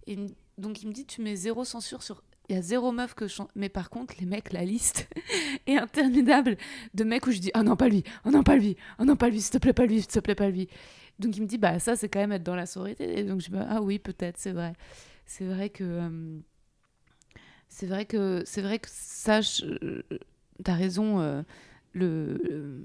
Et 0.07 0.17
donc 0.59 0.83
il 0.83 0.89
me 0.89 0.93
dit, 0.93 1.07
tu 1.07 1.21
mets 1.21 1.37
zéro 1.37 1.65
censure 1.65 2.03
sur 2.03 2.23
il 2.49 2.55
y 2.55 2.59
a 2.59 2.63
zéro 2.63 2.93
meuf 2.93 3.15
que 3.15 3.27
je... 3.27 3.43
Mais 3.55 3.69
par 3.69 3.91
contre, 3.91 4.15
les 4.21 4.27
mecs, 4.27 4.53
la 4.53 4.65
liste 4.65 5.09
est 5.67 5.77
interminable 5.77 6.57
de 6.95 7.05
mecs 7.05 7.27
où 7.27 7.33
je 7.33 7.39
dis 7.39 7.51
Ah 7.55 7.63
non, 7.63 7.77
pas 7.77 7.89
lui, 7.89 8.05
oh 8.25 8.31
non, 8.31 8.43
pas 8.43 8.57
lui, 8.57 8.77
oh 8.99 9.05
non, 9.05 9.17
pas 9.17 9.29
lui, 9.29 9.41
s'il 9.41 9.53
te 9.53 9.59
plaît, 9.59 9.73
pas 9.73 9.87
lui, 9.87 10.01
s'il 10.01 10.09
te 10.09 10.21
plaît, 10.21 10.35
pas 10.35 10.49
lui. 10.49 10.69
Donc 11.19 11.37
il 11.37 11.43
me 11.43 11.47
dit 11.47 11.59
Bah, 11.59 11.79
ça, 11.79 11.97
c'est 11.97 12.09
quand 12.09 12.21
même 12.21 12.33
être 12.33 12.43
dans 12.43 12.55
la 12.55 12.67
sororité. 12.67 13.19
Et 13.19 13.25
donc 13.25 13.41
je 13.41 13.51
me 13.51 13.59
dis 13.59 13.67
Ah 13.69 13.83
oui, 13.83 13.99
peut-être, 13.99 14.39
c'est 14.39 14.53
vrai. 14.53 14.75
C'est 15.25 15.47
vrai 15.47 15.71
que. 15.71 15.85
Euh, 15.85 16.39
c'est 17.69 17.87
vrai 17.87 18.07
que 18.07 18.43
c'est 18.47 18.63
vrai 18.63 18.79
que 18.79 18.89
ça, 18.91 19.41
t'as 20.63 20.75
raison. 20.75 21.21
Euh, 21.21 21.43
le, 21.93 22.85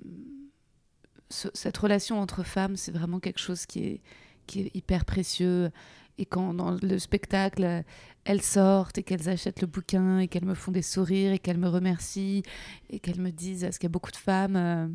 cette 1.29 1.77
relation 1.77 2.19
entre 2.19 2.43
femmes, 2.43 2.75
c'est 2.75 2.91
vraiment 2.91 3.19
quelque 3.19 3.39
chose 3.39 3.65
qui 3.65 3.85
est, 3.85 4.01
qui 4.47 4.61
est 4.61 4.75
hyper 4.75 5.05
précieux. 5.05 5.71
Et 6.17 6.25
quand 6.25 6.53
dans 6.53 6.77
le 6.81 6.99
spectacle, 6.99 7.83
elles 8.25 8.41
sortent 8.41 8.97
et 8.97 9.03
qu'elles 9.03 9.29
achètent 9.29 9.61
le 9.61 9.67
bouquin 9.67 10.19
et 10.19 10.27
qu'elles 10.27 10.45
me 10.45 10.53
font 10.53 10.71
des 10.71 10.81
sourires 10.81 11.33
et 11.33 11.39
qu'elles 11.39 11.57
me 11.57 11.69
remercient 11.69 12.43
et 12.89 12.99
qu'elles 12.99 13.19
me 13.21 13.31
disent, 13.31 13.63
est-ce 13.63 13.79
qu'il 13.79 13.87
y 13.87 13.91
a 13.91 13.93
beaucoup 13.93 14.11
de 14.11 14.17
femmes 14.17 14.55
euh, 14.55 14.87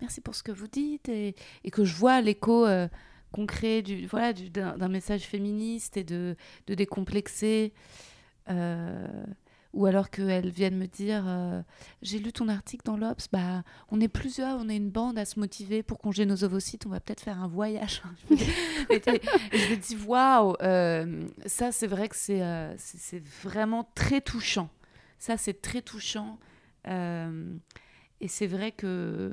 Merci 0.00 0.20
pour 0.20 0.34
ce 0.34 0.42
que 0.42 0.52
vous 0.52 0.68
dites. 0.68 1.08
Et, 1.08 1.34
et 1.64 1.70
que 1.70 1.84
je 1.84 1.94
vois 1.94 2.20
l'écho 2.20 2.66
euh, 2.66 2.88
concret 3.32 3.82
du, 3.82 4.06
voilà, 4.06 4.32
d'un 4.32 4.88
message 4.88 5.22
féministe 5.22 5.96
et 5.96 6.04
de, 6.04 6.36
de 6.66 6.74
décomplexer. 6.74 7.72
Euh, 8.50 9.24
ou 9.74 9.86
alors 9.86 10.08
qu'elles 10.08 10.50
viennent 10.50 10.78
me 10.78 10.86
dire 10.86 11.24
euh, 11.26 11.60
j'ai 12.00 12.20
lu 12.20 12.32
ton 12.32 12.48
article 12.48 12.84
dans 12.86 12.96
l'Obs, 12.96 13.28
bah 13.32 13.64
on 13.90 14.00
est 14.00 14.08
plusieurs, 14.08 14.58
on 14.60 14.68
est 14.68 14.76
une 14.76 14.90
bande 14.90 15.18
à 15.18 15.24
se 15.24 15.38
motiver 15.38 15.82
pour 15.82 15.98
congé 15.98 16.26
nos 16.26 16.44
ovocytes, 16.44 16.86
on 16.86 16.90
va 16.90 17.00
peut-être 17.00 17.20
faire 17.20 17.42
un 17.42 17.48
voyage. 17.48 18.00
et, 18.30 19.02
je 19.52 19.70
me 19.70 19.76
dis 19.76 19.96
waouh, 20.06 20.54
euh, 20.62 21.26
ça 21.46 21.72
c'est 21.72 21.88
vrai 21.88 22.08
que 22.08 22.14
euh, 22.30 22.74
c'est 22.78 22.98
c'est 22.98 23.22
vraiment 23.42 23.90
très 23.94 24.20
touchant. 24.20 24.70
Ça 25.18 25.36
c'est 25.36 25.60
très 25.60 25.82
touchant 25.82 26.38
et 26.86 28.28
c'est 28.28 28.46
vrai 28.46 28.70
que 28.72 29.32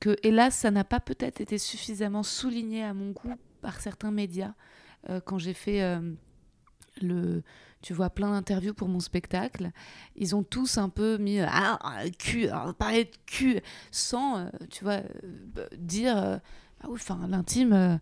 que 0.00 0.16
hélas 0.22 0.54
ça 0.54 0.70
n'a 0.70 0.84
pas 0.84 1.00
peut-être 1.00 1.40
été 1.40 1.58
suffisamment 1.58 2.22
souligné 2.22 2.84
à 2.84 2.94
mon 2.94 3.10
goût 3.10 3.34
par 3.60 3.80
certains 3.80 4.12
médias 4.12 4.54
quand 5.24 5.38
j'ai 5.38 5.52
fait 5.52 5.98
le 7.02 7.42
tu 7.84 7.92
vois 7.92 8.08
plein 8.08 8.30
d'interviews 8.30 8.72
pour 8.72 8.88
mon 8.88 8.98
spectacle. 8.98 9.70
Ils 10.16 10.34
ont 10.34 10.42
tous 10.42 10.78
un 10.78 10.88
peu 10.88 11.18
mis 11.18 11.40
ah, 11.40 11.78
cul, 12.18 12.48
parler 12.78 13.04
de 13.04 13.10
cul, 13.26 13.60
sans, 13.90 14.38
euh, 14.38 14.46
tu 14.70 14.84
vois, 14.84 15.02
euh, 15.58 15.66
dire 15.76 16.16
ah 16.16 16.86
oui, 16.88 16.94
enfin, 16.94 17.26
l'intime. 17.28 18.00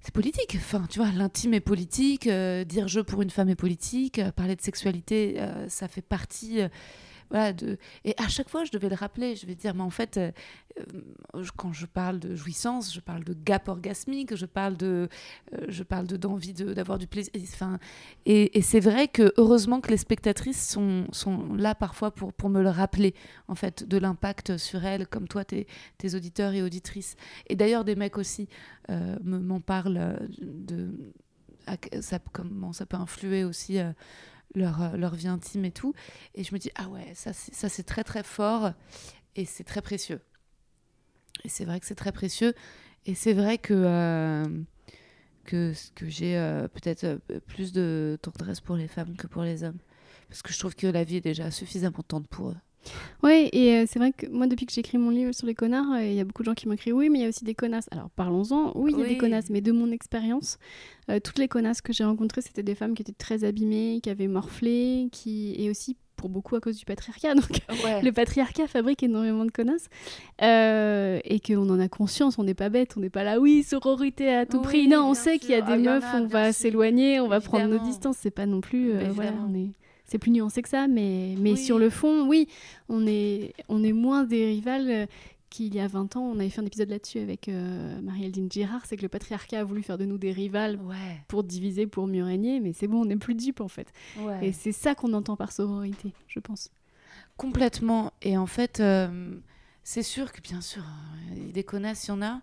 c'est 0.00 0.14
politique, 0.14 0.56
enfin, 0.56 0.86
tu 0.88 0.98
vois, 0.98 1.10
l'intime 1.10 1.52
est 1.52 1.60
politique, 1.60 2.26
dire 2.26 2.88
je 2.88 3.00
pour 3.00 3.20
une 3.20 3.28
femme 3.28 3.50
est 3.50 3.54
politique, 3.54 4.18
parler 4.34 4.56
de 4.56 4.62
sexualité, 4.62 5.38
ça 5.68 5.86
fait 5.86 6.02
partie 6.02 6.60
Et 8.04 8.14
à 8.16 8.28
chaque 8.28 8.48
fois, 8.48 8.64
je 8.64 8.70
devais 8.70 8.88
le 8.88 8.94
rappeler. 8.94 9.36
Je 9.36 9.46
vais 9.46 9.54
dire, 9.54 9.74
mais 9.74 9.82
en 9.82 9.90
fait, 9.90 10.16
euh, 10.16 10.30
euh, 10.78 11.44
quand 11.56 11.72
je 11.72 11.86
parle 11.86 12.18
de 12.20 12.34
jouissance, 12.34 12.92
je 12.92 13.00
parle 13.00 13.24
de 13.24 13.34
gap 13.34 13.68
orgasmique, 13.68 14.34
je 14.36 14.46
parle 14.46 14.76
de, 14.76 15.08
euh, 15.52 15.66
je 15.68 15.82
parle 15.82 16.06
de 16.06 16.16
d'envie 16.16 16.52
d'avoir 16.52 16.98
du 16.98 17.06
plaisir. 17.06 17.32
Enfin, 17.36 17.78
et, 18.26 18.62
c'est 18.62 18.80
vrai 18.80 19.08
que 19.08 19.32
heureusement 19.36 19.80
que 19.80 19.90
les 19.90 19.96
spectatrices 19.96 20.68
sont, 20.68 21.06
sont 21.12 21.54
là 21.54 21.74
parfois 21.74 22.10
pour, 22.10 22.32
pour 22.32 22.50
me 22.50 22.62
le 22.62 22.70
rappeler, 22.70 23.14
en 23.48 23.54
fait, 23.54 23.86
de 23.88 23.98
l'impact 23.98 24.56
sur 24.56 24.84
elles, 24.84 25.06
comme 25.06 25.28
toi, 25.28 25.44
tes, 25.44 25.66
tes 25.98 26.14
auditeurs 26.14 26.52
et 26.52 26.62
auditrices. 26.62 27.16
Et 27.48 27.56
d'ailleurs, 27.56 27.84
des 27.84 27.96
mecs 27.96 28.18
aussi 28.18 28.48
m'en 29.24 29.60
parlent 29.60 30.18
de, 30.38 30.92
ça, 32.00 32.18
comment 32.32 32.72
ça 32.72 32.86
peut 32.86 32.96
influer 32.96 33.44
aussi 33.44 33.78
euh, 33.78 33.92
leur 34.54 35.14
vie 35.14 35.28
intime 35.28 35.64
et 35.64 35.72
tout. 35.72 35.94
Et 36.34 36.44
je 36.44 36.54
me 36.54 36.58
dis, 36.58 36.70
ah 36.74 36.88
ouais, 36.88 37.12
ça 37.14 37.32
c'est 37.32 37.82
très 37.82 38.04
très 38.04 38.22
fort 38.22 38.72
et 39.36 39.44
c'est 39.44 39.64
très 39.64 39.82
précieux. 39.82 40.20
Et 41.42 41.48
c'est 41.48 41.64
vrai 41.64 41.80
que 41.80 41.86
c'est 41.86 41.94
très 41.94 42.12
précieux. 42.12 42.54
Et 43.06 43.14
c'est 43.14 43.32
vrai 43.32 43.58
que, 43.58 43.74
euh, 43.74 44.44
que, 45.44 45.72
que 45.94 46.08
j'ai 46.08 46.36
euh, 46.38 46.68
peut-être 46.68 47.20
plus 47.46 47.72
de 47.72 48.18
tendresse 48.22 48.60
pour 48.60 48.76
les 48.76 48.88
femmes 48.88 49.16
que 49.16 49.26
pour 49.26 49.42
les 49.42 49.64
hommes. 49.64 49.78
Parce 50.28 50.42
que 50.42 50.52
je 50.52 50.58
trouve 50.58 50.74
que 50.74 50.86
la 50.86 51.04
vie 51.04 51.16
est 51.16 51.20
déjà 51.20 51.50
suffisamment 51.50 52.02
tendre 52.06 52.28
pour 52.28 52.50
eux. 52.50 52.56
Oui, 53.22 53.48
et 53.52 53.74
euh, 53.74 53.84
c'est 53.88 53.98
vrai 53.98 54.12
que 54.12 54.26
moi, 54.26 54.46
depuis 54.46 54.66
que 54.66 54.72
j'écris 54.72 54.98
mon 54.98 55.10
livre 55.10 55.32
sur 55.32 55.46
les 55.46 55.54
connards, 55.54 55.92
euh, 55.92 56.04
il 56.04 56.14
y 56.14 56.20
a 56.20 56.24
beaucoup 56.24 56.42
de 56.42 56.46
gens 56.46 56.54
qui 56.54 56.68
m'ont 56.68 56.74
écrit 56.74 56.92
oui, 56.92 57.08
mais 57.08 57.20
il 57.20 57.22
y 57.22 57.24
a 57.24 57.28
aussi 57.28 57.44
des 57.44 57.54
connasses. 57.54 57.88
Alors 57.90 58.10
parlons-en, 58.10 58.72
oui, 58.74 58.92
il 58.94 59.00
y 59.00 59.04
a 59.04 59.08
des 59.08 59.18
connasses, 59.18 59.50
mais 59.50 59.60
de 59.60 59.72
mon 59.72 59.90
expérience, 59.90 60.58
euh, 61.10 61.20
toutes 61.20 61.38
les 61.38 61.48
connasses 61.48 61.80
que 61.80 61.92
j'ai 61.92 62.04
rencontrées, 62.04 62.42
c'était 62.42 62.62
des 62.62 62.74
femmes 62.74 62.94
qui 62.94 63.02
étaient 63.02 63.12
très 63.12 63.44
abîmées, 63.44 64.00
qui 64.02 64.10
avaient 64.10 64.28
morflé, 64.28 65.08
qui... 65.12 65.54
et 65.58 65.70
aussi 65.70 65.96
pour 66.16 66.28
beaucoup 66.28 66.54
à 66.54 66.60
cause 66.60 66.76
du 66.76 66.84
patriarcat. 66.84 67.34
Donc 67.34 67.60
le 68.02 68.10
patriarcat 68.10 68.66
fabrique 68.66 69.02
énormément 69.02 69.44
de 69.44 69.50
connasses 69.50 69.88
et 70.40 71.40
qu'on 71.40 71.68
en 71.70 71.80
a 71.80 71.88
conscience, 71.88 72.38
on 72.38 72.44
n'est 72.44 72.54
pas 72.54 72.68
bête, 72.68 72.94
on 72.96 73.00
n'est 73.00 73.10
pas 73.10 73.24
là, 73.24 73.40
oui, 73.40 73.62
sororité 73.62 74.32
à 74.32 74.46
tout 74.46 74.60
prix. 74.60 74.86
Non, 74.86 75.08
on 75.08 75.14
sait 75.14 75.38
qu'il 75.38 75.50
y 75.50 75.54
a 75.54 75.62
des 75.62 75.72
ah, 75.72 76.00
meufs, 76.00 76.04
on 76.14 76.26
va 76.26 76.52
s'éloigner, 76.52 77.20
on 77.20 77.28
va 77.28 77.40
prendre 77.40 77.66
nos 77.66 77.78
distances. 77.78 78.16
C'est 78.20 78.30
pas 78.30 78.46
non 78.46 78.60
plus. 78.60 78.92
voilà, 79.10 79.32
on 79.48 79.54
est 79.54 79.72
c'est 80.14 80.18
plus 80.20 80.30
nuancé 80.30 80.62
que 80.62 80.68
ça, 80.68 80.86
mais, 80.86 81.34
mais 81.40 81.56
sur 81.56 81.76
le 81.76 81.90
fond, 81.90 82.28
oui, 82.28 82.46
on 82.88 83.04
est, 83.04 83.52
on 83.68 83.82
est 83.82 83.92
moins 83.92 84.22
des 84.22 84.46
rivales 84.46 84.88
euh, 84.88 85.06
qu'il 85.50 85.74
y 85.74 85.80
a 85.80 85.88
20 85.88 86.14
ans. 86.14 86.22
On 86.22 86.38
avait 86.38 86.50
fait 86.50 86.60
un 86.60 86.66
épisode 86.66 86.88
là-dessus 86.88 87.18
avec 87.18 87.48
euh, 87.48 88.00
Marie-Eldine 88.00 88.48
Girard, 88.48 88.86
c'est 88.86 88.96
que 88.96 89.02
le 89.02 89.08
patriarcat 89.08 89.58
a 89.58 89.64
voulu 89.64 89.82
faire 89.82 89.98
de 89.98 90.04
nous 90.04 90.16
des 90.16 90.30
rivales 90.30 90.78
pour 91.26 91.42
diviser, 91.42 91.88
pour 91.88 92.06
mieux 92.06 92.22
régner, 92.22 92.60
mais 92.60 92.72
c'est 92.72 92.86
bon, 92.86 93.00
on 93.00 93.06
n'est 93.06 93.16
plus 93.16 93.34
dupes 93.34 93.60
en 93.60 93.66
fait. 93.66 93.92
Et 94.40 94.52
c'est 94.52 94.70
ça 94.70 94.94
qu'on 94.94 95.12
entend 95.14 95.34
par 95.34 95.50
sororité, 95.50 96.12
je 96.28 96.38
pense. 96.38 96.70
Complètement. 97.36 98.12
Et 98.22 98.38
en 98.38 98.46
fait, 98.46 98.78
euh, 98.78 99.34
c'est 99.82 100.04
sûr 100.04 100.30
que 100.30 100.40
bien 100.40 100.60
sûr, 100.60 100.84
des 101.52 101.64
connasses, 101.64 102.06
il 102.06 102.10
y 102.10 102.12
en 102.12 102.22
a, 102.22 102.40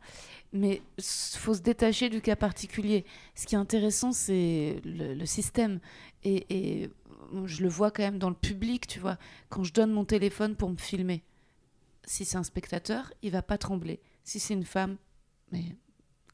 mais 0.52 0.82
il 0.98 1.04
faut 1.38 1.54
se 1.54 1.62
détacher 1.62 2.10
du 2.10 2.20
cas 2.20 2.36
particulier. 2.36 3.06
Ce 3.34 3.46
qui 3.46 3.56
est 3.56 3.60
intéressant, 3.60 4.12
c'est 4.12 4.82
le, 4.84 5.26
système. 5.26 5.80
Et, 6.26 6.46
et 6.50 6.90
je 7.46 7.64
le 7.64 7.70
vois 7.70 7.92
quand 7.92 8.04
même 8.04 8.20
dans 8.20 8.30
le 8.30 8.36
public, 8.36 8.88
tu 8.88 9.00
vois, 9.00 9.18
quand 9.50 9.64
je 9.64 9.74
donne 9.74 9.92
mon 9.92 10.06
téléphone 10.06 10.56
pour 10.56 10.70
me 10.70 10.78
filmer. 10.78 11.24
si 12.06 12.26
c'est 12.26 12.38
un 12.38 12.44
spectateur, 12.44 13.14
il 13.22 13.32
va 13.32 13.42
pas 13.42 13.58
trembler. 13.58 14.00
Si 14.24 14.40
c'est 14.40 14.54
une 14.56 14.66
femme, 14.66 14.98
mais 15.52 15.76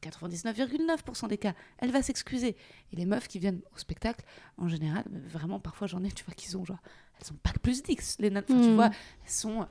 99,9% 0.02 1.28
des 1.28 1.38
cas, 1.38 1.54
elle 1.78 1.90
va 1.90 2.02
s'excuser. 2.02 2.56
Et 2.92 2.96
les 2.96 3.04
meufs 3.06 3.28
qui 3.28 3.38
viennent 3.38 3.60
au 3.74 3.78
spectacle, 3.78 4.24
en 4.56 4.68
général, 4.68 5.04
vraiment, 5.28 5.60
parfois 5.60 5.86
j'en 5.86 6.02
ai, 6.04 6.10
tu 6.12 6.24
vois, 6.24 6.34
qu'ils 6.34 6.56
ont 6.56 6.64
genre, 6.64 6.78
elles 7.18 7.26
sont 7.26 7.34
pas 7.34 7.52
plus 7.62 7.82
dix, 7.82 8.16
les 8.18 8.30
nattes, 8.30 8.46
tu 8.46 8.54
Mm. 8.54 8.74
vois, 8.74 8.90
elles 9.24 9.30
sont, 9.30 9.66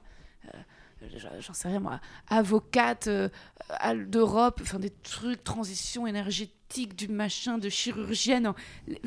euh, 0.54 1.08
j'en 1.40 1.54
sais 1.54 1.68
rien 1.70 1.80
moi, 1.80 2.00
avocates 2.28 3.08
euh, 3.08 3.30
d'Europe, 4.08 4.60
enfin 4.62 4.80
des 4.80 4.90
trucs, 4.90 5.44
transition 5.44 6.08
énergétique, 6.08 6.54
du 6.70 7.08
machin, 7.08 7.58
de 7.58 7.70
chirurgienne, 7.70 8.48
en- 8.48 8.56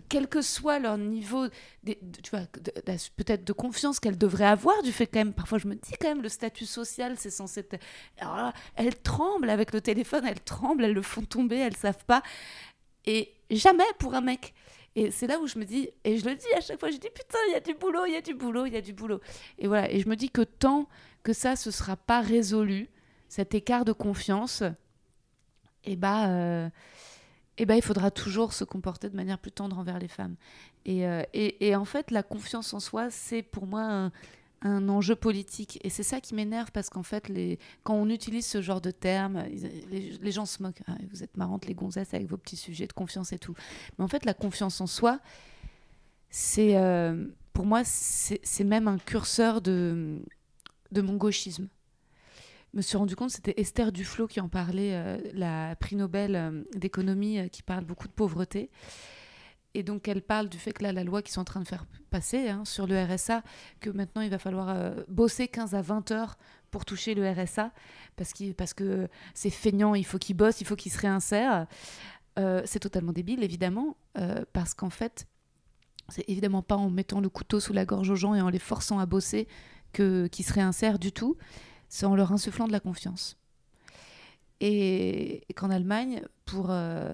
quel 0.09 0.29
que 0.29 0.43
soit 0.43 0.79
leur 0.79 0.99
niveau, 0.99 1.47
de- 1.85 1.97
tu 2.23 2.31
vois, 2.31 2.47
peut-être 3.17 3.45
de 3.45 3.53
confiance 3.53 4.01
qu'elles 4.01 4.19
devraient 4.19 4.47
avoir, 4.47 4.83
du 4.83 4.93
fait 4.93 5.07
quand 5.07 5.21
même, 5.21 5.33
parfois 5.33 5.59
je 5.59 5.69
me 5.69 5.75
dis 5.75 5.93
quand 6.01 6.09
même, 6.09 6.23
le 6.23 6.29
statut 6.29 6.67
social, 6.67 7.17
c'est 7.19 7.31
censé 7.31 7.61
être... 7.61 7.79
Alors 8.19 8.37
là, 8.37 8.53
elles 8.77 8.99
tremblent 9.01 9.51
avec 9.51 9.73
le 9.73 9.81
téléphone, 9.81 10.25
elles 10.27 10.41
tremblent, 10.41 10.85
elles 10.85 10.95
le 10.95 11.03
font 11.03 11.23
tomber, 11.23 11.57
elles 11.59 11.77
savent 11.77 12.05
pas. 12.07 12.23
Et 13.07 13.33
jamais 13.51 13.85
pour 13.99 14.15
un 14.15 14.21
mec. 14.21 14.55
Et 14.97 15.11
c'est 15.11 15.29
là 15.29 15.39
où 15.39 15.47
je 15.47 15.59
me 15.59 15.65
dis, 15.65 15.89
et 16.03 16.19
je 16.19 16.25
le 16.25 16.35
dis 16.35 16.53
à 16.57 16.61
chaque 16.61 16.81
fois, 16.81 16.91
je 16.91 16.97
dis 16.97 17.09
putain, 17.15 17.39
il 17.49 17.53
y 17.53 17.57
a 17.57 17.61
du 17.61 17.75
boulot, 17.75 18.07
il 18.07 18.13
y 18.13 18.17
a 18.17 18.21
du 18.21 18.35
boulot, 18.35 18.67
il 18.67 18.73
y 18.73 18.77
a 18.77 18.81
du 18.81 18.93
boulot. 18.93 19.21
Et 19.59 19.69
voilà, 19.69 19.91
et 19.91 20.01
je 20.01 20.09
me 20.09 20.17
dis 20.17 20.31
que 20.31 20.43
tant 20.43 20.89
que 21.23 21.33
ça, 21.33 21.55
ce 21.55 21.71
sera 21.71 21.97
pas 21.97 22.21
résolu, 22.21 22.89
cet 23.29 23.55
écart 23.55 23.85
de 23.85 23.93
confiance, 23.93 24.65
et 25.85 25.95
bah, 25.97 26.29
euh, 26.29 26.69
eh 27.59 27.66
ben, 27.66 27.74
il 27.74 27.82
faudra 27.82 28.11
toujours 28.11 28.53
se 28.53 28.64
comporter 28.64 29.11
de 29.11 29.16
manière 29.16 29.38
plus 29.38 29.53
tendre 29.53 29.78
envers 29.78 29.98
les 29.98 30.09
femmes. 30.09 30.36
Et, 30.86 31.07
euh, 31.07 31.22
et, 31.34 31.76
en 31.76 31.84
fait, 31.84 32.11
la 32.11 32.22
confiance 32.22 32.72
en 32.72 32.80
soi, 32.80 33.11
c'est 33.11 33.42
pour 33.42 33.66
moi 33.66 34.11
un, 34.62 34.88
enjeu 34.88 35.14
politique. 35.14 35.78
Et 35.82 35.90
c'est 35.90 36.03
ça 36.03 36.20
qui 36.20 36.34
m'énerve 36.34 36.70
parce 36.72 36.88
qu'en 36.88 37.03
fait, 37.03 37.28
les, 37.28 37.59
quand 37.82 37.94
on 37.94 38.09
utilise 38.09 38.46
ce 38.46 38.62
genre 38.62 38.80
de 38.80 38.90
termes, 38.90 39.44
les, 39.90 40.32
gens 40.32 40.46
se 40.46 40.62
moquent. 40.62 40.82
Ah, 40.86 40.96
vous 41.11 41.22
êtes 41.22 41.36
marrantes, 41.36 41.66
les 41.66 41.74
gonzesses, 41.74 42.14
avec 42.14 42.28
vos 42.28 42.36
petits 42.36 42.57
sujets 42.57 42.86
de 42.86 42.92
confiance 42.92 43.32
et 43.32 43.38
tout. 43.38 43.55
Mais 43.98 44.05
en 44.05 44.09
fait, 44.09 44.24
la 44.24 44.34
confiance 44.34 44.80
en 44.80 44.86
soi, 44.86 45.20
c'est 46.30 46.76
euh, 46.76 47.26
pour 47.53 47.66
moi, 47.66 47.82
c'est 47.84 48.64
même 48.64 48.88
un 48.88 48.98
curseur 48.98 49.61
de, 49.61 50.22
de 50.92 51.01
mon 51.03 51.16
gauchisme. 51.16 51.68
Me 52.73 52.83
suis 52.83 52.97
rendu 52.97 53.16
compte, 53.16 53.31
c'était 53.31 53.55
Esther 53.61 53.91
Duflo 53.91 54.29
qui 54.29 54.41
en 54.41 54.49
parlait, 54.49 54.95
euh, 54.95 55.18
la 55.35 55.75
prix 55.75 55.97
Nobel 55.97 56.37
euh, 56.37 56.62
d'économie, 56.77 57.41
euh, 57.41 57.49
qui 57.49 57.62
parle 57.62 57.85
beaucoup 57.85 58.07
de 58.07 58.12
pauvreté. 58.12 58.71
Et 59.75 59.83
donc, 59.83 60.07
elle 60.07 60.23
parle 60.23 60.49
du 60.49 60.59
fait 60.59 60.73
que 60.73 60.85
là, 60.85 60.93
la 60.93 61.03
loi 61.03 61.21
qu'ils 61.21 61.33
sont 61.33 61.41
en 61.41 61.45
train 61.45 61.61
de 61.61 61.66
faire 61.66 61.85
passer 62.11 62.49
hein, 62.49 62.64
sur 62.64 62.87
le 62.87 63.03
RSA, 63.03 63.43
que 63.81 63.91
maintenant, 63.91 64.23
il 64.23 64.31
va 64.31 64.39
falloir 64.39 64.95
bosser 65.09 65.47
15 65.47 65.75
à 65.75 65.83
20 65.83 66.11
heures 66.11 66.39
pour 66.73 66.85
toucher 66.85 67.14
le 67.14 67.29
RSA, 67.29 67.73
parce, 68.16 68.33
parce 68.57 68.75
que 68.75 69.09
c'est 69.33 69.51
feignant, 69.51 69.95
il 69.95 70.05
faut 70.05 70.18
qu'ils 70.18 70.37
bossent, 70.37 70.61
il 70.61 70.66
faut 70.66 70.75
qu'ils 70.75 70.91
se 70.91 70.99
réinsèrent. 70.99 71.68
C'est 72.37 72.81
totalement 72.81 73.12
débile, 73.12 73.45
évidemment, 73.45 73.97
parce 74.53 74.75
qu'en 74.75 74.91
fait, 74.91 75.29
c'est 76.09 76.29
évidemment 76.29 76.62
pas 76.62 76.77
en 76.77 76.91
mettant 76.91 77.21
le 77.21 77.29
couteau 77.29 77.61
sous 77.61 77.73
la 77.73 77.85
gorge 77.85 78.11
aux 78.11 78.16
gens 78.16 78.35
et 78.35 78.41
en 78.41 78.49
les 78.49 78.59
forçant 78.59 78.99
à 78.99 79.07
bosser 79.07 79.47
qu'ils 79.93 80.45
se 80.45 80.53
réinsèrent 80.53 80.99
du 80.99 81.12
tout, 81.12 81.37
c'est 81.91 82.07
en 82.07 82.14
leur 82.14 82.32
insufflant 82.32 82.66
de 82.66 82.72
la 82.72 82.80
confiance. 82.80 83.36
Et, 84.62 85.43
qu'en 85.57 85.70
Allemagne, 85.70 86.22
pour 86.45 86.70
euh, 86.70 87.12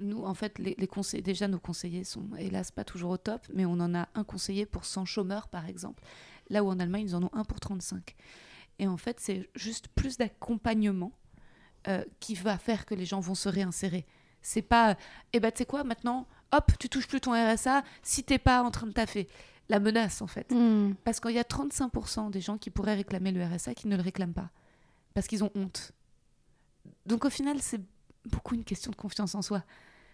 nous, 0.00 0.24
en 0.24 0.34
fait, 0.34 0.58
les, 0.58 0.76
déjà 1.22 1.48
nos 1.48 1.58
conseillers 1.58 2.04
sont 2.04 2.28
hélas 2.38 2.70
pas 2.70 2.84
toujours 2.84 3.12
au 3.12 3.16
top, 3.16 3.40
mais 3.54 3.64
on 3.64 3.72
en 3.72 3.94
a 3.94 4.08
un 4.14 4.24
conseiller 4.24 4.66
pour 4.66 4.84
100 4.84 5.04
chômeurs, 5.06 5.48
par 5.48 5.66
exemple, 5.66 6.02
là 6.50 6.62
où 6.62 6.68
en 6.68 6.78
Allemagne, 6.78 7.06
ils 7.08 7.16
en 7.16 7.22
ont 7.22 7.30
un 7.32 7.44
pour 7.44 7.58
35. 7.58 8.14
Et 8.78 8.86
en 8.86 8.96
fait, 8.96 9.18
c'est 9.18 9.48
juste 9.54 9.88
plus 9.88 10.18
d'accompagnement 10.18 11.12
euh, 11.88 12.04
qui 12.20 12.34
va 12.34 12.58
faire 12.58 12.84
que 12.84 12.94
les 12.94 13.06
gens 13.06 13.20
vont 13.20 13.34
se 13.34 13.48
réinsérer. 13.48 14.06
C'est 14.42 14.62
pas, 14.62 14.96
eh 15.32 15.40
ben, 15.40 15.52
tu 15.52 15.58
sais 15.58 15.66
quoi, 15.66 15.84
maintenant, 15.84 16.26
hop, 16.50 16.72
tu 16.78 16.88
touches 16.88 17.06
plus 17.06 17.20
ton 17.20 17.32
RSA 17.32 17.84
si 18.02 18.24
t'es 18.24 18.38
pas 18.38 18.62
en 18.62 18.72
train 18.72 18.88
de 18.88 18.92
taffer. 18.92 19.28
La 19.72 19.80
menace, 19.80 20.20
en 20.20 20.26
fait. 20.26 20.50
Mm. 20.50 20.96
Parce 21.02 21.18
qu'il 21.18 21.30
y 21.30 21.38
a 21.38 21.44
35% 21.44 22.30
des 22.30 22.42
gens 22.42 22.58
qui 22.58 22.68
pourraient 22.68 22.94
réclamer 22.94 23.32
le 23.32 23.42
RSA 23.42 23.72
qui 23.72 23.88
ne 23.88 23.96
le 23.96 24.02
réclament 24.02 24.34
pas. 24.34 24.50
Parce 25.14 25.26
qu'ils 25.26 25.42
ont 25.44 25.50
honte. 25.54 25.92
Donc 27.06 27.24
au 27.24 27.30
final, 27.30 27.56
c'est 27.62 27.80
beaucoup 28.26 28.54
une 28.54 28.64
question 28.64 28.90
de 28.90 28.96
confiance 28.96 29.34
en 29.34 29.40
soi, 29.40 29.64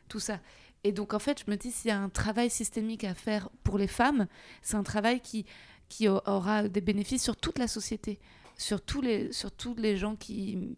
tout 0.08 0.20
ça. 0.20 0.38
Et 0.84 0.92
donc 0.92 1.12
en 1.12 1.18
fait, 1.18 1.42
je 1.44 1.50
me 1.50 1.56
dis, 1.56 1.72
s'il 1.72 1.88
y 1.88 1.90
a 1.90 2.00
un 2.00 2.08
travail 2.08 2.50
systémique 2.50 3.02
à 3.02 3.14
faire 3.14 3.50
pour 3.64 3.78
les 3.78 3.88
femmes, 3.88 4.28
c'est 4.62 4.76
un 4.76 4.84
travail 4.84 5.20
qui, 5.20 5.44
qui 5.88 6.08
aura 6.08 6.68
des 6.68 6.80
bénéfices 6.80 7.24
sur 7.24 7.36
toute 7.36 7.58
la 7.58 7.66
société, 7.66 8.20
sur 8.56 8.80
tous 8.80 9.00
les, 9.00 9.32
sur 9.32 9.50
tous 9.50 9.74
les 9.74 9.96
gens 9.96 10.14
qui 10.14 10.76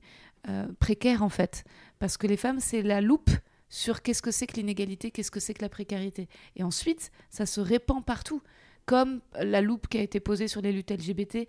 euh, 0.48 0.66
précaires 0.78 1.22
en 1.22 1.28
fait. 1.28 1.64
Parce 1.98 2.16
que 2.16 2.26
les 2.26 2.38
femmes, 2.38 2.60
c'est 2.60 2.80
la 2.80 3.02
loupe 3.02 3.30
sur 3.68 4.00
qu'est-ce 4.00 4.22
que 4.22 4.30
c'est 4.30 4.46
que 4.46 4.56
l'inégalité, 4.56 5.10
qu'est-ce 5.10 5.30
que 5.30 5.38
c'est 5.38 5.52
que 5.52 5.62
la 5.62 5.68
précarité. 5.68 6.30
Et 6.56 6.62
ensuite, 6.62 7.12
ça 7.28 7.44
se 7.44 7.60
répand 7.60 8.02
partout. 8.02 8.42
Comme 8.90 9.20
la 9.40 9.60
loupe 9.60 9.86
qui 9.86 9.98
a 9.98 10.02
été 10.02 10.18
posée 10.18 10.48
sur 10.48 10.60
les 10.62 10.72
luttes 10.72 10.90
LGBT, 10.90 11.46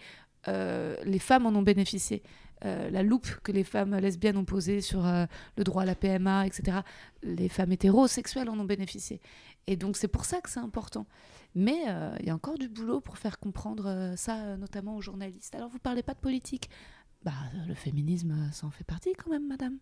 euh, 0.47 0.95
les 1.03 1.17
femmes 1.17 1.47
en 1.47 1.55
ont 1.55 1.63
bénéficié. 1.63 2.21
Euh, 2.65 2.91
la 2.91 3.01
loupe 3.01 3.27
que 3.41 3.51
les 3.51 3.63
femmes 3.63 3.95
lesbiennes 3.95 4.37
ont 4.37 4.45
posée 4.45 4.79
sur 4.79 5.07
euh, 5.07 5.25
le 5.57 5.63
droit 5.63 5.81
à 5.81 5.85
la 5.85 5.95
PMA, 5.95 6.45
etc., 6.45 6.81
les 7.23 7.49
femmes 7.49 7.71
hétérosexuelles 7.71 8.47
en 8.47 8.59
ont 8.59 8.65
bénéficié. 8.65 9.21
Et 9.65 9.75
donc 9.75 9.97
c'est 9.97 10.07
pour 10.07 10.25
ça 10.25 10.39
que 10.39 10.51
c'est 10.51 10.59
important. 10.59 11.07
Mais 11.55 11.79
il 12.19 12.27
y 12.27 12.29
a 12.29 12.35
encore 12.35 12.59
du 12.59 12.69
boulot 12.69 13.01
pour 13.01 13.17
faire 13.17 13.39
comprendre 13.39 14.13
ça, 14.17 14.55
notamment 14.57 14.95
aux 14.95 15.01
journalistes. 15.01 15.55
Alors 15.55 15.69
vous 15.69 15.79
parlez 15.79 16.03
pas 16.03 16.13
de 16.13 16.19
politique? 16.19 16.69
Bah 17.23 17.33
le 17.67 17.73
féminisme, 17.73 18.51
ça 18.51 18.67
en 18.67 18.71
fait 18.71 18.83
partie 18.83 19.13
quand 19.13 19.31
même, 19.31 19.47
madame. 19.47 19.79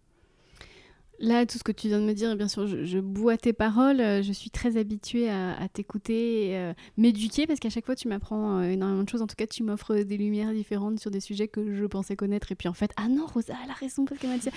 Là, 1.21 1.45
tout 1.45 1.57
ce 1.57 1.63
que 1.63 1.73
tu 1.73 1.89
viens 1.89 1.99
de 1.99 2.05
me 2.05 2.13
dire, 2.13 2.33
bien 2.37 2.47
sûr, 2.47 2.65
je, 2.65 2.99
bois 2.99 3.35
tes 3.35 3.51
paroles. 3.51 3.99
euh, 3.99 4.21
Je 4.21 4.31
suis 4.31 4.49
très 4.49 4.77
habituée 4.77 5.29
à, 5.29 5.67
t'écouter, 5.71 6.57
euh, 6.57 6.73
m'éduquer, 6.97 7.45
parce 7.45 7.59
qu'à 7.59 7.69
chaque 7.69 7.85
fois, 7.85 7.95
tu 7.95 8.07
m'apprends 8.07 8.59
euh, 8.59 8.69
énormément 8.69 9.03
de 9.03 9.09
choses. 9.09 9.21
En 9.21 9.27
tout 9.27 9.35
cas, 9.35 9.45
tu 9.45 9.63
m'offres 9.63 9.95
des 9.95 10.17
lumières 10.17 10.53
différentes 10.53 10.99
sur 10.99 11.11
des 11.11 11.19
sujets 11.19 11.49
que 11.49 11.75
je 11.75 11.85
pensais 11.85 12.15
connaître. 12.15 12.53
Et 12.53 12.55
puis, 12.55 12.69
en 12.69 12.73
fait, 12.73 12.91
ah 12.95 13.09
non, 13.09 13.25
Rosa, 13.25 13.53
elle 13.63 13.69
a 13.69 13.73
raison, 13.73 14.05
parce 14.05 14.21
qu'elle 14.21 14.29
m'a 14.29 14.37
dit. 14.37 14.49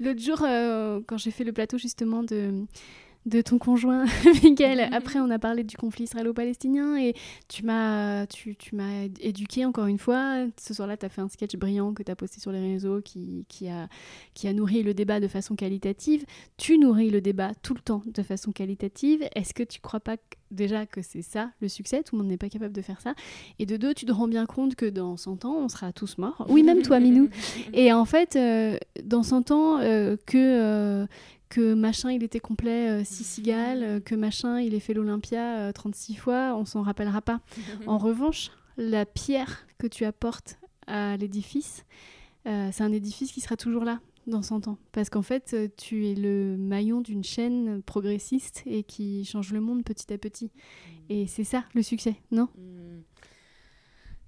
L'autre 0.00 0.20
jour, 0.20 0.38
quand 1.06 1.18
j'ai 1.18 1.30
fait 1.30 1.44
le 1.44 1.52
plateau, 1.52 1.78
justement, 1.78 2.24
de 2.24 2.64
de 3.26 3.42
ton 3.42 3.58
conjoint, 3.58 4.04
Miguel. 4.42 4.88
Après, 4.92 5.18
on 5.20 5.30
a 5.30 5.38
parlé 5.38 5.64
du 5.64 5.76
conflit 5.76 6.04
israélo-palestinien 6.04 6.96
et 6.96 7.14
tu 7.48 7.64
m'as 7.64 8.26
tu, 8.26 8.56
tu 8.56 8.74
m'as 8.74 9.04
éduqué 9.20 9.64
encore 9.64 9.86
une 9.86 9.98
fois. 9.98 10.46
Ce 10.58 10.72
soir-là, 10.72 10.96
tu 10.96 11.04
as 11.04 11.08
fait 11.08 11.20
un 11.20 11.28
sketch 11.28 11.56
brillant 11.56 11.92
que 11.92 12.02
tu 12.02 12.10
as 12.10 12.16
posté 12.16 12.40
sur 12.40 12.52
les 12.52 12.60
réseaux 12.60 13.02
qui, 13.02 13.44
qui, 13.48 13.68
a, 13.68 13.88
qui 14.34 14.48
a 14.48 14.52
nourri 14.52 14.82
le 14.82 14.94
débat 14.94 15.20
de 15.20 15.28
façon 15.28 15.56
qualitative. 15.56 16.24
Tu 16.56 16.78
nourris 16.78 17.10
le 17.10 17.20
débat 17.20 17.52
tout 17.62 17.74
le 17.74 17.80
temps 17.80 18.02
de 18.06 18.22
façon 18.22 18.52
qualitative. 18.52 19.26
Est-ce 19.34 19.52
que 19.52 19.62
tu 19.62 19.80
crois 19.80 20.00
pas 20.00 20.16
que, 20.16 20.36
déjà 20.50 20.86
que 20.86 21.02
c'est 21.02 21.22
ça 21.22 21.50
le 21.60 21.68
succès? 21.68 22.02
Tout 22.02 22.16
le 22.16 22.22
monde 22.22 22.30
n'est 22.30 22.38
pas 22.38 22.48
capable 22.48 22.74
de 22.74 22.82
faire 22.82 23.00
ça. 23.00 23.14
Et 23.58 23.66
de 23.66 23.76
deux, 23.76 23.94
tu 23.94 24.06
te 24.06 24.12
rends 24.12 24.28
bien 24.28 24.46
compte 24.46 24.74
que 24.74 24.86
dans 24.86 25.16
100 25.16 25.44
ans, 25.44 25.56
on 25.58 25.68
sera 25.68 25.92
tous 25.92 26.18
morts. 26.18 26.46
Oui, 26.48 26.62
même 26.62 26.82
toi, 26.82 27.00
Minou. 27.00 27.28
Et 27.74 27.92
en 27.92 28.04
fait, 28.04 28.36
euh, 28.36 28.78
dans 29.04 29.22
100 29.22 29.50
ans, 29.50 29.78
euh, 29.80 30.16
que, 30.26 30.36
euh, 30.36 31.06
que 31.48 31.74
machin 31.74 32.10
il 32.10 32.22
était 32.22 32.40
complet 32.40 32.90
euh, 33.00 33.04
6 33.04 33.24
cigales, 33.24 33.82
euh, 33.82 34.00
que 34.00 34.14
machin 34.14 34.60
il 34.60 34.74
ait 34.74 34.80
fait 34.80 34.94
l'Olympia 34.94 35.58
euh, 35.58 35.72
36 35.72 36.16
fois, 36.16 36.54
on 36.56 36.64
s'en 36.64 36.82
rappellera 36.82 37.22
pas. 37.22 37.40
En 37.86 37.98
revanche, 37.98 38.50
la 38.76 39.06
pierre 39.06 39.66
que 39.78 39.86
tu 39.86 40.04
apportes 40.04 40.58
à 40.86 41.16
l'édifice, 41.16 41.84
euh, 42.46 42.70
c'est 42.72 42.82
un 42.82 42.92
édifice 42.92 43.32
qui 43.32 43.40
sera 43.40 43.56
toujours 43.56 43.84
là 43.84 44.00
dans 44.26 44.42
100 44.42 44.68
ans. 44.68 44.78
Parce 44.92 45.10
qu'en 45.10 45.22
fait, 45.22 45.52
euh, 45.54 45.68
tu 45.76 46.06
es 46.06 46.14
le 46.14 46.56
maillon 46.56 47.00
d'une 47.00 47.24
chaîne 47.24 47.82
progressiste 47.82 48.62
et 48.66 48.82
qui 48.82 49.24
change 49.24 49.52
le 49.52 49.60
monde 49.60 49.84
petit 49.84 50.12
à 50.12 50.18
petit. 50.18 50.50
Et 51.08 51.26
c'est 51.26 51.44
ça 51.44 51.64
le 51.74 51.82
succès, 51.82 52.16
non? 52.30 52.48
Mm. 52.56 53.02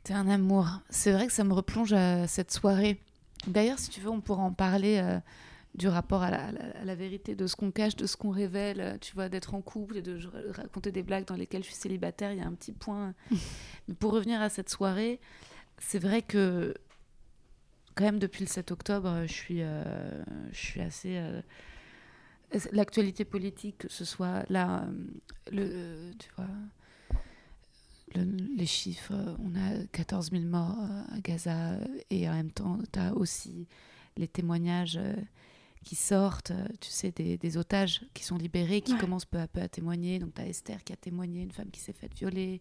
T'es 0.04 0.14
un 0.14 0.28
amour. 0.28 0.66
C'est 0.88 1.12
vrai 1.12 1.26
que 1.26 1.32
ça 1.32 1.44
me 1.44 1.52
replonge 1.52 1.92
à 1.92 2.26
cette 2.26 2.50
soirée. 2.50 2.98
D'ailleurs, 3.46 3.78
si 3.78 3.90
tu 3.90 4.00
veux, 4.00 4.10
on 4.10 4.20
pourra 4.20 4.42
en 4.42 4.52
parler 4.52 4.98
euh, 5.02 5.18
du 5.74 5.86
rapport 5.88 6.22
à 6.22 6.30
la, 6.30 6.46
à 6.48 6.52
la- 6.52 6.80
à 6.80 6.84
la 6.84 6.94
vérité, 6.94 7.34
de 7.34 7.46
ce 7.46 7.54
qu'on 7.56 7.70
cache, 7.70 7.96
de 7.96 8.06
ce 8.06 8.16
qu'on 8.16 8.30
révèle, 8.30 8.80
euh, 8.80 8.98
tu 9.00 9.14
vois, 9.14 9.28
d'être 9.28 9.54
en 9.54 9.62
couple 9.62 9.98
et 9.98 10.02
de 10.02 10.18
raconter 10.52 10.90
des 10.92 11.02
blagues 11.02 11.26
dans 11.26 11.36
lesquelles 11.36 11.62
je 11.62 11.68
suis 11.68 11.76
célibataire. 11.76 12.32
Il 12.32 12.38
y 12.38 12.42
a 12.42 12.46
un 12.46 12.54
petit 12.54 12.72
point. 12.72 13.14
Mais 13.88 13.94
pour 13.94 14.12
revenir 14.12 14.40
à 14.40 14.48
cette 14.48 14.68
soirée, 14.68 15.20
c'est 15.78 15.98
vrai 16.00 16.22
que 16.22 16.74
quand 17.94 18.04
même 18.04 18.18
depuis 18.18 18.42
le 18.44 18.48
7 18.48 18.70
octobre, 18.72 19.22
je 19.26 19.32
suis, 19.32 19.62
euh, 19.62 20.22
je 20.52 20.58
suis 20.58 20.80
assez... 20.80 21.16
euh, 21.16 21.40
L'actualité 22.72 23.24
politique, 23.24 23.78
que 23.78 23.88
ce 23.88 24.04
soit 24.04 24.42
là, 24.50 24.82
euh, 24.82 24.92
le, 25.52 26.12
tu 26.18 26.28
vois, 26.36 26.48
le- 28.16 28.56
les 28.56 28.66
chiffres, 28.66 29.12
euh, 29.14 29.36
on 29.38 29.54
a 29.54 29.84
14 29.92 30.32
000 30.32 30.42
morts 30.44 30.76
euh, 30.80 31.16
à 31.16 31.20
Gaza 31.20 31.70
euh, 31.74 31.84
et 32.10 32.28
en 32.28 32.32
même 32.32 32.50
temps, 32.50 32.78
tu 32.92 32.98
as 32.98 33.14
aussi 33.14 33.68
les 34.16 34.26
témoignages 34.26 34.96
euh, 34.96 35.14
qui 35.84 35.96
sortent, 35.96 36.50
euh, 36.50 36.66
tu 36.80 36.90
sais, 36.90 37.10
des, 37.10 37.38
des 37.38 37.56
otages 37.56 38.02
qui 38.14 38.22
sont 38.24 38.36
libérés, 38.36 38.80
qui 38.82 38.92
Ouais. 38.92 38.98
commencent 38.98 39.24
peu 39.24 39.38
à 39.38 39.48
peu 39.48 39.60
à 39.60 39.68
témoigner. 39.68 40.18
Donc, 40.18 40.34
tu 40.34 40.40
as 40.42 40.46
Esther 40.46 40.84
qui 40.84 40.92
a 40.92 40.96
témoigné, 40.96 41.42
une 41.42 41.52
femme 41.52 41.70
qui 41.70 41.80
s'est 41.80 41.92
faite 41.94 42.14
violer. 42.14 42.60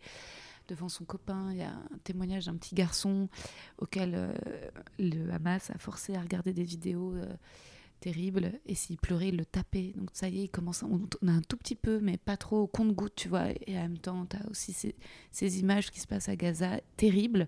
devant 0.70 0.88
son 0.88 1.04
copain. 1.04 1.48
Il 1.52 1.58
y 1.58 1.64
a 1.64 1.72
un 1.72 1.98
témoignage 2.04 2.46
d'un 2.46 2.56
petit 2.56 2.76
garçon 2.76 3.28
auquel 3.80 4.14
euh, 4.14 4.32
le 5.00 5.28
Hamas 5.32 5.72
a 5.72 5.78
forcé 5.80 6.14
à 6.14 6.22
regarder 6.22 6.54
des 6.54 6.64
vidéos 6.64 7.16
euh, 7.16 7.26
terribles. 8.02 8.52
Et 8.68 8.76
s'il 8.76 8.98
pleurait, 9.00 9.30
il 9.30 9.38
le 9.38 9.46
tapait. 9.46 9.94
Donc 9.96 10.10
ça 10.14 10.30
y 10.30 10.42
est, 10.42 10.44
il 10.44 10.50
commence. 10.50 10.84
On, 10.84 11.02
on 11.24 11.28
a 11.28 11.32
un 11.32 11.42
tout 11.42 11.58
petit 11.58 11.74
peu, 11.74 12.00
mais 12.00 12.18
pas 12.18 12.38
trop 12.38 12.60
au 12.60 12.68
compte-goutte, 12.68 13.16
tu 13.16 13.30
vois. 13.30 13.48
Et 13.66 13.76
en 13.80 13.82
même 13.82 13.98
temps, 13.98 14.28
tu 14.28 14.38
as 14.38 14.48
aussi 14.48 14.72
ces, 14.72 14.94
ces, 15.32 15.60
images 15.60 15.90
qui 15.90 16.00
se 16.00 16.06
passent 16.06 16.30
à 16.30 16.36
Gaza, 16.36 16.80
terribles. 16.98 17.48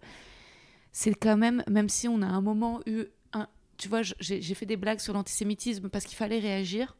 C'est 0.92 1.14
quand 1.14 1.38
même, 1.38 1.64
même 1.70 1.90
si 1.90 2.08
on 2.08 2.24
a 2.24 2.28
un 2.28 2.42
moment 2.42 2.82
eu. 2.88 3.04
Tu 3.82 3.90
vois, 3.90 4.02
j'ai 4.04 4.54
fait 4.54 4.68
des 4.68 4.78
blagues 4.78 5.00
sur 5.00 5.12
l'antisémitisme 5.12 5.90
parce 5.90 6.06
qu'il 6.06 6.16
fallait 6.16 6.38
réagir. 6.38 6.96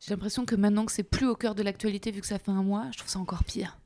J'ai 0.00 0.10
l'impression 0.10 0.44
que 0.44 0.56
maintenant 0.56 0.84
que 0.84 0.90
c'est 0.90 1.04
plus 1.04 1.28
au 1.28 1.36
cœur 1.36 1.54
de 1.54 1.62
l'actualité, 1.62 2.10
vu 2.10 2.20
que 2.20 2.26
ça 2.26 2.40
fait 2.40 2.50
un 2.50 2.64
mois, 2.64 2.88
je 2.90 2.98
trouve 2.98 3.08
ça 3.08 3.20
encore 3.20 3.44
pire. 3.44 3.78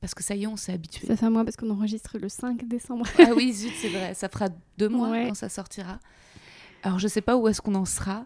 Parce 0.00 0.12
que 0.12 0.24
ça 0.24 0.34
y 0.34 0.42
est, 0.42 0.48
on 0.48 0.56
s'est 0.56 0.72
habitué. 0.72 1.06
Ça 1.06 1.16
fait 1.16 1.24
un 1.24 1.30
mois 1.30 1.44
parce 1.44 1.54
qu'on 1.54 1.70
enregistre 1.70 2.18
le 2.18 2.28
5 2.28 2.66
décembre. 2.66 3.06
ah 3.20 3.30
oui, 3.36 3.52
zut, 3.52 3.70
c'est 3.80 3.90
vrai. 3.90 4.14
Ça 4.14 4.28
fera 4.28 4.48
deux 4.76 4.88
mois 4.88 5.10
ouais. 5.10 5.28
quand 5.28 5.34
ça 5.34 5.48
sortira. 5.48 6.00
Alors, 6.82 6.98
je 6.98 7.04
ne 7.04 7.10
sais 7.10 7.20
pas 7.20 7.36
où 7.36 7.46
est-ce 7.46 7.62
qu'on 7.62 7.76
en 7.76 7.84
sera. 7.84 8.24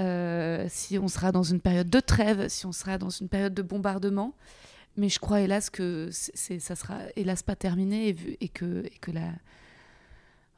Euh, 0.00 0.64
si 0.70 0.98
on 0.98 1.08
sera 1.08 1.30
dans 1.30 1.42
une 1.42 1.60
période 1.60 1.90
de 1.90 2.00
trêve, 2.00 2.48
si 2.48 2.64
on 2.64 2.72
sera 2.72 2.96
dans 2.96 3.10
une 3.10 3.28
période 3.28 3.52
de 3.52 3.60
bombardement. 3.60 4.34
Mais 4.96 5.10
je 5.10 5.18
crois, 5.18 5.42
hélas, 5.42 5.68
que 5.68 6.08
c'est, 6.10 6.58
ça 6.58 6.74
sera, 6.74 7.00
hélas, 7.16 7.42
pas 7.42 7.54
terminé 7.54 8.08
et, 8.08 8.16
et, 8.40 8.48
que, 8.48 8.86
et 8.86 8.98
que 8.98 9.10
la, 9.10 9.28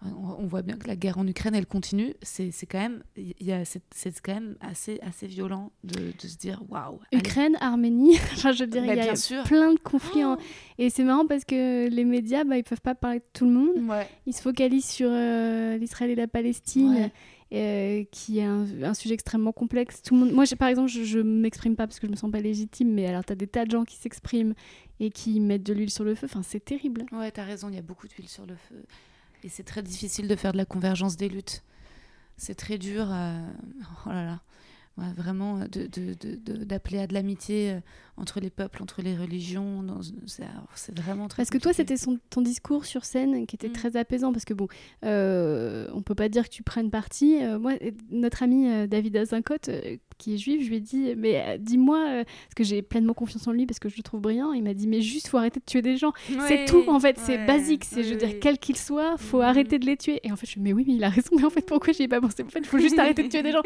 on 0.04 0.46
voit 0.46 0.62
bien 0.62 0.76
que 0.76 0.86
la 0.86 0.96
guerre 0.96 1.18
en 1.18 1.26
Ukraine, 1.26 1.54
elle 1.54 1.66
continue. 1.66 2.14
C'est 2.22 2.52
quand 2.66 2.78
même, 2.78 3.02
il 3.16 3.62
c'est 3.64 4.20
quand 4.20 4.34
même 4.34 4.56
assez, 4.60 4.98
assez 5.02 5.26
violent 5.26 5.72
de, 5.82 6.12
de 6.20 6.28
se 6.28 6.36
dire 6.36 6.62
waouh. 6.68 7.00
Ukraine, 7.12 7.56
Arménie, 7.60 8.16
enfin, 8.32 8.52
je 8.52 8.64
veux 8.64 8.70
dire, 8.70 8.84
il 8.84 8.94
y 8.94 9.00
a 9.00 9.16
sûr. 9.16 9.42
plein 9.44 9.72
de 9.72 9.78
conflits. 9.78 10.24
En... 10.24 10.36
Et 10.78 10.90
c'est 10.90 11.04
marrant 11.04 11.26
parce 11.26 11.44
que 11.44 11.88
les 11.88 12.04
médias, 12.04 12.44
bah, 12.44 12.56
ils 12.56 12.64
peuvent 12.64 12.80
pas 12.80 12.94
parler 12.94 13.20
de 13.20 13.24
tout 13.32 13.46
le 13.46 13.52
monde. 13.52 13.88
Ouais. 13.88 14.06
Ils 14.26 14.34
se 14.34 14.42
focalisent 14.42 14.88
sur 14.88 15.08
euh, 15.10 15.76
l'Israël 15.78 16.10
et 16.10 16.16
la 16.16 16.28
Palestine. 16.28 16.94
Ouais. 16.94 17.12
Euh, 17.52 18.02
qui 18.10 18.40
est 18.40 18.44
un, 18.44 18.66
un, 18.82 18.94
sujet 18.94 19.14
extrêmement 19.14 19.52
complexe. 19.52 20.02
Tout 20.02 20.14
le 20.14 20.20
monde... 20.20 20.32
Moi, 20.32 20.44
par 20.58 20.66
exemple, 20.66 20.88
je 20.88 21.18
ne 21.18 21.22
m'exprime 21.22 21.76
pas 21.76 21.86
parce 21.86 22.00
que 22.00 22.08
je 22.08 22.10
me 22.10 22.16
sens 22.16 22.32
pas 22.32 22.40
légitime, 22.40 22.92
mais 22.92 23.06
alors 23.06 23.24
tu 23.24 23.32
as 23.32 23.36
des 23.36 23.46
tas 23.46 23.64
de 23.64 23.70
gens 23.70 23.84
qui 23.84 23.94
s'expriment 23.94 24.54
et 24.98 25.10
qui 25.10 25.38
mettent 25.38 25.62
de 25.62 25.72
l'huile 25.72 25.90
sur 25.90 26.02
le 26.02 26.16
feu. 26.16 26.26
Enfin, 26.28 26.42
c'est 26.42 26.64
terrible. 26.64 27.06
Ouais, 27.12 27.30
tu 27.30 27.38
as 27.38 27.44
raison, 27.44 27.68
il 27.68 27.76
y 27.76 27.78
a 27.78 27.82
beaucoup 27.82 28.08
d'huile 28.08 28.28
sur 28.28 28.44
le 28.44 28.56
feu. 28.56 28.82
Et 29.44 29.50
c'est 29.50 29.62
très 29.62 29.82
difficile 29.82 30.26
de 30.26 30.34
faire 30.36 30.52
de 30.52 30.56
la 30.56 30.64
convergence 30.64 31.18
des 31.18 31.28
luttes. 31.28 31.62
C'est 32.38 32.54
très 32.54 32.78
dur. 32.78 33.06
Euh... 33.12 33.46
Oh 34.06 34.10
là 34.10 34.24
là. 34.24 34.40
Vraiment, 34.96 35.58
d'appeler 35.58 37.00
à 37.00 37.06
de 37.08 37.14
l'amitié 37.14 37.72
euh, 37.72 37.80
entre 38.16 38.40
les 38.40 38.50
peuples, 38.50 38.82
entre 38.82 39.02
les 39.02 39.16
religions. 39.16 39.84
C'est 40.74 40.96
vraiment 40.98 41.28
très. 41.28 41.38
Parce 41.42 41.50
que 41.50 41.58
toi, 41.58 41.72
c'était 41.72 41.96
ton 42.30 42.42
discours 42.42 42.84
sur 42.84 43.04
scène 43.04 43.46
qui 43.46 43.56
était 43.56 43.68
mmh. 43.68 43.72
très 43.72 43.96
apaisant. 43.96 44.32
Parce 44.32 44.44
que 44.44 44.54
bon, 44.54 44.68
euh, 45.04 45.88
on 45.92 46.02
peut 46.02 46.14
pas 46.14 46.28
dire 46.28 46.44
que 46.44 46.54
tu 46.54 46.62
prennes 46.62 46.90
parti. 46.90 47.38
Euh, 47.42 47.58
moi, 47.58 47.72
notre 48.10 48.42
ami 48.42 48.68
euh, 48.68 48.86
David 48.86 49.16
Azincote, 49.16 49.68
euh, 49.68 49.96
qui 50.18 50.34
est 50.34 50.38
juif, 50.38 50.62
je 50.62 50.68
lui 50.68 50.76
ai 50.76 50.80
dit 50.80 51.14
Mais 51.16 51.58
dis-moi, 51.58 52.24
parce 52.24 52.54
que 52.54 52.62
j'ai 52.62 52.82
pleinement 52.82 53.14
confiance 53.14 53.48
en 53.48 53.52
lui, 53.52 53.66
parce 53.66 53.80
que 53.80 53.88
je 53.88 53.96
le 53.96 54.02
trouve 54.02 54.20
brillant. 54.20 54.52
Il 54.52 54.62
m'a 54.62 54.74
dit 54.74 54.86
Mais 54.86 55.00
juste, 55.00 55.26
faut 55.26 55.38
arrêter 55.38 55.58
de 55.58 55.64
tuer 55.64 55.82
des 55.82 55.96
gens. 55.96 56.12
C'est 56.46 56.66
tout, 56.66 56.84
en 56.88 57.00
fait. 57.00 57.16
Ouais, 57.18 57.24
c'est 57.24 57.46
basique. 57.46 57.84
C'est, 57.84 57.96
oui, 57.96 58.04
je 58.04 58.10
veux 58.10 58.16
dire, 58.16 58.38
quel 58.40 58.58
qu'il 58.58 58.76
soit, 58.76 59.16
faut 59.16 59.38
mmh. 59.38 59.42
arrêter 59.42 59.78
de 59.80 59.86
les 59.86 59.96
tuer. 59.96 60.20
Et 60.22 60.30
en 60.30 60.36
fait, 60.36 60.48
je 60.48 60.58
me 60.60 60.64
Mais 60.64 60.72
oui, 60.72 60.84
mais 60.86 60.94
il 60.94 61.04
a 61.04 61.08
raison. 61.08 61.30
Mais 61.36 61.44
en 61.44 61.50
fait, 61.50 61.66
pourquoi 61.66 61.92
j'y 61.92 62.04
ai 62.04 62.08
pas 62.08 62.20
pensé? 62.20 62.44
En 62.44 62.48
fait, 62.48 62.60
il 62.60 62.66
faut 62.66 62.78
juste 62.78 62.98
arrêter 63.00 63.24
de 63.24 63.28
tuer 63.28 63.42
des 63.42 63.50
gens. 63.50 63.62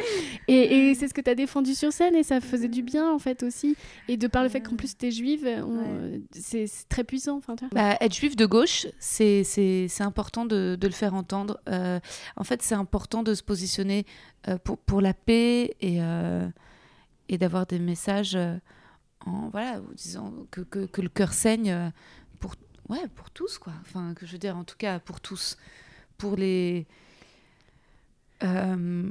Et, 0.49 0.89
et 0.89 0.95
c'est 0.95 1.09
ce 1.09 1.15
que 1.15 1.21
tu 1.21 1.31
as 1.31 1.35
défendu 1.35 1.75
sur 1.75 1.93
scène, 1.93 2.15
et 2.15 2.23
ça 2.23 2.41
faisait 2.41 2.69
du 2.69 2.83
bien, 2.83 3.13
en 3.13 3.19
fait, 3.19 3.43
aussi. 3.43 3.77
Et 4.09 4.17
de 4.17 4.27
par 4.39 4.45
le 4.45 4.49
fait 4.51 4.61
qu'en 4.61 4.77
plus 4.77 4.97
tu 4.97 5.07
es 5.07 5.11
juive, 5.11 5.43
ouais. 5.43 6.23
c'est 6.31 6.67
très 6.89 7.03
puissant. 7.03 7.39
Enfin. 7.39 7.57
Bah, 7.73 7.97
être 8.01 8.15
juive 8.15 8.37
de 8.37 8.47
gauche, 8.47 8.87
c'est 9.01 9.89
important 9.99 10.47
de, 10.47 10.77
de, 10.81 10.87
le 10.87 10.93
faire 10.93 11.15
entendre. 11.15 11.59
Euh, 11.69 11.99
en 12.37 12.45
fait, 12.45 12.63
c'est 12.63 12.77
important 12.77 13.25
de 13.25 13.35
se 13.35 13.43
positionner 13.43 14.07
euh, 14.47 14.57
pour, 14.59 14.79
pour 14.79 15.01
la 15.01 15.13
paix 15.13 15.75
et, 15.81 16.01
euh, 16.01 16.49
et 17.29 17.37
d'avoir 17.37 17.67
des 17.67 17.81
messages 17.81 18.37
euh, 18.37 18.55
en 19.27 19.49
voilà, 19.49 19.81
disant 19.97 20.33
que, 20.53 20.61
que, 20.61 20.87
que 20.87 21.01
le 21.01 21.09
cœur 21.09 21.33
saigne 21.33 21.93
pour, 22.39 22.55
ouais, 22.89 23.09
pour 23.17 23.33
tous. 23.33 23.59
Quoi. 23.59 23.73
Enfin, 23.81 24.15
que 24.15 24.25
je 24.25 24.33
veux 24.33 24.39
dire, 24.39 24.57
en 24.57 24.63
tout 24.63 24.77
cas, 24.79 25.01
pour 25.01 25.21
tous. 25.21 25.57
Pour 26.17 26.37
les. 26.37 26.87
Euh, 28.45 29.11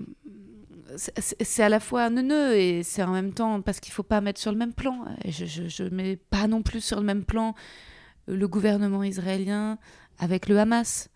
c'est 0.96 1.64
à 1.64 1.70
la 1.70 1.80
fois 1.80 2.10
neuneux 2.10 2.56
et 2.56 2.84
c'est 2.84 3.04
en 3.04 3.12
même 3.12 3.34
temps 3.34 3.62
parce 3.62 3.80
qu'il 3.80 3.94
faut 3.94 4.04
pas 4.04 4.22
mettre 4.22 4.40
sur 4.40 4.52
le 4.52 4.58
même 4.58 4.74
plan. 4.74 5.06
Et 5.24 5.32
je 5.32 5.84
ne 5.84 5.90
mets 5.90 6.16
pas 6.16 6.48
non 6.48 6.62
plus 6.62 6.82
sur 6.82 7.00
le 7.00 7.06
même 7.06 7.26
plan 7.26 7.56
le 8.28 8.48
gouvernement 8.48 9.04
israélien 9.04 9.78
avec 10.20 10.48
le 10.48 10.60
Hamas. 10.60 11.10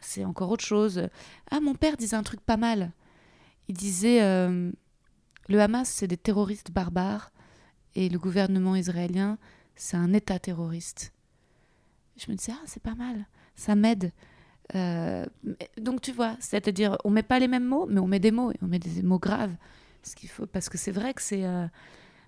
C'est 0.00 0.24
encore 0.24 0.50
autre 0.50 0.64
chose. 0.64 1.08
Ah, 1.50 1.60
mon 1.60 1.74
père 1.74 1.96
disait 1.96 2.16
un 2.16 2.22
truc 2.22 2.40
pas 2.40 2.56
mal. 2.56 2.92
Il 3.68 3.76
disait 3.76 4.22
euh, 4.22 4.70
le 5.48 5.60
Hamas, 5.60 5.88
c'est 5.88 6.06
des 6.06 6.16
terroristes 6.16 6.70
barbares 6.70 7.32
et 7.94 8.08
le 8.08 8.18
gouvernement 8.18 8.76
israélien, 8.76 9.38
c'est 9.74 9.96
un 9.96 10.12
État 10.12 10.38
terroriste. 10.38 11.12
Je 12.16 12.30
me 12.30 12.36
disais, 12.36 12.52
ah, 12.54 12.64
c'est 12.66 12.82
pas 12.82 12.94
mal. 12.94 13.26
Ça 13.56 13.74
m'aide. 13.74 14.12
Euh, 14.74 15.24
donc 15.80 16.00
tu 16.02 16.12
vois, 16.12 16.36
c'est-à-dire 16.40 16.96
on 17.04 17.10
met 17.10 17.22
pas 17.22 17.38
les 17.38 17.48
mêmes 17.48 17.64
mots, 17.64 17.86
mais 17.88 18.00
on 18.00 18.06
met 18.06 18.20
des 18.20 18.30
mots 18.30 18.50
et 18.52 18.56
on 18.62 18.66
met 18.66 18.78
des 18.78 19.02
mots 19.02 19.18
graves. 19.18 19.54
Ce 20.02 20.14
qu'il 20.14 20.28
faut, 20.28 20.46
parce 20.46 20.68
que 20.68 20.78
c'est 20.78 20.92
vrai 20.92 21.14
que 21.14 21.22
c'est 21.22 21.44
euh, 21.44 21.66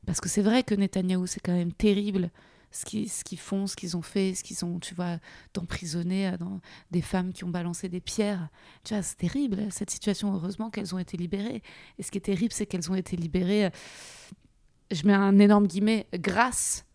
parce 0.06 0.20
que 0.20 0.28
c'est 0.28 0.42
vrai 0.42 0.62
que 0.62 0.74
Netanyahou 0.74 1.26
c'est 1.26 1.40
quand 1.40 1.52
même 1.52 1.72
terrible 1.72 2.30
ce 2.72 2.84
qu'ils 2.84 3.10
ce 3.10 3.22
font, 3.36 3.66
ce 3.66 3.74
qu'ils 3.74 3.96
ont 3.96 4.02
fait, 4.02 4.34
ce 4.34 4.44
qu'ils 4.44 4.64
ont, 4.64 4.78
tu 4.78 4.94
vois, 4.94 5.18
d'emprisonner 5.54 6.28
euh, 6.28 6.36
des 6.92 7.02
femmes 7.02 7.32
qui 7.32 7.44
ont 7.44 7.48
balancé 7.48 7.88
des 7.88 8.00
pierres. 8.00 8.48
Tu 8.84 8.94
vois, 8.94 9.02
c'est 9.02 9.16
terrible 9.16 9.66
cette 9.70 9.90
situation. 9.90 10.32
Heureusement 10.32 10.70
qu'elles 10.70 10.94
ont 10.94 10.98
été 10.98 11.16
libérées. 11.16 11.62
Et 11.98 12.02
ce 12.02 12.12
qui 12.12 12.18
est 12.18 12.22
terrible, 12.22 12.52
c'est 12.52 12.66
qu'elles 12.66 12.90
ont 12.90 12.94
été 12.94 13.16
libérées. 13.16 13.70
Je 14.92 15.04
mets 15.04 15.14
un 15.14 15.38
énorme 15.40 15.66
guillemet 15.66 16.06
grâce 16.14 16.86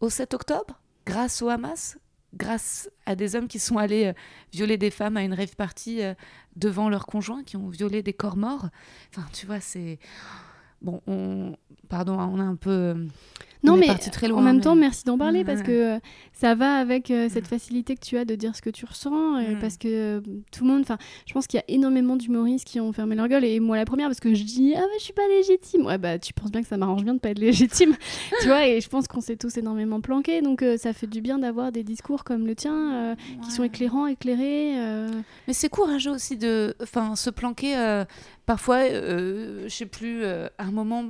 au 0.00 0.10
7 0.10 0.34
octobre, 0.34 0.80
grâce 1.06 1.42
au 1.42 1.48
Hamas, 1.48 1.98
grâce 2.36 2.90
à 3.06 3.16
des 3.16 3.34
hommes 3.34 3.48
qui 3.48 3.58
sont 3.58 3.78
allés 3.78 4.06
euh, 4.06 4.12
violer 4.52 4.76
des 4.76 4.90
femmes 4.90 5.16
à 5.16 5.22
une 5.22 5.34
rave 5.34 5.56
party 5.56 6.02
euh, 6.02 6.14
devant 6.54 6.88
leurs 6.88 7.06
conjoints, 7.06 7.42
qui 7.44 7.56
ont 7.56 7.68
violé 7.68 8.02
des 8.02 8.12
corps 8.12 8.36
morts. 8.36 8.68
Enfin, 9.10 9.26
tu 9.32 9.46
vois, 9.46 9.60
c'est... 9.60 9.98
Bon, 10.82 11.00
on... 11.06 11.56
Pardon, 11.88 12.18
hein, 12.18 12.30
on 12.32 12.38
a 12.38 12.44
un 12.44 12.56
peu... 12.56 13.06
Euh, 13.64 13.68
non, 13.68 13.76
mais 13.76 13.86
très 13.96 14.28
loin, 14.28 14.40
en 14.40 14.42
même 14.42 14.56
mais... 14.56 14.62
temps, 14.62 14.74
merci 14.74 15.04
d'en 15.04 15.18
parler 15.18 15.44
parce 15.44 15.62
que 15.62 15.98
ça 16.36 16.54
va 16.54 16.74
avec 16.76 17.10
euh, 17.10 17.28
cette 17.30 17.46
facilité 17.46 17.94
que 17.94 18.04
tu 18.04 18.18
as 18.18 18.26
de 18.26 18.34
dire 18.34 18.54
ce 18.54 18.60
que 18.60 18.68
tu 18.68 18.84
ressens. 18.84 19.38
Euh, 19.38 19.54
parce 19.58 19.78
que 19.78 19.88
euh, 19.88 20.20
tout 20.52 20.64
le 20.64 20.70
monde, 20.70 20.82
enfin, 20.82 20.98
je 21.26 21.32
pense 21.32 21.46
qu'il 21.46 21.58
y 21.58 21.60
a 21.60 21.64
énormément 21.68 22.14
d'humoristes 22.16 22.66
qui 22.66 22.78
ont 22.78 22.92
fermé 22.92 23.16
leur 23.16 23.28
gueule. 23.28 23.44
Et 23.44 23.58
moi, 23.58 23.76
la 23.76 23.86
première, 23.86 24.08
parce 24.08 24.20
que 24.20 24.34
je 24.34 24.44
dis, 24.44 24.74
ah, 24.76 24.80
mais 24.82 24.98
je 24.98 25.04
suis 25.04 25.14
pas 25.14 25.26
légitime. 25.28 25.86
Ouais, 25.86 25.96
bah, 25.96 26.18
tu 26.18 26.34
penses 26.34 26.50
bien 26.50 26.60
que 26.60 26.68
ça 26.68 26.76
m'arrange 26.76 27.04
bien 27.04 27.14
de 27.14 27.20
pas 27.20 27.30
être 27.30 27.38
légitime. 27.38 27.96
tu 28.42 28.48
vois, 28.48 28.66
et 28.66 28.82
je 28.82 28.88
pense 28.88 29.08
qu'on 29.08 29.22
s'est 29.22 29.36
tous 29.36 29.56
énormément 29.56 30.02
planqués. 30.02 30.42
Donc, 30.42 30.62
ça 30.76 30.92
fait 30.92 31.06
du 31.06 31.22
bien 31.22 31.38
d'avoir 31.38 31.72
des 31.72 31.84
discours 31.84 32.22
comme 32.22 32.46
le 32.46 32.54
tien 32.54 33.12
ouais. 33.12 33.16
qui 33.42 33.50
sont 33.50 33.64
éclairants, 33.64 34.06
éclairés. 34.06 34.74
Mais 35.46 35.54
c'est 35.54 35.70
courageux 35.70 36.10
aussi 36.10 36.36
de 36.36 36.74
enfin, 36.82 37.16
se 37.16 37.30
planquer. 37.30 38.04
Parfois, 38.46 38.88
je 38.88 39.68
sais 39.68 39.86
plus, 39.86 40.24
à 40.24 40.50
un 40.58 40.70
moment, 40.70 41.04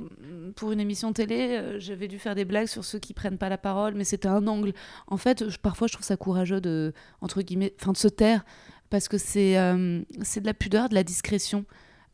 pour 0.55 0.71
une 0.71 0.79
émission 0.79 1.13
télé, 1.13 1.77
j'avais 1.77 2.07
dû 2.07 2.17
faire 2.17 2.33
des 2.33 2.45
blagues 2.45 2.65
sur 2.67 2.83
ceux 2.83 2.97
qui 2.97 3.13
prennent 3.13 3.37
pas 3.37 3.47
la 3.47 3.59
parole, 3.59 3.93
mais 3.93 4.03
c'était 4.03 4.27
un 4.27 4.47
angle. 4.47 4.73
En 5.05 5.17
fait, 5.17 5.45
parfois, 5.59 5.87
je 5.87 5.93
trouve 5.93 6.05
ça 6.05 6.17
courageux 6.17 6.61
de, 6.61 6.93
entre 7.21 7.43
guillemets, 7.43 7.75
de 7.79 7.97
se 7.97 8.07
taire, 8.07 8.43
parce 8.89 9.07
que 9.07 9.17
c'est 9.17 9.57
euh, 9.57 10.01
c'est 10.21 10.41
de 10.41 10.45
la 10.45 10.53
pudeur, 10.53 10.89
de 10.89 10.95
la 10.95 11.03
discrétion. 11.03 11.65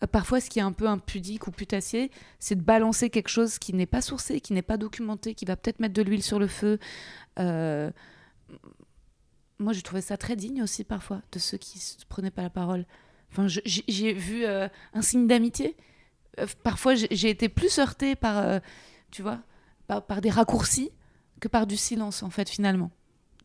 Euh, 0.03 0.07
parfois, 0.07 0.41
ce 0.41 0.49
qui 0.49 0.59
est 0.59 0.63
un 0.63 0.71
peu 0.71 0.87
impudique 0.87 1.47
ou 1.47 1.51
putassier, 1.51 2.11
c'est 2.39 2.55
de 2.55 2.61
balancer 2.61 3.09
quelque 3.09 3.29
chose 3.29 3.59
qui 3.59 3.73
n'est 3.73 3.85
pas 3.85 4.01
sourcé, 4.01 4.41
qui 4.41 4.53
n'est 4.53 4.61
pas 4.61 4.77
documenté, 4.77 5.35
qui 5.35 5.45
va 5.45 5.55
peut-être 5.55 5.79
mettre 5.79 5.93
de 5.93 6.01
l'huile 6.01 6.23
sur 6.23 6.39
le 6.39 6.47
feu. 6.47 6.79
Euh, 7.39 7.91
moi, 9.59 9.73
je 9.73 9.81
trouvais 9.81 10.01
ça 10.01 10.17
très 10.17 10.35
digne 10.35 10.63
aussi, 10.63 10.83
parfois, 10.83 11.21
de 11.31 11.39
ceux 11.39 11.57
qui 11.57 11.77
ne 11.77 12.05
prenaient 12.05 12.31
pas 12.31 12.41
la 12.41 12.49
parole. 12.49 12.85
Enfin, 13.33 13.47
j'ai 13.47 14.13
vu 14.13 14.45
euh, 14.45 14.67
un 14.93 15.01
signe 15.01 15.25
d'amitié. 15.25 15.75
Euh, 16.39 16.45
parfois, 16.63 16.93
j'ai 16.93 17.29
été 17.29 17.49
plus 17.49 17.79
heurtée 17.79 18.15
par, 18.15 18.37
euh, 18.37 18.59
tu 19.09 19.23
vois, 19.23 19.39
par, 19.87 20.21
des 20.21 20.29
raccourcis 20.29 20.91
que 21.39 21.47
par 21.47 21.65
du 21.65 21.75
silence, 21.75 22.21
en 22.21 22.29
fait, 22.29 22.47
finalement. 22.47 22.91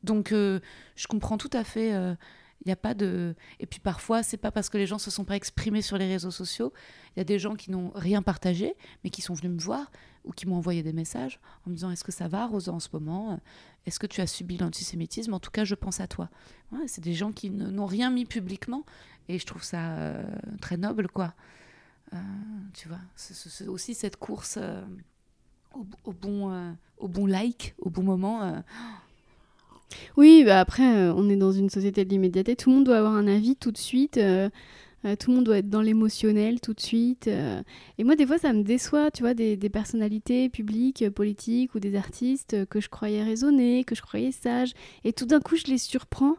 Donc, 0.03 0.31
je 0.31 1.07
comprends 1.09 1.39
tout 1.39 1.51
à 1.53 1.65
fait. 1.65 1.89
Il 1.91 2.69
n'y 2.69 2.73
a 2.73 2.77
pas 2.77 2.95
de. 2.95 3.35
Et 3.61 3.67
puis 3.67 3.81
parfois, 3.81 4.23
c'est 4.23 4.37
pas 4.37 4.51
parce 4.51 4.69
que 4.69 4.79
les 4.79 4.87
gens 4.87 4.99
se 4.99 5.11
sont 5.11 5.25
pas 5.25 5.37
exprimés 5.37 5.83
sur 5.83 5.99
les 5.99 6.07
réseaux 6.07 6.31
sociaux. 6.31 6.73
Il 7.17 7.19
y 7.19 7.23
a 7.23 7.25
des 7.25 7.39
gens 7.39 7.57
qui 7.57 7.71
n'ont 7.71 7.91
rien 7.95 8.23
partagé, 8.23 8.75
mais 9.03 9.11
qui 9.11 9.23
sont 9.23 9.35
venus 9.35 9.53
me 9.53 9.61
voir 9.61 9.91
ou 10.25 10.33
qui 10.33 10.47
m'ont 10.47 10.57
envoyé 10.57 10.83
des 10.83 10.93
messages 10.93 11.41
en 11.67 11.71
me 11.71 11.75
disant 11.75 11.91
Est-ce 11.91 12.05
que 12.05 12.13
ça 12.13 12.29
va, 12.29 12.47
Rosa, 12.47 12.73
en 12.73 12.81
ce 12.81 12.89
moment? 12.93 13.41
Est-ce 13.87 13.99
que 13.99 14.07
tu 14.07 14.21
as 14.21 14.27
subi 14.27 14.59
l'antisémitisme? 14.59 15.35
En 15.35 15.41
tout 15.41 15.51
cas, 15.51 15.65
je 15.65 15.75
pense 15.75 16.01
à 16.01 16.07
toi. 16.07 16.31
C'est 16.87 17.03
des 17.03 17.15
gens 17.15 17.33
qui 17.33 17.51
n'ont 17.51 17.87
rien 17.87 18.11
mis 18.11 18.27
publiquement 18.27 18.85
et 19.29 19.39
je 19.39 19.47
trouve 19.47 19.63
ça 19.63 19.93
euh, 19.93 20.23
très 20.61 20.77
noble, 20.77 21.09
quoi. 21.09 21.35
tu 22.75 22.89
vois, 22.89 23.01
c'est 23.17 23.69
aussi 23.69 23.95
cette 23.95 24.17
course 24.17 24.59
au, 25.75 25.87
au, 26.05 26.13
bon, 26.13 26.53
euh, 26.53 26.73
au 26.99 27.09
bon 27.09 27.27
like, 27.27 27.75
au 27.79 27.91
bon 27.91 28.03
moment. 28.03 28.43
Euh, 28.43 28.61
Oui, 30.17 30.43
bah 30.45 30.61
après, 30.61 31.09
on 31.11 31.29
est 31.31 31.37
dans 31.37 31.53
une 31.53 31.71
société 31.71 32.05
de 32.05 32.11
l'immédiateté. 32.11 32.57
Tout 32.57 32.71
le 32.71 32.77
monde 32.77 32.85
doit 32.85 32.99
avoir 32.99 33.15
un 33.15 33.27
avis 33.27 33.57
tout 33.57 33.73
de 33.73 33.79
suite. 33.79 34.19
Euh, 35.05 35.15
tout 35.15 35.31
le 35.31 35.37
monde 35.37 35.45
doit 35.45 35.59
être 35.59 35.71
dans 35.71 35.83
l'émotionnel 35.83 36.61
tout 36.61 36.75
de 36.75 36.81
suite. 36.81 37.29
Euh. 37.29 37.63
et 37.99 38.05
moi, 38.05 38.17
des 38.17 38.27
fois, 38.27 38.39
ça 38.39 38.53
me 38.53 38.63
déçoit, 38.63 39.11
tu 39.11 39.23
vois, 39.23 39.35
des, 39.35 39.57
personnalités 39.69 40.49
publiques, 40.49 41.03
euh, 41.03 41.11
politiques 41.11 41.75
ou 41.75 41.81
des 41.81 41.95
artistes 41.95 42.67
que 42.67 42.81
je 42.81 42.89
croyais 42.89 43.23
raisonnés, 43.23 43.85
que 43.85 43.95
je 43.95 44.03
croyais 44.03 44.33
sages. 44.33 44.73
Et 45.05 45.13
tout 45.13 45.27
d'un 45.27 45.41
coup, 45.41 45.57
je 45.57 45.65
les 45.65 45.79
surprends 45.79 46.35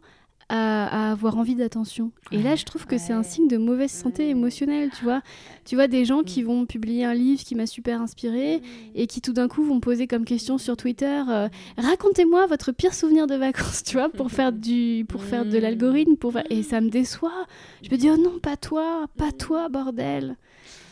à, 0.50 1.12
avoir 1.12 1.38
envie 1.38 1.56
d'attention. 1.56 2.12
Et 2.32 2.42
là, 2.42 2.56
je 2.56 2.66
trouve 2.66 2.86
que 2.86 2.98
c'est 2.98 3.14
un 3.14 3.24
signe 3.24 3.48
de 3.48 3.58
mauvaise 3.58 3.92
santé 3.92 4.30
émotionnelle, 4.30 4.90
tu 4.98 5.04
vois. 5.04 5.22
Tu 5.66 5.76
vois, 5.76 5.88
des 5.88 6.06
gens 6.06 6.24
qui 6.24 6.44
mm. 6.44 6.46
vont 6.46 6.66
publier 6.66 7.06
un 7.06 7.14
livre 7.14 7.44
qui 7.44 7.56
m'a 7.56 7.68
super 7.68 8.02
inspiré 8.02 8.58
mm. 8.58 8.62
et 8.96 9.08
qui 9.08 9.22
tout 9.22 9.34
d'un 9.34 9.48
coup 9.48 9.64
vont 9.64 9.80
poser 9.80 10.08
comme 10.08 10.26
question 10.26 10.58
sur 10.58 10.76
Twitter 10.76 11.24
euh, 11.30 11.50
racontez-moi 11.78 12.48
votre 12.48 12.72
pire 12.72 12.94
souvenir 12.94 13.28
de 13.28 13.36
vacances, 13.36 13.84
tu 13.86 13.98
vois, 13.98 14.10
pour 14.10 14.32
faire 14.32 14.52
du 14.52 15.06
pour 15.08 15.24
faire 15.24 15.46
de 15.46 15.58
l'algorithme 15.58 16.16
pour 16.16 16.34
et 16.50 16.64
ça 16.64 16.82
me 16.82 16.90
déçoit. 16.90 17.46
Je 17.84 17.90
me 17.90 17.98
dis 17.98 18.10
oh 18.10 18.18
non, 18.18 18.40
pas 18.40 18.58
toi, 18.58 19.08
pas 19.18 19.32
toi, 19.32 19.70
bordel. 19.70 20.38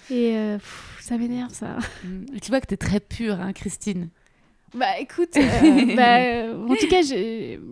Et 0.10 0.38
euh, 0.38 0.58
ça 1.02 1.18
m'énerve 1.18 1.54
ça. 1.54 1.78
Mm. 2.04 2.40
Tu 2.42 2.50
vois 2.52 2.62
que 2.62 2.68
tu 2.68 2.74
es 2.76 2.78
très 2.78 3.00
pure, 3.00 3.40
hein, 3.42 3.54
Christine. 3.54 4.10
Bah 4.74 5.00
écoute, 5.00 5.30
euh, 5.38 5.96
bah, 5.96 6.20
euh, 6.20 6.68
en 6.68 6.76
tout 6.76 6.88
cas, 6.88 7.02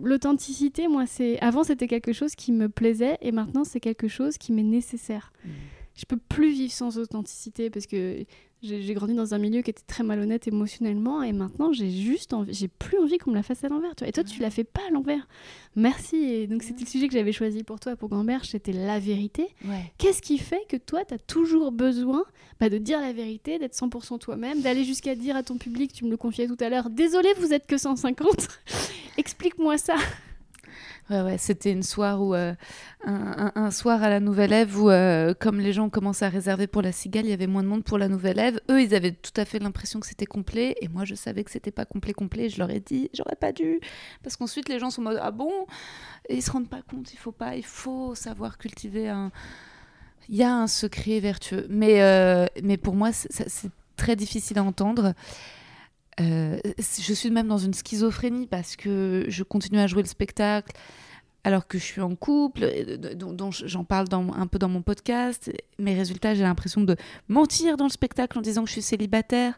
l'authenticité, 0.02 0.88
moi, 0.88 1.04
c'est 1.06 1.38
avant 1.40 1.62
c'était 1.62 1.88
quelque 1.88 2.12
chose 2.12 2.34
qui 2.34 2.52
me 2.52 2.68
plaisait 2.68 3.18
et 3.20 3.32
maintenant 3.32 3.64
c'est 3.64 3.80
quelque 3.80 4.08
chose 4.08 4.38
qui 4.38 4.52
m'est 4.52 4.62
nécessaire. 4.62 5.32
Mm. 5.44 5.50
Je 5.94 6.04
peux 6.04 6.16
plus 6.16 6.50
vivre 6.50 6.72
sans 6.72 6.98
authenticité 6.98 7.70
parce 7.70 7.86
que 7.86 8.24
j'ai 8.62 8.94
grandi 8.94 9.14
dans 9.14 9.34
un 9.34 9.38
milieu 9.38 9.62
qui 9.62 9.70
était 9.70 9.84
très 9.86 10.02
malhonnête 10.02 10.48
émotionnellement 10.48 11.22
et 11.22 11.32
maintenant 11.32 11.72
j'ai 11.72 11.90
juste 11.90 12.32
envie, 12.32 12.52
j'ai 12.54 12.68
plus 12.68 12.98
envie 12.98 13.18
qu'on 13.18 13.30
me 13.30 13.36
la 13.36 13.42
fasse 13.42 13.64
à 13.64 13.68
l'envers. 13.68 13.92
Et 14.04 14.12
toi, 14.12 14.24
tu 14.24 14.40
la 14.40 14.50
fais 14.50 14.64
pas 14.64 14.80
à 14.88 14.90
l'envers. 14.90 15.28
Merci. 15.74 16.16
Et 16.16 16.46
donc 16.46 16.62
c'était 16.62 16.84
le 16.84 16.88
sujet 16.88 17.08
que 17.08 17.14
j'avais 17.14 17.32
choisi 17.32 17.62
pour 17.62 17.78
toi, 17.80 17.96
pour 17.96 18.08
Gamberge, 18.08 18.48
c'était 18.48 18.72
la 18.72 18.98
vérité. 18.98 19.48
Qu'est-ce 19.98 20.22
qui 20.22 20.38
fait 20.38 20.62
que 20.68 20.76
toi, 20.76 21.04
tu 21.04 21.14
as 21.14 21.18
toujours 21.18 21.72
besoin 21.72 22.24
bah, 22.60 22.68
de 22.68 22.78
dire 22.78 23.00
la 23.00 23.12
vérité, 23.12 23.58
d'être 23.58 23.74
100% 23.74 24.18
toi-même, 24.18 24.62
d'aller 24.62 24.84
jusqu'à 24.84 25.14
dire 25.14 25.36
à 25.36 25.42
ton 25.42 25.58
public, 25.58 25.92
tu 25.92 26.04
me 26.04 26.10
le 26.10 26.16
confiais 26.16 26.46
tout 26.46 26.56
à 26.60 26.68
l'heure, 26.68 26.88
désolé, 26.88 27.28
vous 27.38 27.52
êtes 27.52 27.66
que 27.66 27.76
150 27.76 28.26
Explique-moi 29.18 29.78
ça. 29.78 29.96
Ouais, 31.08 31.22
ouais, 31.22 31.38
c'était 31.38 31.70
une 31.70 31.84
soirée 31.84 32.56
euh, 33.06 33.50
un, 33.54 33.70
soir 33.70 34.02
à 34.02 34.08
la 34.10 34.18
Nouvelle 34.18 34.52
Ève 34.52 34.76
où, 34.76 34.90
euh, 34.90 35.34
comme 35.38 35.60
les 35.60 35.72
gens 35.72 35.88
commençaient 35.88 36.24
à 36.24 36.28
réserver 36.28 36.66
pour 36.66 36.82
la 36.82 36.90
Cigale, 36.90 37.26
il 37.26 37.30
y 37.30 37.32
avait 37.32 37.46
moins 37.46 37.62
de 37.62 37.68
monde 37.68 37.84
pour 37.84 37.96
la 37.96 38.08
Nouvelle 38.08 38.40
Ève. 38.40 38.60
Eux, 38.68 38.82
ils 38.82 38.92
avaient 38.92 39.12
tout 39.12 39.32
à 39.36 39.44
fait 39.44 39.60
l'impression 39.60 40.00
que 40.00 40.06
c'était 40.06 40.26
complet, 40.26 40.74
et 40.80 40.88
moi, 40.88 41.04
je 41.04 41.14
savais 41.14 41.44
que 41.44 41.52
c'était 41.52 41.70
pas 41.70 41.84
complet, 41.84 42.12
complet. 42.12 42.48
Je 42.48 42.58
leur 42.58 42.70
ai 42.70 42.80
dit, 42.80 43.08
j'aurais 43.14 43.36
pas 43.36 43.52
dû, 43.52 43.78
parce 44.24 44.36
qu'ensuite, 44.36 44.68
les 44.68 44.80
gens 44.80 44.90
sont 44.90 45.02
en 45.02 45.04
mode, 45.04 45.20
ah 45.22 45.30
bon? 45.30 45.52
Et 46.28 46.36
ils 46.36 46.42
se 46.42 46.50
rendent 46.50 46.68
pas 46.68 46.82
compte, 46.82 47.12
il 47.12 47.18
faut 47.18 47.30
pas, 47.30 47.54
il 47.54 47.64
faut 47.64 48.16
savoir 48.16 48.58
cultiver 48.58 49.08
un. 49.08 49.30
Il 50.28 50.34
y 50.34 50.42
a 50.42 50.52
un 50.52 50.66
secret 50.66 51.20
vertueux, 51.20 51.68
mais, 51.70 52.02
euh, 52.02 52.46
mais 52.64 52.78
pour 52.78 52.96
moi, 52.96 53.12
c'est 53.12 53.70
très 53.96 54.16
difficile 54.16 54.58
à 54.58 54.64
entendre. 54.64 55.14
Euh, 56.20 56.58
je 56.78 57.12
suis 57.12 57.30
même 57.30 57.48
dans 57.48 57.58
une 57.58 57.74
schizophrénie 57.74 58.46
parce 58.46 58.76
que 58.76 59.26
je 59.28 59.42
continue 59.42 59.78
à 59.78 59.86
jouer 59.86 60.02
le 60.02 60.08
spectacle 60.08 60.72
alors 61.46 61.68
que 61.68 61.78
je 61.78 61.84
suis 61.84 62.00
en 62.00 62.16
couple, 62.16 62.68
dont, 63.14 63.52
j'en 63.52 63.84
parle 63.84 64.08
dans, 64.08 64.32
un 64.32 64.48
peu 64.48 64.58
dans 64.58 64.68
mon 64.68 64.82
podcast. 64.82 65.48
Mes 65.78 65.94
résultats, 65.94 66.34
j'ai 66.34 66.42
l'impression 66.42 66.80
de 66.80 66.96
mentir 67.28 67.76
dans 67.76 67.84
le 67.84 67.90
spectacle 67.90 68.36
en 68.36 68.40
disant 68.40 68.62
que 68.62 68.66
je 68.66 68.72
suis 68.72 68.82
célibataire, 68.82 69.56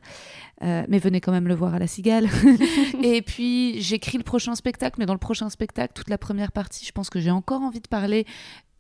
euh, 0.63 0.85
mais 0.87 0.99
venez 0.99 1.23
quand 1.23 1.33
même 1.33 1.49
le 1.49 1.55
voir 1.55 1.75
à 1.75 1.79
la 1.79 1.87
Cigale. 1.87 2.29
et 3.03 3.23
puis 3.23 3.81
j'écris 3.81 4.19
le 4.19 4.23
prochain 4.23 4.55
spectacle, 4.55 4.97
mais 4.99 5.07
dans 5.07 5.15
le 5.15 5.19
prochain 5.19 5.49
spectacle, 5.49 5.95
toute 5.95 6.11
la 6.11 6.19
première 6.19 6.53
partie, 6.53 6.85
je 6.85 6.93
pense 6.93 7.09
que 7.09 7.21
j'ai 7.21 7.31
encore 7.31 7.63
envie 7.63 7.81
de 7.81 7.89
parler 7.89 8.27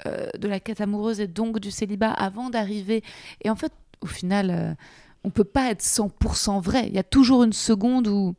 euh, 0.04 0.28
de 0.38 0.46
la 0.46 0.60
quête 0.60 0.82
amoureuse 0.82 1.18
et 1.18 1.28
donc 1.28 1.60
du 1.60 1.70
célibat 1.70 2.12
avant 2.12 2.50
d'arriver. 2.50 3.02
Et 3.42 3.48
en 3.48 3.56
fait, 3.56 3.72
au 4.02 4.06
final 4.06 4.76
on 5.24 5.30
peut 5.30 5.44
pas 5.44 5.70
être 5.70 5.82
100% 5.82 6.62
vrai. 6.62 6.88
Il 6.88 6.94
y 6.94 6.98
a 6.98 7.04
toujours 7.04 7.44
une 7.44 7.52
seconde 7.52 8.08
où. 8.08 8.34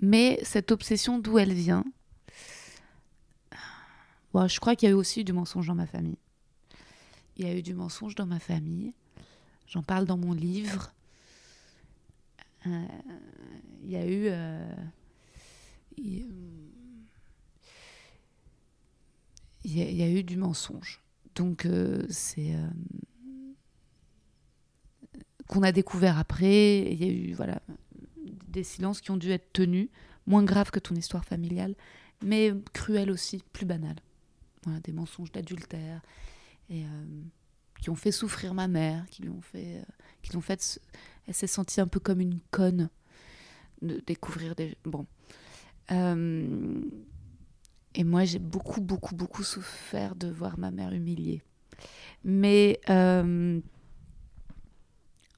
Mais 0.00 0.38
cette 0.42 0.70
obsession, 0.70 1.18
d'où 1.18 1.38
elle 1.38 1.52
vient? 1.52 1.84
Je 4.46 4.60
crois 4.60 4.76
qu'il 4.76 4.88
y 4.88 4.92
a 4.92 4.94
eu 4.94 4.98
aussi 4.98 5.24
du 5.24 5.32
mensonge 5.32 5.66
dans 5.66 5.74
ma 5.74 5.86
famille. 5.86 6.18
Il 7.36 7.46
y 7.46 7.50
a 7.50 7.54
eu 7.54 7.62
du 7.62 7.74
mensonge 7.74 8.14
dans 8.14 8.26
ma 8.26 8.38
famille. 8.38 8.92
J'en 9.66 9.82
parle 9.82 10.04
dans 10.04 10.16
mon 10.16 10.32
livre. 10.32 10.92
Euh, 12.66 12.86
il 13.82 13.90
y 13.90 13.96
a 13.96 14.06
eu. 14.06 14.28
Euh, 14.28 14.74
il, 15.96 16.26
y 19.64 20.02
a, 20.02 20.08
eu 20.08 20.22
du 20.22 20.36
mensonge. 20.36 21.00
Donc, 21.34 21.66
euh, 21.66 22.06
c'est 22.08 22.54
qu'on 25.48 25.62
a 25.62 25.72
découvert 25.72 26.18
après. 26.18 26.80
Il 26.92 27.04
y 27.04 27.08
a 27.08 27.12
eu 27.12 27.34
voilà, 27.34 27.60
des 28.48 28.62
silences 28.62 29.00
qui 29.00 29.10
ont 29.10 29.16
dû 29.16 29.30
être 29.30 29.52
tenus, 29.52 29.88
moins 30.26 30.44
graves 30.44 30.70
que 30.70 30.78
ton 30.78 30.94
histoire 30.94 31.24
familiale, 31.24 31.74
mais 32.22 32.52
cruels 32.72 33.10
aussi, 33.10 33.42
plus 33.52 33.66
banales. 33.66 34.00
Voilà, 34.64 34.80
des 34.80 34.92
mensonges 34.92 35.32
d'adultère 35.32 36.02
et 36.68 36.84
euh, 36.84 37.04
qui 37.80 37.90
ont 37.90 37.94
fait 37.94 38.12
souffrir 38.12 38.54
ma 38.54 38.68
mère, 38.68 39.06
qui 39.10 39.22
lui 39.22 39.30
ont 39.30 39.40
fait, 39.40 39.78
euh, 39.78 39.84
qui 40.22 40.32
l'ont 40.34 40.40
fait, 40.40 40.80
elle 41.26 41.34
s'est 41.34 41.46
sentie 41.46 41.80
un 41.80 41.86
peu 41.86 42.00
comme 42.00 42.20
une 42.20 42.40
conne 42.50 42.90
de 43.82 44.02
découvrir 44.06 44.54
des 44.54 44.76
bon. 44.84 45.06
Euh, 45.90 46.80
et 47.94 48.04
moi, 48.04 48.24
j'ai 48.24 48.38
beaucoup, 48.38 48.80
beaucoup, 48.80 49.14
beaucoup 49.14 49.42
souffert 49.42 50.14
de 50.14 50.28
voir 50.28 50.58
ma 50.58 50.70
mère 50.70 50.92
humiliée. 50.92 51.42
Mais 52.24 52.80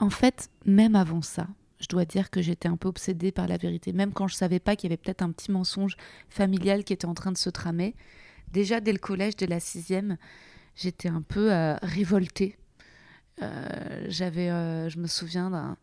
en 0.00 0.10
fait, 0.10 0.50
même 0.64 0.96
avant 0.96 1.22
ça, 1.22 1.46
je 1.78 1.86
dois 1.86 2.04
dire 2.04 2.30
que 2.30 2.42
j'étais 2.42 2.68
un 2.68 2.76
peu 2.76 2.88
obsédée 2.88 3.32
par 3.32 3.46
la 3.46 3.56
vérité, 3.56 3.92
même 3.92 4.12
quand 4.12 4.28
je 4.28 4.34
savais 4.34 4.60
pas 4.60 4.76
qu'il 4.76 4.90
y 4.90 4.92
avait 4.92 5.00
peut-être 5.02 5.22
un 5.22 5.30
petit 5.30 5.50
mensonge 5.50 5.96
familial 6.28 6.84
qui 6.84 6.92
était 6.92 7.06
en 7.06 7.14
train 7.14 7.32
de 7.32 7.38
se 7.38 7.50
tramer. 7.50 7.94
Déjà 8.52 8.80
dès 8.80 8.92
le 8.92 8.98
collège, 8.98 9.36
dès 9.36 9.46
la 9.46 9.60
sixième, 9.60 10.16
j'étais 10.74 11.08
un 11.08 11.22
peu 11.22 11.52
euh, 11.52 11.76
révoltée. 11.82 12.56
Euh, 13.42 14.04
j'avais, 14.08 14.50
euh, 14.50 14.88
je 14.88 14.98
me 14.98 15.06
souviens 15.06 15.50
d'un 15.50 15.76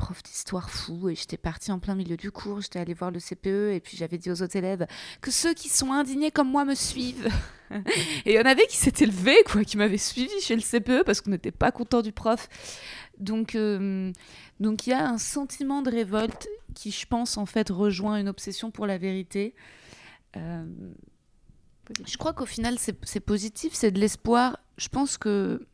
prof 0.00 0.22
d'histoire 0.22 0.70
fou 0.70 1.10
et 1.10 1.14
j'étais 1.14 1.36
partie 1.36 1.70
en 1.70 1.78
plein 1.78 1.94
milieu 1.94 2.16
du 2.16 2.32
cours, 2.32 2.62
j'étais 2.62 2.78
allée 2.78 2.94
voir 2.94 3.10
le 3.10 3.20
CPE 3.20 3.74
et 3.74 3.80
puis 3.80 3.98
j'avais 3.98 4.16
dit 4.16 4.30
aux 4.30 4.42
autres 4.42 4.56
élèves 4.56 4.86
que 5.20 5.30
ceux 5.30 5.52
qui 5.52 5.68
sont 5.68 5.92
indignés 5.92 6.30
comme 6.30 6.50
moi 6.50 6.64
me 6.64 6.74
suivent. 6.74 7.28
et 7.70 7.80
il 8.24 8.32
y 8.32 8.38
en 8.38 8.46
avait 8.46 8.66
qui 8.66 8.78
s'étaient 8.78 9.04
levés, 9.04 9.36
quoi, 9.44 9.62
qui 9.62 9.76
m'avaient 9.76 9.98
suivi 9.98 10.40
chez 10.40 10.56
le 10.56 10.62
CPE 10.62 11.04
parce 11.04 11.20
qu'on 11.20 11.30
n'était 11.30 11.52
pas 11.52 11.70
content 11.70 12.00
du 12.00 12.12
prof. 12.12 12.48
Donc, 13.18 13.54
euh, 13.54 14.10
donc 14.58 14.86
il 14.86 14.90
y 14.90 14.92
a 14.94 15.06
un 15.06 15.18
sentiment 15.18 15.82
de 15.82 15.90
révolte 15.90 16.48
qui, 16.74 16.90
je 16.90 17.06
pense, 17.06 17.36
en 17.36 17.44
fait, 17.44 17.68
rejoint 17.68 18.16
une 18.16 18.28
obsession 18.28 18.70
pour 18.70 18.86
la 18.86 18.96
vérité. 18.96 19.54
Euh, 20.38 20.64
je 22.06 22.16
crois 22.16 22.32
qu'au 22.32 22.46
final, 22.46 22.78
c'est 22.78 23.20
positif, 23.20 23.74
c'est 23.74 23.90
de 23.90 24.00
l'espoir. 24.00 24.58
Je 24.78 24.88
pense 24.88 25.18
que 25.18 25.66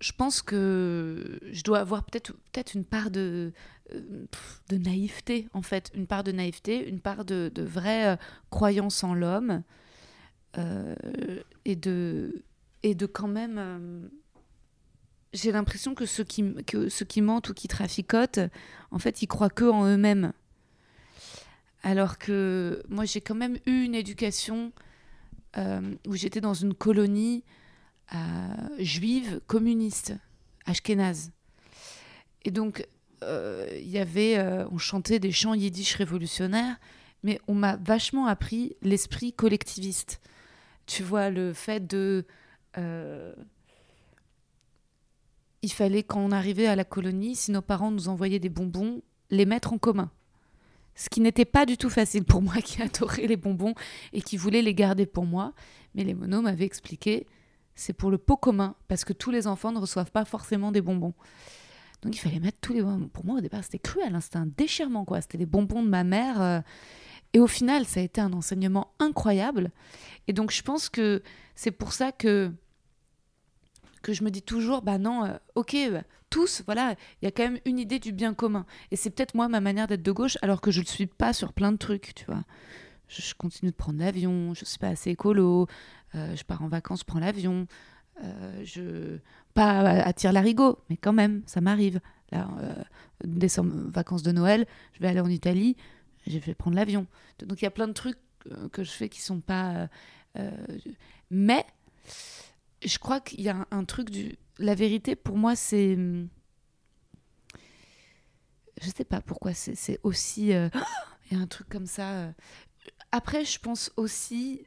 je 0.00 0.12
pense 0.12 0.42
que 0.42 1.38
je 1.50 1.62
dois 1.62 1.78
avoir 1.78 2.04
peut-être 2.04 2.32
peut-être 2.52 2.74
une 2.74 2.84
part 2.84 3.10
de 3.10 3.52
euh, 3.94 4.26
de 4.68 4.76
naïveté 4.76 5.48
en 5.52 5.62
fait, 5.62 5.90
une 5.94 6.06
part 6.06 6.24
de 6.24 6.32
naïveté, 6.32 6.88
une 6.88 7.00
part 7.00 7.24
de, 7.24 7.50
de 7.54 7.62
vraie 7.62 8.18
croyance 8.50 9.04
en 9.04 9.14
l'homme 9.14 9.62
et 11.64 11.76
de 11.76 12.42
et 12.82 12.94
de 12.94 13.06
quand 13.06 13.28
même 13.28 14.10
j'ai 15.32 15.52
l'impression 15.52 15.94
que 15.94 16.06
ceux 16.06 16.24
qui, 16.24 16.54
que 16.66 16.88
ceux 16.88 17.04
qui 17.04 17.22
mentent 17.22 17.48
ou 17.48 17.54
qui 17.54 17.68
traficotent, 17.68 18.40
en 18.90 18.98
fait, 18.98 19.22
ils 19.22 19.26
croient 19.26 19.50
que 19.50 19.64
en 19.64 19.86
eux-mêmes. 19.86 20.32
Alors 21.82 22.18
que 22.18 22.82
moi, 22.88 23.04
j'ai 23.04 23.20
quand 23.20 23.34
même 23.34 23.58
eu 23.66 23.84
une 23.84 23.94
éducation 23.94 24.72
euh, 25.56 25.94
où 26.06 26.14
j'étais 26.14 26.40
dans 26.40 26.54
une 26.54 26.74
colonie 26.74 27.44
euh, 28.14 28.18
juive 28.78 29.40
communiste, 29.46 30.14
ashkénaze. 30.66 31.32
Et 32.44 32.50
donc, 32.50 32.86
euh, 33.22 33.68
il 33.80 33.88
y 33.88 33.98
avait, 33.98 34.42
on 34.70 34.78
chantait 34.78 35.18
des 35.18 35.32
chants 35.32 35.54
yiddish 35.54 35.94
révolutionnaires, 35.94 36.76
mais 37.22 37.40
on 37.48 37.54
m'a 37.54 37.76
vachement 37.76 38.26
appris 38.26 38.76
l'esprit 38.82 39.32
collectiviste. 39.32 40.20
Tu 40.86 41.02
vois, 41.02 41.30
le 41.30 41.52
fait 41.52 41.86
de 41.86 42.24
il 45.62 45.72
fallait, 45.72 46.02
quand 46.02 46.20
on 46.20 46.32
arrivait 46.32 46.66
à 46.66 46.76
la 46.76 46.84
colonie, 46.84 47.36
si 47.36 47.50
nos 47.50 47.60
parents 47.60 47.90
nous 47.90 48.08
envoyaient 48.08 48.38
des 48.38 48.48
bonbons, 48.48 49.02
les 49.30 49.44
mettre 49.44 49.72
en 49.72 49.78
commun. 49.78 50.10
Ce 50.94 51.08
qui 51.08 51.20
n'était 51.20 51.44
pas 51.44 51.66
du 51.66 51.76
tout 51.76 51.90
facile 51.90 52.24
pour 52.24 52.42
moi 52.42 52.54
qui 52.64 52.82
adorais 52.82 53.26
les 53.26 53.36
bonbons 53.36 53.74
et 54.12 54.22
qui 54.22 54.36
voulais 54.36 54.62
les 54.62 54.74
garder 54.74 55.06
pour 55.06 55.24
moi. 55.24 55.52
Mais 55.94 56.04
les 56.04 56.14
monos 56.14 56.42
m'avaient 56.42 56.64
expliqué, 56.64 57.26
c'est 57.80 57.92
pour 57.94 58.10
le 58.10 58.18
pot 58.18 58.36
commun, 58.36 58.74
parce 58.88 59.04
que 59.04 59.12
tous 59.12 59.30
les 59.30 59.46
enfants 59.46 59.72
ne 59.72 59.78
reçoivent 59.78 60.10
pas 60.10 60.24
forcément 60.24 60.70
des 60.70 60.82
bonbons. 60.82 61.14
Donc 62.02 62.14
il 62.14 62.18
fallait 62.18 62.40
mettre 62.40 62.58
tous 62.60 62.72
les. 62.72 62.82
Pour 62.82 63.24
moi, 63.24 63.38
au 63.38 63.40
départ, 63.40 63.64
c'était 63.64 63.78
cruel, 63.78 64.14
hein, 64.14 64.20
c'était 64.20 64.36
un 64.36 64.46
déchirement, 64.46 65.04
quoi. 65.04 65.20
C'était 65.20 65.38
des 65.38 65.46
bonbons 65.46 65.82
de 65.82 65.88
ma 65.88 66.04
mère. 66.04 66.40
euh, 66.40 66.60
Et 67.32 67.38
au 67.40 67.46
final, 67.46 67.84
ça 67.86 68.00
a 68.00 68.02
été 68.02 68.20
un 68.20 68.32
enseignement 68.32 68.92
incroyable. 68.98 69.70
Et 70.28 70.32
donc, 70.32 70.50
je 70.50 70.62
pense 70.62 70.88
que 70.88 71.22
c'est 71.54 71.70
pour 71.70 71.92
ça 71.92 72.12
que 72.12 72.52
que 74.02 74.14
je 74.14 74.24
me 74.24 74.30
dis 74.30 74.42
toujours, 74.42 74.80
bah 74.80 74.96
non, 74.96 75.24
euh, 75.26 75.36
ok, 75.56 75.76
bah, 75.92 76.02
tous, 76.30 76.62
voilà, 76.64 76.94
il 77.20 77.24
y 77.26 77.28
a 77.28 77.30
quand 77.30 77.42
même 77.42 77.58
une 77.66 77.78
idée 77.78 77.98
du 77.98 78.12
bien 78.12 78.32
commun. 78.34 78.64
Et 78.90 78.96
c'est 78.96 79.10
peut-être 79.10 79.34
moi 79.34 79.48
ma 79.48 79.60
manière 79.60 79.86
d'être 79.88 80.02
de 80.02 80.12
gauche, 80.12 80.38
alors 80.42 80.60
que 80.62 80.70
je 80.70 80.80
ne 80.80 80.84
le 80.84 80.90
suis 80.90 81.06
pas 81.06 81.32
sur 81.34 81.52
plein 81.52 81.72
de 81.72 81.76
trucs, 81.76 82.14
tu 82.14 82.24
vois. 82.24 82.44
Je, 83.08 83.34
continue 83.34 83.72
de 83.72 83.76
prendre 83.76 83.98
l'avion, 83.98 84.54
je 84.54 84.64
suis 84.64 84.78
pas 84.78 84.88
assez 84.88 85.10
écolo, 85.10 85.62
euh, 85.62 85.66
je 86.14 86.42
pars 86.44 86.62
en 86.62 86.68
vacances, 86.68 87.00
je 87.00 87.04
prends 87.04 87.20
l'avion, 87.20 87.66
euh, 88.22 88.62
je 88.64 89.18
pas 89.54 89.80
à, 89.80 90.08
à 90.08 90.12
tire-larigot, 90.12 90.78
mais 90.90 90.96
quand 90.96 91.12
même, 91.12 91.42
ça 91.46 91.60
m'arrive. 91.60 92.00
Là, 92.32 92.48
euh, 92.60 92.74
décembre, 93.24 93.72
vacances 93.90 94.22
de 94.22 94.30
Noël, 94.32 94.66
je 94.92 95.00
vais 95.00 95.08
aller 95.08 95.20
en 95.20 95.28
Italie, 95.28 95.76
je 96.26 96.38
vais 96.38 96.54
prendre 96.54 96.76
l'avion. 96.76 97.06
Donc 97.44 97.60
il 97.60 97.64
y 97.64 97.68
a 97.68 97.72
plein 97.72 97.88
de 97.88 97.92
trucs 97.92 98.18
euh, 98.50 98.68
que 98.68 98.84
je 98.84 98.90
fais 98.90 99.08
qui 99.08 99.20
sont 99.20 99.40
pas. 99.40 99.74
euh, 99.74 99.86
euh, 100.38 100.78
mais 101.30 101.64
je 102.84 102.98
crois 102.98 103.20
qu'il 103.20 103.40
y 103.40 103.48
a 103.48 103.66
un, 103.70 103.84
truc 103.84 104.10
du. 104.10 104.36
La 104.58 104.74
vérité, 104.74 105.16
pour 105.16 105.36
moi, 105.36 105.56
c'est. 105.56 105.96
Je 108.80 108.88
sais 108.96 109.04
pas 109.04 109.20
pourquoi 109.20 109.52
c'est 109.54 109.98
aussi. 110.02 110.52
euh, 110.52 110.68
Il 111.30 111.36
y 111.36 111.40
a 111.40 111.42
un 111.42 111.46
truc 111.46 111.68
comme 111.68 111.86
ça. 111.86 112.10
euh. 112.12 112.32
Après, 113.12 113.44
je 113.44 113.58
pense 113.58 113.92
aussi 113.96 114.64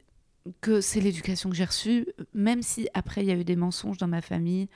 que 0.60 0.80
c'est 0.80 1.00
l'éducation 1.00 1.48
que 1.50 1.56
j'ai 1.56 1.64
reçue, 1.64 2.06
même 2.34 2.62
si 2.62 2.88
après, 2.94 3.22
il 3.22 3.28
y 3.28 3.30
a 3.32 3.36
eu 3.36 3.44
des 3.44 3.56
mensonges 3.56 3.96
dans 3.98 4.08
ma 4.08 4.20
famille. 4.22 4.68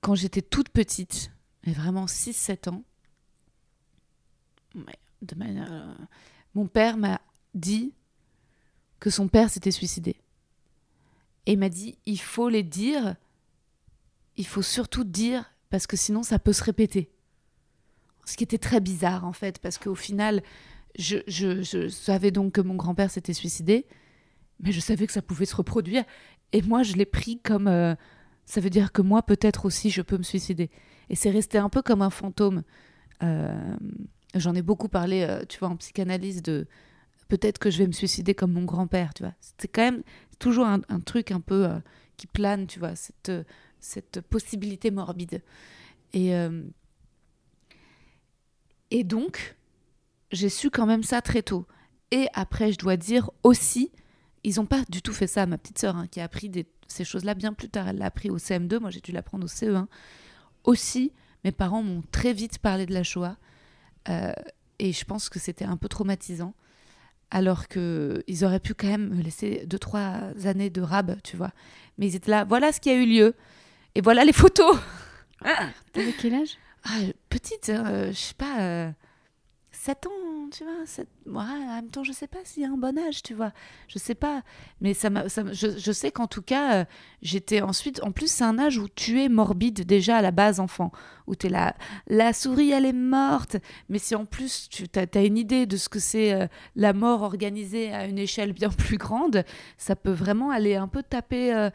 Quand 0.00 0.14
j'étais 0.14 0.42
toute 0.42 0.68
petite, 0.70 1.30
et 1.64 1.72
vraiment 1.72 2.06
6-7 2.06 2.70
ans, 2.70 2.82
de 5.22 5.34
manière, 5.34 5.72
euh, 5.72 5.94
mon 6.54 6.66
père 6.66 6.96
m'a 6.96 7.20
dit 7.54 7.92
que 9.00 9.10
son 9.10 9.28
père 9.28 9.50
s'était 9.50 9.70
suicidé. 9.70 10.16
Et 11.46 11.52
il 11.52 11.58
m'a 11.58 11.68
dit, 11.68 11.98
il 12.06 12.20
faut 12.20 12.48
les 12.48 12.62
dire, 12.62 13.16
il 14.36 14.46
faut 14.46 14.62
surtout 14.62 15.04
dire, 15.04 15.50
parce 15.70 15.86
que 15.86 15.96
sinon 15.96 16.22
ça 16.22 16.38
peut 16.38 16.52
se 16.52 16.62
répéter. 16.62 17.10
Ce 18.24 18.36
qui 18.36 18.44
était 18.44 18.58
très 18.58 18.80
bizarre 18.80 19.24
en 19.24 19.32
fait, 19.32 19.58
parce 19.58 19.78
qu'au 19.78 19.94
final, 19.94 20.42
je, 20.98 21.18
je- 21.26 21.62
je 21.62 21.88
savais 21.88 22.30
donc 22.30 22.52
que 22.52 22.60
mon 22.60 22.74
grand-père 22.76 23.10
s'était 23.10 23.32
suicidé, 23.32 23.86
mais 24.60 24.72
je 24.72 24.80
savais 24.80 25.06
que 25.06 25.12
ça 25.12 25.22
pouvait 25.22 25.46
se 25.46 25.56
reproduire. 25.56 26.04
Et 26.52 26.62
moi, 26.62 26.82
je 26.82 26.94
l'ai 26.94 27.06
pris 27.06 27.40
comme... 27.40 27.68
euh, 27.68 27.94
ça 28.44 28.60
veut 28.60 28.70
dire 28.70 28.92
que 28.92 29.02
moi, 29.02 29.22
peut-être 29.22 29.66
aussi, 29.66 29.90
je 29.90 30.02
peux 30.02 30.16
me 30.16 30.22
suicider. 30.22 30.70
Et 31.10 31.14
c'est 31.14 31.30
resté 31.30 31.58
un 31.58 31.68
peu 31.68 31.82
comme 31.82 32.02
un 32.02 32.10
fantôme. 32.10 32.62
Euh, 33.22 33.76
J'en 34.34 34.54
ai 34.54 34.62
beaucoup 34.62 34.88
parlé, 34.88 35.22
euh, 35.22 35.44
tu 35.48 35.58
vois, 35.58 35.68
en 35.68 35.76
psychanalyse 35.76 36.42
de 36.42 36.66
peut-être 37.28 37.58
que 37.58 37.70
je 37.70 37.78
vais 37.78 37.86
me 37.86 37.92
suicider 37.92 38.34
comme 38.34 38.52
mon 38.52 38.64
grand-père, 38.64 39.14
tu 39.14 39.22
vois. 39.22 39.34
C'est 39.40 39.68
quand 39.68 39.82
même 39.82 40.02
toujours 40.38 40.66
un, 40.66 40.80
un 40.88 41.00
truc 41.00 41.30
un 41.30 41.40
peu 41.40 41.68
qui 42.16 42.26
plane, 42.26 42.66
tu 42.66 42.78
vois, 42.78 42.94
cette, 42.94 43.32
cette 43.80 44.20
possibilité 44.22 44.90
morbide. 44.90 45.42
Et, 46.14 46.32
et 48.90 49.04
donc, 49.04 49.56
j'ai 50.32 50.48
su 50.48 50.70
quand 50.70 50.86
même 50.86 51.02
ça 51.02 51.20
très 51.20 51.42
tôt. 51.42 51.66
Et 52.10 52.28
après, 52.32 52.72
je 52.72 52.78
dois 52.78 52.96
dire 52.96 53.30
aussi, 53.42 53.92
ils 54.44 54.56
n'ont 54.56 54.66
pas 54.66 54.82
du 54.88 55.02
tout 55.02 55.12
fait 55.12 55.26
ça. 55.26 55.46
Ma 55.46 55.58
petite 55.58 55.78
sœur, 55.78 55.96
hein, 55.96 56.06
qui 56.06 56.20
a 56.20 56.24
appris 56.24 56.48
des- 56.48 56.66
ces 56.86 57.04
choses-là 57.04 57.34
bien 57.34 57.52
plus 57.52 57.68
tard, 57.68 57.88
elle 57.88 57.98
l'a 57.98 58.06
appris 58.06 58.30
au 58.30 58.38
CM2, 58.38 58.78
moi 58.78 58.90
j'ai 58.90 59.00
dû 59.00 59.12
l'apprendre 59.12 59.44
au 59.44 59.48
CE1. 59.48 59.86
Aussi, 60.64 61.12
mes 61.44 61.52
parents 61.52 61.82
m'ont 61.82 62.02
très 62.12 62.32
vite 62.32 62.58
parlé 62.58 62.86
de 62.86 62.94
la 62.94 63.02
Shoah. 63.02 63.36
euh, 64.08 64.32
et 64.78 64.92
je 64.92 65.04
pense 65.04 65.28
que 65.28 65.38
c'était 65.38 65.64
un 65.64 65.76
peu 65.76 65.88
traumatisant. 65.88 66.54
Alors 67.30 67.68
que 67.68 68.22
ils 68.26 68.44
auraient 68.44 68.60
pu 68.60 68.72
quand 68.74 68.86
même 68.86 69.08
me 69.14 69.22
laisser 69.22 69.66
deux, 69.66 69.78
trois 69.78 70.14
années 70.46 70.70
de 70.70 70.80
rab, 70.80 71.20
tu 71.22 71.36
vois. 71.36 71.50
Mais 71.98 72.06
ils 72.06 72.14
étaient 72.16 72.30
là, 72.30 72.44
voilà 72.44 72.72
ce 72.72 72.80
qui 72.80 72.88
a 72.88 72.94
eu 72.94 73.04
lieu. 73.04 73.34
Et 73.94 74.00
voilà 74.00 74.24
les 74.24 74.32
photos. 74.32 74.78
T'avais 75.92 76.12
quel 76.18 76.34
âge? 76.34 76.56
Ah, 76.84 77.00
petite, 77.28 77.68
euh, 77.68 78.08
je 78.12 78.16
sais 78.16 78.34
pas, 78.34 78.60
euh, 78.60 78.90
7 79.80 80.06
ans, 80.06 80.48
tu 80.50 80.64
vois. 80.64 80.86
sept- 80.86 81.08
Ouais, 81.26 81.34
en 81.42 81.74
même 81.76 81.88
temps, 81.90 82.02
je 82.04 82.12
sais 82.12 82.26
pas 82.26 82.38
s'il 82.44 82.62
y 82.62 82.66
a 82.66 82.68
un 82.70 82.76
bon 82.76 82.98
âge, 82.98 83.22
tu 83.22 83.34
vois. 83.34 83.52
Je 83.86 83.98
sais 83.98 84.14
pas. 84.14 84.42
Mais 84.80 84.92
ça 84.94 85.08
m'a, 85.10 85.28
ça 85.28 85.42
je, 85.52 85.78
je 85.78 85.92
sais 85.92 86.10
qu'en 86.10 86.26
tout 86.26 86.42
cas, 86.42 86.80
euh, 86.80 86.84
j'étais 87.22 87.60
ensuite. 87.62 88.02
En 88.02 88.10
plus, 88.12 88.30
c'est 88.30 88.44
un 88.44 88.58
âge 88.58 88.78
où 88.78 88.88
tu 88.88 89.22
es 89.22 89.28
morbide 89.28 89.84
déjà 89.86 90.16
à 90.16 90.22
la 90.22 90.30
base, 90.30 90.58
enfant. 90.58 90.90
Où 91.26 91.36
tu 91.36 91.46
es 91.46 91.50
là, 91.50 91.76
la 92.08 92.32
souris, 92.32 92.70
elle 92.70 92.86
est 92.86 92.92
morte. 92.92 93.56
Mais 93.88 93.98
si 93.98 94.14
en 94.14 94.24
plus, 94.24 94.68
tu 94.68 94.86
as, 94.96 95.22
une 95.24 95.38
idée 95.38 95.66
de 95.66 95.76
ce 95.76 95.88
que 95.88 95.98
c'est 96.00 96.32
euh, 96.32 96.46
la 96.74 96.92
mort 96.92 97.22
organisée 97.22 97.92
à 97.92 98.06
une 98.06 98.18
échelle 98.18 98.52
bien 98.52 98.68
plus 98.76 98.96
grande, 98.98 99.44
ça 99.76 99.94
peut 99.96 100.10
vraiment 100.12 100.50
aller 100.50 100.74
un 100.76 100.88
peu 100.88 101.02
taper. 101.02 101.54
euh, 101.54 101.70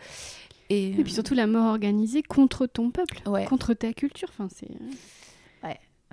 et, 0.69 0.89
Et 0.99 1.03
puis 1.03 1.13
surtout 1.13 1.35
la 1.35 1.45
mort 1.47 1.67
organisée 1.69 2.23
contre 2.23 2.65
ton 2.65 2.89
peuple, 2.91 3.21
Ouais. 3.27 3.45
contre 3.45 3.73
ta 3.73 3.93
culture. 3.93 4.29
Enfin, 4.31 4.47
c'est. 4.53 4.67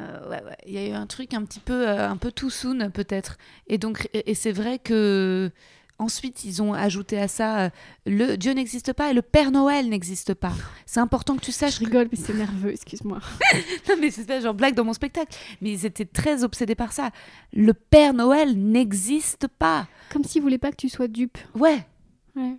Euh, 0.01 0.29
ouais, 0.31 0.43
ouais. 0.45 0.57
Il 0.67 0.73
y 0.73 0.79
a 0.79 0.87
eu 0.87 0.93
un 0.93 1.07
truc 1.07 1.35
un 1.35 1.45
petit 1.45 1.61
peu, 1.61 1.89
euh, 1.89 2.09
un 2.09 2.17
peu 2.17 2.33
too 2.33 2.51
soon 2.51 2.91
peut-être. 2.91 3.37
Et 3.67 3.79
donc, 3.79 4.09
et, 4.15 4.31
et 4.31 4.35
c'est 4.35 4.53
vrai 4.53 4.79
que 4.79 5.51
ensuite 5.99 6.45
ils 6.45 6.63
ont 6.63 6.73
ajouté 6.73 7.21
à 7.21 7.29
ça 7.29 7.59
euh, 7.61 7.71
le 8.07 8.37
Dieu 8.37 8.53
n'existe 8.53 8.95
pas 8.95 9.11
et 9.11 9.13
le 9.13 9.21
Père 9.21 9.51
Noël 9.51 9.89
n'existe 9.89 10.35
pas. 10.35 10.53
C'est 10.87 11.01
important 11.01 11.37
que 11.37 11.43
tu 11.43 11.53
saches. 11.53 11.75
Je 11.75 11.85
rigole, 11.85 12.09
mais 12.11 12.19
c'est 12.19 12.35
nerveux, 12.35 12.73
excuse-moi. 12.73 13.21
non 13.89 13.97
mais 14.01 14.11
c'est 14.11 14.27
pas 14.27 14.41
genre 14.41 14.55
blague 14.55 14.75
dans 14.75 14.85
mon 14.85 14.95
spectacle. 14.95 15.37
Mais 15.61 15.71
ils 15.73 15.87
étaient 15.87 16.07
très 16.07 16.43
obsédés 16.43 16.75
par 16.75 16.93
ça. 16.93 17.11
Le 17.53 17.75
Père 17.75 18.15
Noël 18.15 18.57
n'existe 18.57 19.47
pas. 19.47 19.87
Comme 20.11 20.25
s'ils 20.25 20.43
voulaient 20.43 20.59
pas 20.59 20.71
que 20.71 20.77
tu 20.77 20.89
sois 20.89 21.09
dupe. 21.09 21.39
Ouais. 21.55 21.87
Ouais. 22.35 22.57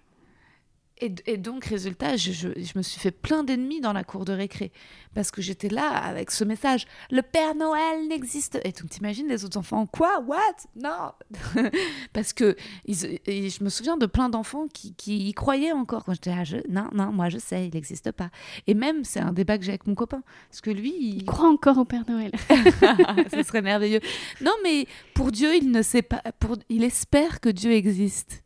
Et, 1.01 1.13
et 1.25 1.37
donc, 1.37 1.65
résultat, 1.65 2.15
je, 2.15 2.31
je- 2.31 2.47
je 2.55 2.77
me 2.77 2.83
suis 2.83 2.99
fait 2.99 3.11
plein 3.11 3.43
d'ennemis 3.43 3.81
dans 3.81 3.91
la 3.93 4.03
cour 4.03 4.23
de 4.23 4.33
récré. 4.33 4.71
Parce 5.13 5.31
que 5.31 5.41
j'étais 5.41 5.67
là 5.67 5.89
avec 5.89 6.31
ce 6.31 6.43
message 6.43 6.85
Le 7.09 7.21
Père 7.21 7.55
Noël 7.55 8.07
n'existe. 8.07 8.59
Et 8.63 8.71
donc, 8.71 8.89
t'imagines 8.91 9.27
les 9.27 9.43
autres 9.43 9.57
enfants 9.57 9.85
Quoi? 9.87 10.19
What? 10.25 10.37
Non 10.75 11.11
Parce 12.13 12.33
que 12.33 12.55
ils- 12.85 13.19
et 13.25 13.49
je 13.49 13.63
me 13.63 13.69
souviens 13.69 13.97
de 13.97 14.05
plein 14.05 14.29
d'enfants 14.29 14.67
qui, 14.71 14.93
qui 14.93 15.27
y 15.29 15.33
croyaient 15.33 15.71
encore. 15.73 16.03
Quand 16.05 16.13
j'étais 16.13 16.29
là, 16.35 16.43
je- 16.43 16.57
non, 16.69 16.87
non, 16.93 17.11
moi 17.11 17.29
je 17.29 17.39
sais, 17.39 17.67
il 17.67 17.73
n'existe 17.73 18.11
pas. 18.11 18.29
Et 18.67 18.73
même, 18.73 19.03
c'est 19.03 19.19
un 19.19 19.33
débat 19.33 19.57
que 19.57 19.63
j'ai 19.65 19.71
avec 19.71 19.87
mon 19.87 19.95
copain. 19.95 20.23
Parce 20.49 20.61
que 20.61 20.69
lui, 20.71 20.93
il, 20.99 21.17
Il 21.17 21.25
croit 21.25 21.49
encore 21.49 21.77
au 21.77 21.85
Père 21.85 22.03
Noël. 22.07 22.31
ce 23.33 23.43
serait 23.43 23.61
merveilleux. 23.61 23.99
Non, 24.41 24.53
mais 24.63 24.85
pour 25.13 25.31
Dieu, 25.31 25.55
il 25.55 25.71
ne 25.71 25.81
sait 25.81 26.01
pas. 26.03 26.21
Pour, 26.39 26.57
il 26.69 26.83
espère 26.83 27.39
que 27.41 27.49
Dieu 27.49 27.71
existe. 27.71 28.40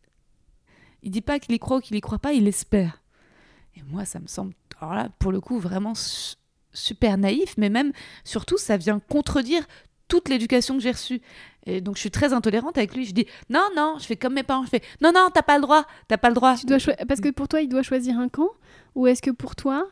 Il 1.06 1.12
dit 1.12 1.22
pas 1.22 1.40
qu'il 1.40 1.56
y 1.56 1.60
croit 1.60 1.78
ou 1.78 1.80
qu'il 1.80 1.96
y 1.96 2.02
croit 2.02 2.20
pas, 2.20 2.34
il 2.34 2.48
espère. 2.48 3.02
Et 3.78 3.82
moi, 3.90 4.04
ça 4.04 4.20
me 4.20 4.28
semble, 4.28 4.54
pour 5.20 5.32
le 5.32 5.40
coup, 5.40 5.60
vraiment 5.60 5.96
su- 5.96 6.36
super 6.74 7.18
naïf, 7.18 7.56
mais 7.58 7.70
même, 7.70 7.94
surtout, 8.26 8.58
ça 8.58 8.76
vient 8.76 9.00
contredire 9.00 9.66
toute 10.08 10.30
l'éducation 10.30 10.76
que 10.76 10.82
j'ai 10.84 10.92
reçue. 10.92 11.22
Et 11.66 11.82
donc, 11.82 11.96
je 11.96 12.02
suis 12.02 12.12
très 12.12 12.34
intolérante 12.34 12.78
avec 12.78 12.94
lui. 12.96 13.06
Je 13.06 13.14
dis 13.14 13.26
non, 13.50 13.66
non, 13.76 13.96
je 14.00 14.06
fais 14.06 14.16
comme 14.16 14.34
mes 14.34 14.44
parents. 14.44 14.66
Je 14.66 14.70
fais 14.70 14.82
non, 15.02 15.12
non, 15.14 15.30
t'as 15.34 15.42
pas 15.42 15.56
le 15.56 15.62
droit, 15.62 15.86
t'as 16.08 16.18
pas 16.18 16.30
le 16.30 16.36
droit. 16.36 16.56
Parce 17.08 17.22
que 17.22 17.30
pour 17.32 17.48
toi, 17.48 17.62
il 17.62 17.70
doit 17.70 17.82
choisir 17.84 18.20
un 18.20 18.30
camp 18.30 18.50
Ou 18.96 19.08
est-ce 19.08 19.22
que 19.22 19.32
pour 19.32 19.56
toi, 19.56 19.88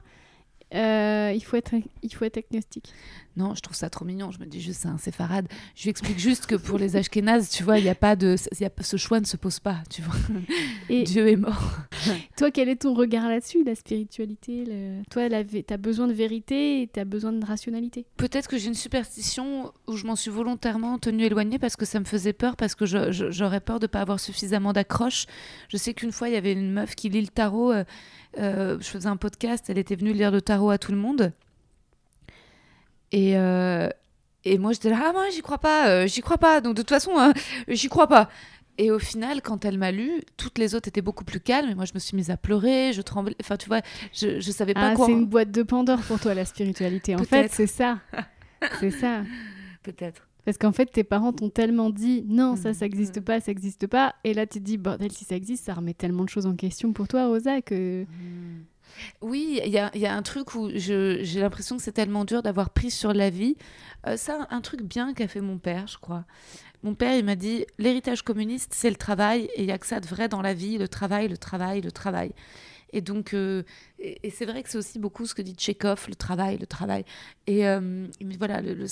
euh, 0.73 1.31
il, 1.35 1.41
faut 1.43 1.55
être... 1.57 1.73
il 2.01 2.13
faut 2.13 2.25
être 2.25 2.37
agnostique 2.37 2.91
Non, 3.37 3.55
je 3.55 3.61
trouve 3.61 3.75
ça 3.75 3.89
trop 3.89 4.05
mignon. 4.05 4.31
Je 4.31 4.39
me 4.39 4.45
dis 4.45 4.61
juste, 4.61 4.81
c'est 4.81 4.87
un 4.87 4.97
séfarade. 4.97 5.47
Je 5.75 5.83
lui 5.83 5.89
explique 5.89 6.19
juste 6.19 6.45
que 6.45 6.55
pour 6.55 6.77
les 6.77 6.95
Ashkénazes, 6.95 7.49
tu 7.49 7.63
vois, 7.63 7.77
il 7.79 7.85
y 7.85 7.89
a 7.89 7.95
pas 7.95 8.15
de, 8.15 8.35
y 8.59 8.65
a, 8.65 8.69
ce 8.81 8.97
choix 8.97 9.19
ne 9.19 9.25
se 9.25 9.37
pose 9.37 9.59
pas, 9.59 9.77
tu 9.89 10.01
vois. 10.01 10.15
Et 10.89 11.03
Dieu 11.03 11.27
est 11.27 11.35
mort. 11.35 11.77
toi, 12.37 12.51
quel 12.51 12.69
est 12.69 12.77
ton 12.81 12.93
regard 12.93 13.27
là-dessus, 13.29 13.63
la 13.63 13.75
spiritualité 13.75 14.65
le- 14.65 15.01
Toi, 15.09 15.27
vé- 15.29 15.63
t'as 15.65 15.77
besoin 15.77 16.07
de 16.07 16.13
vérité 16.13 16.81
et 16.81 16.87
t'as 16.87 17.05
besoin 17.05 17.31
de 17.33 17.45
rationalité? 17.45 18.05
Peut-être 18.17 18.47
que 18.49 18.57
j'ai 18.57 18.67
une 18.67 18.73
superstition 18.73 19.71
où 19.87 19.95
je 19.95 20.05
m'en 20.05 20.15
suis 20.15 20.31
volontairement 20.31 20.97
tenue 20.99 21.23
éloignée 21.25 21.59
parce 21.59 21.75
que 21.75 21.85
ça 21.85 21.99
me 21.99 22.05
faisait 22.05 22.33
peur, 22.33 22.55
parce 22.55 22.75
que 22.75 22.85
j'aurais 22.85 23.61
peur 23.61 23.79
de 23.79 23.85
ne 23.85 23.87
pas 23.87 24.01
avoir 24.01 24.19
suffisamment 24.19 24.73
d'accroche. 24.73 25.25
Je 25.69 25.77
sais 25.77 25.93
qu'une 25.93 26.11
fois, 26.11 26.29
il 26.29 26.33
y 26.33 26.37
avait 26.37 26.53
une 26.53 26.71
meuf 26.71 26.95
qui 26.95 27.09
lit 27.09 27.21
le 27.21 27.27
tarot. 27.27 27.71
euh, 27.71 27.83
je 28.37 28.77
faisais 28.83 29.07
un 29.07 29.17
podcast, 29.17 29.65
elle 29.69 29.77
était 29.77 29.95
venue 29.95 30.13
lire 30.13 30.31
le 30.31 30.41
tarot 30.41 30.69
à 30.71 30.77
tout 30.77 30.91
le 30.91 30.97
monde. 30.97 31.31
Et, 33.11 33.37
euh, 33.37 33.89
et 34.43 34.57
moi, 34.57 34.73
j'étais 34.73 34.89
là, 34.89 34.99
ah, 35.05 35.13
moi, 35.13 35.29
j'y 35.31 35.41
crois 35.41 35.59
pas, 35.59 35.87
euh, 35.87 36.07
j'y 36.07 36.21
crois 36.21 36.37
pas. 36.39 36.61
Donc, 36.61 36.75
de 36.75 36.81
toute 36.81 36.89
façon, 36.89 37.17
euh, 37.17 37.31
j'y 37.67 37.87
crois 37.87 38.07
pas. 38.07 38.29
Et 38.79 38.89
au 38.89 38.97
final, 38.97 39.43
quand 39.43 39.65
elle 39.65 39.77
m'a 39.77 39.91
lu, 39.91 40.21
toutes 40.35 40.57
les 40.57 40.73
autres 40.73 40.87
étaient 40.87 41.03
beaucoup 41.03 41.23
plus 41.23 41.39
calmes. 41.39 41.69
Et 41.69 41.75
moi, 41.75 41.85
je 41.85 41.93
me 41.93 41.99
suis 41.99 42.17
mise 42.17 42.31
à 42.31 42.37
pleurer, 42.37 42.91
je 42.91 43.03
tremblais. 43.03 43.35
Enfin, 43.39 43.55
tu 43.55 43.67
vois, 43.67 43.81
je, 44.13 44.39
je 44.39 44.51
savais 44.51 44.73
pas 44.73 44.89
Ah, 44.89 44.95
quoi. 44.95 45.05
c'est 45.05 45.11
une 45.11 45.27
boîte 45.27 45.51
de 45.51 45.61
Pandore 45.61 46.01
pour 46.01 46.19
toi, 46.19 46.33
la 46.33 46.43
spiritualité. 46.43 47.15
En 47.15 47.23
fait, 47.23 47.51
c'est 47.51 47.67
ça. 47.67 47.99
c'est 48.79 48.89
ça. 48.91 49.21
Peut-être. 49.83 50.27
Parce 50.45 50.57
qu'en 50.57 50.71
fait, 50.73 50.87
tes 50.87 51.03
parents 51.03 51.31
t'ont 51.31 51.49
tellement 51.49 51.89
dit 51.89 52.25
non, 52.27 52.55
ça, 52.55 52.73
ça 52.73 52.85
Mhm. 52.85 52.91
n'existe 52.91 53.21
pas, 53.21 53.39
ça 53.39 53.51
n'existe 53.51 53.87
pas. 53.87 54.13
Et 54.23 54.33
là, 54.33 54.45
tu 54.45 54.59
te 54.59 54.63
dis, 54.63 54.77
bordel, 54.77 55.11
si 55.11 55.23
ça 55.23 55.35
existe, 55.35 55.65
ça 55.65 55.73
remet 55.73 55.93
tellement 55.93 56.23
de 56.23 56.29
choses 56.29 56.45
en 56.45 56.55
question 56.55 56.91
pour 56.93 57.07
toi, 57.07 57.27
Rosa, 57.27 57.61
que. 57.61 58.05
Oui, 59.21 59.59
il 59.65 59.71
y 59.71 59.79
a, 59.79 59.95
y 59.97 60.05
a, 60.05 60.15
un 60.15 60.21
truc 60.21 60.53
où 60.53 60.69
j'ai 60.75 61.39
l'impression 61.39 61.77
que 61.77 61.83
c'est 61.83 61.93
tellement 61.93 62.25
dur 62.25 62.43
d'avoir 62.43 62.69
pris 62.69 62.91
sur 62.91 63.13
la 63.13 63.29
vie. 63.29 63.55
Euh, 64.05 64.17
ça, 64.17 64.47
un 64.51 64.61
truc 64.61 64.83
bien 64.83 65.13
qu'a 65.13 65.27
fait 65.27 65.41
mon 65.41 65.57
père, 65.57 65.87
je 65.87 65.97
crois. 65.97 66.25
Mon 66.83 66.93
père, 66.93 67.15
il 67.15 67.23
m'a 67.25 67.35
dit 67.35 67.65
l'héritage 67.79 68.21
communiste, 68.21 68.73
c'est 68.75 68.89
le 68.89 68.97
travail, 68.97 69.49
et 69.55 69.61
il 69.61 69.65
n'y 69.65 69.71
a 69.71 69.77
que 69.77 69.87
ça 69.87 69.99
de 69.99 70.05
vrai 70.05 70.27
dans 70.27 70.41
la 70.41 70.53
vie 70.53 70.77
le 70.77 70.87
travail, 70.87 71.27
le 71.27 71.37
travail, 71.37 71.81
le 71.81 71.91
travail. 71.91 72.33
Et 72.91 73.01
donc, 73.01 73.33
euh, 73.33 73.63
et, 74.03 74.29
c'est 74.29 74.45
vrai 74.45 74.63
que 74.63 74.69
c'est 74.69 74.77
aussi 74.77 74.99
beaucoup 74.99 75.25
ce 75.25 75.33
que 75.33 75.41
dit 75.41 75.53
Tchekhov, 75.53 76.05
le 76.09 76.15
travail, 76.15 76.57
le 76.57 76.67
travail. 76.67 77.05
Et 77.47 77.65
euh, 77.65 78.05
voilà, 78.37 78.61
le, 78.61 78.85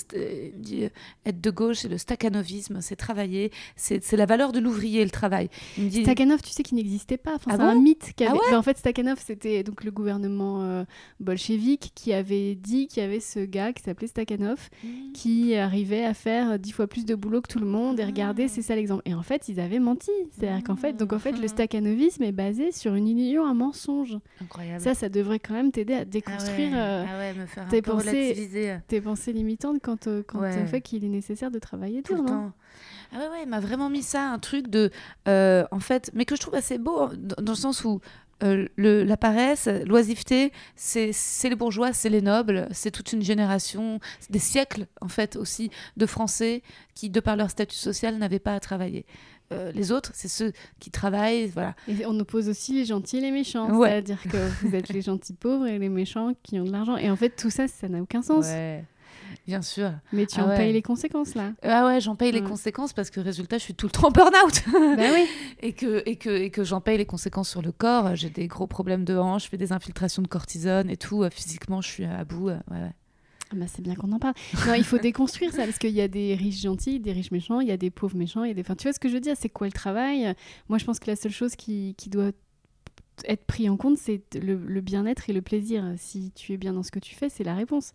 dit, 0.56 0.88
être 1.26 1.40
de 1.40 1.50
gauche, 1.50 1.78
c'est 1.78 1.88
le 1.88 1.98
stakhanovisme, 1.98 2.80
c'est 2.80 2.96
travailler, 2.96 3.50
c'est 3.76 4.12
la 4.12 4.26
valeur 4.26 4.52
de 4.52 4.58
l'ouvrier, 4.58 5.04
le 5.04 5.10
travail. 5.10 5.50
Il 5.76 5.84
me 5.84 5.88
dit... 5.90 6.02
Stakhanov, 6.02 6.40
tu 6.40 6.50
sais 6.50 6.62
qu'il 6.62 6.76
n'existait 6.76 7.18
pas. 7.18 7.34
Enfin, 7.34 7.50
ah 7.52 7.56
c'est 7.56 7.62
un 7.62 7.74
mythe. 7.74 8.12
Ah 8.20 8.32
bah, 8.32 8.58
en 8.58 8.62
fait, 8.62 8.78
Stakhanov, 8.78 9.18
c'était 9.24 9.62
donc 9.62 9.84
le 9.84 9.90
gouvernement 9.90 10.62
euh, 10.62 10.84
bolchevique 11.20 11.92
qui 11.94 12.12
avait 12.12 12.54
dit 12.54 12.86
qu'il 12.88 13.02
y 13.02 13.06
avait 13.06 13.20
ce 13.20 13.40
gars 13.40 13.72
qui 13.72 13.82
s'appelait 13.82 14.06
Stakhanov 14.06 14.70
mmh. 14.82 15.12
qui 15.12 15.54
arrivait 15.56 16.04
à 16.04 16.14
faire 16.14 16.58
dix 16.58 16.72
fois 16.72 16.86
plus 16.86 17.04
de 17.04 17.14
boulot 17.14 17.42
que 17.42 17.48
tout 17.48 17.60
le 17.60 17.66
monde. 17.66 18.00
Et 18.00 18.04
regardez, 18.04 18.44
ah. 18.44 18.48
c'est 18.48 18.62
ça 18.62 18.74
l'exemple. 18.74 19.02
Et 19.04 19.14
en 19.14 19.22
fait, 19.22 19.48
ils 19.48 19.60
avaient 19.60 19.78
menti. 19.78 20.10
C'est-à-dire 20.30 20.64
qu'en 20.64 20.76
fait, 20.76 20.94
donc 20.94 21.12
en 21.12 21.18
fait, 21.18 21.32
le 21.32 21.44
mmh. 21.44 21.48
stakhanovisme 21.48 22.22
est 22.22 22.32
basé 22.32 22.72
sur 22.72 22.94
une 22.94 23.08
illusion, 23.08 23.46
un 23.46 23.54
mensonge. 23.54 24.18
Incroyable. 24.40 24.80
Ça, 24.80 24.94
ça 25.02 25.08
devrait 25.08 25.40
quand 25.40 25.54
même 25.54 25.72
t'aider 25.72 25.94
à 25.94 26.04
déconstruire 26.04 26.70
ah 26.74 27.04
ouais. 27.16 27.30
Euh, 27.30 27.32
ah 27.34 27.40
me 27.40 27.46
faire 27.46 27.66
tes, 27.66 27.82
pensées, 27.82 28.80
tes 28.86 29.00
pensées 29.00 29.32
limitantes 29.32 29.80
quand, 29.82 30.06
euh, 30.06 30.22
quand 30.24 30.38
ouais. 30.38 30.64
fait 30.66 30.80
qu'il 30.80 31.04
est 31.04 31.08
nécessaire 31.08 31.50
de 31.50 31.58
travailler 31.58 32.02
tout 32.02 32.14
le 32.14 32.24
temps. 32.24 32.52
Ah 33.12 33.28
ouais, 33.32 33.44
m'a 33.44 33.58
vraiment 33.58 33.90
mis 33.90 34.02
ça, 34.02 34.30
un 34.30 34.38
truc 34.38 34.68
de. 34.68 34.92
Euh, 35.26 35.64
en 35.72 35.80
fait, 35.80 36.12
mais 36.14 36.24
que 36.24 36.36
je 36.36 36.40
trouve 36.40 36.54
assez 36.54 36.78
beau, 36.78 37.08
dans, 37.16 37.52
le 37.52 37.56
sens 37.56 37.84
où 37.84 38.00
le, 38.42 39.02
la 39.02 39.16
paresse, 39.16 39.68
l'oisiveté, 39.86 40.52
c'est 40.76 41.12
les 41.48 41.56
bourgeois, 41.56 41.92
c'est 41.92 42.08
les 42.08 42.22
nobles, 42.22 42.68
c'est 42.70 42.92
toute 42.92 43.12
une 43.12 43.22
génération, 43.22 43.98
des 44.30 44.38
siècles 44.38 44.86
en 45.00 45.08
fait 45.08 45.34
aussi 45.34 45.70
de 45.96 46.06
Français 46.06 46.62
qui, 46.94 47.10
de 47.10 47.18
par 47.18 47.34
leur 47.34 47.50
statut 47.50 47.76
social, 47.76 48.18
n'avaient 48.18 48.38
pas 48.38 48.54
à 48.54 48.60
travailler. 48.60 49.04
Euh, 49.52 49.72
les 49.72 49.92
autres, 49.92 50.10
c'est 50.14 50.28
ceux 50.28 50.52
qui 50.80 50.90
travaillent, 50.90 51.48
voilà. 51.48 51.74
Et 51.88 52.06
on 52.06 52.18
oppose 52.18 52.48
aussi 52.48 52.74
les 52.74 52.84
gentils 52.84 53.18
et 53.18 53.20
les 53.20 53.30
méchants, 53.30 53.68
c'est-à-dire 53.82 54.22
que 54.22 54.66
vous 54.66 54.74
êtes 54.74 54.88
les 54.88 55.02
gentils 55.02 55.34
pauvres 55.34 55.66
et 55.66 55.78
les 55.78 55.88
méchants 55.88 56.32
qui 56.42 56.58
ont 56.58 56.64
de 56.64 56.72
l'argent. 56.72 56.96
Et 56.96 57.10
en 57.10 57.16
fait, 57.16 57.30
tout 57.30 57.50
ça, 57.50 57.68
ça 57.68 57.88
n'a 57.88 58.00
aucun 58.00 58.22
sens. 58.22 58.46
Ouais. 58.46 58.84
Bien 59.46 59.62
sûr. 59.62 59.92
Mais 60.12 60.26
tu 60.26 60.40
ah 60.40 60.44
en 60.44 60.56
payes 60.56 60.72
les 60.72 60.82
conséquences 60.82 61.34
là. 61.34 61.52
Ah 61.62 61.86
ouais, 61.86 62.00
j'en 62.00 62.16
paye 62.16 62.32
les 62.32 62.42
conséquences 62.42 62.92
parce 62.92 63.10
que 63.10 63.20
résultat, 63.20 63.58
je 63.58 63.64
suis 63.64 63.74
tout 63.74 63.86
le 63.86 63.92
temps 63.92 64.10
burn-out. 64.10 64.62
bah 64.72 65.02
oui. 65.12 65.26
Et 65.60 65.72
que, 65.72 66.02
et 66.06 66.16
que, 66.16 66.30
et 66.30 66.50
que 66.50 66.64
j'en 66.64 66.80
paye 66.80 66.98
les 66.98 67.06
conséquences 67.06 67.50
sur 67.50 67.62
le 67.62 67.72
corps. 67.72 68.14
J'ai 68.14 68.30
des 68.30 68.46
gros 68.46 68.66
problèmes 68.66 69.04
de 69.04 69.16
hanche, 69.16 69.44
je 69.44 69.48
fais 69.48 69.56
des 69.56 69.72
infiltrations 69.72 70.22
de 70.22 70.28
cortisone 70.28 70.90
et 70.90 70.96
tout. 70.96 71.24
Physiquement, 71.30 71.80
je 71.80 71.88
suis 71.88 72.04
à 72.04 72.24
bout. 72.24 72.48
Ouais. 72.48 72.92
Ah 73.52 73.56
bah, 73.56 73.66
c'est 73.68 73.82
bien 73.82 73.94
qu'on 73.94 74.12
en 74.12 74.18
parle. 74.18 74.34
Non, 74.66 74.74
il 74.74 74.84
faut 74.84 74.98
déconstruire 75.02 75.52
ça 75.52 75.64
parce 75.64 75.78
qu'il 75.78 75.90
y 75.90 76.00
a 76.00 76.08
des 76.08 76.34
riches 76.34 76.62
gentils, 76.62 77.00
des 77.00 77.12
riches 77.12 77.30
méchants, 77.30 77.60
il 77.60 77.68
y 77.68 77.72
a 77.72 77.76
des 77.76 77.90
pauvres 77.90 78.16
méchants, 78.16 78.44
il 78.44 78.48
y 78.48 78.50
a 78.50 78.54
des. 78.54 78.62
Enfin, 78.62 78.76
tu 78.76 78.84
vois 78.84 78.92
ce 78.92 79.00
que 79.00 79.08
je 79.08 79.14
veux 79.14 79.20
dire 79.20 79.34
C'est 79.38 79.48
quoi 79.48 79.66
le 79.66 79.72
travail? 79.72 80.34
Moi, 80.68 80.78
je 80.78 80.84
pense 80.84 80.98
que 80.98 81.10
la 81.10 81.16
seule 81.16 81.32
chose 81.32 81.56
qui, 81.56 81.94
qui 81.98 82.08
doit 82.08 82.32
être 83.26 83.44
pris 83.44 83.68
en 83.68 83.76
compte, 83.76 83.98
c'est 83.98 84.22
le, 84.34 84.56
bien-être 84.80 85.28
et 85.28 85.32
le 85.32 85.42
plaisir. 85.42 85.84
Si 85.96 86.32
tu 86.32 86.52
es 86.52 86.56
bien 86.56 86.72
dans 86.72 86.82
ce 86.82 86.90
que 86.90 86.98
tu 86.98 87.14
fais, 87.14 87.28
c'est 87.28 87.44
la 87.44 87.54
réponse. 87.54 87.92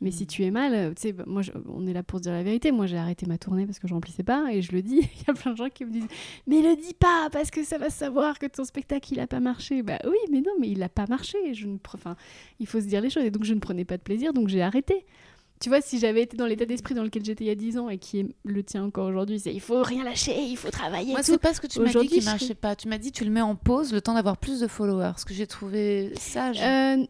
Mais 0.00 0.10
si 0.10 0.24
mm. 0.24 0.26
tu 0.26 0.44
es 0.44 0.50
mal, 0.50 0.94
tu 0.94 1.02
sais, 1.02 1.12
bah, 1.12 1.24
moi, 1.26 1.42
on 1.68 1.86
est 1.86 1.92
là 1.92 2.02
pour 2.02 2.18
se 2.18 2.22
dire 2.24 2.32
la 2.32 2.42
vérité. 2.42 2.72
Moi, 2.72 2.86
j'ai 2.86 2.96
arrêté 2.96 3.26
ma 3.26 3.38
tournée 3.38 3.66
parce 3.66 3.78
que 3.78 3.88
je 3.88 3.94
remplissais 3.94 4.22
pas 4.22 4.52
et 4.52 4.62
je 4.62 4.72
le 4.72 4.82
dis. 4.82 5.00
Il 5.20 5.26
y 5.26 5.30
a 5.30 5.34
plein 5.34 5.52
de 5.52 5.56
gens 5.56 5.68
qui 5.68 5.84
me 5.84 5.90
disent 5.90 6.08
Mais 6.46 6.62
le 6.62 6.76
dis 6.76 6.94
pas 6.94 7.28
parce 7.30 7.50
que 7.50 7.64
ça 7.64 7.78
va 7.78 7.90
savoir 7.90 8.38
que 8.38 8.46
ton 8.46 8.64
spectacle, 8.64 9.12
il 9.12 9.20
a 9.20 9.26
pas 9.26 9.40
marché. 9.40 9.82
Bah 9.82 9.98
oui, 10.04 10.18
mais 10.30 10.40
non, 10.40 10.52
mais 10.60 10.70
il 10.70 10.82
a 10.82 10.88
pas 10.88 11.06
marché. 11.06 11.38
Je 11.52 11.66
ne... 11.66 11.76
enfin, 11.94 12.16
il 12.58 12.66
faut 12.66 12.80
se 12.80 12.86
dire 12.86 13.00
les 13.00 13.10
choses. 13.10 13.24
Et 13.24 13.30
donc, 13.30 13.44
je 13.44 13.54
ne 13.54 13.60
prenais 13.60 13.84
pas 13.84 13.96
de 13.96 14.02
plaisir, 14.02 14.32
donc 14.32 14.48
j'ai 14.48 14.62
arrêté 14.62 15.04
tu 15.60 15.68
vois, 15.68 15.82
si 15.82 15.98
j'avais 15.98 16.22
été 16.22 16.38
dans 16.38 16.46
l'état 16.46 16.64
d'esprit 16.64 16.94
dans 16.94 17.02
lequel 17.02 17.22
j'étais 17.22 17.44
il 17.44 17.48
y 17.48 17.50
a 17.50 17.54
10 17.54 17.78
ans 17.78 17.90
et 17.90 17.98
qui 17.98 18.20
est 18.20 18.26
le 18.44 18.62
tien 18.62 18.82
encore 18.82 19.06
aujourd'hui, 19.06 19.38
c'est 19.38 19.52
il 19.52 19.60
faut 19.60 19.82
rien 19.82 20.04
lâcher, 20.04 20.34
il 20.42 20.56
faut 20.56 20.70
travailler. 20.70 21.12
Moi, 21.12 21.22
c'est 21.22 21.36
pas 21.36 21.52
ce 21.52 21.60
que 21.60 21.66
tu 21.66 21.80
m'as 21.80 21.92
dit 21.92 22.08
qui 22.08 22.24
marchait 22.24 22.54
pas. 22.54 22.74
Tu 22.74 22.88
m'as 22.88 22.96
dit 22.96 23.12
tu 23.12 23.24
le 23.24 23.30
mets 23.30 23.42
en 23.42 23.54
pause 23.56 23.92
le 23.92 24.00
temps 24.00 24.14
d'avoir 24.14 24.38
plus 24.38 24.60
de 24.60 24.66
followers, 24.66 25.12
ce 25.18 25.26
que 25.26 25.34
j'ai 25.34 25.46
trouvé 25.46 26.12
sage. 26.18 26.58
Euh, 26.62 27.04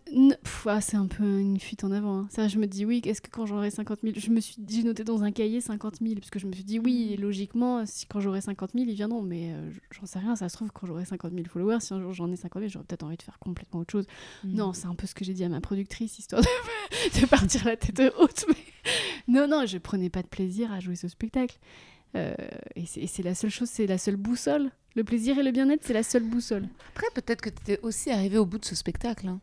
ah, 0.66 0.80
c'est 0.80 0.96
un 0.96 1.06
peu 1.06 1.22
une 1.22 1.60
fuite 1.60 1.84
en 1.84 1.92
avant. 1.92 2.18
Hein. 2.18 2.28
Ça, 2.30 2.48
je 2.48 2.58
me 2.58 2.66
dis 2.66 2.84
oui, 2.84 3.00
est-ce 3.04 3.20
que 3.20 3.30
quand 3.30 3.46
j'aurai 3.46 3.70
50 3.70 4.00
000, 4.02 4.14
je 4.16 4.30
me 4.30 4.40
suis 4.40 4.56
j'ai 4.68 4.82
noté 4.82 5.04
dans 5.04 5.22
un 5.22 5.30
cahier 5.30 5.60
50 5.60 5.98
000 6.00 6.14
parce 6.16 6.30
que 6.30 6.38
je 6.38 6.46
me 6.46 6.52
suis 6.52 6.64
dit 6.64 6.80
oui, 6.80 7.16
mm. 7.16 7.22
logiquement, 7.22 7.86
si 7.86 8.06
quand 8.06 8.18
j'aurai 8.18 8.40
50 8.40 8.72
000, 8.74 8.86
ils 8.88 8.94
viendront, 8.94 9.22
mais 9.22 9.52
euh, 9.52 9.70
j'en 9.92 10.06
sais 10.06 10.18
rien. 10.18 10.34
Ça 10.34 10.48
se 10.48 10.56
trouve 10.56 10.70
quand 10.72 10.88
j'aurai 10.88 11.04
50 11.04 11.32
000 11.32 11.44
followers, 11.48 11.80
si 11.80 11.94
un 11.94 12.00
jour 12.00 12.12
j'en 12.12 12.30
ai 12.32 12.36
50 12.36 12.62
000, 12.62 12.70
j'aurais 12.72 12.84
peut-être 12.84 13.04
envie 13.04 13.16
de 13.16 13.22
faire 13.22 13.38
complètement 13.38 13.80
autre 13.80 13.92
chose. 13.92 14.06
Mm. 14.42 14.54
Non, 14.56 14.72
c'est 14.72 14.86
un 14.86 14.94
peu 14.96 15.06
ce 15.06 15.14
que 15.14 15.24
j'ai 15.24 15.34
dit 15.34 15.44
à 15.44 15.48
ma 15.48 15.60
productrice 15.60 16.18
histoire 16.18 16.42
de, 16.42 17.20
de 17.20 17.26
partir 17.26 17.64
la 17.64 17.76
tête 17.76 18.00
haute, 18.18 18.39
mais 18.48 18.56
non, 19.28 19.46
non, 19.46 19.66
je 19.66 19.78
prenais 19.78 20.10
pas 20.10 20.22
de 20.22 20.28
plaisir 20.28 20.72
à 20.72 20.80
jouer 20.80 20.96
ce 20.96 21.08
spectacle. 21.08 21.58
Euh, 22.16 22.34
et 22.74 22.86
c'est 22.86 23.22
la 23.22 23.34
seule 23.34 23.50
chose, 23.50 23.68
c'est 23.68 23.86
la 23.86 23.98
seule 23.98 24.16
boussole. 24.16 24.70
Le 24.96 25.04
plaisir 25.04 25.38
et 25.38 25.42
le 25.42 25.52
bien-être, 25.52 25.84
c'est 25.84 25.92
la 25.92 26.02
seule 26.02 26.24
boussole. 26.24 26.66
Après, 26.94 27.06
peut-être 27.14 27.40
que 27.40 27.50
tu 27.50 27.60
étais 27.62 27.80
aussi 27.82 28.10
arrivé 28.10 28.38
au 28.38 28.46
bout 28.46 28.58
de 28.58 28.64
ce 28.64 28.74
spectacle. 28.74 29.28
Hein. 29.28 29.40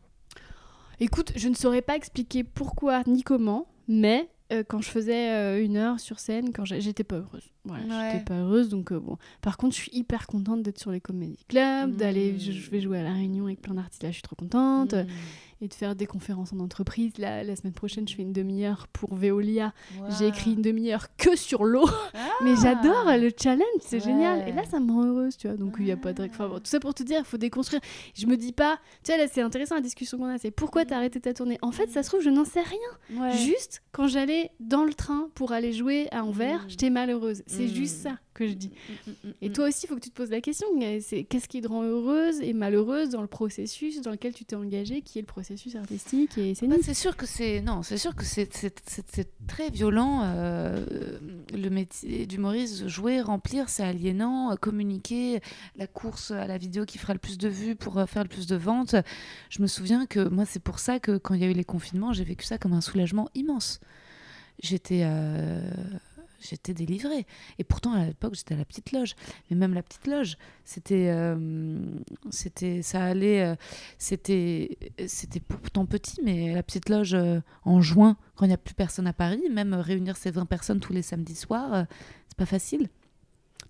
Écoute, 1.00 1.32
je 1.36 1.48
ne 1.48 1.54
saurais 1.54 1.80
pas 1.80 1.96
expliquer 1.96 2.44
pourquoi 2.44 3.02
ni 3.06 3.22
comment, 3.22 3.66
mais 3.86 4.28
euh, 4.52 4.62
quand 4.66 4.82
je 4.82 4.90
faisais 4.90 5.30
euh, 5.30 5.64
une 5.64 5.76
heure 5.78 6.00
sur 6.00 6.18
scène, 6.18 6.52
quand 6.52 6.66
j'étais 6.66 7.04
pas 7.04 7.16
heureuse. 7.16 7.50
Voilà, 7.64 8.12
j'étais 8.12 8.24
pas 8.24 8.40
heureuse, 8.40 8.68
donc 8.68 8.92
bon. 8.92 9.16
Par 9.40 9.56
contre, 9.56 9.74
je 9.74 9.80
suis 9.80 9.90
hyper 9.94 10.26
contente 10.26 10.62
d'être 10.62 10.78
sur 10.78 10.90
les 10.90 11.00
comédies 11.00 11.44
clubs, 11.48 11.96
d'aller, 11.96 12.38
je, 12.38 12.70
vais 12.70 12.80
jouer 12.80 12.98
à 12.98 13.02
la 13.02 13.12
Réunion 13.12 13.46
avec 13.46 13.62
plein 13.62 13.74
d'artistes. 13.74 14.02
Là, 14.02 14.10
je 14.10 14.14
suis 14.14 14.22
trop 14.22 14.36
contente. 14.36 14.92
Mmh 14.92 15.06
et 15.60 15.68
de 15.68 15.74
faire 15.74 15.94
des 15.94 16.06
conférences 16.06 16.52
en 16.52 16.60
entreprise. 16.60 17.18
Là, 17.18 17.42
la 17.42 17.56
semaine 17.56 17.72
prochaine, 17.72 18.06
je 18.06 18.14
fais 18.14 18.22
une 18.22 18.32
demi-heure 18.32 18.86
pour 18.88 19.14
Veolia. 19.14 19.72
J'ai 20.18 20.28
écrit 20.28 20.54
une 20.54 20.62
demi-heure 20.62 21.08
que 21.16 21.36
sur 21.36 21.64
l'eau. 21.64 21.88
Mais 22.42 22.52
ah. 22.56 22.60
j'adore 22.62 23.04
le 23.16 23.30
challenge, 23.36 23.62
c'est 23.80 24.00
génial. 24.00 24.48
Et 24.48 24.52
là, 24.52 24.64
ça 24.64 24.80
me 24.80 24.92
rend 24.92 25.04
heureuse, 25.04 25.36
tu 25.36 25.48
vois. 25.48 25.56
Donc, 25.56 25.76
il 25.78 25.84
n'y 25.84 25.92
a 25.92 25.96
pas 25.96 26.12
de. 26.12 26.24
Enfin, 26.24 26.48
tout 26.48 26.60
ça 26.64 26.80
pour 26.80 26.94
te 26.94 27.02
dire, 27.02 27.20
il 27.20 27.24
faut 27.24 27.38
déconstruire. 27.38 27.80
Je 28.14 28.26
me 28.26 28.36
dis 28.36 28.52
pas, 28.52 28.78
tu 29.02 29.12
vois, 29.12 29.20
là, 29.20 29.28
c'est 29.30 29.42
intéressant 29.42 29.74
la 29.74 29.80
discussion 29.80 30.18
qu'on 30.18 30.28
a. 30.28 30.38
C'est 30.38 30.50
pourquoi 30.50 30.84
tu 30.84 30.94
as 30.94 30.96
arrêté 30.96 31.20
ta 31.20 31.34
tournée? 31.34 31.58
En 31.62 31.72
fait, 31.72 31.90
ça 31.90 32.02
se 32.02 32.08
trouve, 32.08 32.20
je 32.20 32.30
n'en 32.30 32.44
sais 32.44 32.62
rien. 32.62 33.30
Juste 33.32 33.82
quand 33.92 34.06
j'allais 34.06 34.50
dans 34.60 34.84
le 34.84 34.94
train 34.94 35.28
pour 35.34 35.52
aller 35.52 35.72
jouer 35.72 36.08
à 36.12 36.24
Anvers, 36.24 36.64
mmh. 36.64 36.68
j'étais 36.70 36.90
malheureuse. 36.90 37.42
C'est 37.46 37.64
mmh. 37.64 37.74
juste 37.74 37.96
ça 38.02 38.18
que 38.38 38.46
je 38.46 38.54
dis. 38.54 38.70
Mm, 38.70 39.10
mm, 39.10 39.14
mm, 39.24 39.32
et 39.42 39.52
toi 39.52 39.68
aussi, 39.68 39.84
il 39.84 39.88
faut 39.88 39.96
que 39.96 40.00
tu 40.00 40.10
te 40.10 40.14
poses 40.14 40.30
la 40.30 40.40
question. 40.40 40.66
C'est 41.00 41.24
qu'est-ce 41.24 41.48
qui 41.48 41.60
te 41.60 41.68
rend 41.68 41.82
heureuse 41.82 42.40
et 42.40 42.52
malheureuse 42.52 43.10
dans 43.10 43.20
le 43.20 43.26
processus 43.26 44.00
dans 44.00 44.12
lequel 44.12 44.32
tu 44.32 44.44
t'es 44.44 44.56
engagée, 44.56 45.02
qui 45.02 45.18
est 45.18 45.22
le 45.22 45.26
processus? 45.26 45.47
Artistique 45.76 46.36
et 46.38 46.54
bah, 46.62 46.76
c'est 46.82 46.94
sûr 46.94 47.16
que 47.16 47.26
c'est 47.26 47.62
non, 47.62 47.82
c'est 47.82 47.96
sûr 47.96 48.14
que 48.14 48.24
c'est 48.24 48.48
très 49.46 49.70
violent. 49.70 50.20
Euh, 50.24 50.84
le 51.52 51.68
métier 51.70 52.26
d'humoriste, 52.26 52.86
jouer, 52.88 53.20
remplir, 53.20 53.68
c'est 53.68 53.82
aliénant. 53.82 54.56
communiquer, 54.56 55.40
la 55.76 55.86
course 55.86 56.30
à 56.30 56.46
la 56.46 56.58
vidéo 56.58 56.84
qui 56.84 56.98
fera 56.98 57.14
le 57.14 57.18
plus 57.18 57.38
de 57.38 57.48
vues 57.48 57.76
pour 57.76 57.98
euh, 57.98 58.06
faire 58.06 58.22
le 58.22 58.28
plus 58.28 58.46
de 58.46 58.56
ventes. 58.56 58.94
Je 59.48 59.62
me 59.62 59.66
souviens 59.66 60.06
que 60.06 60.28
moi, 60.28 60.44
c'est 60.44 60.62
pour 60.62 60.78
ça 60.78 61.00
que 61.00 61.16
quand 61.16 61.34
il 61.34 61.40
y 61.40 61.44
a 61.44 61.48
eu 61.48 61.54
les 61.54 61.64
confinements, 61.64 62.12
j'ai 62.12 62.24
vécu 62.24 62.44
ça 62.44 62.58
comme 62.58 62.72
un 62.72 62.80
soulagement 62.80 63.28
immense. 63.34 63.80
J'étais 64.60 65.02
euh, 65.04 65.60
j'étais 66.40 66.74
délivrée. 66.74 67.26
Et 67.58 67.64
pourtant, 67.64 67.92
à 67.92 68.04
l'époque, 68.04 68.34
j'étais 68.34 68.54
à 68.54 68.56
la 68.58 68.64
petite 68.64 68.92
loge. 68.92 69.14
Mais 69.50 69.56
même 69.56 69.74
la 69.74 69.82
petite 69.82 70.06
loge, 70.06 70.36
c'était, 70.64 71.08
euh, 71.10 71.78
ça 72.82 73.04
allait, 73.04 73.44
euh, 73.44 73.54
c'était, 73.98 74.78
c'était 75.06 75.40
pourtant 75.40 75.86
petit, 75.86 76.20
mais 76.24 76.54
la 76.54 76.62
petite 76.62 76.88
loge 76.88 77.14
euh, 77.14 77.40
en 77.64 77.80
juin, 77.80 78.16
quand 78.36 78.44
il 78.44 78.48
n'y 78.48 78.54
a 78.54 78.58
plus 78.58 78.74
personne 78.74 79.06
à 79.06 79.12
Paris, 79.12 79.42
même 79.50 79.74
réunir 79.74 80.16
ces 80.16 80.30
20 80.30 80.46
personnes 80.46 80.80
tous 80.80 80.92
les 80.92 81.02
samedis 81.02 81.34
soirs, 81.34 81.86
c'est 82.28 82.36
pas 82.36 82.46
facile. 82.46 82.88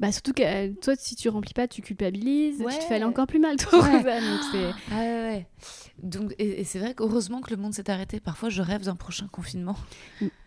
Bah 0.00 0.12
surtout 0.12 0.32
que 0.32 0.72
toi, 0.80 0.94
si 0.96 1.16
tu 1.16 1.28
remplis 1.28 1.54
pas, 1.54 1.66
tu 1.66 1.82
culpabilises, 1.82 2.58
tu 2.58 2.64
te 2.78 2.84
fais 2.84 2.94
aller 2.94 3.04
encore 3.04 3.26
plus 3.26 3.40
mal. 3.40 3.56
Toi, 3.56 3.80
donc, 3.80 4.04
ah 4.92 4.94
ouais, 4.94 5.46
donc, 6.02 6.34
et, 6.38 6.60
et 6.60 6.64
c'est 6.64 6.78
vrai 6.78 6.94
qu'heureusement 6.94 7.40
que 7.40 7.50
le 7.50 7.56
monde 7.56 7.74
s'est 7.74 7.90
arrêté. 7.90 8.20
Parfois, 8.20 8.48
je 8.48 8.62
rêve 8.62 8.84
d'un 8.84 8.94
prochain 8.94 9.26
confinement. 9.26 9.74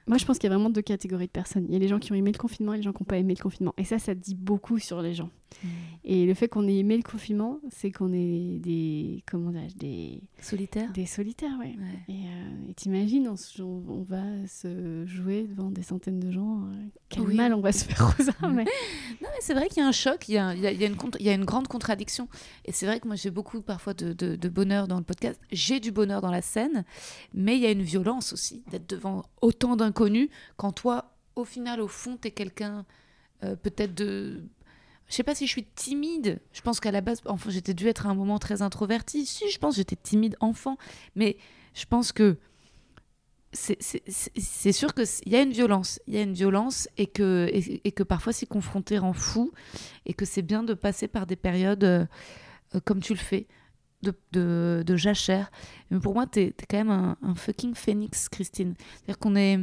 Moi, 0.07 0.17
je 0.17 0.25
pense 0.25 0.37
qu'il 0.37 0.49
y 0.49 0.53
a 0.53 0.55
vraiment 0.55 0.69
deux 0.69 0.81
catégories 0.81 1.27
de 1.27 1.31
personnes. 1.31 1.65
Il 1.67 1.73
y 1.73 1.75
a 1.75 1.79
les 1.79 1.87
gens 1.87 1.99
qui 1.99 2.11
ont 2.11 2.15
aimé 2.15 2.31
le 2.31 2.37
confinement 2.37 2.73
et 2.73 2.77
les 2.77 2.83
gens 2.83 2.93
qui 2.93 3.03
n'ont 3.03 3.07
pas 3.07 3.17
aimé 3.17 3.35
le 3.37 3.43
confinement. 3.43 3.73
Et 3.77 3.83
ça, 3.83 3.99
ça 3.99 4.15
dit 4.15 4.35
beaucoup 4.35 4.79
sur 4.79 5.01
les 5.01 5.13
gens. 5.13 5.29
Mm. 5.63 5.67
Et 6.03 6.25
le 6.25 6.33
fait 6.33 6.47
qu'on 6.47 6.67
ait 6.67 6.77
aimé 6.77 6.97
le 6.97 7.03
confinement, 7.03 7.59
c'est 7.69 7.91
qu'on 7.91 8.11
est 8.13 8.59
des. 8.59 9.23
Comment 9.29 9.51
des. 9.75 10.23
Solitaires 10.39 10.91
Des 10.93 11.05
solitaires, 11.05 11.57
ouais. 11.59 11.75
Euh, 12.09 12.69
et 12.69 12.73
t'imagines, 12.73 13.27
on, 13.27 13.35
on, 13.63 14.01
va 14.01 14.23
se 14.47 15.05
jouer 15.05 15.43
devant 15.43 15.69
des 15.69 15.83
centaines 15.83 16.19
de 16.19 16.31
gens. 16.31 16.63
Euh, 16.63 16.87
quel 17.09 17.27
mal 17.27 17.53
on 17.53 17.61
va 17.61 17.71
se 17.71 17.85
faire 17.85 18.15
aux 18.19 18.47
mais... 18.47 18.63
non, 19.21 19.27
mais 19.31 19.41
c'est 19.41 19.53
vrai 19.53 19.67
qu'il 19.67 19.83
y 19.83 19.85
a 19.85 19.87
un 19.87 19.91
choc, 19.91 20.27
il 20.27 20.33
y 20.33 20.37
a, 20.37 20.55
il 20.55 20.61
y 20.61 20.65
a, 20.65 20.87
une, 20.87 20.97
il 21.19 21.25
y 21.25 21.29
a 21.29 21.33
une 21.33 21.45
grande 21.45 21.67
contradiction. 21.67 22.27
Et 22.65 22.71
c'est 22.71 22.87
vrai 22.87 22.99
que 22.99 23.07
moi, 23.07 23.15
j'ai 23.15 23.31
beaucoup 23.31 23.61
parfois 23.61 23.93
de, 23.93 24.13
de, 24.13 24.35
de 24.35 24.49
bonheur 24.49 24.87
dans 24.87 24.97
le 24.97 25.03
podcast. 25.03 25.39
J'ai 25.51 25.79
du 25.79 25.91
bonheur 25.91 26.21
dans 26.21 26.31
la 26.31 26.41
scène, 26.41 26.83
mais 27.33 27.55
il 27.55 27.61
y 27.61 27.67
a 27.67 27.71
une 27.71 27.83
violence 27.83 28.33
aussi 28.33 28.63
d'être 28.71 28.89
devant 28.89 29.23
autant 29.41 29.75
d'inconnus 29.75 30.29
quand 30.57 30.71
toi, 30.71 31.13
au 31.35 31.45
final, 31.45 31.79
au 31.79 31.87
fond, 31.87 32.17
tu 32.19 32.29
es 32.29 32.31
quelqu'un 32.31 32.85
euh, 33.43 33.55
peut-être 33.55 33.95
de 33.95 34.43
je 35.11 35.17
sais 35.17 35.23
pas 35.23 35.35
si 35.35 35.45
je 35.45 35.51
suis 35.51 35.65
timide. 35.65 36.39
Je 36.53 36.61
pense 36.61 36.79
qu'à 36.79 36.91
la 36.91 37.01
base, 37.01 37.21
enfin, 37.25 37.49
j'étais 37.49 37.73
dû 37.73 37.87
être 37.87 38.07
à 38.07 38.09
un 38.09 38.15
moment 38.15 38.39
très 38.39 38.61
introverti. 38.61 39.25
Si, 39.25 39.51
je 39.51 39.59
pense 39.59 39.73
que 39.73 39.77
j'étais 39.77 39.97
timide 39.97 40.37
enfant. 40.39 40.77
Mais 41.15 41.35
je 41.73 41.85
pense 41.85 42.13
que 42.13 42.37
c'est 43.51 44.71
sûr 44.71 44.93
qu'il 44.93 45.33
y 45.33 45.35
a 45.35 45.41
une 45.41 45.51
violence. 45.51 45.99
Il 46.07 46.13
y 46.13 46.17
a 46.17 46.21
une 46.21 46.33
violence 46.33 46.87
et 46.97 47.07
que, 47.07 47.49
et, 47.51 47.91
que 47.91 48.03
parfois 48.03 48.31
s'y 48.31 48.47
confronter 48.47 48.99
rend 48.99 49.11
fou. 49.11 49.51
Et 50.05 50.13
que 50.13 50.23
c'est 50.23 50.41
bien 50.41 50.63
de 50.63 50.73
passer 50.73 51.09
par 51.09 51.27
des 51.27 51.35
périodes 51.35 51.83
euh, 51.83 52.05
comme 52.85 53.01
tu 53.01 53.11
le 53.13 53.19
fais, 53.19 53.47
de, 54.01 54.95
jachère. 54.95 55.51
Mais 55.89 55.99
pour 55.99 56.13
moi, 56.13 56.25
tu 56.25 56.39
es, 56.39 56.55
quand 56.69 56.77
même 56.77 56.89
un, 56.89 57.17
un 57.21 57.35
fucking 57.35 57.75
phénix, 57.75 58.29
Christine. 58.29 58.75
C'est-à-dire 58.77 59.19
qu'on 59.19 59.35
est 59.35 59.59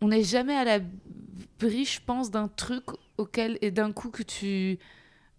on 0.00 0.08
n'est 0.08 0.22
jamais 0.22 0.54
à 0.54 0.64
la 0.64 0.80
brie, 1.58 1.84
je 1.84 2.00
pense, 2.04 2.30
d'un 2.30 2.48
truc 2.48 2.84
auquel 3.16 3.58
et 3.62 3.70
d'un 3.70 3.92
coup 3.92 4.10
que 4.10 4.22
tu 4.22 4.78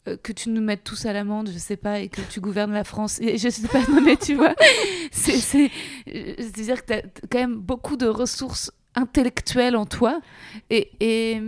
euh, 0.08 0.18
que 0.18 0.32
tu 0.32 0.50
nous 0.50 0.62
mettes 0.62 0.84
tous 0.84 1.06
à 1.06 1.14
l'amende, 1.14 1.50
je 1.52 1.58
sais 1.58 1.78
pas, 1.78 2.00
et 2.00 2.10
que 2.10 2.22
tu 2.22 2.40
gouvernes 2.40 2.74
la 2.74 2.84
France. 2.84 3.20
Et 3.22 3.38
je 3.38 3.50
sais 3.50 3.68
pas, 3.68 3.82
non 3.90 4.02
mais 4.02 4.18
tu 4.18 4.36
vois, 4.36 4.56
c'est 5.12 5.72
à 6.08 6.62
dire 6.62 6.86
que 6.86 6.88
tu 6.88 6.94
as 6.94 7.02
quand 7.30 7.40
même 7.40 7.58
beaucoup 7.58 7.98
de 7.98 8.08
ressources 8.08 8.72
intellectuelles 8.96 9.76
en 9.76 9.86
toi. 9.86 10.22
Et, 10.70 10.92
et, 11.00 11.42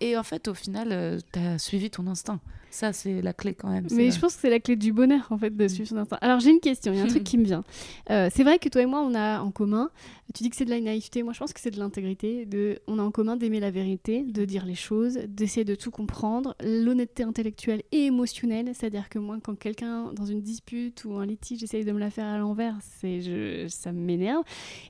et, 0.00 0.16
en 0.16 0.22
fait, 0.22 0.48
au 0.48 0.54
final, 0.54 0.88
euh, 0.92 1.18
tu 1.32 1.38
as 1.38 1.58
suivi 1.58 1.90
ton 1.90 2.06
instinct. 2.06 2.40
Ça, 2.70 2.92
c'est 2.92 3.20
la 3.20 3.32
clé 3.32 3.54
quand 3.54 3.68
même. 3.68 3.86
Mais 3.90 4.10
je 4.10 4.20
pense 4.20 4.34
que 4.34 4.40
c'est 4.40 4.50
la 4.50 4.60
clé 4.60 4.76
du 4.76 4.92
bonheur, 4.92 5.26
en 5.30 5.38
fait, 5.38 5.54
de 5.56 5.64
mm. 5.64 5.68
suivre 5.68 5.88
son 5.88 5.96
instinct. 5.96 6.18
Alors, 6.20 6.40
j'ai 6.40 6.50
une 6.50 6.60
question, 6.60 6.92
il 6.92 6.98
y 6.98 7.00
a 7.02 7.04
un 7.04 7.08
truc 7.08 7.24
qui 7.30 7.38
me 7.38 7.44
vient. 7.44 7.64
Euh, 8.10 8.28
c'est 8.32 8.44
vrai 8.44 8.58
que 8.58 8.68
toi 8.68 8.82
et 8.82 8.86
moi, 8.86 9.02
on 9.02 9.14
a 9.14 9.40
en 9.40 9.50
commun, 9.50 9.90
tu 10.34 10.42
dis 10.42 10.50
que 10.50 10.56
c'est 10.56 10.64
de 10.64 10.70
la 10.70 10.80
naïveté, 10.80 11.22
moi 11.22 11.32
je 11.32 11.38
pense 11.38 11.52
que 11.52 11.60
c'est 11.60 11.70
de 11.70 11.78
l'intégrité, 11.78 12.46
de, 12.46 12.78
on 12.86 12.98
a 12.98 13.02
en 13.02 13.10
commun 13.10 13.36
d'aimer 13.36 13.60
la 13.60 13.70
vérité, 13.70 14.22
de 14.22 14.44
dire 14.44 14.64
les 14.64 14.74
choses, 14.74 15.18
d'essayer 15.26 15.64
de 15.64 15.74
tout 15.74 15.90
comprendre, 15.90 16.54
l'honnêteté 16.62 17.22
intellectuelle 17.24 17.82
et 17.90 18.06
émotionnelle, 18.06 18.70
c'est-à-dire 18.74 19.08
que 19.08 19.18
moi, 19.18 19.38
quand 19.42 19.58
quelqu'un, 19.58 20.12
dans 20.12 20.26
une 20.26 20.40
dispute 20.40 21.04
ou 21.04 21.14
un 21.14 21.26
litige, 21.26 21.62
essaye 21.62 21.84
de 21.84 21.92
me 21.92 21.98
la 21.98 22.10
faire 22.10 22.26
à 22.26 22.38
l'envers, 22.38 22.76
c'est, 22.80 23.20
je, 23.20 23.66
ça 23.68 23.92
m'énerve. 23.92 24.44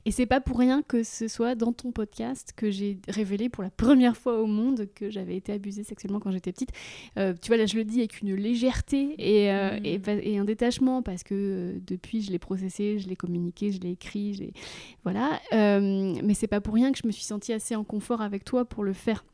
Et 0.05 0.11
c'est 0.11 0.27
pas 0.27 0.41
pour 0.41 0.59
rien 0.59 0.83
que 0.83 1.03
ce 1.03 1.29
soit 1.29 1.55
dans 1.55 1.73
ton 1.73 1.91
podcast 1.91 2.53
que 2.55 2.71
j'ai 2.71 2.99
révélé 3.09 3.49
pour 3.49 3.63
la 3.63 3.71
première 3.71 4.17
fois 4.17 4.41
au 4.41 4.47
monde 4.47 4.89
que 4.95 5.11
j'avais 5.11 5.37
été 5.37 5.53
abusée 5.53 5.85
sexuellement 5.85 6.21
quand 6.21 6.33
j'étais 6.33 6.53
petite. 6.53 6.71
Euh, 7.19 7.35
tu 7.41 7.49
vois, 7.49 7.57
là, 7.57 7.67
je 7.71 7.77
le 7.77 7.85
dis 7.85 7.99
avec 7.99 8.21
une 8.21 8.35
légèreté 8.35 9.15
et, 9.19 9.51
euh, 9.51 9.79
mm. 9.79 10.21
et, 10.23 10.39
un 10.39 10.45
détachement 10.45 11.03
parce 11.03 11.23
que 11.23 11.35
euh, 11.35 11.79
depuis, 11.87 12.23
je 12.23 12.31
l'ai 12.31 12.39
processé, 12.39 12.99
je 12.99 13.09
l'ai 13.09 13.17
communiqué, 13.17 13.73
je 13.73 13.81
l'ai 13.81 13.93
écrit, 13.93 14.53
voilà. 15.05 15.41
Euh, 15.53 16.15
mais 16.23 16.35
c'est 16.35 16.47
pas 16.47 16.61
pour 16.61 16.75
rien 16.75 16.93
que 16.93 16.99
je 17.03 17.07
me 17.07 17.13
suis 17.13 17.25
sentie 17.25 17.53
assez 17.53 17.77
en 17.77 17.85
confort 17.85 18.21
avec 18.21 18.45
toi 18.45 18.65
pour 18.65 18.85
le 18.85 18.93
faire. 18.93 19.25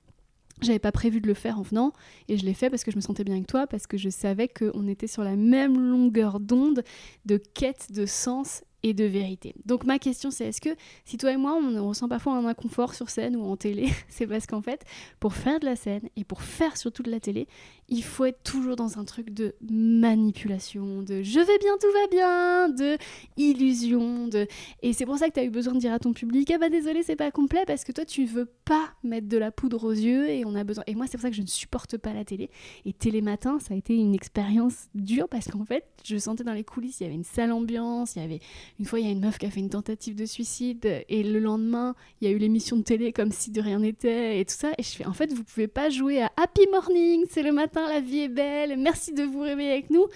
J'avais 0.62 0.78
pas 0.78 0.93
prévu 0.93 1.20
de 1.20 1.26
le 1.26 1.34
faire 1.34 1.59
en 1.59 1.62
venant 1.62 1.93
et 2.28 2.39
je 2.39 2.45
l'ai 2.47 2.55
fait 2.55 2.70
parce 2.70 2.82
que 2.82 2.91
je 2.91 2.97
me 2.97 3.03
sentais 3.03 3.24
bien 3.24 3.34
avec 3.34 3.47
toi, 3.47 3.66
parce 3.66 3.87
que 3.87 3.99
je 3.99 4.09
savais 4.09 4.49
qu'on 4.49 4.89
était 4.89 5.07
sur 5.07 5.22
la 5.22 5.37
même 5.37 5.78
longueur 5.78 6.41
d'onde 6.41 6.82
de 7.26 7.37
quête 7.37 7.93
de 7.93 8.07
sens 8.07 8.62
et 8.82 8.95
de 8.95 9.05
vérité. 9.05 9.55
Donc 9.64 9.84
ma 9.84 9.99
question 9.99 10.30
c'est 10.30 10.47
est-ce 10.47 10.61
que 10.61 10.70
si 11.05 11.16
toi 11.16 11.32
et 11.32 11.37
moi 11.37 11.59
on 11.61 11.89
ressent 11.89 12.09
parfois 12.09 12.34
un 12.34 12.47
inconfort 12.47 12.95
sur 12.95 13.11
scène 13.11 13.37
ou 13.37 13.45
en 13.45 13.57
télé, 13.57 13.89
c'est 14.09 14.26
parce 14.26 14.47
qu'en 14.47 14.62
fait 14.62 14.84
pour 15.18 15.34
faire 15.34 15.61
de 15.61 15.66
la 15.66 15.76
scène 15.76 16.09
et 16.16 16.24
pour 16.24 16.43
faire 16.43 16.76
surtout 16.76 17.03
de 17.03 17.11
la 17.11 17.20
télé, 17.20 17.49
il 17.89 18.03
faut 18.03 18.24
être 18.24 18.43
toujours 18.43 18.76
dans 18.76 18.99
un 18.99 19.05
truc 19.05 19.30
de 19.30 19.55
manipulation, 19.70 21.03
de 21.03 21.22
je 21.22 21.41
vais 21.41 21.59
bien, 21.59 21.76
tout 21.80 21.93
va 21.93 22.07
bien, 22.11 22.68
de 22.68 22.99
illusion, 23.37 24.28
de 24.28 24.47
et 24.82 24.93
c'est 24.93 25.07
pour 25.07 25.18
ça 25.18 25.28
que 25.28 25.34
tu 25.34 25.41
as 25.41 25.45
eu 25.45 25.51
besoin 25.51 25.74
de 25.74 25.78
dire 25.78 25.93
à 25.93 25.99
ton 25.99 26.12
public 26.12 26.51
ah 26.55 26.59
bah 26.59 26.68
désolé 26.68 27.03
c'est 27.03 27.16
pas 27.16 27.30
complet 27.30 27.64
parce 27.66 27.84
que 27.84 27.93
toi 27.93 28.05
tu 28.05 28.24
veux 28.24 28.47
pas 28.64 28.89
mettre 29.03 29.28
de 29.28 29.39
la 29.39 29.51
poudre 29.51 29.84
aux 29.84 29.93
yeux 29.93 30.28
et 30.28 30.45
on 30.45 30.55
a 30.55 30.64
besoin 30.64 30.84
et 30.87 30.95
moi 30.95 31.07
c'est 31.07 31.16
pour 31.16 31.22
ça 31.22 31.30
que 31.30 31.37
je 31.37 31.43
ne 31.43 31.47
supporte 31.47 31.97
pas 31.97 32.12
la 32.12 32.24
télé 32.24 32.51
et 32.84 32.93
télé 32.93 33.20
matin 33.20 33.59
ça 33.59 33.74
a 33.74 33.76
été 33.76 33.95
une 33.95 34.14
expérience 34.14 34.89
dure 34.95 35.28
parce 35.28 35.47
qu'en 35.49 35.64
fait 35.64 35.84
je 36.05 36.16
sentais 36.16 36.45
dans 36.45 36.53
les 36.53 36.64
coulisses 36.64 37.01
il 37.01 37.05
y 37.05 37.07
avait 37.07 37.14
une 37.14 37.24
sale 37.24 37.53
ambiance, 37.53 38.16
il 38.16 38.22
y 38.22 38.24
avait 38.24 38.41
une 38.78 38.84
fois, 38.84 39.01
il 39.01 39.07
y 39.07 39.09
a 39.09 39.12
une 39.12 39.20
meuf 39.20 39.39
qui 39.39 39.47
a 39.47 39.51
fait 39.51 39.61
une 39.61 39.70
tentative 39.70 40.14
de 40.14 40.26
suicide 40.26 41.05
et 41.09 41.22
le 41.22 41.39
lendemain, 41.39 41.95
il 42.20 42.28
y 42.28 42.30
a 42.30 42.34
eu 42.34 42.39
l'émission 42.39 42.76
de 42.76 42.82
télé 42.82 43.12
comme 43.12 43.32
si 43.32 43.51
de 43.51 43.61
rien 43.61 43.78
n'était 43.78 44.41
et 44.41 44.45
tout 44.45 44.55
ça. 44.55 44.72
Et 44.78 44.82
je 44.82 44.91
fais, 44.91 45.07
en 45.07 45.12
fait, 45.12 45.32
vous 45.32 45.45
pouvez 45.45 45.68
pas 45.68 45.91
jouer 45.91 46.22
à 46.22 46.30
Happy 46.37 46.66
Morning, 46.70 47.24
c'est 47.30 47.43
le 47.43 47.53
matin, 47.53 47.76
la 47.83 48.01
vie 48.01 48.20
est 48.20 48.29
belle, 48.29 48.77
merci 48.79 49.12
de 49.12 49.22
vous 49.22 49.41
réveiller 49.41 49.72
avec 49.72 49.91
nous 49.91 50.07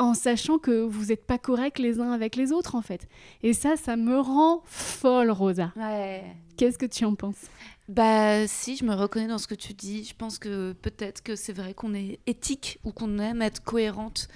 en 0.00 0.14
sachant 0.14 0.58
que 0.58 0.82
vous 0.82 1.06
n'êtes 1.06 1.26
pas 1.26 1.36
corrects 1.36 1.78
les 1.78 2.00
uns 2.00 2.12
avec 2.12 2.34
les 2.34 2.52
autres 2.52 2.74
en 2.74 2.80
fait. 2.80 3.06
Et 3.42 3.52
ça, 3.52 3.76
ça 3.76 3.96
me 3.96 4.18
rend 4.18 4.62
folle, 4.64 5.30
Rosa. 5.30 5.72
Ouais. 5.76 6.24
Qu'est-ce 6.56 6.78
que 6.78 6.86
tu 6.86 7.04
en 7.04 7.14
penses? 7.14 7.46
Bah 7.88 8.46
si, 8.46 8.76
je 8.76 8.84
me 8.84 8.94
reconnais 8.94 9.28
dans 9.28 9.38
ce 9.38 9.46
que 9.46 9.54
tu 9.54 9.74
dis. 9.74 10.04
Je 10.04 10.14
pense 10.14 10.38
que 10.38 10.72
peut-être 10.72 11.22
que 11.22 11.36
c'est 11.36 11.52
vrai 11.52 11.74
qu'on 11.74 11.92
est 11.92 12.18
éthique 12.26 12.78
ou 12.84 12.92
qu'on 12.92 13.18
aime 13.18 13.42
être 13.42 13.62
cohérente 13.62 14.28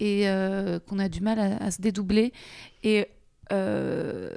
et 0.00 0.28
euh, 0.28 0.78
qu'on 0.80 0.98
a 0.98 1.08
du 1.08 1.20
mal 1.20 1.38
à, 1.38 1.70
se 1.70 1.82
dédoubler. 1.82 2.32
Et, 2.82 3.06
euh, 3.52 4.30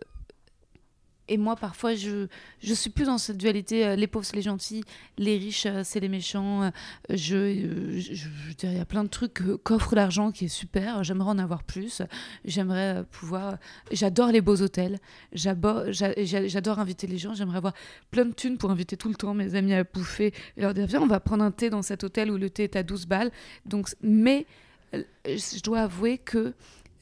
et 1.27 1.37
moi, 1.37 1.55
parfois, 1.55 1.95
je, 1.95 2.27
je 2.61 2.73
suis 2.73 2.89
plus 2.89 3.05
dans 3.05 3.17
cette 3.17 3.37
dualité 3.37 3.85
euh, 3.85 3.95
les 3.95 4.07
pauvres, 4.07 4.25
c'est 4.25 4.35
les 4.35 4.41
gentils, 4.41 4.83
les 5.17 5.37
riches, 5.37 5.67
c'est 5.83 5.99
les 5.99 6.09
méchants. 6.09 6.71
je, 7.09 7.95
je, 7.97 8.27
il 8.63 8.77
y 8.77 8.79
a 8.79 8.85
plein 8.85 9.03
de 9.03 9.09
trucs 9.09 9.41
qu'offre 9.63 9.95
l'argent 9.95 10.31
qui 10.31 10.45
est 10.45 10.49
super. 10.49 11.03
J'aimerais 11.03 11.29
en 11.29 11.39
avoir 11.39 11.63
plus. 11.63 12.01
J'aimerais 12.43 13.03
pouvoir. 13.11 13.57
J'adore 13.91 14.31
les 14.31 14.41
beaux 14.41 14.61
hôtels. 14.61 14.99
J'adore 15.33 16.79
inviter 16.79 17.07
les 17.07 17.17
gens. 17.17 17.33
J'aimerais 17.33 17.57
avoir 17.57 17.73
plein 18.11 18.25
de 18.25 18.33
thunes 18.33 18.57
pour 18.57 18.71
inviter 18.71 18.97
tout 18.97 19.09
le 19.09 19.15
temps 19.15 19.33
mes 19.33 19.55
amis 19.55 19.73
à 19.73 19.83
bouffer 19.83 20.33
et 20.57 20.61
leur 20.61 20.73
dire 20.73 20.85
Viens, 20.85 21.01
on 21.01 21.07
va 21.07 21.19
prendre 21.19 21.43
un 21.43 21.51
thé 21.51 21.69
dans 21.69 21.81
cet 21.81 22.03
hôtel 22.03 22.31
où 22.31 22.37
le 22.37 22.49
thé 22.49 22.63
est 22.63 22.75
à 22.75 22.83
12 22.83 23.07
balles. 23.07 23.31
Donc, 23.65 23.89
mais 24.01 24.45
je 24.93 25.61
dois 25.61 25.81
avouer 25.81 26.17
que 26.17 26.53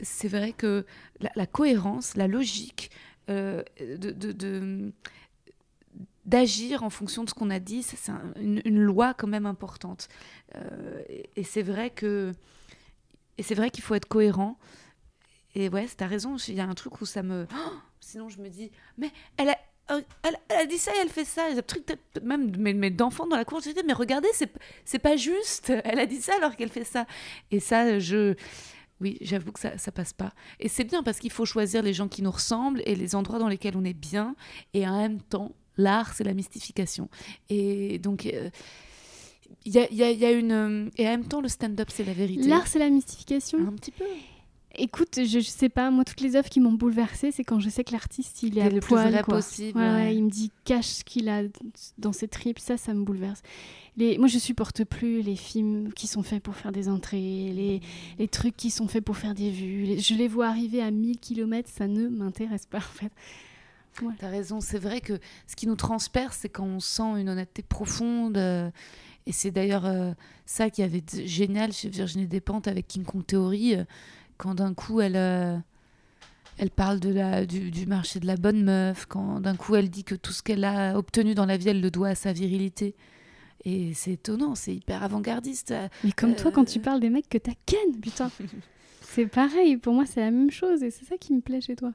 c'est 0.02 0.28
vrai 0.28 0.54
que 0.54 0.86
la, 1.36 1.46
cohérence, 1.46 2.16
la 2.16 2.28
logique 2.28 2.92
euh, 3.30 3.64
d'agir 6.26 6.84
en 6.84 6.90
fonction 6.90 7.24
de 7.24 7.30
ce 7.30 7.34
qu'on 7.34 7.50
a 7.50 7.60
dit, 7.60 7.84
c'est 7.84 8.12
une, 8.38 8.62
loi 8.80 9.14
quand 9.14 9.28
même 9.28 9.46
importante. 9.46 10.08
Euh, 10.56 11.02
et, 11.36 11.44
c'est 11.44 11.62
vrai 11.64 11.90
que 11.90 12.32
et 13.38 13.44
c'est 13.44 13.56
vrai 13.56 13.70
qu'il 13.70 13.84
faut 13.84 13.96
être 13.96 14.08
cohérent. 14.08 14.58
Et 15.56 15.70
ouais, 15.70 15.88
t'as 15.96 16.08
raison. 16.08 16.38
Il 16.48 16.56
y 16.56 16.62
a 16.62 16.66
un 16.66 16.74
truc 16.74 17.02
où 17.02 17.06
ça 17.06 17.24
me. 17.24 17.48
Oh, 17.56 18.06
sinon, 18.06 18.28
je 18.28 18.42
me 18.42 18.50
dis, 18.50 18.70
mais 18.98 19.12
elle 19.38 19.50
a, 19.50 19.58
euh, 19.92 20.02
elle, 20.50 20.68
dit 20.68 20.78
ça 20.78 20.96
et 20.96 21.00
elle 21.02 21.10
fait 21.10 21.26
ça. 21.26 21.48
Même 22.22 22.56
mes, 22.58 22.90
d'enfants 22.90 23.28
dans 23.28 23.36
la 23.36 23.46
cour, 23.46 23.60
je 23.60 23.70
disais, 23.70 23.84
mais 23.86 23.94
regardez, 23.94 24.30
c'est 24.86 25.00
pas 25.00 25.16
juste. 25.16 25.72
Elle 25.84 26.00
a 26.00 26.06
dit 26.06 26.22
ça 26.22 26.36
alors 26.38 26.56
qu'elle 26.56 26.70
fait 26.70 26.84
ça. 26.84 27.06
Et 27.52 27.60
ça, 27.60 28.00
je. 28.00 28.36
Oui, 29.04 29.18
j'avoue 29.22 29.52
que 29.52 29.60
ça, 29.60 29.78
ça 29.78 29.92
passe 29.92 30.14
pas. 30.14 30.34
Et 30.62 30.70
c'est 30.70 30.86
bien 30.86 31.04
parce 31.04 31.20
qu'il 31.20 31.32
faut 31.32 31.46
choisir 31.46 31.84
les 31.84 31.94
gens 31.94 32.08
qui 32.08 32.22
nous 32.22 32.32
ressemblent 32.32 32.82
et 32.86 32.96
les 32.96 33.16
endroits 33.16 33.38
dans 33.38 33.50
lesquels 33.50 33.76
on 33.76 33.84
est 33.84 33.94
bien. 33.94 34.36
Et 34.74 34.88
en 34.88 34.98
même 34.98 35.22
temps, 35.22 35.52
l'art, 35.78 36.14
c'est 36.14 36.24
la 36.24 36.34
mystification. 36.34 37.10
Et 37.50 38.00
donc. 38.00 38.26
Euh, 38.26 38.50
il 39.66 39.74
y, 39.74 39.80
a, 39.80 39.92
y, 39.92 40.26
a, 40.26 40.32
une. 40.32 40.90
Et 40.98 41.08
en 41.08 41.12
même 41.12 41.26
temps, 41.26 41.40
le 41.40 41.48
stand-up, 41.48 41.90
c'est 41.90 42.04
la 42.04 42.14
vérité. 42.14 42.48
L'art, 42.48 42.68
c'est 42.68 42.80
la 42.80 42.90
mystification? 42.90 43.60
Un 43.60 43.74
petit 43.74 43.92
peu. 43.92 44.04
Écoute, 44.76 45.18
je, 45.18 45.40
je, 45.40 45.40
sais 45.42 45.70
pas, 45.70 45.92
moi 45.92 46.04
toutes 46.04 46.22
les 46.22 46.36
œuvres 46.36 46.50
qui 46.50 46.60
m'ont 46.60 46.72
bouleversée, 46.72 47.32
c'est 47.32 47.44
quand 47.44 47.60
je 47.60 47.70
sais 47.70 47.84
que 47.84 47.92
l'artiste 47.92 48.42
il 48.42 48.58
est 48.58 48.62
à 48.62 48.70
le 48.70 48.80
poil, 48.80 49.04
plus 49.04 49.12
vrai 49.12 49.24
quoi. 49.24 49.36
possible. 49.36 49.80
il 49.80 50.24
me 50.24 50.30
dit 50.30 50.52
cache 50.66 50.88
ce 50.88 51.04
qu'il 51.04 51.30
a 51.30 51.44
dans 52.00 52.12
ses 52.12 52.28
tripes, 52.28 52.58
ça, 52.58 52.76
ça 52.76 52.96
me 52.96 53.04
bouleverse. 53.04 53.42
Les, 53.98 54.18
moi 54.18 54.28
je 54.28 54.40
supporte 54.40 54.84
plus 54.84 55.22
les 55.22 55.36
films 55.36 55.94
qui 55.94 56.08
sont 56.08 56.24
faits 56.24 56.42
pour 56.42 56.56
faire 56.56 56.72
des 56.72 56.90
entrées, 56.90 57.20
les, 57.20 57.82
les 58.18 58.28
trucs 58.28 58.58
qui 58.58 58.72
sont 58.72 58.88
faits 58.88 59.06
pour 59.06 59.18
faire 59.18 59.36
des 59.36 59.52
vues. 59.52 60.00
je 60.00 60.16
les 60.16 60.28
vois 60.28 60.48
arriver 60.48 60.82
à 60.82 60.90
1000 60.90 61.20
km, 61.20 61.70
ça 61.72 61.88
ne 61.88 62.08
m'intéresse 62.08 62.66
pas 62.66 62.80
en 62.80 62.82
fait. 62.82 63.12
Ouais. 64.02 64.14
T'as 64.18 64.30
raison, 64.30 64.60
c'est 64.60 64.80
vrai 64.80 65.02
que 65.02 65.20
ce 65.48 65.56
qui 65.56 65.68
nous 65.68 65.76
transperce, 65.76 66.40
c'est 66.42 66.50
quand 66.50 66.66
on 66.66 66.80
sent 66.80 67.20
une 67.20 67.30
honnêteté 67.30 67.62
profonde. 67.62 68.38
Euh, 68.38 68.72
et 69.26 69.32
c'est 69.32 69.52
d'ailleurs 69.52 69.86
euh, 69.86 70.14
ça 70.46 70.70
qui 70.70 70.84
avait 70.84 71.04
génial 71.26 71.72
chez 71.72 71.90
Virginie 71.90 72.28
Despentes 72.28 72.68
avec 72.68 72.88
King 72.88 73.04
Kong 73.04 73.26
Theory. 73.26 73.76
Euh, 73.76 73.84
quand 74.44 74.56
d'un 74.56 74.74
coup 74.74 75.00
elle, 75.00 75.16
euh, 75.16 75.58
elle 76.58 76.70
parle 76.70 77.00
de 77.00 77.10
la, 77.10 77.46
du, 77.46 77.86
marché 77.86 78.20
de 78.20 78.28
la 78.28 78.36
bonne 78.36 78.62
meuf, 78.62 79.06
quand 79.06 79.40
d'un 79.40 79.56
coup 79.56 79.76
elle 79.76 79.90
dit 79.90 80.04
que 80.04 80.16
tout 80.16 80.34
ce 80.34 80.44
qu'elle 80.44 80.66
a 80.66 80.98
obtenu 80.98 81.34
dans 81.34 81.46
la 81.46 81.56
vie, 81.56 81.70
elle 81.70 81.80
le 81.80 81.90
doit 81.90 82.10
à 82.10 82.16
sa 82.16 82.34
virilité. 82.34 82.94
Et 83.64 83.94
c'est 83.94 84.12
étonnant, 84.12 84.56
c'est 84.56 84.76
hyper 84.76 85.02
avant-gardiste. 85.02 85.74
Mais 86.04 86.12
comme 86.12 86.36
toi, 86.36 86.52
quand 86.52 86.66
tu 86.66 86.80
euh, 86.80 86.82
parles 86.82 87.00
des 87.00 87.10
mecs 87.10 87.30
que 87.30 87.38
t'as 87.38 87.54
ken, 87.66 87.98
putain. 88.02 88.30
c'est 89.02 89.28
pareil, 89.28 89.78
pour 89.78 89.94
moi 89.94 90.06
c'est 90.06 90.20
la 90.20 90.32
même 90.32 90.52
chose 90.52 90.84
et 90.84 90.92
c'est 90.92 91.06
ça 91.06 91.18
qui 91.18 91.34
me 91.34 91.40
plaît 91.40 91.62
chez 91.62 91.78
toi. 91.78 91.94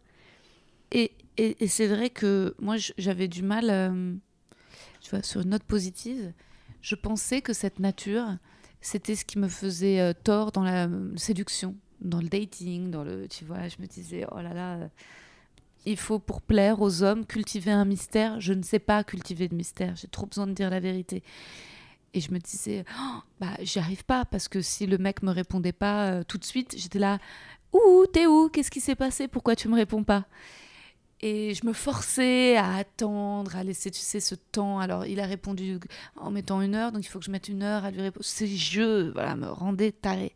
Et, 0.91 1.13
et, 1.37 1.69
c'est 1.69 1.87
vrai 1.87 2.09
que 2.09 2.55
moi 2.59 2.77
j'avais 2.97 3.29
du 3.29 3.43
mal, 3.43 3.69
euh, 3.69 4.15
tu 5.03 5.11
vois, 5.11 5.23
sur 5.23 5.43
une 5.43 5.51
note 5.51 5.65
positive, 5.65 6.33
je 6.81 6.95
pensais 6.95 7.43
que 7.43 7.53
cette 7.53 7.79
nature, 7.79 8.39
c'était 8.81 9.17
ce 9.17 9.27
qui 9.27 9.39
me 9.39 9.49
faisait 9.49 10.15
tort 10.15 10.51
dans 10.51 10.63
la 10.63 10.89
séduction 11.17 11.77
dans 12.01 12.21
le 12.21 12.29
dating, 12.29 12.91
dans 12.91 13.05
le, 13.05 13.29
tu 13.29 13.45
vois, 13.45 13.69
je 13.69 13.77
me 13.81 13.87
disais, 13.87 14.27
oh 14.33 14.41
là 14.41 14.55
là, 14.55 14.89
il 15.87 15.97
faut 15.97 16.19
pour 16.19 16.43
plaire 16.43 16.81
aux 16.81 17.03
hommes 17.03 17.25
cultiver 17.25 17.71
un 17.71 17.85
mystère. 17.85 18.41
Je 18.41 18.53
ne 18.53 18.63
sais 18.63 18.79
pas 18.79 19.05
cultiver 19.05 19.49
de 19.49 19.55
mystère. 19.55 19.97
J'ai 19.97 20.09
trop 20.09 20.27
besoin 20.27 20.47
de 20.47 20.53
dire 20.53 20.71
la 20.71 20.81
vérité. 20.81 21.23
Et 22.15 22.21
je 22.21 22.33
me 22.33 22.39
disais, 22.39 22.85
oh, 22.99 23.19
bah, 23.41 23.53
j'y 23.61 23.79
arrive 23.79 24.05
pas 24.05 24.25
parce 24.25 24.49
que 24.49 24.63
si 24.63 24.87
le 24.87 24.99
mec 24.99 25.23
me 25.23 25.31
répondait 25.31 25.73
pas 25.73 26.11
euh, 26.11 26.23
tout 26.25 26.39
de 26.39 26.45
suite, 26.45 26.75
j'étais 26.77 26.99
là, 26.99 27.19
où 27.73 28.07
t'es 28.13 28.27
où? 28.27 28.49
Qu'est-ce 28.49 28.71
qui 28.71 28.81
s'est 28.81 28.95
passé? 28.95 29.29
Pourquoi 29.29 29.57
tu 29.57 29.69
me 29.69 29.75
réponds 29.75 30.05
pas? 30.05 30.27
Et 31.21 31.53
je 31.55 31.67
me 31.67 31.73
forçais 31.73 32.57
à 32.57 32.77
attendre, 32.77 33.57
à 33.57 33.65
laisser, 33.65 33.91
tu 33.91 34.01
sais, 34.01 34.21
ce 34.21 34.35
temps. 34.35 34.79
Alors, 34.79 35.05
il 35.05 35.21
a 35.21 35.27
répondu 35.27 35.79
en 36.17 36.31
mettant 36.31 36.63
une 36.63 36.75
heure, 36.75 36.93
donc 36.93 37.05
il 37.05 37.09
faut 37.09 37.19
que 37.19 37.25
je 37.25 37.31
mette 37.31 37.49
une 37.49 37.63
heure 37.63 37.85
à 37.85 37.91
lui 37.91 38.01
répondre. 38.01 38.25
Ces 38.25 38.47
jeux, 38.47 39.11
voilà, 39.13 39.35
me 39.37 39.49
rendaient 39.49 39.93
taré. 39.93 40.33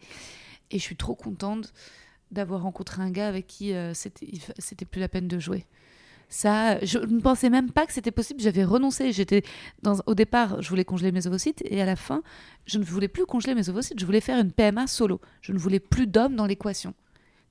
Et 0.72 0.78
je 0.78 0.82
suis 0.82 0.96
trop 0.96 1.14
contente 1.14 1.72
d'avoir 2.32 2.62
rencontré 2.62 3.02
un 3.02 3.10
gars 3.10 3.28
avec 3.28 3.46
qui 3.46 3.74
euh, 3.74 3.92
c'était 3.94 4.84
plus 4.84 5.00
la 5.00 5.08
peine 5.08 5.28
de 5.28 5.38
jouer. 5.38 5.66
Ça, 6.28 6.82
je 6.82 6.98
ne 6.98 7.20
pensais 7.20 7.50
même 7.50 7.70
pas 7.70 7.84
que 7.84 7.92
c'était 7.92 8.10
possible. 8.10 8.40
J'avais 8.40 8.64
renoncé. 8.64 9.12
J'étais 9.12 9.42
au 10.06 10.14
départ, 10.14 10.62
je 10.62 10.68
voulais 10.70 10.84
congeler 10.84 11.12
mes 11.12 11.26
ovocytes 11.26 11.62
et 11.66 11.82
à 11.82 11.84
la 11.84 11.94
fin, 11.94 12.22
je 12.64 12.78
ne 12.78 12.84
voulais 12.84 13.08
plus 13.08 13.26
congeler 13.26 13.54
mes 13.54 13.68
ovocytes. 13.68 14.00
Je 14.00 14.06
voulais 14.06 14.22
faire 14.22 14.40
une 14.40 14.50
PMA 14.50 14.86
solo. 14.86 15.20
Je 15.42 15.52
ne 15.52 15.58
voulais 15.58 15.78
plus 15.78 16.06
d'hommes 16.06 16.34
dans 16.34 16.46
l'équation. 16.46 16.94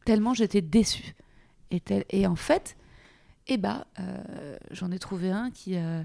Tellement 0.03 0.34
j'étais 0.34 0.61
déçue. 0.61 1.13
Et, 2.09 2.28
en 2.28 2.36
fait, 2.36 2.76
eh 3.47 3.57
bah, 3.57 3.86
euh, 3.99 4.57
j'en 4.72 4.91
ai 4.91 4.99
trouvé 4.99 5.30
un 5.30 5.51
qui, 5.51 5.78
euh, 5.78 6.03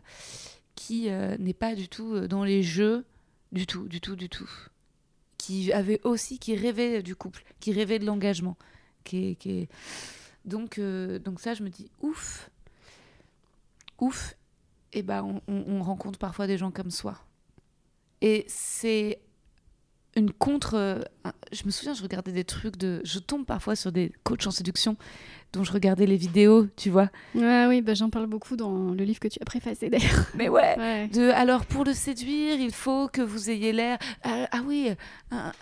qui 0.74 1.08
n'est 1.38 1.54
pas 1.54 1.74
du 1.74 1.88
tout 1.88 2.28
dans 2.28 2.44
les 2.44 2.62
jeux, 2.62 3.06
du 3.52 3.66
tout, 3.66 3.88
du 3.88 4.02
tout, 4.02 4.16
du 4.16 4.28
tout. 4.28 4.50
Qui 5.46 5.72
avait 5.72 6.00
aussi, 6.02 6.40
qui 6.40 6.56
rêvait 6.56 7.04
du 7.04 7.14
couple, 7.14 7.44
qui 7.60 7.72
rêvait 7.72 8.00
de 8.00 8.04
l'engagement. 8.04 8.56
Qui, 9.04 9.36
qui 9.36 9.68
donc, 10.44 10.80
donc 10.80 11.40
ça, 11.40 11.54
je 11.54 11.62
me 11.62 11.68
dis, 11.68 11.88
ouf, 12.00 12.50
ouf, 14.00 14.34
et 14.92 15.02
bah, 15.02 15.22
on, 15.22 15.40
on 15.46 15.82
rencontre 15.82 16.18
parfois 16.18 16.48
des 16.48 16.58
gens 16.58 16.72
comme 16.72 16.90
soi. 16.90 17.24
Et 18.22 18.44
c'est 18.48 19.20
une 20.16 20.32
contre. 20.32 21.04
Je 21.52 21.64
me 21.64 21.70
souviens, 21.70 21.94
je 21.94 22.02
regardais 22.02 22.32
des 22.32 22.44
trucs 22.44 22.76
de. 22.76 23.00
Je 23.04 23.20
tombe 23.20 23.46
parfois 23.46 23.76
sur 23.76 23.92
des 23.92 24.12
coachs 24.24 24.46
en 24.48 24.50
séduction 24.50 24.96
dont 25.52 25.64
je 25.64 25.72
regardais 25.72 26.06
les 26.06 26.16
vidéos, 26.16 26.66
tu 26.76 26.90
vois. 26.90 27.08
Ouais, 27.34 27.66
oui, 27.66 27.82
bah, 27.82 27.94
j'en 27.94 28.10
parle 28.10 28.26
beaucoup 28.26 28.56
dans 28.56 28.90
le 28.90 29.04
livre 29.04 29.20
que 29.20 29.28
tu 29.28 29.38
as 29.40 29.44
préfacé 29.44 29.88
d'ailleurs. 29.88 30.26
Mais 30.34 30.48
ouais, 30.48 31.08
De, 31.08 31.30
alors 31.30 31.64
pour 31.64 31.84
le 31.84 31.94
séduire, 31.94 32.60
il 32.60 32.72
faut 32.72 33.08
que 33.08 33.22
vous 33.22 33.50
ayez 33.50 33.72
l'air. 33.72 33.98
Ah, 34.22 34.48
ah 34.50 34.60
oui, 34.66 34.90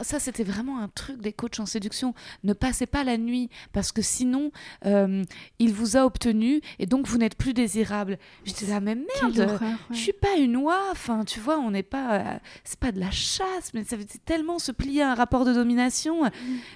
ça 0.00 0.18
c'était 0.18 0.44
vraiment 0.44 0.80
un 0.80 0.88
truc 0.88 1.20
des 1.20 1.32
coachs 1.32 1.60
en 1.60 1.66
séduction. 1.66 2.14
Ne 2.42 2.52
passez 2.52 2.86
pas 2.86 3.04
la 3.04 3.16
nuit 3.16 3.50
parce 3.72 3.92
que 3.92 4.02
sinon 4.02 4.50
euh, 4.86 5.22
il 5.58 5.72
vous 5.72 5.96
a 5.96 6.04
obtenu 6.04 6.60
et 6.78 6.86
donc 6.86 7.06
vous 7.06 7.18
n'êtes 7.18 7.36
plus 7.36 7.54
désirable. 7.54 8.18
J'étais 8.44 8.66
là, 8.66 8.80
mais 8.80 8.96
merde, 8.96 9.58
je 9.90 9.96
suis 9.96 10.12
pas 10.12 10.36
une 10.36 10.56
oie. 10.56 10.88
Enfin, 10.90 11.24
tu 11.24 11.40
vois, 11.40 11.58
on 11.58 11.70
n'est 11.70 11.82
pas. 11.82 12.14
Euh, 12.14 12.38
c'est 12.64 12.78
pas 12.78 12.92
de 12.92 13.00
la 13.00 13.10
chasse, 13.10 13.72
mais 13.74 13.84
ça 13.84 13.96
veut 13.96 14.06
tellement 14.24 14.58
se 14.58 14.72
plier 14.72 15.02
à 15.02 15.12
un 15.12 15.14
rapport 15.14 15.44
de 15.44 15.52
domination. 15.52 16.24
Mm. 16.24 16.30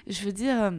Je 0.07 0.25
veux 0.25 0.33
dire. 0.33 0.73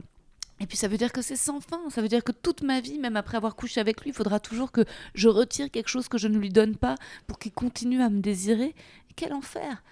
Et 0.60 0.66
puis 0.66 0.76
ça 0.76 0.88
veut 0.88 0.98
dire 0.98 1.12
que 1.12 1.22
c'est 1.22 1.36
sans 1.36 1.60
fin, 1.60 1.80
ça 1.88 2.02
veut 2.02 2.08
dire 2.08 2.22
que 2.22 2.32
toute 2.32 2.62
ma 2.62 2.80
vie, 2.80 2.98
même 2.98 3.16
après 3.16 3.38
avoir 3.38 3.56
couché 3.56 3.80
avec 3.80 4.02
lui, 4.02 4.10
il 4.10 4.12
faudra 4.12 4.40
toujours 4.40 4.70
que 4.72 4.84
je 5.14 5.28
retire 5.28 5.70
quelque 5.70 5.88
chose 5.88 6.08
que 6.08 6.18
je 6.18 6.28
ne 6.28 6.38
lui 6.38 6.50
donne 6.50 6.76
pas 6.76 6.96
pour 7.26 7.38
qu'il 7.38 7.52
continue 7.52 8.02
à 8.02 8.10
me 8.10 8.20
désirer. 8.20 8.74
quel 9.16 9.32
enfer 9.32 9.82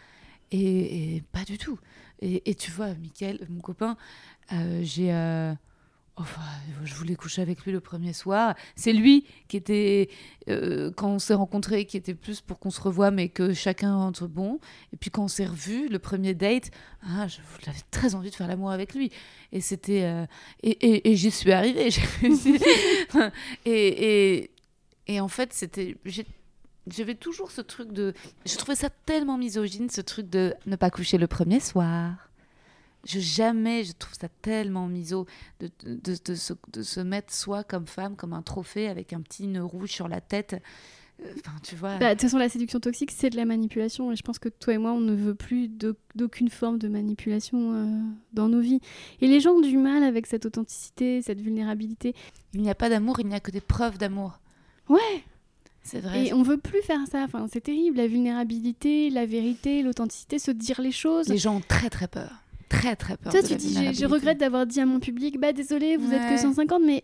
et, 0.50 1.22
pas 1.32 1.44
du 1.44 1.58
tout. 1.58 1.78
Et, 2.20 2.54
tu 2.54 2.70
vois, 2.70 2.94
Mickaël, 2.94 3.46
mon 3.48 3.60
copain, 3.60 3.96
euh, 4.52 4.80
j'ai... 4.82 5.12
Euh, 5.12 5.54
Je 6.84 6.94
voulais 6.94 7.16
coucher 7.16 7.42
avec 7.42 7.64
lui 7.64 7.72
le 7.72 7.80
premier 7.80 8.12
soir. 8.12 8.54
C'est 8.76 8.92
lui 8.92 9.26
qui 9.48 9.56
était, 9.56 10.08
euh, 10.48 10.90
quand 10.96 11.08
on 11.08 11.18
s'est 11.18 11.34
rencontrés, 11.34 11.84
qui 11.84 11.96
était 11.96 12.14
plus 12.14 12.40
pour 12.40 12.58
qu'on 12.58 12.70
se 12.70 12.80
revoie, 12.80 13.10
mais 13.10 13.28
que 13.28 13.52
chacun 13.52 13.94
entre 13.94 14.26
bon. 14.26 14.60
Et 14.92 14.96
puis 14.96 15.10
quand 15.10 15.24
on 15.24 15.28
s'est 15.28 15.46
revus, 15.46 15.88
le 15.88 15.98
premier 15.98 16.34
date, 16.34 16.70
ah, 17.02 17.26
j'avais 17.28 17.78
très 17.90 18.14
envie 18.14 18.30
de 18.30 18.34
faire 18.34 18.48
l'amour 18.48 18.70
avec 18.70 18.94
lui. 18.94 19.10
Et 19.52 19.60
c'était, 19.60 20.04
euh, 20.04 20.26
et, 20.62 21.16
j'y 21.16 21.30
suis 21.30 21.52
arrivée. 21.52 21.88
et, 23.64 23.70
et, 24.44 24.50
et 25.06 25.20
en 25.20 25.28
fait, 25.28 25.52
c'était, 25.52 25.96
j'avais 26.86 27.14
toujours 27.14 27.50
ce 27.50 27.60
truc 27.60 27.92
de, 27.92 28.14
je 28.46 28.56
trouvais 28.56 28.76
ça 28.76 28.90
tellement 29.06 29.38
misogyne, 29.38 29.90
ce 29.90 30.00
truc 30.00 30.28
de 30.28 30.54
ne 30.66 30.76
pas 30.76 30.90
coucher 30.90 31.18
le 31.18 31.26
premier 31.26 31.60
soir 31.60 32.27
je 33.08 33.20
jamais, 33.20 33.84
je 33.84 33.92
trouve 33.92 34.14
ça 34.20 34.28
tellement 34.42 34.86
miso 34.86 35.26
de, 35.60 35.70
de, 35.84 36.16
de, 36.24 36.34
se, 36.34 36.52
de, 36.72 36.82
se, 36.82 37.00
mettre 37.00 37.32
soi 37.32 37.64
comme 37.64 37.86
femme, 37.86 38.16
comme 38.16 38.34
un 38.34 38.42
trophée 38.42 38.88
avec 38.88 39.12
un 39.12 39.20
petit 39.20 39.46
nœud 39.46 39.64
rouge 39.64 39.90
sur 39.90 40.08
la 40.08 40.20
tête. 40.20 40.60
Euh, 41.24 41.32
enfin, 41.38 41.56
tu 41.62 41.74
vois. 41.74 41.96
Bah, 41.96 42.08
de 42.08 42.12
toute 42.12 42.22
façon, 42.22 42.36
la 42.36 42.50
séduction 42.50 42.80
toxique, 42.80 43.10
c'est 43.10 43.30
de 43.30 43.36
la 43.36 43.46
manipulation. 43.46 44.12
Et 44.12 44.16
je 44.16 44.22
pense 44.22 44.38
que 44.38 44.50
toi 44.50 44.74
et 44.74 44.78
moi, 44.78 44.92
on 44.92 45.00
ne 45.00 45.14
veut 45.14 45.34
plus 45.34 45.68
d'aucune 46.14 46.50
forme 46.50 46.78
de 46.78 46.88
manipulation 46.88 47.72
euh, 47.72 47.86
dans 48.34 48.48
nos 48.48 48.60
vies. 48.60 48.80
Et 49.22 49.26
les 49.26 49.40
gens 49.40 49.52
ont 49.52 49.60
du 49.60 49.78
mal 49.78 50.02
avec 50.02 50.26
cette 50.26 50.44
authenticité, 50.44 51.22
cette 51.22 51.40
vulnérabilité. 51.40 52.14
Il 52.52 52.60
n'y 52.60 52.70
a 52.70 52.74
pas 52.74 52.90
d'amour, 52.90 53.20
il 53.20 53.26
n'y 53.26 53.34
a 53.34 53.40
que 53.40 53.50
des 53.50 53.62
preuves 53.62 53.96
d'amour. 53.96 54.38
Ouais, 54.90 55.24
c'est 55.82 56.00
vrai. 56.00 56.26
Et 56.26 56.34
on 56.34 56.42
veut 56.42 56.58
plus 56.58 56.82
faire 56.82 57.06
ça. 57.10 57.22
Enfin, 57.22 57.46
c'est 57.50 57.62
terrible. 57.62 57.96
La 57.96 58.06
vulnérabilité, 58.06 59.08
la 59.08 59.24
vérité, 59.24 59.82
l'authenticité, 59.82 60.38
se 60.38 60.50
dire 60.50 60.82
les 60.82 60.92
choses. 60.92 61.28
Les 61.28 61.38
gens 61.38 61.56
ont 61.56 61.62
très 61.66 61.88
très 61.88 62.06
peur 62.06 62.44
très 62.68 62.96
très 62.96 63.16
peur. 63.16 63.32
Toi, 63.32 63.42
tu 63.42 63.54
dis, 63.54 63.94
je 63.94 64.06
regrette 64.06 64.38
d'avoir 64.38 64.66
dit 64.66 64.80
à 64.80 64.86
mon 64.86 65.00
public, 65.00 65.38
bah 65.38 65.52
désolé, 65.52 65.96
vous 65.96 66.12
êtes 66.12 66.28
que 66.28 66.40
150, 66.40 66.82
mais 66.84 67.02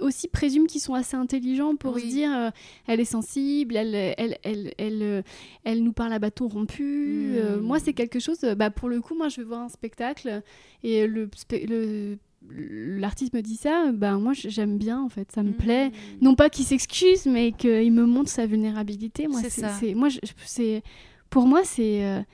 aussi 0.00 0.28
présume 0.28 0.66
qu'ils 0.66 0.80
sont 0.80 0.94
assez 0.94 1.16
intelligents 1.16 1.76
pour 1.76 1.98
se 1.98 2.06
dire 2.06 2.30
euh, 2.34 2.50
elle 2.86 3.00
est 3.00 3.04
sensible, 3.04 3.76
elle, 3.76 3.94
elle, 3.94 4.38
elle, 4.42 4.72
elle, 4.78 5.02
euh, 5.02 5.22
elle, 5.64 5.82
nous 5.82 5.92
parle 5.92 6.12
à 6.12 6.18
bâton 6.18 6.48
rompu. 6.48 7.34
Euh, 7.34 7.56
hmm. 7.56 7.60
moi, 7.60 7.78
c'est 7.78 7.92
quelque 7.92 8.18
chose, 8.18 8.38
bah, 8.56 8.70
pour 8.70 8.88
le 8.88 9.00
coup, 9.00 9.14
moi, 9.14 9.28
je 9.28 9.40
vais 9.40 9.46
voir 9.46 9.60
un 9.60 9.68
spectacle 9.68 10.42
et 10.82 11.06
le, 11.06 11.28
le 11.52 12.18
l'artiste 12.48 13.34
me 13.34 13.40
dit 13.40 13.56
ça, 13.56 13.90
bah 13.92 14.18
moi 14.18 14.32
j'aime 14.32 14.78
bien 14.78 15.02
en 15.02 15.08
fait, 15.08 15.32
ça 15.32 15.42
me 15.42 15.50
hmm. 15.50 15.54
plaît. 15.54 15.90
Non 16.20 16.36
pas 16.36 16.48
qu'il 16.48 16.64
s'excuse, 16.64 17.26
mais 17.26 17.50
qu'il 17.50 17.90
me 17.90 18.06
montre 18.06 18.30
sa 18.30 18.46
vulnérabilité. 18.46 19.26
Moi, 19.26 19.40
c'est 19.48 19.94
moi, 19.94 20.08
c'est 20.44 20.82
pour 21.28 21.46
moi 21.48 21.62
c'est 21.64 22.24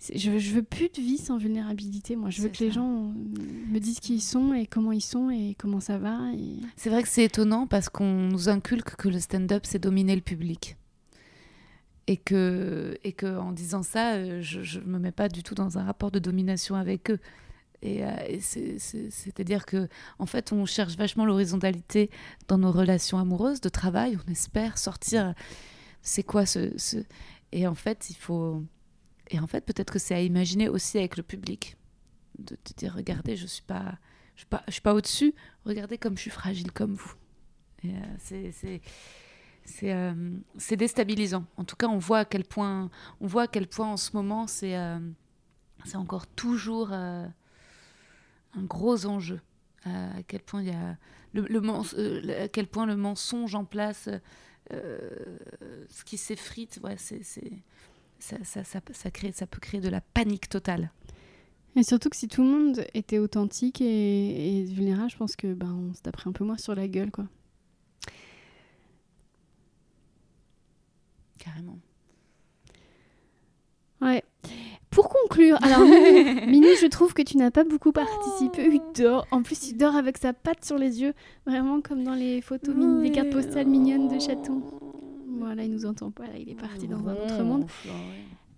je, 0.00 0.38
je 0.38 0.54
veux 0.54 0.62
plus 0.62 0.88
de 0.88 1.00
vie 1.00 1.18
sans 1.18 1.38
vulnérabilité. 1.38 2.14
Moi, 2.16 2.30
je 2.30 2.42
veux 2.42 2.48
que 2.48 2.62
les 2.62 2.70
gens 2.70 3.12
me 3.68 3.78
disent 3.78 4.00
qui 4.00 4.16
ils 4.16 4.20
sont 4.20 4.54
et 4.54 4.66
comment 4.66 4.92
ils 4.92 5.00
sont 5.00 5.30
et 5.30 5.56
comment 5.58 5.80
ça 5.80 5.98
va. 5.98 6.18
C'est 6.76 6.90
vrai 6.90 7.02
que 7.02 7.08
c'est 7.08 7.24
étonnant 7.24 7.66
parce 7.66 7.88
qu'on 7.88 8.28
nous 8.28 8.48
inculque 8.48 8.94
que 8.96 9.08
le 9.08 9.18
stand-up, 9.18 9.64
c'est 9.66 9.80
dominer 9.80 10.14
le 10.14 10.22
public. 10.22 10.76
Et 12.06 12.16
que, 12.16 12.96
et 13.04 13.12
que 13.12 13.38
en 13.38 13.52
disant 13.52 13.82
ça, 13.82 14.14
euh, 14.14 14.40
je 14.40 14.80
ne 14.80 14.86
me 14.86 14.98
mets 14.98 15.12
pas 15.12 15.28
du 15.28 15.42
tout 15.42 15.54
dans 15.54 15.76
un 15.76 15.84
rapport 15.84 16.10
de 16.10 16.18
domination 16.18 16.74
avec 16.74 17.10
eux. 17.10 17.18
Et, 17.82 18.02
euh, 18.02 18.38
c'est-à-dire 18.40 19.66
que, 19.66 19.88
en 20.18 20.24
fait, 20.24 20.52
on 20.52 20.64
cherche 20.64 20.96
vachement 20.96 21.26
l'horizontalité 21.26 22.10
dans 22.48 22.56
nos 22.56 22.72
relations 22.72 23.18
amoureuses, 23.18 23.60
de 23.60 23.68
travail. 23.68 24.16
On 24.26 24.30
espère 24.30 24.78
sortir. 24.78 25.34
C'est 26.00 26.22
quoi 26.22 26.46
ce, 26.46 26.72
ce... 26.78 26.96
Et 27.52 27.66
en 27.66 27.74
fait, 27.74 28.08
il 28.08 28.16
faut 28.16 28.62
et 29.30 29.38
en 29.40 29.46
fait, 29.46 29.64
peut-être 29.64 29.92
que 29.92 29.98
c'est 29.98 30.14
à 30.14 30.20
imaginer 30.20 30.68
aussi 30.68 30.98
avec 30.98 31.16
le 31.16 31.22
public. 31.22 31.76
De 32.38 32.56
te 32.56 32.72
dire, 32.74 32.94
regardez, 32.94 33.36
je 33.36 33.42
ne 33.42 33.48
suis 33.48 33.62
pas, 33.62 33.98
je 34.34 34.40
suis 34.40 34.46
pas, 34.46 34.62
je 34.68 34.72
suis 34.72 34.80
pas 34.80 34.94
au-dessus. 34.94 35.34
Regardez 35.64 35.98
comme 35.98 36.16
je 36.16 36.22
suis 36.22 36.30
fragile 36.30 36.72
comme 36.72 36.94
vous. 36.94 37.14
Euh, 37.84 38.78
euh, 39.82 40.38
c'est 40.56 40.76
déstabilisant. 40.76 41.44
En 41.56 41.64
tout 41.64 41.76
cas, 41.76 41.88
on 41.88 41.98
voit 41.98 42.20
à 42.20 42.24
quel 42.24 42.44
point, 42.44 42.90
on 43.20 43.26
voit 43.26 43.42
à 43.42 43.46
quel 43.48 43.66
point 43.66 43.92
en 43.92 43.96
ce 43.96 44.10
moment, 44.14 44.46
c'est, 44.46 44.76
euh, 44.76 44.98
encore 45.94 46.26
toujours 46.26 46.92
un 46.92 47.32
gros 48.56 49.06
enjeu. 49.06 49.40
à 49.84 50.22
quel 50.26 50.42
point 50.42 50.62
il 50.62 50.68
y 50.68 50.72
a 50.72 50.96
le, 51.32 51.42
le 51.42 52.42
à 52.42 52.48
quel 52.48 52.66
point 52.66 52.86
le 52.86 52.96
mensonge 52.96 53.54
en 53.54 53.64
place, 53.64 54.08
ce 54.70 56.04
qui 56.04 56.18
s'effrite, 56.18 56.80
ouais, 56.82 56.96
c'est 56.96 57.22
ça, 58.18 58.36
ça, 58.44 58.64
ça, 58.64 58.80
ça, 58.92 59.10
crée, 59.10 59.32
ça 59.32 59.46
peut 59.46 59.60
créer 59.60 59.80
de 59.80 59.88
la 59.88 60.00
panique 60.00 60.48
totale. 60.48 60.90
Et 61.76 61.82
surtout 61.82 62.08
que 62.08 62.16
si 62.16 62.28
tout 62.28 62.42
le 62.42 62.48
monde 62.48 62.84
était 62.94 63.18
authentique 63.18 63.80
et, 63.80 64.64
vulnérable, 64.68 65.10
je 65.10 65.16
pense 65.16 65.36
que 65.36 65.54
ben, 65.54 65.90
on 65.90 65.94
se 65.94 66.02
taperait 66.02 66.28
un 66.28 66.32
peu 66.32 66.44
moins 66.44 66.58
sur 66.58 66.74
la 66.74 66.88
gueule. 66.88 67.10
quoi. 67.10 67.26
Carrément. 71.38 71.78
Ouais. 74.00 74.24
Pour 74.90 75.08
conclure, 75.08 75.58
alors 75.62 75.80
Minou, 75.80 76.68
je 76.80 76.86
trouve 76.86 77.14
que 77.14 77.22
tu 77.22 77.36
n'as 77.36 77.50
pas 77.50 77.64
beaucoup 77.64 77.92
participé. 77.92 78.68
Il 78.72 78.80
dort. 79.00 79.26
En 79.30 79.42
plus, 79.42 79.68
il 79.68 79.76
dort 79.76 79.94
avec 79.94 80.18
sa 80.18 80.32
patte 80.32 80.64
sur 80.64 80.78
les 80.78 81.00
yeux, 81.00 81.14
vraiment 81.46 81.80
comme 81.80 82.02
dans 82.02 82.14
les 82.14 82.40
photos, 82.40 82.74
les 83.00 83.12
cartes 83.12 83.30
postales 83.30 83.66
mignonnes 83.66 84.08
de 84.08 84.18
chaton. 84.18 84.62
Voilà, 85.38 85.64
il 85.64 85.70
nous 85.70 85.86
entend 85.86 86.10
pas, 86.10 86.26
là, 86.26 86.38
il 86.38 86.48
est 86.48 86.54
parti 86.54 86.86
dans 86.86 87.06
un 87.08 87.14
autre 87.14 87.42
monde. 87.42 87.66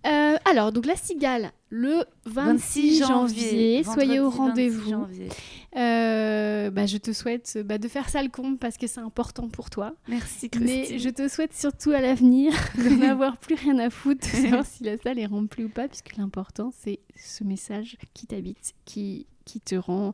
Euh, 0.07 0.37
alors, 0.45 0.71
donc 0.71 0.87
la 0.87 0.95
cigale, 0.95 1.51
le 1.69 2.03
26, 2.25 3.05
janvier, 3.05 3.83
soyez 3.83 4.19
au 4.19 4.29
rendez-vous. 4.31 4.93
Euh, 4.93 5.29
euh, 5.77 6.71
bah, 6.71 6.87
je 6.87 6.97
te 6.97 7.13
souhaite 7.13 7.59
bah, 7.63 7.77
de 7.77 7.87
faire 7.87 8.09
ça 8.09 8.23
le 8.23 8.29
compte 8.29 8.59
parce 8.59 8.77
que 8.77 8.87
c'est 8.87 8.99
important 8.99 9.47
pour 9.47 9.69
toi. 9.69 9.93
Merci 10.07 10.49
Christine. 10.49 10.85
Mais 10.91 10.97
je 10.97 11.09
te 11.09 11.27
souhaite 11.27 11.53
surtout 11.53 11.91
à 11.91 12.01
l'avenir 12.01 12.51
de 12.77 12.89
n'avoir 12.89 13.37
plus 13.37 13.55
rien 13.55 13.77
à 13.77 13.89
foutre, 13.91 14.25
de 14.25 14.41
savoir 14.41 14.65
si 14.65 14.83
la 14.83 14.97
salle 14.97 15.19
est 15.19 15.27
remplie 15.27 15.65
ou 15.65 15.69
pas, 15.69 15.87
puisque 15.87 16.17
l'important 16.17 16.71
c'est 16.75 16.99
ce 17.15 17.43
message 17.43 17.97
qui 18.15 18.25
t'habite, 18.25 18.73
qui, 18.85 19.27
qui 19.45 19.59
te 19.59 19.75
rend, 19.75 20.13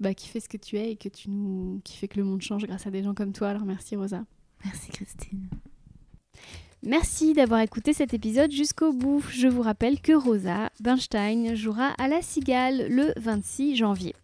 bah, 0.00 0.12
qui 0.12 0.28
fait 0.28 0.40
ce 0.40 0.50
que 0.50 0.58
tu 0.58 0.76
es 0.76 0.92
et 0.92 0.96
que 0.96 1.08
tu 1.08 1.30
nous, 1.30 1.80
qui 1.82 1.96
fait 1.96 2.08
que 2.08 2.18
le 2.18 2.24
monde 2.24 2.42
change 2.42 2.66
grâce 2.66 2.86
à 2.86 2.90
des 2.90 3.02
gens 3.02 3.14
comme 3.14 3.32
toi. 3.32 3.48
Alors 3.48 3.64
merci 3.64 3.96
Rosa. 3.96 4.24
Merci 4.64 4.90
Christine. 4.90 5.48
Merci 6.86 7.32
d'avoir 7.32 7.60
écouté 7.60 7.94
cet 7.94 8.12
épisode 8.12 8.52
jusqu'au 8.52 8.92
bout. 8.92 9.24
Je 9.30 9.48
vous 9.48 9.62
rappelle 9.62 10.00
que 10.00 10.12
Rosa 10.12 10.68
Bernstein 10.80 11.54
jouera 11.54 11.94
à 11.96 12.08
la 12.08 12.20
Cigale 12.20 12.88
le 12.90 13.14
26 13.16 13.76
janvier. 13.76 14.14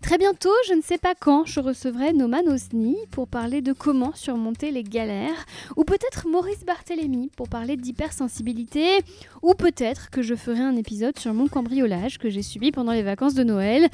Très 0.00 0.16
bientôt, 0.16 0.52
je 0.68 0.74
ne 0.74 0.80
sais 0.80 0.96
pas 0.96 1.14
quand, 1.14 1.44
je 1.44 1.58
recevrai 1.60 2.12
Noman 2.12 2.48
Osni 2.48 2.96
pour 3.10 3.26
parler 3.26 3.60
de 3.60 3.72
comment 3.72 4.14
surmonter 4.14 4.70
les 4.70 4.84
galères, 4.84 5.44
ou 5.76 5.84
peut-être 5.84 6.28
Maurice 6.28 6.64
Barthélémy 6.64 7.30
pour 7.36 7.48
parler 7.48 7.76
d'hypersensibilité, 7.76 9.00
ou 9.42 9.54
peut-être 9.54 10.08
que 10.10 10.22
je 10.22 10.36
ferai 10.36 10.60
un 10.60 10.76
épisode 10.76 11.18
sur 11.18 11.34
mon 11.34 11.48
cambriolage 11.48 12.18
que 12.18 12.30
j'ai 12.30 12.42
subi 12.42 12.70
pendant 12.70 12.92
les 12.92 13.02
vacances 13.02 13.34
de 13.34 13.42
Noël. 13.42 13.88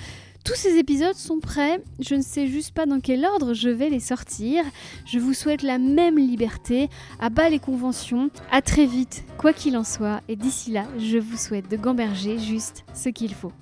Tous 0.44 0.54
ces 0.54 0.76
épisodes 0.76 1.16
sont 1.16 1.40
prêts, 1.40 1.82
je 1.98 2.14
ne 2.14 2.22
sais 2.22 2.48
juste 2.48 2.74
pas 2.74 2.84
dans 2.84 3.00
quel 3.00 3.24
ordre 3.24 3.54
je 3.54 3.70
vais 3.70 3.88
les 3.88 3.98
sortir. 3.98 4.62
Je 5.06 5.18
vous 5.18 5.32
souhaite 5.32 5.62
la 5.62 5.78
même 5.78 6.18
liberté, 6.18 6.90
à 7.18 7.30
bas 7.30 7.48
les 7.48 7.58
conventions, 7.58 8.28
à 8.52 8.60
très 8.60 8.84
vite, 8.84 9.24
quoi 9.38 9.54
qu'il 9.54 9.74
en 9.76 9.84
soit, 9.84 10.20
et 10.28 10.36
d'ici 10.36 10.70
là, 10.70 10.84
je 10.98 11.16
vous 11.16 11.38
souhaite 11.38 11.70
de 11.70 11.78
gamberger 11.78 12.38
juste 12.38 12.84
ce 12.92 13.08
qu'il 13.08 13.34
faut. 13.34 13.52